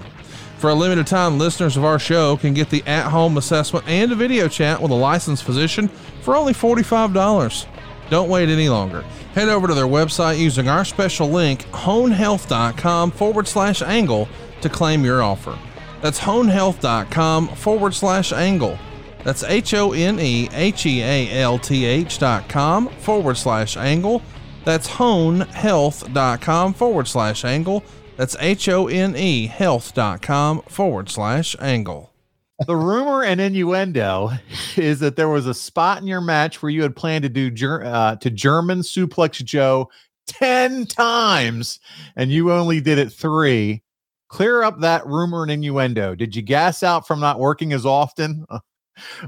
For 0.59 0.71
a 0.71 0.75
limited 0.75 1.09
time, 1.09 1.37
listeners 1.37 1.77
of 1.77 1.85
our 1.85 1.99
show 1.99 2.37
can 2.37 2.55
get 2.55 2.71
the 2.71 2.85
at 2.87 3.11
home 3.11 3.39
assessment 3.39 3.89
and 3.89 4.13
a 4.13 4.15
video 4.15 4.47
chat 4.47 4.81
with 4.81 4.93
a 4.93 4.95
licensed 4.95 5.43
physician 5.43 5.89
for 6.21 6.37
only 6.37 6.53
$45. 6.53 7.67
Don't 8.09 8.29
wait 8.29 8.49
any 8.49 8.69
longer. 8.69 9.03
Head 9.35 9.49
over 9.49 9.67
to 9.67 9.75
their 9.75 9.87
website 9.87 10.39
using 10.39 10.69
our 10.69 10.85
special 10.85 11.29
link, 11.29 11.63
honehealth.com 11.73 13.11
forward 13.11 13.49
slash 13.49 13.83
angle, 13.83 14.29
to 14.61 14.69
claim 14.69 15.05
your 15.05 15.25
offer. 15.25 15.59
That's 16.03 16.21
honehealth.com 16.21 17.49
forward 17.49 17.95
slash 17.95 18.33
angle. 18.33 18.79
That's 19.27 19.43
H 19.43 19.75
O 19.75 19.93
N 19.93 20.21
E 20.21 20.49
H 20.53 20.87
E 20.87 21.03
A 21.03 21.41
L 21.41 21.59
T 21.59 21.85
H 21.85 22.21
dot 22.21 22.49
com 22.49 22.87
forward 23.01 23.35
slash 23.35 23.77
angle. 23.77 24.23
That's 24.65 24.87
honehealth.com 24.87 26.75
forward 26.75 27.09
slash 27.09 27.45
angle. 27.45 27.83
That's 28.17 28.37
H 28.39 28.69
O 28.69 28.87
N 28.87 29.17
E 29.17 29.49
health.com 29.49 30.63
forward 30.69 31.09
slash 31.09 31.57
angle. 31.61 32.13
the 32.69 32.77
rumor 32.77 33.25
and 33.25 33.41
innuendo 33.41 34.31
is 34.77 35.01
that 35.01 35.17
there 35.17 35.29
was 35.29 35.49
a 35.49 35.55
spot 35.55 36.01
in 36.01 36.07
your 36.07 36.21
match 36.21 36.63
where 36.63 36.71
you 36.71 36.83
had 36.83 36.95
planned 36.95 37.25
to 37.25 37.29
do 37.29 37.51
ger- 37.51 37.85
uh, 37.85 38.15
to 38.15 38.31
German 38.31 38.79
suplex 38.79 39.45
Joe 39.45 39.91
10 40.29 40.87
times 40.87 41.81
and 42.15 42.31
you 42.31 42.53
only 42.53 42.81
did 42.81 42.99
it 42.99 43.13
three. 43.13 43.83
Clear 44.29 44.63
up 44.63 44.79
that 44.83 45.05
rumor 45.05 45.43
and 45.43 45.51
innuendo. 45.51 46.15
Did 46.15 46.37
you 46.37 46.43
gas 46.43 46.85
out 46.85 47.09
from 47.09 47.19
not 47.19 47.41
working 47.41 47.73
as 47.73 47.85
often? 47.85 48.47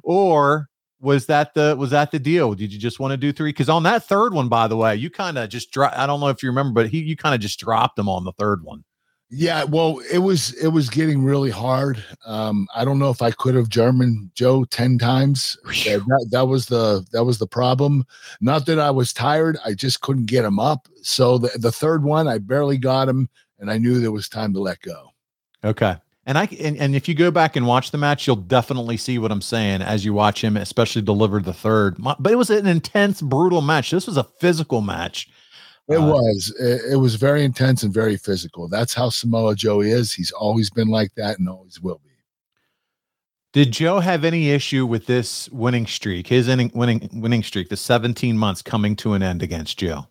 Or 0.02 0.68
was 1.00 1.26
that 1.26 1.54
the 1.54 1.76
was 1.78 1.90
that 1.90 2.10
the 2.10 2.18
deal? 2.18 2.54
Did 2.54 2.72
you 2.72 2.78
just 2.78 3.00
want 3.00 3.12
to 3.12 3.16
do 3.16 3.32
three? 3.32 3.50
Because 3.50 3.68
on 3.68 3.84
that 3.84 4.04
third 4.04 4.34
one, 4.34 4.48
by 4.48 4.66
the 4.68 4.76
way, 4.76 4.96
you 4.96 5.10
kind 5.10 5.38
of 5.38 5.48
just 5.48 5.70
dro- 5.70 5.90
I 5.92 6.06
don't 6.06 6.20
know 6.20 6.28
if 6.28 6.42
you 6.42 6.48
remember, 6.48 6.72
but 6.82 6.90
he 6.90 7.00
you 7.00 7.16
kind 7.16 7.34
of 7.34 7.40
just 7.40 7.60
dropped 7.60 7.98
him 7.98 8.08
on 8.08 8.24
the 8.24 8.32
third 8.32 8.64
one. 8.64 8.84
Yeah, 9.30 9.64
well, 9.64 10.00
it 10.10 10.18
was 10.18 10.54
it 10.54 10.68
was 10.68 10.88
getting 10.88 11.22
really 11.22 11.50
hard. 11.50 12.02
Um, 12.24 12.66
I 12.74 12.84
don't 12.84 12.98
know 12.98 13.10
if 13.10 13.20
I 13.20 13.30
could 13.30 13.54
have 13.54 13.68
German 13.68 14.30
Joe 14.34 14.64
ten 14.64 14.98
times. 14.98 15.56
That, 15.64 16.02
that, 16.06 16.28
that 16.30 16.46
was 16.46 16.66
the 16.66 17.04
that 17.12 17.24
was 17.24 17.38
the 17.38 17.46
problem. 17.46 18.06
Not 18.40 18.64
that 18.66 18.80
I 18.80 18.90
was 18.90 19.12
tired, 19.12 19.58
I 19.64 19.74
just 19.74 20.00
couldn't 20.00 20.26
get 20.26 20.46
him 20.46 20.58
up. 20.58 20.88
So 21.02 21.36
the 21.36 21.56
the 21.58 21.72
third 21.72 22.04
one, 22.04 22.26
I 22.26 22.38
barely 22.38 22.78
got 22.78 23.08
him, 23.08 23.28
and 23.58 23.70
I 23.70 23.76
knew 23.76 24.00
there 24.00 24.12
was 24.12 24.30
time 24.30 24.54
to 24.54 24.60
let 24.60 24.80
go. 24.80 25.10
Okay. 25.62 25.96
And 26.28 26.36
I 26.36 26.44
and, 26.60 26.76
and 26.76 26.94
if 26.94 27.08
you 27.08 27.14
go 27.14 27.30
back 27.30 27.56
and 27.56 27.66
watch 27.66 27.90
the 27.90 27.96
match, 27.96 28.26
you'll 28.26 28.36
definitely 28.36 28.98
see 28.98 29.18
what 29.18 29.32
I'm 29.32 29.40
saying 29.40 29.80
as 29.80 30.04
you 30.04 30.12
watch 30.12 30.44
him, 30.44 30.58
especially 30.58 31.00
deliver 31.00 31.40
the 31.40 31.54
third. 31.54 31.96
But 31.98 32.30
it 32.30 32.36
was 32.36 32.50
an 32.50 32.66
intense, 32.66 33.22
brutal 33.22 33.62
match. 33.62 33.90
This 33.90 34.06
was 34.06 34.18
a 34.18 34.24
physical 34.24 34.82
match. 34.82 35.30
It 35.88 35.96
Uh, 35.96 36.06
was 36.06 36.54
it, 36.60 36.92
it 36.92 36.96
was 36.96 37.14
very 37.14 37.44
intense 37.44 37.82
and 37.82 37.94
very 37.94 38.18
physical. 38.18 38.68
That's 38.68 38.92
how 38.92 39.08
Samoa 39.08 39.54
Joe 39.54 39.80
is. 39.80 40.12
He's 40.12 40.30
always 40.30 40.68
been 40.68 40.88
like 40.88 41.14
that 41.16 41.38
and 41.38 41.48
always 41.48 41.80
will 41.80 41.98
be. 42.04 42.10
Did 43.54 43.72
Joe 43.72 44.00
have 44.00 44.22
any 44.22 44.50
issue 44.50 44.84
with 44.84 45.06
this 45.06 45.48
winning 45.48 45.86
streak, 45.86 46.26
his 46.26 46.46
inning, 46.46 46.70
winning 46.74 47.08
winning 47.14 47.42
streak, 47.42 47.70
the 47.70 47.76
17 47.78 48.36
months 48.36 48.60
coming 48.60 48.96
to 48.96 49.14
an 49.14 49.22
end 49.22 49.42
against 49.42 49.78
Joe? 49.78 50.08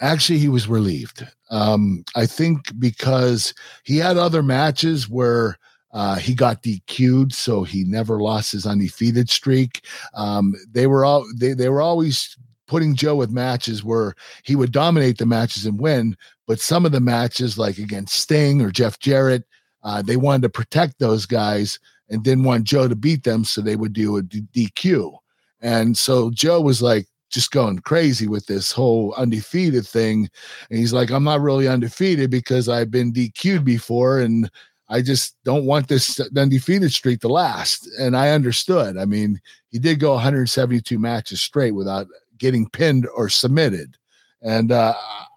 Actually, 0.00 0.38
he 0.38 0.48
was 0.48 0.68
relieved. 0.68 1.26
Um, 1.50 2.04
I 2.16 2.26
think 2.26 2.78
because 2.78 3.52
he 3.84 3.98
had 3.98 4.16
other 4.16 4.42
matches 4.42 5.08
where 5.08 5.58
uh, 5.92 6.16
he 6.16 6.34
got 6.34 6.62
DQ'd, 6.62 7.34
so 7.34 7.64
he 7.64 7.84
never 7.84 8.20
lost 8.20 8.52
his 8.52 8.66
undefeated 8.66 9.28
streak. 9.28 9.84
Um, 10.14 10.54
they 10.70 10.86
were 10.86 11.04
all 11.04 11.26
they 11.36 11.52
they 11.52 11.68
were 11.68 11.82
always 11.82 12.36
putting 12.66 12.94
Joe 12.94 13.16
with 13.16 13.30
matches 13.30 13.82
where 13.82 14.14
he 14.44 14.54
would 14.54 14.70
dominate 14.70 15.18
the 15.18 15.26
matches 15.26 15.66
and 15.66 15.80
win, 15.80 16.16
but 16.46 16.60
some 16.60 16.86
of 16.86 16.92
the 16.92 17.00
matches, 17.00 17.58
like 17.58 17.78
against 17.78 18.14
Sting 18.14 18.62
or 18.62 18.70
Jeff 18.70 19.00
Jarrett, 19.00 19.44
uh, 19.82 20.02
they 20.02 20.16
wanted 20.16 20.42
to 20.42 20.48
protect 20.50 20.98
those 21.00 21.26
guys 21.26 21.80
and 22.08 22.22
didn't 22.22 22.44
want 22.44 22.64
Joe 22.64 22.86
to 22.86 22.94
beat 22.94 23.24
them, 23.24 23.44
so 23.44 23.60
they 23.60 23.76
would 23.76 23.92
do 23.92 24.16
a 24.16 24.22
DQ. 24.22 25.16
And 25.60 25.98
so 25.98 26.30
Joe 26.30 26.60
was 26.60 26.80
like 26.80 27.06
just 27.30 27.50
going 27.50 27.78
crazy 27.80 28.26
with 28.26 28.46
this 28.46 28.72
whole 28.72 29.14
undefeated 29.14 29.86
thing. 29.86 30.28
And 30.68 30.78
he's 30.78 30.92
like, 30.92 31.10
I'm 31.10 31.24
not 31.24 31.40
really 31.40 31.68
undefeated 31.68 32.30
because 32.30 32.68
I've 32.68 32.90
been 32.90 33.12
DQ'd 33.12 33.64
before 33.64 34.20
and 34.20 34.50
I 34.88 35.02
just 35.02 35.36
don't 35.44 35.66
want 35.66 35.88
this 35.88 36.20
undefeated 36.36 36.92
streak 36.92 37.20
to 37.20 37.28
last. 37.28 37.88
And 37.98 38.16
I 38.16 38.30
understood. 38.30 38.98
I 38.98 39.04
mean, 39.04 39.40
he 39.70 39.78
did 39.78 40.00
go 40.00 40.12
172 40.12 40.98
matches 40.98 41.40
straight 41.40 41.72
without 41.72 42.08
getting 42.38 42.68
pinned 42.68 43.08
or 43.14 43.28
submitted. 43.28 43.96
And 44.42 44.72
uh, 44.72 44.94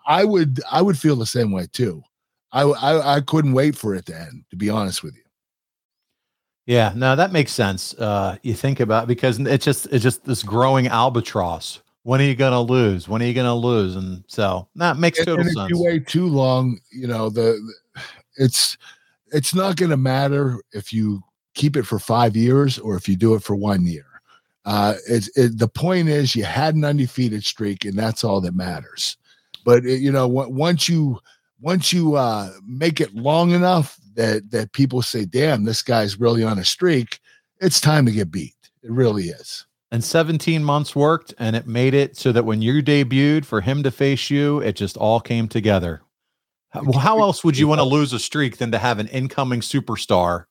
I 0.08 0.26
would 0.26 0.60
I 0.72 0.82
would 0.82 0.98
feel 0.98 1.16
the 1.16 1.26
same 1.26 1.52
way 1.52 1.68
too. 1.72 2.02
I, 2.52 2.64
I 2.64 3.16
I 3.16 3.22
couldn't 3.22 3.54
wait 3.54 3.76
for 3.76 3.94
it 3.96 4.06
to 4.08 4.20
end, 4.20 4.46
to 4.50 4.56
be 4.56 4.70
honest 4.70 5.04
with 5.04 5.16
you. 5.16 5.23
Yeah, 6.66 6.94
no, 6.96 7.16
that 7.16 7.32
makes 7.34 7.52
sense. 7.52 7.94
Uh, 7.96 8.38
you 8.42 8.54
think 8.54 8.80
about 8.80 9.08
because 9.08 9.40
it's 9.40 9.66
just 9.66 9.88
it's 9.88 10.04
just 10.04 10.24
this 10.26 10.44
growing 10.44 10.88
albatross. 10.88 11.82
When 12.04 12.22
are 12.22 12.26
you 12.26 12.36
gonna 12.36 12.62
lose? 12.62 13.08
When 13.08 13.22
are 13.22 13.26
you 13.26 13.34
gonna 13.34 13.56
lose? 13.56 13.96
And 13.96 14.24
so 14.28 14.68
that 14.76 14.98
makes 14.98 15.20
total 15.20 15.40
and 15.40 15.48
if 15.48 15.54
sense. 15.56 15.70
you 15.70 15.82
wait 15.82 16.08
too 16.08 16.28
long, 16.28 16.80
you 16.92 17.08
know 17.08 17.30
the, 17.30 17.42
the- 17.96 18.02
it's 18.38 18.78
it's 19.32 19.54
not 19.54 19.76
going 19.76 19.90
to 19.90 19.98
matter 19.98 20.60
if 20.74 20.94
you 20.94 21.24
keep 21.56 21.76
it 21.76 21.84
for 21.84 21.98
five 22.00 22.36
years 22.36 22.78
or 22.80 22.96
if 22.96 23.08
you 23.10 23.16
do 23.16 23.34
it 23.36 23.44
for 23.44 23.56
one 23.56 23.86
year. 23.86 24.06
Uh, 24.66 24.94
it's 25.08 25.28
it, 25.38 25.58
the 25.58 25.68
point 25.68 26.08
is 26.08 26.36
you 26.36 26.44
had 26.44 26.76
an 26.76 26.86
undefeated 26.86 27.44
streak, 27.44 27.84
and 27.86 27.98
that's 27.98 28.24
all 28.24 28.40
that 28.42 28.56
matters. 28.56 29.18
But 29.66 29.86
it, 29.86 30.00
you 30.02 30.12
know, 30.12 30.26
on- 30.40 30.54
once 30.56 30.88
you 30.88 31.20
once 31.62 31.92
you 31.94 32.16
uh, 32.16 32.52
make 32.66 33.02
it 33.02 33.14
long 33.14 33.52
enough 33.52 34.00
that 34.16 34.52
that 34.52 34.72
people 34.74 35.02
say, 35.02 35.26
"Damn, 35.26 35.64
this 35.64 35.82
guy's 35.82 36.20
really 36.20 36.44
on 36.44 36.60
a 36.60 36.66
streak," 36.66 37.20
it's 37.60 37.80
time 37.82 38.06
to 38.06 38.12
get 38.12 38.32
beat. 38.32 38.56
It 38.84 38.92
really 38.92 39.26
is. 39.30 39.66
And 39.92 40.04
17 40.04 40.64
months 40.64 40.96
worked, 40.96 41.34
and 41.38 41.56
it 41.56 41.68
made 41.68 41.94
it 41.94 42.18
so 42.18 42.32
that 42.32 42.46
when 42.46 42.62
you 42.64 42.82
debuted 42.82 43.46
for 43.46 43.62
him 43.62 43.84
to 43.84 43.92
face 43.92 44.30
you, 44.32 44.60
it 44.60 44.76
just 44.76 44.98
all 44.98 45.20
came 45.20 45.48
together. 45.48 46.02
How- 46.70 46.82
Well, 46.84 47.00
how 47.00 47.22
else 47.22 47.44
would 47.44 47.58
you 47.58 47.68
want 47.68 47.78
to 47.80 47.86
lose 47.86 48.12
a 48.14 48.20
streak 48.20 48.58
than 48.58 48.72
to 48.72 48.80
have 48.80 48.98
an 48.98 49.08
incoming 49.10 49.60
superstar, 49.62 50.46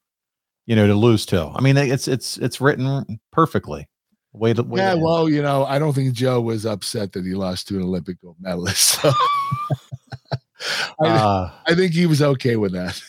you 0.67 0.77
know, 0.77 0.87
to 0.87 0.95
lose 0.95 1.27
to? 1.27 1.47
I 1.57 1.61
mean, 1.61 1.77
it's 1.77 2.07
it's 2.07 2.39
it's 2.39 2.61
written 2.61 3.19
perfectly. 3.33 3.89
Way 4.33 4.55
to 4.55 4.63
way 4.63 4.81
Yeah, 4.81 4.95
to- 4.95 5.01
well, 5.01 5.29
you 5.29 5.43
know, 5.43 5.65
I 5.67 5.79
don't 5.81 5.93
think 5.93 6.15
Joe 6.15 6.41
was 6.41 6.65
upset 6.65 7.13
that 7.13 7.25
he 7.27 7.35
lost 7.35 7.67
to 7.69 7.77
an 7.77 7.83
Olympic 7.83 8.23
gold 8.23 8.37
medalist. 8.41 9.01
So 9.03 9.13
I, 11.01 11.09
Uh, 11.09 11.51
I 11.67 11.75
think 11.75 11.93
he 11.93 12.07
was 12.07 12.23
okay 12.23 12.55
with 12.57 12.73
that. 12.73 13.01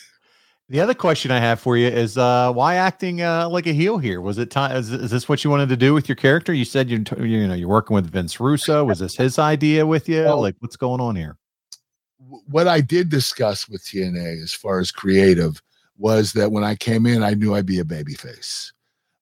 The 0.70 0.80
other 0.80 0.94
question 0.94 1.30
I 1.30 1.40
have 1.40 1.60
for 1.60 1.76
you 1.76 1.88
is 1.88 2.16
uh, 2.16 2.50
why 2.52 2.76
acting 2.76 3.20
uh, 3.20 3.48
like 3.50 3.66
a 3.66 3.72
heel 3.72 3.98
here? 3.98 4.22
Was 4.22 4.38
it 4.38 4.50
time? 4.50 4.74
Is, 4.76 4.90
is 4.90 5.10
this 5.10 5.28
what 5.28 5.44
you 5.44 5.50
wanted 5.50 5.68
to 5.68 5.76
do 5.76 5.92
with 5.92 6.08
your 6.08 6.16
character? 6.16 6.54
You 6.54 6.64
said 6.64 6.88
you 6.88 7.04
you 7.20 7.46
know 7.46 7.54
you're 7.54 7.68
working 7.68 7.94
with 7.94 8.10
Vince 8.10 8.40
Russo. 8.40 8.84
Was 8.84 9.00
this 9.00 9.16
his 9.16 9.38
idea 9.38 9.86
with 9.86 10.08
you? 10.08 10.22
Well- 10.24 10.40
like 10.40 10.56
what's 10.60 10.76
going 10.76 11.00
on 11.00 11.16
here? 11.16 11.36
what 12.46 12.68
I 12.68 12.80
did 12.80 13.08
discuss 13.08 13.68
with 13.68 13.84
TNA 13.84 14.42
as 14.42 14.52
far 14.52 14.80
as 14.80 14.90
creative 14.90 15.62
was 15.96 16.32
that 16.32 16.50
when 16.50 16.64
I 16.64 16.74
came 16.74 17.06
in, 17.06 17.22
I 17.22 17.34
knew 17.34 17.54
I'd 17.54 17.66
be 17.66 17.78
a 17.78 17.84
babyface, 17.84 18.72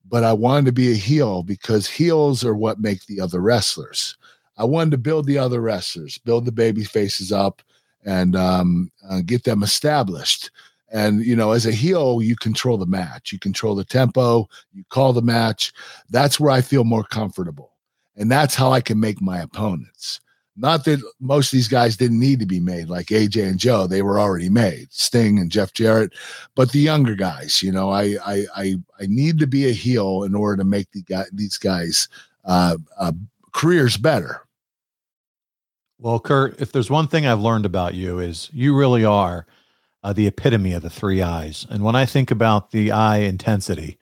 but 0.08 0.24
I 0.24 0.32
wanted 0.32 0.66
to 0.66 0.72
be 0.72 0.92
a 0.92 0.96
heel 0.96 1.42
because 1.42 1.86
heels 1.86 2.44
are 2.44 2.54
what 2.54 2.80
make 2.80 3.04
the 3.06 3.20
other 3.20 3.40
wrestlers. 3.40 4.16
I 4.56 4.64
wanted 4.64 4.92
to 4.92 4.98
build 4.98 5.26
the 5.26 5.38
other 5.38 5.60
wrestlers, 5.60 6.18
build 6.18 6.44
the 6.44 6.52
baby 6.52 6.84
faces 6.84 7.32
up, 7.32 7.62
and 8.04 8.36
um, 8.36 8.90
uh, 9.08 9.20
get 9.24 9.44
them 9.44 9.62
established. 9.62 10.50
And 10.92 11.24
you 11.24 11.34
know, 11.34 11.52
as 11.52 11.64
a 11.64 11.72
heel, 11.72 12.20
you 12.22 12.36
control 12.36 12.76
the 12.76 12.86
match, 12.86 13.32
you 13.32 13.38
control 13.38 13.74
the 13.74 13.84
tempo, 13.84 14.46
you 14.74 14.84
call 14.90 15.14
the 15.14 15.22
match. 15.22 15.72
That's 16.10 16.38
where 16.38 16.50
I 16.50 16.60
feel 16.60 16.84
more 16.84 17.04
comfortable, 17.04 17.72
and 18.14 18.30
that's 18.30 18.54
how 18.54 18.72
I 18.72 18.82
can 18.82 19.00
make 19.00 19.20
my 19.20 19.40
opponents. 19.40 20.20
Not 20.54 20.84
that 20.84 21.00
most 21.18 21.46
of 21.46 21.56
these 21.56 21.68
guys 21.68 21.96
didn't 21.96 22.20
need 22.20 22.38
to 22.40 22.46
be 22.46 22.60
made, 22.60 22.90
like 22.90 23.06
AJ 23.06 23.48
and 23.48 23.58
Joe; 23.58 23.86
they 23.86 24.02
were 24.02 24.20
already 24.20 24.50
made. 24.50 24.92
Sting 24.92 25.38
and 25.38 25.50
Jeff 25.50 25.72
Jarrett, 25.72 26.12
but 26.54 26.72
the 26.72 26.80
younger 26.80 27.14
guys, 27.14 27.62
you 27.62 27.72
know, 27.72 27.88
I 27.88 28.16
I 28.26 28.46
I, 28.54 28.74
I 29.00 29.06
need 29.06 29.38
to 29.38 29.46
be 29.46 29.68
a 29.70 29.72
heel 29.72 30.24
in 30.24 30.34
order 30.34 30.58
to 30.58 30.68
make 30.68 30.90
the 30.92 31.02
guy 31.02 31.24
these 31.32 31.56
guys 31.56 32.06
uh, 32.44 32.76
uh, 32.98 33.12
careers 33.52 33.96
better. 33.96 34.42
Well, 35.98 36.20
Kurt, 36.20 36.60
if 36.60 36.70
there's 36.70 36.90
one 36.90 37.06
thing 37.06 37.26
I've 37.26 37.40
learned 37.40 37.64
about 37.64 37.94
you 37.94 38.18
is 38.18 38.50
you 38.52 38.76
really 38.76 39.06
are 39.06 39.46
uh, 40.02 40.12
the 40.12 40.26
epitome 40.26 40.72
of 40.72 40.82
the 40.82 40.90
three 40.90 41.22
eyes. 41.22 41.66
And 41.70 41.82
when 41.84 41.96
I 41.96 42.06
think 42.06 42.30
about 42.30 42.70
the 42.70 42.90
eye 42.92 43.18
intensity, 43.18 43.98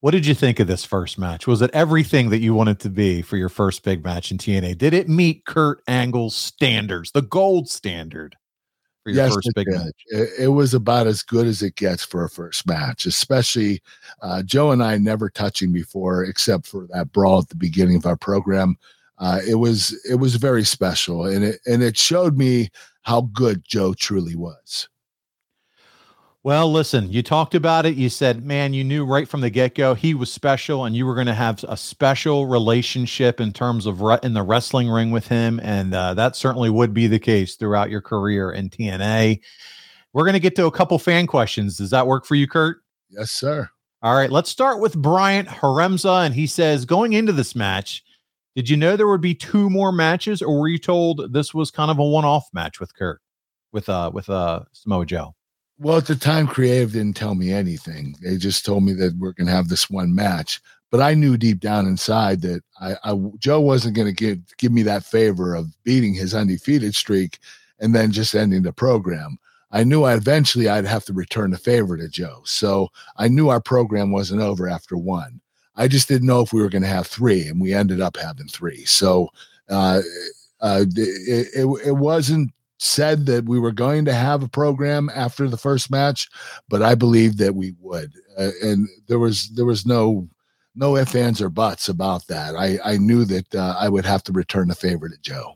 what 0.00 0.10
did 0.10 0.26
you 0.26 0.34
think 0.34 0.58
of 0.58 0.66
this 0.66 0.84
first 0.84 1.18
match? 1.18 1.46
Was 1.46 1.62
it 1.62 1.70
everything 1.72 2.30
that 2.30 2.40
you 2.40 2.54
wanted 2.54 2.80
to 2.80 2.90
be 2.90 3.22
for 3.22 3.36
your 3.36 3.48
first 3.48 3.84
big 3.84 4.04
match 4.04 4.30
in 4.32 4.38
TNA? 4.38 4.76
Did 4.76 4.94
it 4.94 5.08
meet 5.08 5.44
Kurt 5.46 5.80
Angle's 5.86 6.34
standards, 6.34 7.12
the 7.12 7.22
gold 7.22 7.68
standard 7.68 8.36
for 9.04 9.10
your 9.10 9.24
Yes, 9.24 9.34
first 9.34 9.50
big 9.54 9.66
did. 9.66 9.78
match? 9.78 10.04
It, 10.08 10.28
it 10.40 10.48
was 10.48 10.74
about 10.74 11.06
as 11.06 11.22
good 11.22 11.46
as 11.46 11.62
it 11.62 11.76
gets 11.76 12.04
for 12.04 12.24
a 12.24 12.30
first 12.30 12.66
match, 12.66 13.06
especially 13.06 13.80
uh, 14.22 14.42
Joe 14.42 14.72
and 14.72 14.82
I 14.82 14.98
never 14.98 15.30
touching 15.30 15.72
before, 15.72 16.24
except 16.24 16.66
for 16.66 16.88
that 16.92 17.12
brawl 17.12 17.38
at 17.40 17.48
the 17.48 17.56
beginning 17.56 17.96
of 17.96 18.06
our 18.06 18.16
program. 18.16 18.76
Uh, 19.18 19.40
it 19.46 19.54
was 19.54 19.96
it 20.08 20.16
was 20.16 20.34
very 20.34 20.64
special, 20.64 21.26
and 21.26 21.44
it 21.44 21.60
and 21.66 21.80
it 21.80 21.96
showed 21.96 22.36
me 22.36 22.70
how 23.02 23.20
good 23.32 23.62
Joe 23.64 23.94
truly 23.94 24.34
was. 24.34 24.88
Well, 26.44 26.72
listen, 26.72 27.12
you 27.12 27.22
talked 27.22 27.54
about 27.54 27.86
it. 27.86 27.94
You 27.94 28.08
said, 28.08 28.44
man, 28.44 28.74
you 28.74 28.82
knew 28.82 29.04
right 29.04 29.28
from 29.28 29.42
the 29.42 29.50
get 29.50 29.76
go 29.76 29.94
he 29.94 30.12
was 30.12 30.32
special 30.32 30.84
and 30.84 30.96
you 30.96 31.06
were 31.06 31.14
going 31.14 31.28
to 31.28 31.34
have 31.34 31.64
a 31.68 31.76
special 31.76 32.46
relationship 32.46 33.40
in 33.40 33.52
terms 33.52 33.86
of 33.86 34.00
re- 34.00 34.18
in 34.24 34.34
the 34.34 34.42
wrestling 34.42 34.88
ring 34.88 35.12
with 35.12 35.28
him. 35.28 35.60
And 35.62 35.94
uh, 35.94 36.14
that 36.14 36.34
certainly 36.34 36.68
would 36.68 36.92
be 36.92 37.06
the 37.06 37.20
case 37.20 37.54
throughout 37.54 37.90
your 37.90 38.00
career 38.00 38.50
in 38.50 38.70
TNA. 38.70 39.40
We're 40.12 40.24
going 40.24 40.32
to 40.32 40.40
get 40.40 40.56
to 40.56 40.66
a 40.66 40.72
couple 40.72 40.98
fan 40.98 41.28
questions. 41.28 41.78
Does 41.78 41.90
that 41.90 42.08
work 42.08 42.26
for 42.26 42.34
you, 42.34 42.48
Kurt? 42.48 42.78
Yes, 43.08 43.30
sir. 43.30 43.68
All 44.02 44.16
right, 44.16 44.30
let's 44.30 44.50
start 44.50 44.80
with 44.80 44.96
Bryant 44.96 45.48
Haremza. 45.48 46.26
And 46.26 46.34
he 46.34 46.48
says, 46.48 46.84
going 46.84 47.12
into 47.12 47.32
this 47.32 47.54
match, 47.54 48.02
did 48.56 48.68
you 48.68 48.76
know 48.76 48.96
there 48.96 49.06
would 49.06 49.20
be 49.20 49.36
two 49.36 49.70
more 49.70 49.92
matches, 49.92 50.42
or 50.42 50.58
were 50.58 50.68
you 50.68 50.78
told 50.78 51.32
this 51.32 51.54
was 51.54 51.70
kind 51.70 51.90
of 51.90 52.00
a 52.00 52.04
one-off 52.04 52.48
match 52.52 52.80
with 52.80 52.92
Kurt, 52.96 53.20
with 53.72 53.88
uh 53.88 54.10
with 54.12 54.28
uh 54.28 54.64
Samoa 54.72 55.06
Joe? 55.06 55.36
Well, 55.82 55.96
at 55.96 56.06
the 56.06 56.14
time, 56.14 56.46
Creative 56.46 56.92
didn't 56.92 57.16
tell 57.16 57.34
me 57.34 57.52
anything. 57.52 58.14
They 58.22 58.36
just 58.36 58.64
told 58.64 58.84
me 58.84 58.92
that 58.92 59.16
we're 59.18 59.32
going 59.32 59.48
to 59.48 59.52
have 59.52 59.68
this 59.68 59.90
one 59.90 60.14
match. 60.14 60.60
But 60.92 61.00
I 61.00 61.14
knew 61.14 61.36
deep 61.36 61.58
down 61.58 61.86
inside 61.86 62.40
that 62.42 62.62
I, 62.80 62.94
I 63.02 63.20
Joe 63.38 63.60
wasn't 63.60 63.96
going 63.96 64.06
to 64.06 64.12
give 64.12 64.38
give 64.58 64.70
me 64.70 64.82
that 64.82 65.04
favor 65.04 65.56
of 65.56 65.74
beating 65.82 66.14
his 66.14 66.34
undefeated 66.34 66.94
streak 66.94 67.40
and 67.80 67.92
then 67.92 68.12
just 68.12 68.36
ending 68.36 68.62
the 68.62 68.72
program. 68.72 69.38
I 69.72 69.82
knew 69.82 70.04
I 70.04 70.14
eventually 70.14 70.68
I'd 70.68 70.84
have 70.84 71.04
to 71.06 71.12
return 71.12 71.50
the 71.50 71.58
favor 71.58 71.96
to 71.96 72.08
Joe. 72.08 72.42
So 72.44 72.90
I 73.16 73.26
knew 73.26 73.48
our 73.48 73.60
program 73.60 74.12
wasn't 74.12 74.42
over 74.42 74.68
after 74.68 74.96
one. 74.96 75.40
I 75.74 75.88
just 75.88 76.06
didn't 76.06 76.28
know 76.28 76.42
if 76.42 76.52
we 76.52 76.62
were 76.62 76.68
going 76.68 76.82
to 76.82 76.88
have 76.88 77.08
three, 77.08 77.48
and 77.48 77.60
we 77.60 77.74
ended 77.74 78.00
up 78.00 78.16
having 78.16 78.46
three. 78.46 78.84
So 78.84 79.30
uh, 79.68 80.02
uh, 80.60 80.84
it, 80.94 81.48
it, 81.54 81.86
it 81.86 81.92
wasn't 81.96 82.52
said 82.82 83.26
that 83.26 83.44
we 83.44 83.60
were 83.60 83.72
going 83.72 84.04
to 84.04 84.12
have 84.12 84.42
a 84.42 84.48
program 84.48 85.08
after 85.14 85.48
the 85.48 85.56
first 85.56 85.90
match, 85.90 86.28
but 86.68 86.82
I 86.82 86.94
believed 86.94 87.38
that 87.38 87.54
we 87.54 87.74
would, 87.80 88.12
uh, 88.36 88.50
and 88.62 88.88
there 89.06 89.18
was 89.18 89.48
there 89.50 89.64
was 89.64 89.86
no 89.86 90.28
no 90.74 90.96
ifs 90.96 91.14
ands 91.14 91.40
or 91.40 91.48
buts 91.48 91.88
about 91.88 92.26
that. 92.26 92.56
I 92.56 92.78
I 92.84 92.96
knew 92.96 93.24
that 93.26 93.54
uh, 93.54 93.76
I 93.78 93.88
would 93.88 94.04
have 94.04 94.24
to 94.24 94.32
return 94.32 94.68
the 94.68 94.74
favor 94.74 95.08
to 95.08 95.16
Joe. 95.22 95.54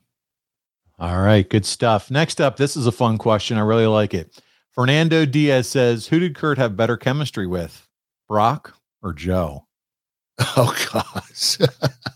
All 0.98 1.20
right, 1.20 1.48
good 1.48 1.66
stuff. 1.66 2.10
Next 2.10 2.40
up, 2.40 2.56
this 2.56 2.76
is 2.76 2.86
a 2.86 2.92
fun 2.92 3.18
question. 3.18 3.58
I 3.58 3.62
really 3.62 3.86
like 3.86 4.14
it. 4.14 4.40
Fernando 4.70 5.26
Diaz 5.26 5.68
says, 5.68 6.06
"Who 6.06 6.20
did 6.20 6.36
Kurt 6.36 6.58
have 6.58 6.76
better 6.76 6.96
chemistry 6.96 7.46
with, 7.46 7.88
Brock 8.28 8.74
or 9.02 9.12
Joe?" 9.12 9.66
Oh 10.58 10.74
gosh. 10.92 11.58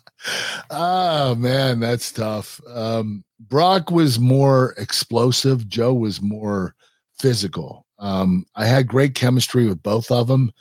oh 0.70 1.34
man, 1.34 1.80
that's 1.80 2.12
tough. 2.12 2.60
Um, 2.68 3.24
Brock 3.38 3.90
was 3.90 4.18
more 4.18 4.74
explosive. 4.76 5.68
Joe 5.68 5.94
was 5.94 6.20
more 6.20 6.74
physical. 7.18 7.86
Um, 7.98 8.46
I 8.54 8.66
had 8.66 8.88
great 8.88 9.14
chemistry 9.14 9.66
with 9.66 9.82
both 9.82 10.10
of 10.10 10.26
them. 10.26 10.52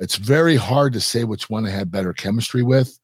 It's 0.00 0.16
very 0.16 0.56
hard 0.56 0.92
to 0.92 1.00
say 1.00 1.24
which 1.24 1.50
one 1.50 1.66
I 1.66 1.70
had 1.70 1.90
better 1.90 2.12
chemistry 2.12 2.62
with. 2.62 2.98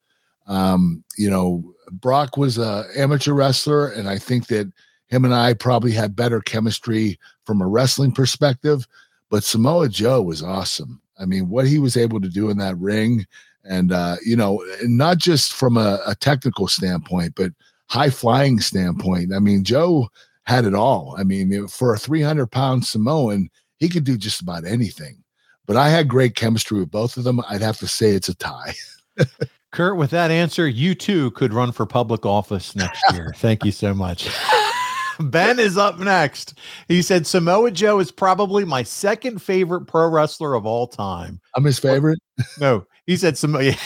Um, 0.47 1.03
you 1.17 1.29
know, 1.29 1.73
Brock 1.91 2.37
was 2.37 2.57
a 2.57 2.85
amateur 2.95 3.33
wrestler, 3.33 3.87
and 3.87 4.07
I 4.07 4.17
think 4.17 4.47
that 4.47 4.71
him 5.07 5.25
and 5.25 5.33
I 5.33 5.53
probably 5.53 5.91
had 5.91 6.15
better 6.15 6.41
chemistry 6.41 7.19
from 7.45 7.61
a 7.61 7.67
wrestling 7.67 8.11
perspective. 8.11 8.87
But 9.29 9.43
Samoa 9.43 9.89
Joe 9.89 10.21
was 10.21 10.43
awesome. 10.43 11.01
I 11.19 11.25
mean, 11.25 11.49
what 11.49 11.67
he 11.67 11.79
was 11.79 11.97
able 11.97 12.21
to 12.21 12.29
do 12.29 12.49
in 12.49 12.57
that 12.57 12.77
ring, 12.77 13.25
and 13.67 13.91
uh, 13.91 14.17
you 14.23 14.35
know, 14.35 14.63
not 14.83 15.17
just 15.17 15.53
from 15.53 15.77
a, 15.77 15.99
a 16.05 16.15
technical 16.15 16.67
standpoint, 16.67 17.33
but 17.35 17.51
high 17.87 18.09
flying 18.09 18.59
standpoint. 18.59 19.33
I 19.33 19.39
mean, 19.39 19.63
Joe 19.63 20.09
had 20.45 20.65
it 20.65 20.73
all. 20.75 21.15
I 21.17 21.23
mean, 21.23 21.67
for 21.67 21.93
a 21.93 21.99
300 21.99 22.47
pound 22.47 22.85
Samoan, 22.85 23.49
he 23.77 23.89
could 23.89 24.03
do 24.03 24.17
just 24.17 24.41
about 24.41 24.65
anything. 24.65 25.23
But 25.65 25.77
I 25.77 25.89
had 25.89 26.07
great 26.07 26.35
chemistry 26.35 26.79
with 26.79 26.91
both 26.91 27.17
of 27.17 27.23
them. 27.23 27.41
I'd 27.49 27.61
have 27.61 27.77
to 27.79 27.87
say 27.87 28.11
it's 28.11 28.29
a 28.29 28.35
tie. 28.35 28.75
Kurt, 29.71 29.97
with 29.97 30.11
that 30.11 30.31
answer, 30.31 30.67
you 30.67 30.95
too 30.95 31.31
could 31.31 31.53
run 31.53 31.71
for 31.71 31.85
public 31.85 32.25
office 32.25 32.75
next 32.75 33.03
year. 33.13 33.33
Thank 33.35 33.65
you 33.65 33.71
so 33.71 33.93
much. 33.93 34.29
ben 35.19 35.59
is 35.59 35.77
up 35.77 35.99
next. 35.99 36.59
He 36.87 37.01
said 37.01 37.25
Samoa 37.25 37.71
Joe 37.71 37.99
is 37.99 38.11
probably 38.11 38.63
my 38.63 38.83
second 38.83 39.41
favorite 39.41 39.85
pro 39.85 40.07
wrestler 40.07 40.53
of 40.53 40.65
all 40.65 40.87
time. 40.87 41.41
I'm 41.55 41.63
his 41.63 41.79
favorite. 41.79 42.19
No, 42.59 42.85
he 43.05 43.17
said 43.17 43.37
Samoa. 43.37 43.73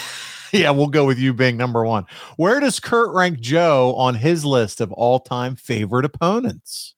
Yeah, 0.52 0.72
we'll 0.72 0.88
go 0.88 1.06
with 1.06 1.20
you 1.20 1.32
being 1.34 1.58
number 1.58 1.86
one. 1.86 2.06
Where 2.38 2.60
does 2.60 2.80
Kurt 2.80 3.14
rank 3.14 3.40
Joe 3.40 3.94
on 3.96 4.16
his 4.16 4.44
list 4.44 4.82
of 4.82 4.92
all 4.94 5.20
time 5.20 5.56
favorite 5.56 6.06
opponents? 6.06 6.96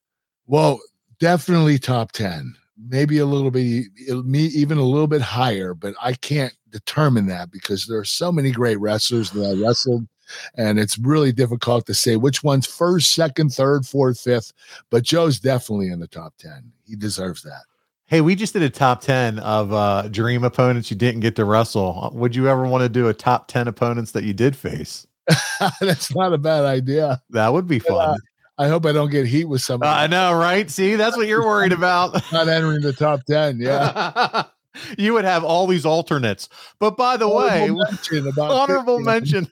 Well, 0.47 0.79
definitely 1.19 1.77
top 1.77 2.13
10. 2.13 2.55
Maybe 2.77 3.17
a 3.19 3.25
little 3.25 3.51
bit, 3.51 3.87
me 4.25 4.43
even 4.45 4.77
a 4.77 4.83
little 4.83 5.07
bit 5.07 5.21
higher, 5.21 5.73
but 5.73 5.93
I 6.01 6.13
can't 6.13 6.53
determine 6.69 7.27
that 7.27 7.51
because 7.51 7.85
there 7.85 7.99
are 7.99 8.05
so 8.05 8.31
many 8.31 8.51
great 8.51 8.79
wrestlers 8.79 9.31
that 9.31 9.45
I 9.45 9.61
wrestled, 9.61 10.07
and 10.55 10.79
it's 10.79 10.97
really 10.97 11.31
difficult 11.31 11.85
to 11.87 11.93
say 11.93 12.15
which 12.15 12.43
one's 12.43 12.65
first, 12.65 13.13
second, 13.13 13.49
third, 13.49 13.85
fourth, 13.85 14.19
fifth. 14.19 14.53
But 14.89 15.03
Joe's 15.03 15.39
definitely 15.39 15.89
in 15.89 15.99
the 15.99 16.07
top 16.07 16.33
10. 16.39 16.71
He 16.87 16.95
deserves 16.95 17.43
that. 17.43 17.63
Hey, 18.11 18.19
we 18.19 18.35
just 18.35 18.51
did 18.51 18.61
a 18.61 18.69
top 18.69 18.99
10 18.99 19.39
of 19.39 19.71
uh, 19.71 20.09
dream 20.09 20.43
opponents 20.43 20.91
you 20.91 20.97
didn't 20.97 21.21
get 21.21 21.37
to 21.37 21.45
wrestle. 21.45 22.11
Would 22.13 22.35
you 22.35 22.49
ever 22.49 22.65
want 22.65 22.81
to 22.81 22.89
do 22.89 23.07
a 23.07 23.13
top 23.13 23.47
10 23.47 23.69
opponents 23.69 24.11
that 24.11 24.25
you 24.25 24.33
did 24.33 24.53
face? 24.53 25.07
That's 25.79 26.13
not 26.13 26.33
a 26.33 26.37
bad 26.37 26.65
idea. 26.65 27.21
That 27.29 27.53
would 27.53 27.67
be 27.67 27.79
fun. 27.79 28.19
I 28.57 28.67
hope 28.67 28.85
I 28.85 28.91
don't 28.91 29.11
get 29.11 29.27
heat 29.27 29.45
with 29.45 29.61
somebody. 29.61 29.89
I 29.89 30.07
know, 30.07 30.33
right? 30.33 30.69
See, 30.69 30.97
that's 30.97 31.15
what 31.15 31.27
you're 31.27 31.45
worried 31.45 31.71
about. 31.71 32.21
not 32.33 32.49
entering 32.49 32.81
the 32.81 32.91
top 32.91 33.23
10. 33.29 33.61
Yeah. 33.61 34.43
you 34.97 35.13
would 35.13 35.23
have 35.23 35.45
all 35.45 35.65
these 35.65 35.85
alternates. 35.85 36.49
But 36.79 36.97
by 36.97 37.15
the 37.15 37.29
way, 37.29 37.69
Honorable 37.69 37.85
mention 37.89 38.27
about 38.27 38.51
honorable 38.51 38.97
15. 38.97 39.05
mention. 39.05 39.51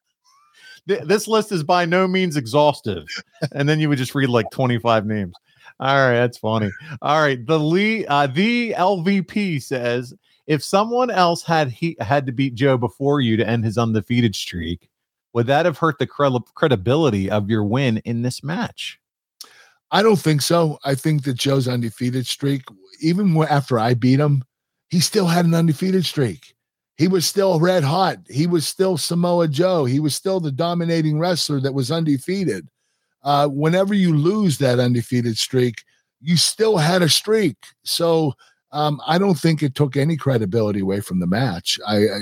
th- 0.90 1.04
this 1.04 1.30
list 1.30 1.54
is 1.54 1.64
by 1.64 1.86
no 1.86 2.10
means 2.10 2.36
exhaustive. 2.36 3.06
And 3.54 3.70
then 3.70 3.80
you 3.80 3.88
would 3.88 3.98
just 3.98 4.14
read 4.14 4.28
like 4.28 4.52
25 4.52 5.06
names. 5.06 5.34
All 5.80 5.96
right, 5.96 6.14
that's 6.14 6.38
funny. 6.38 6.72
All 7.02 7.22
right, 7.22 7.46
the 7.46 7.58
Lee, 7.58 8.06
uh, 8.06 8.28
the 8.28 8.74
LVP 8.78 9.62
says 9.64 10.14
if 10.46 10.64
someone 10.64 11.10
else 11.10 11.44
had 11.44 11.70
he 11.70 11.96
had 12.00 12.26
to 12.26 12.32
beat 12.32 12.56
Joe 12.56 12.78
before 12.78 13.22
you 13.22 13.38
to 13.38 13.48
end 13.48 13.64
his 13.64 13.78
undefeated 13.78 14.36
streak, 14.36 14.90
would 15.34 15.48
that 15.48 15.66
have 15.66 15.78
hurt 15.78 16.00
the 16.00 16.08
credi- 16.08 16.44
credibility 16.56 17.30
of 17.30 17.50
your 17.50 17.64
win 17.64 17.98
in 18.00 18.24
this 18.24 18.44
match? 18.44 19.00
I 19.92 20.04
don't 20.04 20.20
think 20.20 20.42
so. 20.42 20.80
I 20.84 20.96
think 20.96 21.24
that 21.24 21.36
Joe's 21.36 21.68
undefeated 21.68 22.28
streak, 22.28 22.64
even 23.00 23.36
after 23.44 23.80
I 23.80 23.94
beat 23.94 24.20
him, 24.20 24.44
he 24.90 25.00
still 25.00 25.28
had 25.28 25.46
an 25.46 25.54
undefeated 25.54 26.06
streak. 26.06 26.56
He 26.98 27.08
was 27.08 27.26
still 27.26 27.60
red 27.60 27.84
hot. 27.84 28.18
He 28.28 28.46
was 28.46 28.68
still 28.68 28.98
Samoa 28.98 29.48
Joe. 29.48 29.86
He 29.86 30.00
was 30.00 30.16
still 30.16 30.40
the 30.40 30.52
dominating 30.52 31.18
wrestler 31.18 31.62
that 31.62 31.74
was 31.74 31.92
undefeated. 31.92 32.68
Uh, 33.24 33.48
whenever 33.48 33.94
you 33.94 34.16
lose 34.16 34.58
that 34.58 34.80
undefeated 34.80 35.38
streak, 35.38 35.84
you 36.22 36.38
still 36.38 36.78
had 36.78 37.02
a 37.02 37.10
streak. 37.10 37.58
So 37.84 38.34
um, 38.72 39.02
I 39.06 39.18
don't 39.18 39.38
think 39.38 39.64
it 39.64 39.76
took 39.76 39.98
any 39.98 40.16
credibility 40.16 40.80
away 40.80 41.02
from 41.02 41.20
the 41.20 41.28
match. 41.28 41.80
I, 41.86 41.98
I 41.98 42.20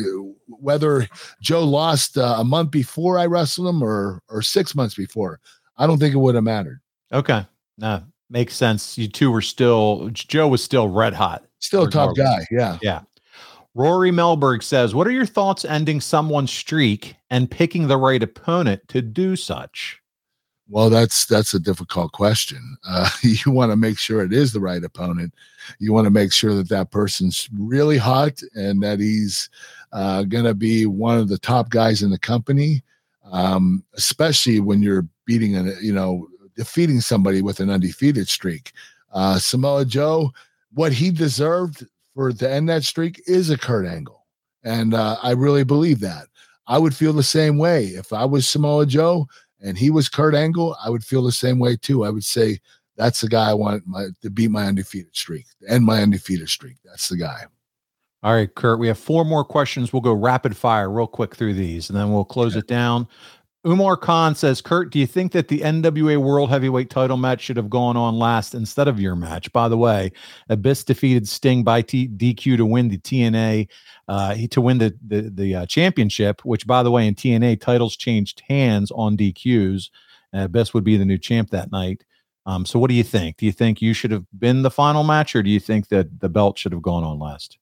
whether 0.47 1.07
Joe 1.41 1.63
lost 1.63 2.17
uh, 2.17 2.35
a 2.37 2.43
month 2.43 2.71
before 2.71 3.19
I 3.19 3.25
wrestled 3.25 3.67
him 3.67 3.83
or 3.83 4.21
or 4.29 4.41
six 4.41 4.73
months 4.75 4.95
before, 4.95 5.39
I 5.77 5.87
don't 5.87 5.99
think 5.99 6.15
it 6.15 6.19
would 6.19 6.35
have 6.35 6.43
mattered. 6.43 6.79
Okay, 7.11 7.45
no, 7.77 8.03
makes 8.29 8.55
sense. 8.55 8.97
You 8.97 9.07
two 9.07 9.31
were 9.31 9.41
still 9.41 10.09
Joe 10.13 10.47
was 10.47 10.63
still 10.63 10.87
red 10.87 11.13
hot, 11.13 11.43
Still 11.59 11.83
a 11.83 11.89
top 11.89 12.15
guy. 12.15 12.45
Yeah. 12.51 12.77
Yeah. 12.81 13.01
Rory 13.73 14.11
Melberg 14.11 14.63
says, 14.63 14.95
What 14.95 15.07
are 15.07 15.11
your 15.11 15.25
thoughts 15.25 15.65
ending 15.65 16.01
someone's 16.01 16.51
streak 16.51 17.15
and 17.29 17.49
picking 17.49 17.87
the 17.87 17.97
right 17.97 18.21
opponent 18.21 18.87
to 18.89 19.01
do 19.01 19.35
such? 19.35 20.01
Well, 20.69 20.89
that's 20.89 21.25
that's 21.25 21.53
a 21.53 21.59
difficult 21.59 22.11
question. 22.11 22.77
Uh, 22.87 23.09
you 23.21 23.51
want 23.51 23.71
to 23.71 23.77
make 23.77 23.97
sure 23.97 24.21
it 24.21 24.33
is 24.33 24.51
the 24.51 24.59
right 24.59 24.83
opponent. 24.83 25.33
You 25.79 25.93
want 25.93 26.05
to 26.05 26.11
make 26.11 26.33
sure 26.33 26.53
that 26.55 26.69
that 26.69 26.91
person's 26.91 27.49
really 27.57 27.97
hot 27.97 28.41
and 28.55 28.81
that 28.83 28.99
he's 28.99 29.49
uh, 29.93 30.23
going 30.23 30.45
to 30.45 30.53
be 30.53 30.85
one 30.85 31.17
of 31.17 31.29
the 31.29 31.37
top 31.37 31.69
guys 31.69 32.01
in 32.01 32.11
the 32.11 32.19
company. 32.19 32.83
Um, 33.31 33.83
especially 33.95 34.61
when 34.61 34.81
you're 34.81 35.05
beating 35.25 35.57
a 35.57 35.73
you 35.81 35.93
know 35.93 36.27
defeating 36.55 37.01
somebody 37.01 37.41
with 37.41 37.59
an 37.59 37.69
undefeated 37.69 38.27
streak. 38.27 38.71
Uh, 39.13 39.39
Samoa 39.39 39.85
Joe, 39.85 40.31
what 40.73 40.91
he 40.91 41.11
deserved 41.11 41.85
for 42.13 42.31
to 42.31 42.49
end 42.49 42.67
that 42.69 42.83
streak 42.83 43.21
is 43.27 43.49
a 43.49 43.57
Kurt 43.57 43.85
Angle, 43.85 44.25
and 44.63 44.93
uh, 44.93 45.17
I 45.21 45.31
really 45.31 45.63
believe 45.63 45.99
that. 46.01 46.27
I 46.69 46.77
would 46.77 46.95
feel 46.95 47.13
the 47.13 47.23
same 47.23 47.57
way 47.57 47.85
if 47.85 48.11
I 48.11 48.25
was 48.25 48.47
Samoa 48.47 48.85
Joe 48.85 49.27
and 49.61 49.77
he 49.77 49.89
was 49.89 50.09
Kurt 50.09 50.35
Angle, 50.35 50.75
I 50.83 50.89
would 50.89 51.03
feel 51.03 51.23
the 51.23 51.31
same 51.31 51.59
way 51.59 51.75
too. 51.75 52.05
I 52.05 52.09
would 52.09 52.23
say 52.23 52.59
that's 52.95 53.21
the 53.21 53.27
guy 53.27 53.49
I 53.49 53.53
want 53.53 53.85
my, 53.85 54.07
to 54.21 54.29
beat 54.29 54.51
my 54.51 54.65
undefeated 54.65 55.15
streak 55.15 55.45
and 55.69 55.85
my 55.85 56.01
undefeated 56.01 56.49
streak. 56.49 56.77
That's 56.83 57.09
the 57.09 57.17
guy. 57.17 57.45
All 58.23 58.33
right, 58.33 58.53
Kurt, 58.53 58.79
we 58.79 58.87
have 58.87 58.97
four 58.97 59.23
more 59.23 59.45
questions. 59.45 59.93
We'll 59.93 60.01
go 60.01 60.13
rapid 60.13 60.57
fire 60.57 60.89
real 60.89 61.07
quick 61.07 61.35
through 61.35 61.53
these 61.53 61.89
and 61.89 61.97
then 61.97 62.11
we'll 62.11 62.25
close 62.25 62.55
it 62.55 62.67
down. 62.67 63.07
Umar 63.65 63.97
Khan 63.97 64.33
says, 64.33 64.61
Kurt, 64.61 64.91
do 64.91 64.99
you 64.99 65.05
think 65.05 65.33
that 65.33 65.49
the 65.49 65.59
NWA 65.59 66.17
World 66.17 66.49
Heavyweight 66.49 66.89
title 66.89 67.17
match 67.17 67.41
should 67.41 67.57
have 67.57 67.69
gone 67.69 67.97
on 67.97 68.17
last 68.17 68.55
instead 68.55 68.87
of 68.87 68.99
your 68.99 69.15
match? 69.15 69.51
By 69.51 69.67
the 69.67 69.77
way, 69.77 70.11
Abyss 70.47 70.85
defeated 70.85 71.27
Sting 71.27 71.63
by 71.63 71.81
T- 71.81 72.07
DQ 72.07 72.57
to 72.57 72.65
win 72.65 72.87
the 72.87 72.97
TNA, 72.97 73.67
uh, 74.07 74.35
he- 74.35 74.47
to 74.49 74.61
win 74.61 74.77
the 74.77 74.95
the, 75.05 75.21
the 75.33 75.55
uh, 75.55 75.65
championship, 75.65 76.43
which, 76.45 76.67
by 76.67 76.83
the 76.83 76.91
way, 76.91 77.07
in 77.07 77.15
TNA, 77.15 77.59
titles 77.61 77.95
changed 77.95 78.41
hands 78.47 78.91
on 78.91 79.17
DQs. 79.17 79.89
Uh, 80.33 80.45
Abyss 80.45 80.73
would 80.73 80.83
be 80.83 80.97
the 80.97 81.05
new 81.05 81.17
champ 81.17 81.49
that 81.51 81.71
night. 81.71 82.03
Um, 82.45 82.65
so, 82.65 82.79
what 82.79 82.89
do 82.89 82.95
you 82.95 83.03
think? 83.03 83.37
Do 83.37 83.45
you 83.45 83.51
think 83.51 83.81
you 83.81 83.93
should 83.93 84.11
have 84.11 84.25
been 84.37 84.61
the 84.61 84.71
final 84.71 85.03
match, 85.03 85.35
or 85.35 85.43
do 85.43 85.49
you 85.49 85.59
think 85.59 85.89
that 85.89 86.19
the 86.19 86.29
belt 86.29 86.57
should 86.57 86.71
have 86.71 86.81
gone 86.81 87.03
on 87.03 87.19
last? 87.19 87.57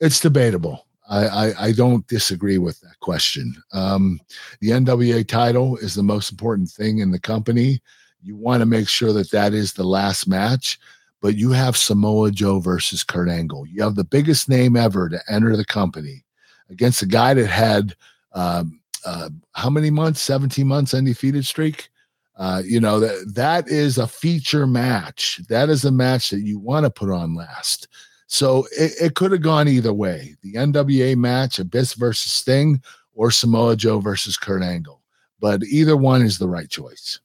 It's 0.00 0.20
debatable. 0.20 0.86
I, 1.08 1.26
I, 1.26 1.64
I 1.66 1.72
don't 1.72 2.06
disagree 2.06 2.58
with 2.58 2.80
that 2.80 2.98
question. 3.00 3.54
Um, 3.72 4.20
the 4.60 4.70
NWA 4.70 5.26
title 5.26 5.76
is 5.78 5.94
the 5.94 6.02
most 6.02 6.30
important 6.30 6.70
thing 6.70 6.98
in 6.98 7.10
the 7.10 7.18
company. 7.18 7.80
You 8.22 8.36
want 8.36 8.60
to 8.60 8.66
make 8.66 8.88
sure 8.88 9.12
that 9.12 9.30
that 9.32 9.52
is 9.52 9.72
the 9.72 9.84
last 9.84 10.28
match, 10.28 10.78
but 11.22 11.36
you 11.36 11.52
have 11.52 11.76
Samoa 11.76 12.32
Joe 12.32 12.58
versus 12.58 13.04
Kurt 13.04 13.30
Angle. 13.30 13.64
You 13.66 13.82
have 13.82 13.94
the 13.94 14.04
biggest 14.04 14.48
name 14.48 14.76
ever 14.76 15.08
to 15.08 15.20
enter 15.30 15.56
the 15.56 15.64
company 15.64 16.24
against 16.68 17.00
a 17.00 17.06
guy 17.06 17.32
that 17.32 17.46
had 17.46 17.94
um, 18.32 18.80
uh, 19.06 19.30
how 19.52 19.70
many 19.70 19.90
months? 19.90 20.20
17 20.20 20.66
months 20.66 20.92
undefeated 20.92 21.46
streak. 21.46 21.88
Uh, 22.36 22.62
you 22.64 22.80
know 22.80 22.98
that 22.98 23.34
that 23.34 23.68
is 23.68 23.98
a 23.98 24.06
feature 24.06 24.66
match. 24.66 25.40
That 25.48 25.68
is 25.68 25.84
a 25.84 25.92
match 25.92 26.30
that 26.30 26.40
you 26.40 26.58
want 26.58 26.84
to 26.84 26.90
put 26.90 27.10
on 27.10 27.34
last. 27.34 27.88
So 28.26 28.66
it, 28.72 28.92
it 29.00 29.14
could 29.14 29.32
have 29.32 29.42
gone 29.42 29.68
either 29.68 29.92
way. 29.92 30.34
The 30.42 30.54
NWA 30.54 31.16
match, 31.16 31.58
Abyss 31.58 31.94
versus 31.94 32.32
Sting, 32.32 32.82
or 33.14 33.30
Samoa 33.30 33.76
Joe 33.76 34.00
versus 34.00 34.36
Kurt 34.36 34.62
Angle. 34.62 35.02
But 35.38 35.62
either 35.64 35.96
one 35.96 36.22
is 36.22 36.38
the 36.38 36.48
right 36.48 36.70
choice. 36.70 37.20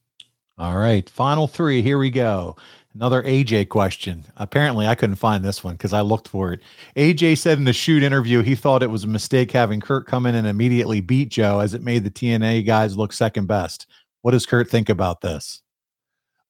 All 0.58 0.76
right, 0.76 1.08
final 1.08 1.48
three. 1.48 1.82
Here 1.82 1.98
we 1.98 2.10
go. 2.10 2.56
Another 2.98 3.22
AJ 3.22 3.68
question. 3.68 4.24
Apparently, 4.38 4.88
I 4.88 4.96
couldn't 4.96 5.14
find 5.14 5.44
this 5.44 5.62
one 5.62 5.74
because 5.74 5.92
I 5.92 6.00
looked 6.00 6.26
for 6.26 6.52
it. 6.52 6.60
AJ 6.96 7.38
said 7.38 7.56
in 7.56 7.62
the 7.62 7.72
shoot 7.72 8.02
interview 8.02 8.42
he 8.42 8.56
thought 8.56 8.82
it 8.82 8.90
was 8.90 9.04
a 9.04 9.06
mistake 9.06 9.52
having 9.52 9.80
Kurt 9.80 10.04
come 10.04 10.26
in 10.26 10.34
and 10.34 10.48
immediately 10.48 11.00
beat 11.00 11.28
Joe 11.28 11.60
as 11.60 11.74
it 11.74 11.84
made 11.84 12.02
the 12.02 12.10
TNA 12.10 12.66
guys 12.66 12.96
look 12.96 13.12
second 13.12 13.46
best. 13.46 13.86
What 14.22 14.32
does 14.32 14.46
Kurt 14.46 14.68
think 14.68 14.88
about 14.88 15.20
this? 15.20 15.62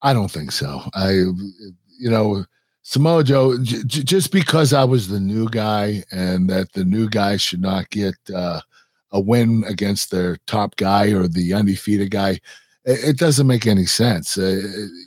I 0.00 0.14
don't 0.14 0.30
think 0.30 0.50
so. 0.50 0.80
I, 0.94 1.10
you 1.10 2.08
know, 2.08 2.46
Samoa 2.80 3.24
Joe, 3.24 3.58
j- 3.62 3.82
just 3.84 4.32
because 4.32 4.72
I 4.72 4.84
was 4.84 5.08
the 5.08 5.20
new 5.20 5.50
guy 5.50 6.02
and 6.12 6.48
that 6.48 6.72
the 6.72 6.84
new 6.86 7.10
guy 7.10 7.36
should 7.36 7.60
not 7.60 7.90
get 7.90 8.14
uh, 8.34 8.62
a 9.10 9.20
win 9.20 9.64
against 9.68 10.10
their 10.10 10.38
top 10.46 10.76
guy 10.76 11.12
or 11.12 11.28
the 11.28 11.52
undefeated 11.52 12.10
guy, 12.10 12.40
it, 12.88 13.10
it 13.10 13.18
doesn't 13.18 13.46
make 13.46 13.66
any 13.66 13.84
sense. 13.86 14.38
Uh, 14.38 14.60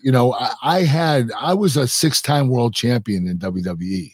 you 0.04 0.12
know, 0.12 0.34
I, 0.34 0.54
I 0.62 0.82
had, 0.84 1.32
I 1.38 1.54
was 1.54 1.76
a 1.76 1.88
six 1.88 2.22
time 2.22 2.48
world 2.48 2.74
champion 2.74 3.28
in 3.28 3.40
WWE. 3.40 4.12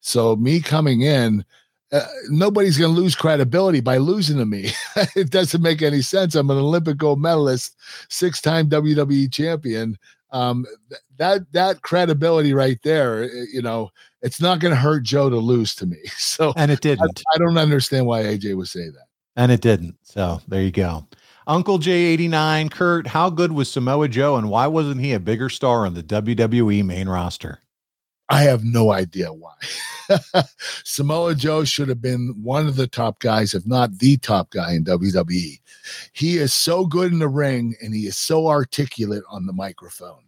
So 0.00 0.36
me 0.36 0.60
coming 0.60 1.02
in, 1.02 1.44
uh, 1.90 2.06
nobody's 2.28 2.76
going 2.76 2.94
to 2.94 3.00
lose 3.00 3.14
credibility 3.14 3.80
by 3.80 3.96
losing 3.96 4.36
to 4.36 4.44
me. 4.44 4.70
it 5.16 5.30
doesn't 5.30 5.62
make 5.62 5.80
any 5.80 6.02
sense. 6.02 6.34
I'm 6.34 6.50
an 6.50 6.58
Olympic 6.58 6.98
gold 6.98 7.20
medalist, 7.20 7.76
six 8.08 8.40
time 8.40 8.68
WWE 8.68 9.32
champion 9.32 9.98
um 10.30 10.66
th- 10.90 11.00
that 11.16 11.52
that 11.52 11.80
credibility 11.80 12.52
right 12.52 12.78
there 12.82 13.24
uh, 13.24 13.44
you 13.50 13.62
know 13.62 13.88
it's 14.20 14.42
not 14.42 14.60
going 14.60 14.74
to 14.74 14.78
hurt 14.78 15.02
joe 15.02 15.30
to 15.30 15.38
lose 15.38 15.74
to 15.74 15.86
me 15.86 15.96
so 16.18 16.52
And 16.56 16.70
it 16.70 16.82
didn't. 16.82 17.22
I 17.34 17.38
don't 17.38 17.56
understand 17.56 18.04
why 18.04 18.24
aj 18.24 18.54
would 18.54 18.68
say 18.68 18.90
that 18.90 19.06
And 19.36 19.50
it 19.50 19.62
didn't. 19.62 19.96
So 20.02 20.42
there 20.48 20.62
you 20.62 20.70
go. 20.70 21.06
Uncle 21.48 21.78
J89, 21.78 22.70
Kurt, 22.70 23.06
how 23.06 23.30
good 23.30 23.52
was 23.52 23.70
Samoa 23.70 24.06
Joe 24.08 24.36
and 24.36 24.50
why 24.50 24.66
wasn't 24.66 25.00
he 25.00 25.14
a 25.14 25.18
bigger 25.18 25.48
star 25.48 25.86
on 25.86 25.94
the 25.94 26.02
WWE 26.02 26.84
main 26.84 27.08
roster? 27.08 27.60
i 28.28 28.42
have 28.42 28.62
no 28.62 28.92
idea 28.92 29.32
why. 29.32 29.54
Samoa 30.84 31.34
joe 31.34 31.64
should 31.64 31.88
have 31.88 32.02
been 32.02 32.34
one 32.42 32.66
of 32.66 32.76
the 32.76 32.86
top 32.86 33.20
guys 33.20 33.54
if 33.54 33.66
not 33.66 33.98
the 33.98 34.18
top 34.18 34.50
guy 34.50 34.74
in 34.74 34.84
wwe 34.84 35.58
he 36.12 36.36
is 36.36 36.52
so 36.52 36.84
good 36.84 37.10
in 37.10 37.18
the 37.18 37.28
ring 37.28 37.74
and 37.80 37.94
he 37.94 38.02
is 38.02 38.18
so 38.18 38.48
articulate 38.48 39.22
on 39.30 39.46
the 39.46 39.52
microphone. 39.54 40.24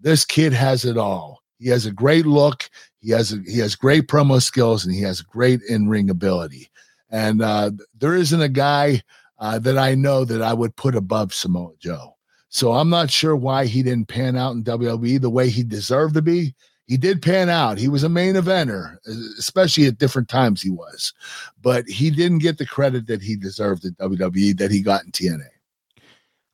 This 0.00 0.24
kid 0.24 0.52
has 0.52 0.84
it 0.84 0.98
all. 0.98 1.42
He 1.58 1.68
has 1.68 1.86
a 1.86 1.92
great 1.92 2.26
look 2.26 2.68
he 3.00 3.10
has 3.10 3.32
a, 3.32 3.36
he 3.46 3.58
has 3.58 3.76
great 3.76 4.08
promo 4.08 4.42
skills 4.42 4.84
and 4.84 4.94
he 4.94 5.02
has 5.02 5.20
great 5.20 5.60
in-ring 5.68 6.10
ability. 6.10 6.70
And 7.10 7.42
uh, 7.42 7.70
there 7.96 8.14
isn't 8.14 8.40
a 8.40 8.48
guy 8.48 9.02
uh, 9.44 9.58
that 9.58 9.78
i 9.78 9.94
know 9.94 10.24
that 10.24 10.42
i 10.42 10.52
would 10.52 10.74
put 10.76 10.94
above 10.94 11.32
samoa 11.34 11.72
joe 11.78 12.16
so 12.48 12.72
i'm 12.72 12.90
not 12.90 13.10
sure 13.10 13.36
why 13.36 13.66
he 13.66 13.82
didn't 13.82 14.08
pan 14.08 14.36
out 14.36 14.52
in 14.52 14.64
wwe 14.64 15.20
the 15.20 15.30
way 15.30 15.48
he 15.48 15.62
deserved 15.62 16.14
to 16.14 16.22
be 16.22 16.54
he 16.86 16.96
did 16.96 17.22
pan 17.22 17.48
out. 17.48 17.78
He 17.78 17.88
was 17.88 18.02
a 18.02 18.08
main 18.08 18.34
eventer, 18.34 18.98
especially 19.38 19.86
at 19.86 19.98
different 19.98 20.28
times 20.28 20.60
he 20.60 20.70
was, 20.70 21.14
but 21.62 21.86
he 21.86 22.10
didn't 22.10 22.40
get 22.40 22.58
the 22.58 22.66
credit 22.66 23.06
that 23.06 23.22
he 23.22 23.36
deserved 23.36 23.84
at 23.86 23.96
WWE 23.96 24.56
that 24.58 24.70
he 24.70 24.82
got 24.82 25.04
in 25.04 25.10
TNA. 25.10 25.46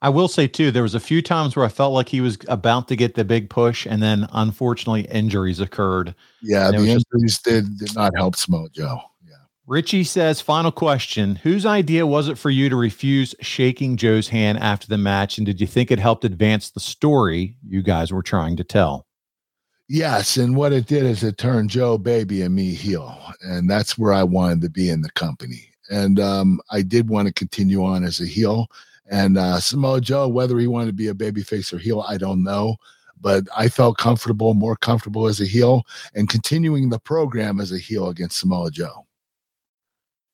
I 0.02 0.08
will 0.08 0.28
say 0.28 0.46
too, 0.46 0.70
there 0.70 0.84
was 0.84 0.94
a 0.94 1.00
few 1.00 1.20
times 1.20 1.56
where 1.56 1.64
I 1.64 1.68
felt 1.68 1.92
like 1.92 2.08
he 2.08 2.20
was 2.20 2.38
about 2.48 2.88
to 2.88 2.96
get 2.96 3.14
the 3.14 3.24
big 3.24 3.50
push, 3.50 3.86
and 3.86 4.02
then 4.02 4.28
unfortunately 4.32 5.02
injuries 5.10 5.60
occurred. 5.60 6.14
Yeah, 6.42 6.70
the 6.70 6.78
was 6.78 6.86
just- 6.86 7.06
injuries 7.12 7.38
did, 7.40 7.78
did 7.78 7.94
not 7.94 8.12
help 8.16 8.36
Samoa 8.36 8.68
Joe. 8.70 8.84
Yeah. 8.84 9.09
Richie 9.70 10.02
says, 10.02 10.40
final 10.40 10.72
question. 10.72 11.36
Whose 11.36 11.64
idea 11.64 12.04
was 12.04 12.26
it 12.26 12.36
for 12.36 12.50
you 12.50 12.68
to 12.68 12.74
refuse 12.74 13.36
shaking 13.40 13.96
Joe's 13.96 14.26
hand 14.26 14.58
after 14.58 14.88
the 14.88 14.98
match? 14.98 15.38
And 15.38 15.46
did 15.46 15.60
you 15.60 15.66
think 15.68 15.92
it 15.92 16.00
helped 16.00 16.24
advance 16.24 16.70
the 16.70 16.80
story 16.80 17.54
you 17.64 17.80
guys 17.80 18.12
were 18.12 18.20
trying 18.20 18.56
to 18.56 18.64
tell? 18.64 19.06
Yes, 19.88 20.36
and 20.36 20.56
what 20.56 20.72
it 20.72 20.86
did 20.86 21.04
is 21.04 21.22
it 21.22 21.38
turned 21.38 21.70
Joe 21.70 21.98
Baby 21.98 22.42
and 22.42 22.52
me 22.52 22.74
heel, 22.74 23.16
and 23.42 23.70
that's 23.70 23.96
where 23.96 24.12
I 24.12 24.24
wanted 24.24 24.60
to 24.62 24.70
be 24.70 24.90
in 24.90 25.02
the 25.02 25.12
company. 25.12 25.70
And 25.88 26.18
um, 26.18 26.60
I 26.72 26.82
did 26.82 27.08
want 27.08 27.28
to 27.28 27.32
continue 27.32 27.84
on 27.84 28.02
as 28.02 28.20
a 28.20 28.26
heel, 28.26 28.66
And 29.08 29.38
uh, 29.38 29.60
Samoa 29.60 30.00
Joe, 30.00 30.26
whether 30.26 30.58
he 30.58 30.66
wanted 30.66 30.86
to 30.86 30.92
be 30.94 31.08
a 31.08 31.14
babyface 31.14 31.72
or 31.72 31.78
heel, 31.78 32.04
I 32.08 32.16
don't 32.16 32.42
know. 32.42 32.74
But 33.20 33.44
I 33.56 33.68
felt 33.68 33.98
comfortable, 33.98 34.54
more 34.54 34.74
comfortable 34.74 35.28
as 35.28 35.40
a 35.40 35.46
heel, 35.46 35.84
and 36.16 36.28
continuing 36.28 36.88
the 36.88 36.98
program 36.98 37.60
as 37.60 37.70
a 37.70 37.78
heel 37.78 38.08
against 38.08 38.38
Samoa 38.38 38.72
Joe. 38.72 39.06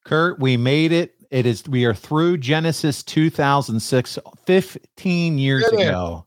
Kurt, 0.07 0.39
we 0.39 0.57
made 0.57 0.93
it. 0.93 1.17
It 1.33 1.47
is 1.47 1.67
we 1.67 1.85
are 1.85 1.93
through 1.93 2.39
Genesis 2.39 3.03
2006, 3.03 4.19
15 4.47 5.39
years 5.39 5.65
ago. 5.67 6.25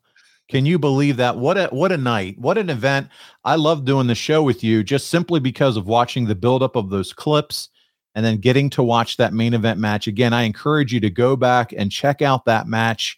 Can 0.50 0.66
you 0.66 0.78
believe 0.78 1.16
that? 1.16 1.38
What 1.38 1.58
a 1.58 1.68
what 1.68 1.94
a 1.94 1.98
night. 1.98 2.38
What 2.38 2.58
an 2.58 2.70
event. 2.70 3.08
I 3.46 3.56
love 3.56 3.86
doing 3.86 4.08
the 4.08 4.16
show 4.16 4.44
with 4.44 4.66
you 4.66 4.84
just 4.84 5.08
simply 5.08 5.40
because 5.40 5.78
of 5.78 5.88
watching 5.88 6.26
the 6.26 6.36
buildup 6.36 6.76
of 6.76 6.90
those 6.90 7.14
clips 7.14 7.70
and 8.16 8.26
then 8.26 8.38
getting 8.38 8.70
to 8.72 8.84
watch 8.84 9.16
that 9.16 9.32
main 9.32 9.54
event 9.54 9.80
match 9.80 10.08
again. 10.08 10.34
I 10.34 10.42
encourage 10.42 10.94
you 10.94 11.00
to 11.00 11.10
go 11.10 11.38
back 11.38 11.72
and 11.72 11.90
check 11.90 12.22
out 12.22 12.44
that 12.46 12.68
match. 12.68 13.18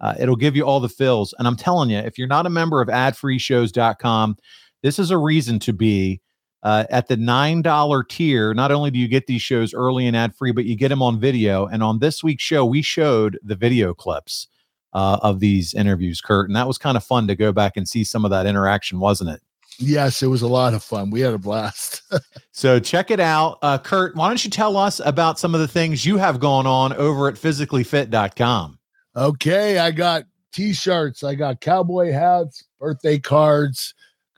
Uh, 0.00 0.14
it'll 0.20 0.36
give 0.36 0.54
you 0.54 0.64
all 0.64 0.78
the 0.78 0.88
fills. 0.88 1.34
And 1.40 1.48
I'm 1.48 1.56
telling 1.56 1.90
you, 1.90 1.98
if 1.98 2.16
you're 2.16 2.28
not 2.28 2.46
a 2.46 2.50
member 2.50 2.80
of 2.80 2.86
adfreeshows.com, 2.86 4.36
this 4.84 5.00
is 5.00 5.10
a 5.10 5.18
reason 5.18 5.58
to 5.60 5.72
be. 5.72 6.20
Uh, 6.62 6.84
at 6.90 7.06
the 7.06 7.16
$9 7.16 8.08
tier, 8.08 8.54
not 8.54 8.72
only 8.72 8.90
do 8.90 8.98
you 8.98 9.06
get 9.08 9.26
these 9.26 9.42
shows 9.42 9.72
early 9.72 10.06
and 10.06 10.16
ad 10.16 10.34
free, 10.34 10.52
but 10.52 10.64
you 10.64 10.74
get 10.74 10.88
them 10.88 11.02
on 11.02 11.20
video. 11.20 11.66
And 11.66 11.82
on 11.82 12.00
this 12.00 12.24
week's 12.24 12.42
show, 12.42 12.64
we 12.64 12.82
showed 12.82 13.38
the 13.42 13.54
video 13.54 13.94
clips 13.94 14.48
uh, 14.92 15.18
of 15.22 15.40
these 15.40 15.74
interviews, 15.74 16.20
Kurt. 16.20 16.48
And 16.48 16.56
that 16.56 16.66
was 16.66 16.78
kind 16.78 16.96
of 16.96 17.04
fun 17.04 17.28
to 17.28 17.36
go 17.36 17.52
back 17.52 17.76
and 17.76 17.88
see 17.88 18.02
some 18.02 18.24
of 18.24 18.30
that 18.30 18.46
interaction, 18.46 18.98
wasn't 18.98 19.30
it? 19.30 19.42
Yes, 19.78 20.22
it 20.22 20.28
was 20.28 20.42
a 20.42 20.48
lot 20.48 20.74
of 20.74 20.82
fun. 20.82 21.10
We 21.10 21.20
had 21.20 21.34
a 21.34 21.38
blast. 21.38 22.02
So 22.52 22.80
check 22.80 23.10
it 23.10 23.20
out. 23.20 23.58
Uh, 23.60 23.76
Kurt, 23.76 24.16
why 24.16 24.28
don't 24.28 24.42
you 24.42 24.50
tell 24.50 24.78
us 24.78 24.98
about 25.04 25.38
some 25.38 25.54
of 25.54 25.60
the 25.60 25.68
things 25.68 26.06
you 26.06 26.16
have 26.16 26.40
going 26.40 26.66
on 26.66 26.94
over 26.94 27.28
at 27.28 27.34
physicallyfit.com? 27.34 28.78
Okay, 29.14 29.78
I 29.78 29.90
got 29.90 30.24
t-shirts, 30.52 31.22
I 31.22 31.34
got 31.34 31.60
cowboy 31.60 32.12
hats, 32.12 32.64
birthday 32.80 33.18
cards, 33.18 33.92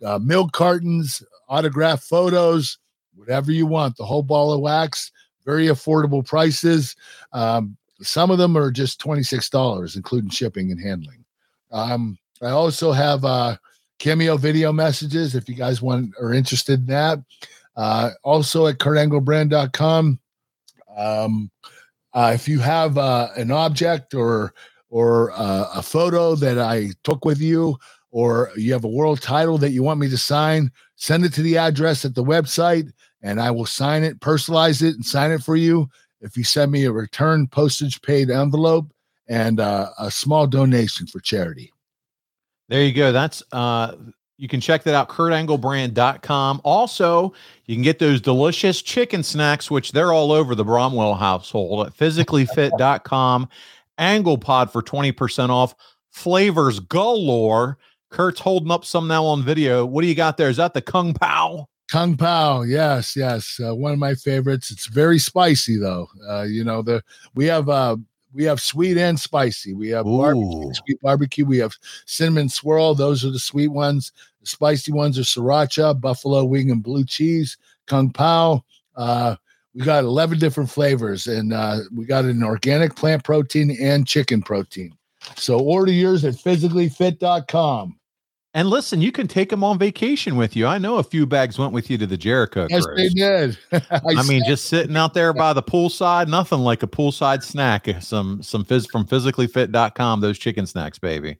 uh, 0.04 0.18
milk 0.18 0.50
cartons, 0.50 1.22
autograph 1.48 2.02
photos, 2.02 2.78
whatever 3.14 3.52
you 3.52 3.66
want. 3.66 3.96
The 3.96 4.04
whole 4.04 4.22
ball 4.22 4.52
of 4.52 4.60
wax, 4.60 5.10
very 5.44 5.66
affordable 5.66 6.26
prices. 6.26 6.94
Um, 7.32 7.76
some 8.00 8.30
of 8.30 8.38
them 8.38 8.56
are 8.56 8.70
just 8.70 9.00
twenty 9.00 9.22
six 9.22 9.48
dollars, 9.50 9.96
including 9.96 10.30
shipping 10.30 10.70
and 10.70 10.80
handling. 10.80 11.24
Um, 11.70 12.18
I 12.40 12.50
also 12.50 12.92
have 12.92 13.24
uh, 13.24 13.56
cameo 13.98 14.36
video 14.36 14.72
messages 14.72 15.34
if 15.34 15.48
you 15.48 15.54
guys 15.54 15.82
want 15.82 16.14
are 16.20 16.32
interested 16.32 16.80
in 16.80 16.86
that. 16.86 17.18
Uh, 17.76 18.10
also 18.24 18.66
at 18.66 18.78
kurtanglebrand.com. 18.78 20.18
Um, 20.96 21.50
uh, 22.12 22.32
if 22.34 22.48
you 22.48 22.58
have 22.58 22.98
uh, 22.98 23.28
an 23.36 23.50
object 23.50 24.14
or 24.14 24.52
or 24.90 25.32
uh, 25.32 25.68
a 25.74 25.82
photo 25.82 26.34
that 26.34 26.58
I 26.58 26.90
took 27.04 27.24
with 27.24 27.40
you, 27.40 27.78
or 28.10 28.50
you 28.56 28.72
have 28.72 28.84
a 28.84 28.88
world 28.88 29.20
title 29.20 29.58
that 29.58 29.70
you 29.70 29.82
want 29.82 30.00
me 30.00 30.08
to 30.08 30.18
sign, 30.18 30.72
send 30.98 31.24
it 31.24 31.32
to 31.32 31.42
the 31.42 31.56
address 31.56 32.04
at 32.04 32.14
the 32.14 32.22
website, 32.22 32.92
and 33.22 33.40
I 33.40 33.50
will 33.50 33.66
sign 33.66 34.04
it, 34.04 34.20
personalize 34.20 34.82
it, 34.82 34.94
and 34.94 35.04
sign 35.04 35.30
it 35.30 35.42
for 35.42 35.56
you. 35.56 35.88
If 36.20 36.36
you 36.36 36.44
send 36.44 36.70
me 36.70 36.84
a 36.84 36.92
return 36.92 37.46
postage 37.46 38.02
paid 38.02 38.28
envelope 38.28 38.92
and 39.28 39.60
uh, 39.60 39.90
a 39.98 40.10
small 40.10 40.46
donation 40.46 41.06
for 41.06 41.20
charity. 41.20 41.72
There 42.68 42.82
you 42.82 42.92
go. 42.92 43.12
That's 43.12 43.42
uh 43.52 43.94
you 44.38 44.46
can 44.46 44.60
check 44.60 44.84
that 44.84 44.94
out, 44.94 45.08
kurtanglebrand.com. 45.08 46.60
Also, 46.62 47.34
you 47.66 47.74
can 47.74 47.82
get 47.82 47.98
those 47.98 48.20
delicious 48.20 48.80
chicken 48.80 49.24
snacks, 49.24 49.68
which 49.68 49.90
they're 49.90 50.12
all 50.12 50.30
over 50.30 50.54
the 50.54 50.64
Bromwell 50.64 51.18
household 51.18 51.88
at 51.88 51.96
physicallyfit.com. 51.96 53.48
Angle 53.98 54.38
pod 54.38 54.70
for 54.70 54.80
20% 54.80 55.50
off. 55.50 55.74
Flavors 56.12 56.78
galore. 56.78 57.78
Kurt's 58.10 58.40
holding 58.40 58.70
up 58.70 58.84
some 58.84 59.06
now 59.06 59.24
on 59.24 59.42
video. 59.42 59.84
What 59.84 60.02
do 60.02 60.08
you 60.08 60.14
got 60.14 60.36
there? 60.36 60.48
Is 60.48 60.56
that 60.56 60.74
the 60.74 60.82
Kung 60.82 61.14
Pao? 61.14 61.68
Kung 61.90 62.16
Pao, 62.16 62.62
yes, 62.62 63.16
yes, 63.16 63.58
uh, 63.64 63.74
one 63.74 63.92
of 63.92 63.98
my 63.98 64.14
favorites. 64.14 64.70
It's 64.70 64.86
very 64.86 65.18
spicy 65.18 65.78
though. 65.78 66.08
Uh, 66.28 66.42
you 66.42 66.64
know 66.64 66.82
the 66.82 67.02
we 67.34 67.46
have 67.46 67.68
uh 67.68 67.96
we 68.34 68.44
have 68.44 68.60
sweet 68.60 68.98
and 68.98 69.18
spicy. 69.18 69.72
We 69.72 69.88
have 69.88 70.04
barbecue, 70.04 70.72
sweet 70.74 71.00
barbecue. 71.00 71.46
We 71.46 71.58
have 71.58 71.74
cinnamon 72.04 72.50
swirl. 72.50 72.94
Those 72.94 73.24
are 73.24 73.30
the 73.30 73.38
sweet 73.38 73.68
ones. 73.68 74.12
The 74.40 74.46
spicy 74.46 74.92
ones 74.92 75.18
are 75.18 75.22
sriracha, 75.22 75.98
buffalo 75.98 76.44
wing, 76.44 76.70
and 76.70 76.82
blue 76.82 77.04
cheese. 77.04 77.56
Kung 77.86 78.10
Pao. 78.10 78.64
Uh, 78.96 79.36
we 79.74 79.84
got 79.84 80.04
eleven 80.04 80.38
different 80.38 80.68
flavors, 80.68 81.26
and 81.26 81.52
uh, 81.52 81.78
we 81.94 82.04
got 82.04 82.24
an 82.24 82.42
organic 82.42 82.96
plant 82.96 83.22
protein 83.22 83.76
and 83.80 84.06
chicken 84.06 84.42
protein. 84.42 84.97
So 85.36 85.58
order 85.58 85.92
yours 85.92 86.24
at 86.24 86.34
physicallyfit.com. 86.34 87.94
And 88.54 88.70
listen, 88.70 89.02
you 89.02 89.12
can 89.12 89.28
take 89.28 89.50
them 89.50 89.62
on 89.62 89.78
vacation 89.78 90.34
with 90.36 90.56
you. 90.56 90.66
I 90.66 90.78
know 90.78 90.96
a 90.96 91.02
few 91.02 91.26
bags 91.26 91.58
went 91.58 91.72
with 91.72 91.90
you 91.90 91.98
to 91.98 92.06
the 92.06 92.16
Jericho 92.16 92.66
Yes, 92.70 92.84
cruise. 92.86 92.96
they 92.96 93.08
did. 93.20 93.58
I 94.02 94.22
mean, 94.26 94.42
just 94.46 94.64
sitting 94.64 94.96
out 94.96 95.12
there 95.14 95.32
by 95.34 95.52
the 95.52 95.62
poolside, 95.62 96.28
nothing 96.28 96.60
like 96.60 96.82
a 96.82 96.86
poolside 96.88 97.42
snack. 97.42 97.86
Some 98.00 98.42
some 98.42 98.64
phys 98.64 98.90
from 98.90 99.06
physicallyfit.com, 99.06 100.20
those 100.22 100.38
chicken 100.38 100.66
snacks, 100.66 100.98
baby. 100.98 101.36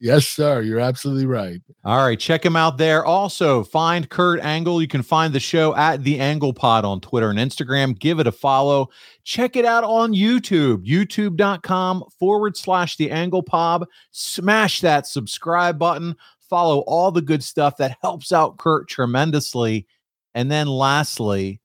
yes, 0.00 0.26
sir. 0.26 0.62
You're 0.62 0.80
absolutely 0.80 1.26
right. 1.26 1.60
All 1.84 1.98
right, 2.04 2.18
check 2.18 2.44
him 2.44 2.56
out 2.56 2.78
there. 2.78 3.04
Also, 3.04 3.62
find 3.62 4.08
Kurt 4.08 4.40
Angle. 4.40 4.80
You 4.80 4.88
can 4.88 5.02
find 5.02 5.34
the 5.34 5.40
show 5.40 5.76
at 5.76 6.02
the 6.04 6.18
Angle 6.18 6.54
Pod 6.54 6.84
on 6.86 7.00
Twitter 7.02 7.28
and 7.30 7.38
Instagram. 7.38 7.96
Give 7.98 8.18
it 8.18 8.26
a 8.26 8.32
follow. 8.32 8.88
Check 9.26 9.56
it 9.56 9.64
out 9.64 9.82
on 9.82 10.12
YouTube, 10.12 10.86
youtube.com 10.86 12.04
forward 12.16 12.56
slash 12.56 12.96
the 12.96 13.10
Angle 13.10 13.42
Pod. 13.42 13.84
Smash 14.12 14.82
that 14.82 15.08
subscribe 15.08 15.80
button. 15.80 16.14
Follow 16.48 16.84
all 16.86 17.10
the 17.10 17.20
good 17.20 17.42
stuff 17.42 17.76
that 17.78 17.98
helps 18.02 18.30
out 18.30 18.56
Kurt 18.56 18.88
tremendously. 18.88 19.88
And 20.36 20.48
then 20.48 20.68
lastly, 20.68 21.60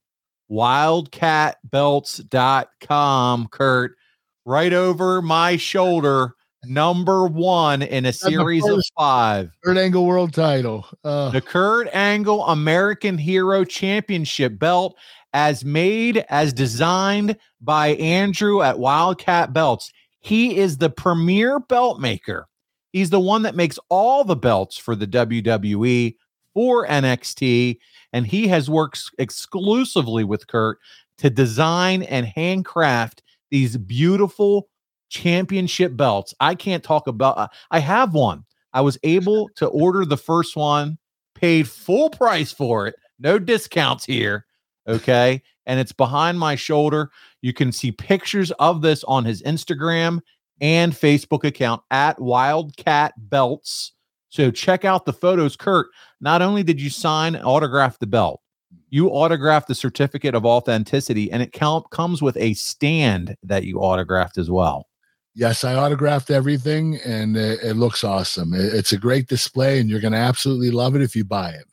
wildcatbelts.com, 0.49 3.47
Kurt, 3.51 3.95
right 4.43 4.73
over 4.73 5.21
my 5.21 5.57
shoulder, 5.57 6.33
number 6.63 7.27
one 7.27 7.83
in 7.83 8.07
a 8.07 8.13
series 8.13 8.67
of 8.67 8.81
five. 8.97 9.51
Third 9.63 9.77
angle 9.77 10.07
world 10.07 10.33
title. 10.33 10.87
Uh, 11.03 11.29
The 11.29 11.41
Kurt 11.41 11.89
Angle 11.93 12.43
American 12.47 13.19
Hero 13.19 13.63
Championship 13.63 14.57
belt, 14.57 14.97
as 15.33 15.63
made, 15.63 16.25
as 16.29 16.53
designed 16.53 17.37
by 17.61 17.89
Andrew 17.89 18.61
at 18.61 18.79
Wildcat 18.79 19.53
Belts. 19.53 19.91
He 20.19 20.57
is 20.57 20.77
the 20.77 20.89
premier 20.89 21.59
belt 21.59 21.99
maker. 21.99 22.47
He's 22.91 23.09
the 23.09 23.19
one 23.19 23.41
that 23.43 23.55
makes 23.55 23.79
all 23.89 24.23
the 24.23 24.35
belts 24.35 24.77
for 24.77 24.95
the 24.95 25.07
WWE, 25.07 26.15
for 26.53 26.85
NXT, 26.87 27.77
and 28.13 28.27
he 28.27 28.47
has 28.49 28.69
worked 28.69 29.01
exclusively 29.17 30.23
with 30.23 30.47
Kurt 30.47 30.77
to 31.19 31.29
design 31.29 32.03
and 32.03 32.25
handcraft 32.25 33.23
these 33.49 33.77
beautiful 33.77 34.67
championship 35.09 35.95
belts. 35.95 36.33
I 36.39 36.55
can't 36.55 36.83
talk 36.83 37.07
about, 37.07 37.37
uh, 37.37 37.47
I 37.69 37.79
have 37.79 38.13
one. 38.13 38.43
I 38.73 38.81
was 38.81 38.97
able 39.03 39.49
to 39.55 39.67
order 39.67 40.05
the 40.05 40.17
first 40.17 40.55
one, 40.55 40.97
paid 41.35 41.67
full 41.69 42.09
price 42.09 42.51
for 42.51 42.87
it, 42.87 42.95
no 43.19 43.37
discounts 43.37 44.05
here. 44.05 44.45
Okay. 44.87 45.41
And 45.65 45.79
it's 45.79 45.91
behind 45.91 46.39
my 46.39 46.55
shoulder. 46.55 47.11
You 47.41 47.53
can 47.53 47.71
see 47.71 47.91
pictures 47.91 48.51
of 48.53 48.81
this 48.81 49.03
on 49.05 49.25
his 49.25 49.41
Instagram 49.43 50.21
and 50.59 50.93
Facebook 50.93 51.43
account 51.43 51.81
at 51.91 52.19
Wildcat 52.19 53.13
Belts. 53.17 53.93
So 54.29 54.49
check 54.49 54.85
out 54.85 55.05
the 55.05 55.13
photos. 55.13 55.55
Kurt, 55.55 55.87
not 56.19 56.41
only 56.41 56.63
did 56.63 56.79
you 56.79 56.89
sign 56.89 57.35
and 57.35 57.45
autograph 57.45 57.99
the 57.99 58.07
belt, 58.07 58.41
you 58.89 59.09
autographed 59.09 59.67
the 59.67 59.75
certificate 59.75 60.33
of 60.35 60.45
authenticity, 60.45 61.31
and 61.31 61.41
it 61.41 61.51
comes 61.53 62.21
with 62.21 62.37
a 62.37 62.53
stand 62.53 63.35
that 63.43 63.65
you 63.65 63.79
autographed 63.79 64.37
as 64.37 64.49
well. 64.49 64.87
Yes, 65.33 65.63
I 65.63 65.75
autographed 65.75 66.29
everything 66.29 66.97
and 67.05 67.37
it, 67.37 67.59
it 67.63 67.75
looks 67.75 68.03
awesome. 68.03 68.53
It- 68.53 68.73
it's 68.73 68.91
a 68.91 68.97
great 68.97 69.27
display 69.27 69.79
and 69.79 69.89
you're 69.89 70.01
going 70.01 70.11
to 70.11 70.17
absolutely 70.19 70.71
love 70.71 70.95
it 70.95 71.01
if 71.01 71.15
you 71.15 71.23
buy 71.23 71.51
it. 71.51 71.65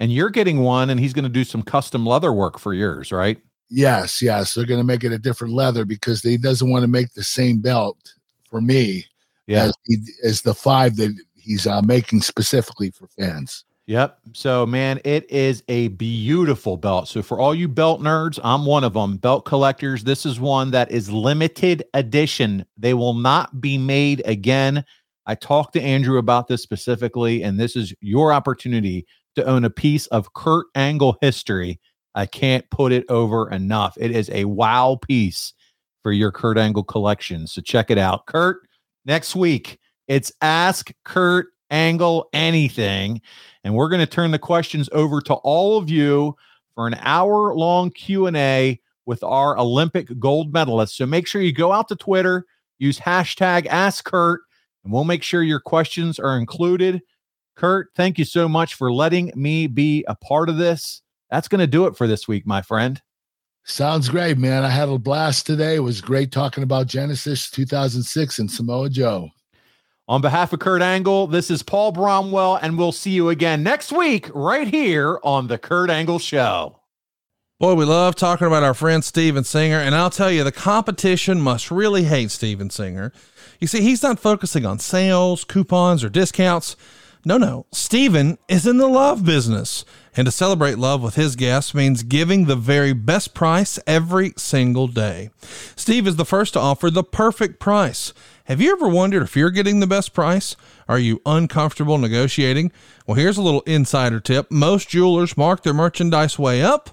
And 0.00 0.12
you're 0.12 0.30
getting 0.30 0.60
one, 0.60 0.90
and 0.90 0.98
he's 0.98 1.12
going 1.12 1.24
to 1.24 1.28
do 1.28 1.44
some 1.44 1.62
custom 1.62 2.06
leather 2.06 2.32
work 2.32 2.58
for 2.58 2.72
yours, 2.74 3.12
right? 3.12 3.38
Yes, 3.68 4.20
yes, 4.20 4.54
they're 4.54 4.64
going 4.66 4.80
to 4.80 4.86
make 4.86 5.04
it 5.04 5.12
a 5.12 5.18
different 5.18 5.54
leather 5.54 5.84
because 5.84 6.22
he 6.22 6.36
doesn't 6.36 6.68
want 6.68 6.82
to 6.82 6.88
make 6.88 7.12
the 7.12 7.22
same 7.22 7.60
belt 7.60 7.96
for 8.50 8.60
me 8.60 9.04
Yeah. 9.46 9.64
as, 9.66 9.74
he, 9.84 9.98
as 10.24 10.42
the 10.42 10.54
five 10.54 10.96
that 10.96 11.14
he's 11.36 11.66
uh, 11.66 11.82
making 11.82 12.22
specifically 12.22 12.90
for 12.90 13.06
fans. 13.08 13.64
Yep. 13.86 14.18
So, 14.32 14.66
man, 14.66 15.00
it 15.04 15.30
is 15.30 15.62
a 15.68 15.88
beautiful 15.88 16.76
belt. 16.76 17.08
So, 17.08 17.22
for 17.22 17.38
all 17.40 17.54
you 17.54 17.68
belt 17.68 18.00
nerds, 18.00 18.38
I'm 18.42 18.64
one 18.64 18.84
of 18.84 18.94
them. 18.94 19.16
Belt 19.18 19.44
collectors, 19.44 20.04
this 20.04 20.24
is 20.24 20.40
one 20.40 20.70
that 20.70 20.90
is 20.90 21.10
limited 21.10 21.84
edition. 21.92 22.64
They 22.76 22.94
will 22.94 23.14
not 23.14 23.60
be 23.60 23.78
made 23.78 24.22
again. 24.24 24.84
I 25.26 25.34
talked 25.34 25.72
to 25.74 25.80
Andrew 25.82 26.18
about 26.18 26.46
this 26.48 26.62
specifically, 26.62 27.42
and 27.42 27.58
this 27.58 27.76
is 27.76 27.92
your 28.00 28.32
opportunity 28.32 29.06
to 29.36 29.44
own 29.44 29.64
a 29.64 29.70
piece 29.70 30.06
of 30.08 30.32
Kurt 30.34 30.66
Angle 30.74 31.16
history. 31.20 31.80
I 32.14 32.26
can't 32.26 32.68
put 32.70 32.92
it 32.92 33.04
over 33.08 33.50
enough. 33.50 33.96
It 34.00 34.10
is 34.10 34.30
a 34.30 34.44
wow 34.46 34.98
piece. 35.00 35.52
for 36.02 36.12
your 36.12 36.32
Kurt 36.32 36.58
Angle 36.58 36.84
collection. 36.84 37.46
So 37.46 37.60
check 37.60 37.90
it 37.90 37.98
out. 37.98 38.26
Kurt, 38.26 38.66
next 39.04 39.36
week, 39.36 39.78
it's 40.08 40.32
Ask 40.40 40.92
Kurt 41.04 41.48
Angle 41.70 42.28
Anything. 42.32 43.20
And 43.64 43.74
we're 43.74 43.88
going 43.88 44.00
to 44.00 44.06
turn 44.06 44.30
the 44.30 44.38
questions 44.38 44.88
over 44.92 45.20
to 45.22 45.34
all 45.34 45.76
of 45.76 45.90
you 45.90 46.36
for 46.74 46.86
an 46.86 46.96
hour 47.00 47.54
long 47.54 47.90
Q&A 47.90 48.80
with 49.06 49.22
our 49.22 49.58
Olympic 49.58 50.18
gold 50.18 50.52
medalists. 50.52 50.94
So 50.94 51.06
make 51.06 51.26
sure 51.26 51.42
you 51.42 51.52
go 51.52 51.72
out 51.72 51.88
to 51.88 51.96
Twitter, 51.96 52.46
use 52.78 52.98
hashtag 52.98 53.66
Ask 53.66 54.04
Kurt, 54.04 54.40
and 54.84 54.92
we'll 54.92 55.04
make 55.04 55.22
sure 55.22 55.42
your 55.42 55.60
questions 55.60 56.18
are 56.18 56.38
included. 56.38 57.02
Kurt, 57.60 57.90
thank 57.94 58.18
you 58.18 58.24
so 58.24 58.48
much 58.48 58.72
for 58.72 58.90
letting 58.90 59.30
me 59.36 59.66
be 59.66 60.02
a 60.08 60.14
part 60.14 60.48
of 60.48 60.56
this. 60.56 61.02
That's 61.30 61.46
going 61.46 61.58
to 61.58 61.66
do 61.66 61.84
it 61.84 61.94
for 61.94 62.06
this 62.06 62.26
week, 62.26 62.46
my 62.46 62.62
friend. 62.62 63.02
Sounds 63.64 64.08
great, 64.08 64.38
man. 64.38 64.64
I 64.64 64.70
had 64.70 64.88
a 64.88 64.98
blast 64.98 65.44
today. 65.44 65.74
It 65.74 65.80
was 65.80 66.00
great 66.00 66.32
talking 66.32 66.62
about 66.62 66.86
Genesis 66.86 67.50
2006 67.50 68.38
and 68.38 68.50
Samoa 68.50 68.88
Joe. 68.88 69.28
On 70.08 70.22
behalf 70.22 70.54
of 70.54 70.60
Kurt 70.60 70.80
Angle, 70.80 71.26
this 71.26 71.50
is 71.50 71.62
Paul 71.62 71.92
Bromwell, 71.92 72.58
and 72.62 72.78
we'll 72.78 72.92
see 72.92 73.10
you 73.10 73.28
again 73.28 73.62
next 73.62 73.92
week 73.92 74.30
right 74.32 74.66
here 74.66 75.20
on 75.22 75.48
The 75.48 75.58
Kurt 75.58 75.90
Angle 75.90 76.18
Show. 76.18 76.80
Boy, 77.58 77.74
we 77.74 77.84
love 77.84 78.14
talking 78.14 78.46
about 78.46 78.62
our 78.62 78.72
friend 78.72 79.04
Steven 79.04 79.44
Singer, 79.44 79.76
and 79.76 79.94
I'll 79.94 80.08
tell 80.08 80.30
you, 80.30 80.44
the 80.44 80.50
competition 80.50 81.42
must 81.42 81.70
really 81.70 82.04
hate 82.04 82.30
Steven 82.30 82.70
Singer. 82.70 83.12
You 83.60 83.66
see, 83.66 83.82
he's 83.82 84.02
not 84.02 84.18
focusing 84.18 84.64
on 84.64 84.78
sales, 84.78 85.44
coupons, 85.44 86.02
or 86.02 86.08
discounts. 86.08 86.74
No, 87.24 87.36
no. 87.36 87.66
Steven 87.70 88.38
is 88.48 88.66
in 88.66 88.78
the 88.78 88.88
love 88.88 89.24
business. 89.24 89.84
And 90.16 90.26
to 90.26 90.32
celebrate 90.32 90.78
love 90.78 91.02
with 91.02 91.14
his 91.14 91.36
guests 91.36 91.74
means 91.74 92.02
giving 92.02 92.46
the 92.46 92.56
very 92.56 92.92
best 92.92 93.34
price 93.34 93.78
every 93.86 94.32
single 94.36 94.86
day. 94.86 95.30
Steve 95.76 96.06
is 96.06 96.16
the 96.16 96.24
first 96.24 96.54
to 96.54 96.60
offer 96.60 96.90
the 96.90 97.04
perfect 97.04 97.60
price. 97.60 98.12
Have 98.44 98.60
you 98.60 98.72
ever 98.72 98.88
wondered 98.88 99.22
if 99.22 99.36
you're 99.36 99.50
getting 99.50 99.80
the 99.80 99.86
best 99.86 100.14
price? 100.14 100.56
Are 100.88 100.98
you 100.98 101.20
uncomfortable 101.26 101.98
negotiating? 101.98 102.72
Well, 103.06 103.16
here's 103.16 103.36
a 103.36 103.42
little 103.42 103.60
insider 103.62 104.18
tip. 104.18 104.50
Most 104.50 104.88
jewelers 104.88 105.36
mark 105.36 105.62
their 105.62 105.74
merchandise 105.74 106.38
way 106.38 106.62
up 106.62 106.90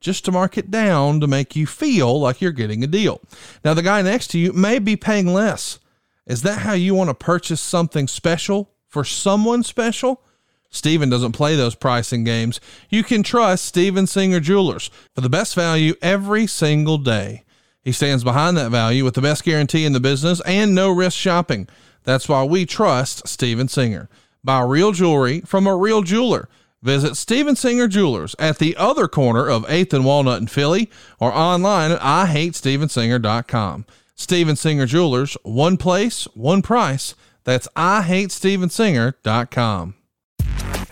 just 0.00 0.24
to 0.26 0.32
mark 0.32 0.56
it 0.56 0.70
down 0.70 1.20
to 1.20 1.26
make 1.26 1.56
you 1.56 1.66
feel 1.66 2.20
like 2.20 2.40
you're 2.40 2.52
getting 2.52 2.84
a 2.84 2.86
deal. 2.86 3.20
Now, 3.64 3.74
the 3.74 3.82
guy 3.82 4.02
next 4.02 4.28
to 4.28 4.38
you 4.38 4.52
may 4.52 4.78
be 4.78 4.96
paying 4.96 5.32
less. 5.32 5.78
Is 6.26 6.42
that 6.42 6.60
how 6.60 6.74
you 6.74 6.94
want 6.94 7.10
to 7.10 7.14
purchase 7.14 7.60
something 7.60 8.06
special 8.06 8.70
for 8.90 9.04
someone 9.04 9.62
special? 9.62 10.22
Steven 10.68 11.08
doesn't 11.08 11.32
play 11.32 11.56
those 11.56 11.74
pricing 11.74 12.22
games. 12.22 12.60
You 12.90 13.02
can 13.02 13.22
trust 13.22 13.64
Steven 13.64 14.06
Singer 14.06 14.40
Jewelers 14.40 14.90
for 15.14 15.20
the 15.20 15.28
best 15.28 15.54
value 15.54 15.94
every 16.02 16.46
single 16.46 16.98
day. 16.98 17.44
He 17.82 17.92
stands 17.92 18.22
behind 18.22 18.56
that 18.56 18.70
value 18.70 19.04
with 19.04 19.14
the 19.14 19.22
best 19.22 19.42
guarantee 19.42 19.84
in 19.84 19.94
the 19.94 20.00
business 20.00 20.40
and 20.42 20.74
no 20.74 20.90
risk 20.90 21.16
shopping. 21.16 21.68
That's 22.04 22.28
why 22.28 22.44
we 22.44 22.66
trust 22.66 23.26
Steven 23.26 23.68
Singer. 23.68 24.08
Buy 24.44 24.62
real 24.62 24.92
jewelry 24.92 25.40
from 25.40 25.66
a 25.66 25.76
real 25.76 26.02
jeweler. 26.02 26.48
Visit 26.82 27.16
Steven 27.16 27.56
Singer 27.56 27.88
Jewelers 27.88 28.34
at 28.38 28.58
the 28.58 28.74
other 28.76 29.06
corner 29.06 29.46
of 29.46 29.66
8th 29.66 29.92
and 29.92 30.04
Walnut 30.04 30.40
in 30.40 30.46
Philly 30.46 30.90
or 31.18 31.30
online 31.32 31.92
at 31.92 32.00
IHateStevenSinger.com. 32.00 33.84
Steven 34.14 34.56
Singer 34.56 34.86
Jewelers, 34.86 35.36
one 35.42 35.76
place, 35.76 36.24
one 36.34 36.62
price. 36.62 37.14
That's 37.50 37.68
IHateStevenSinger.com. 37.76 39.94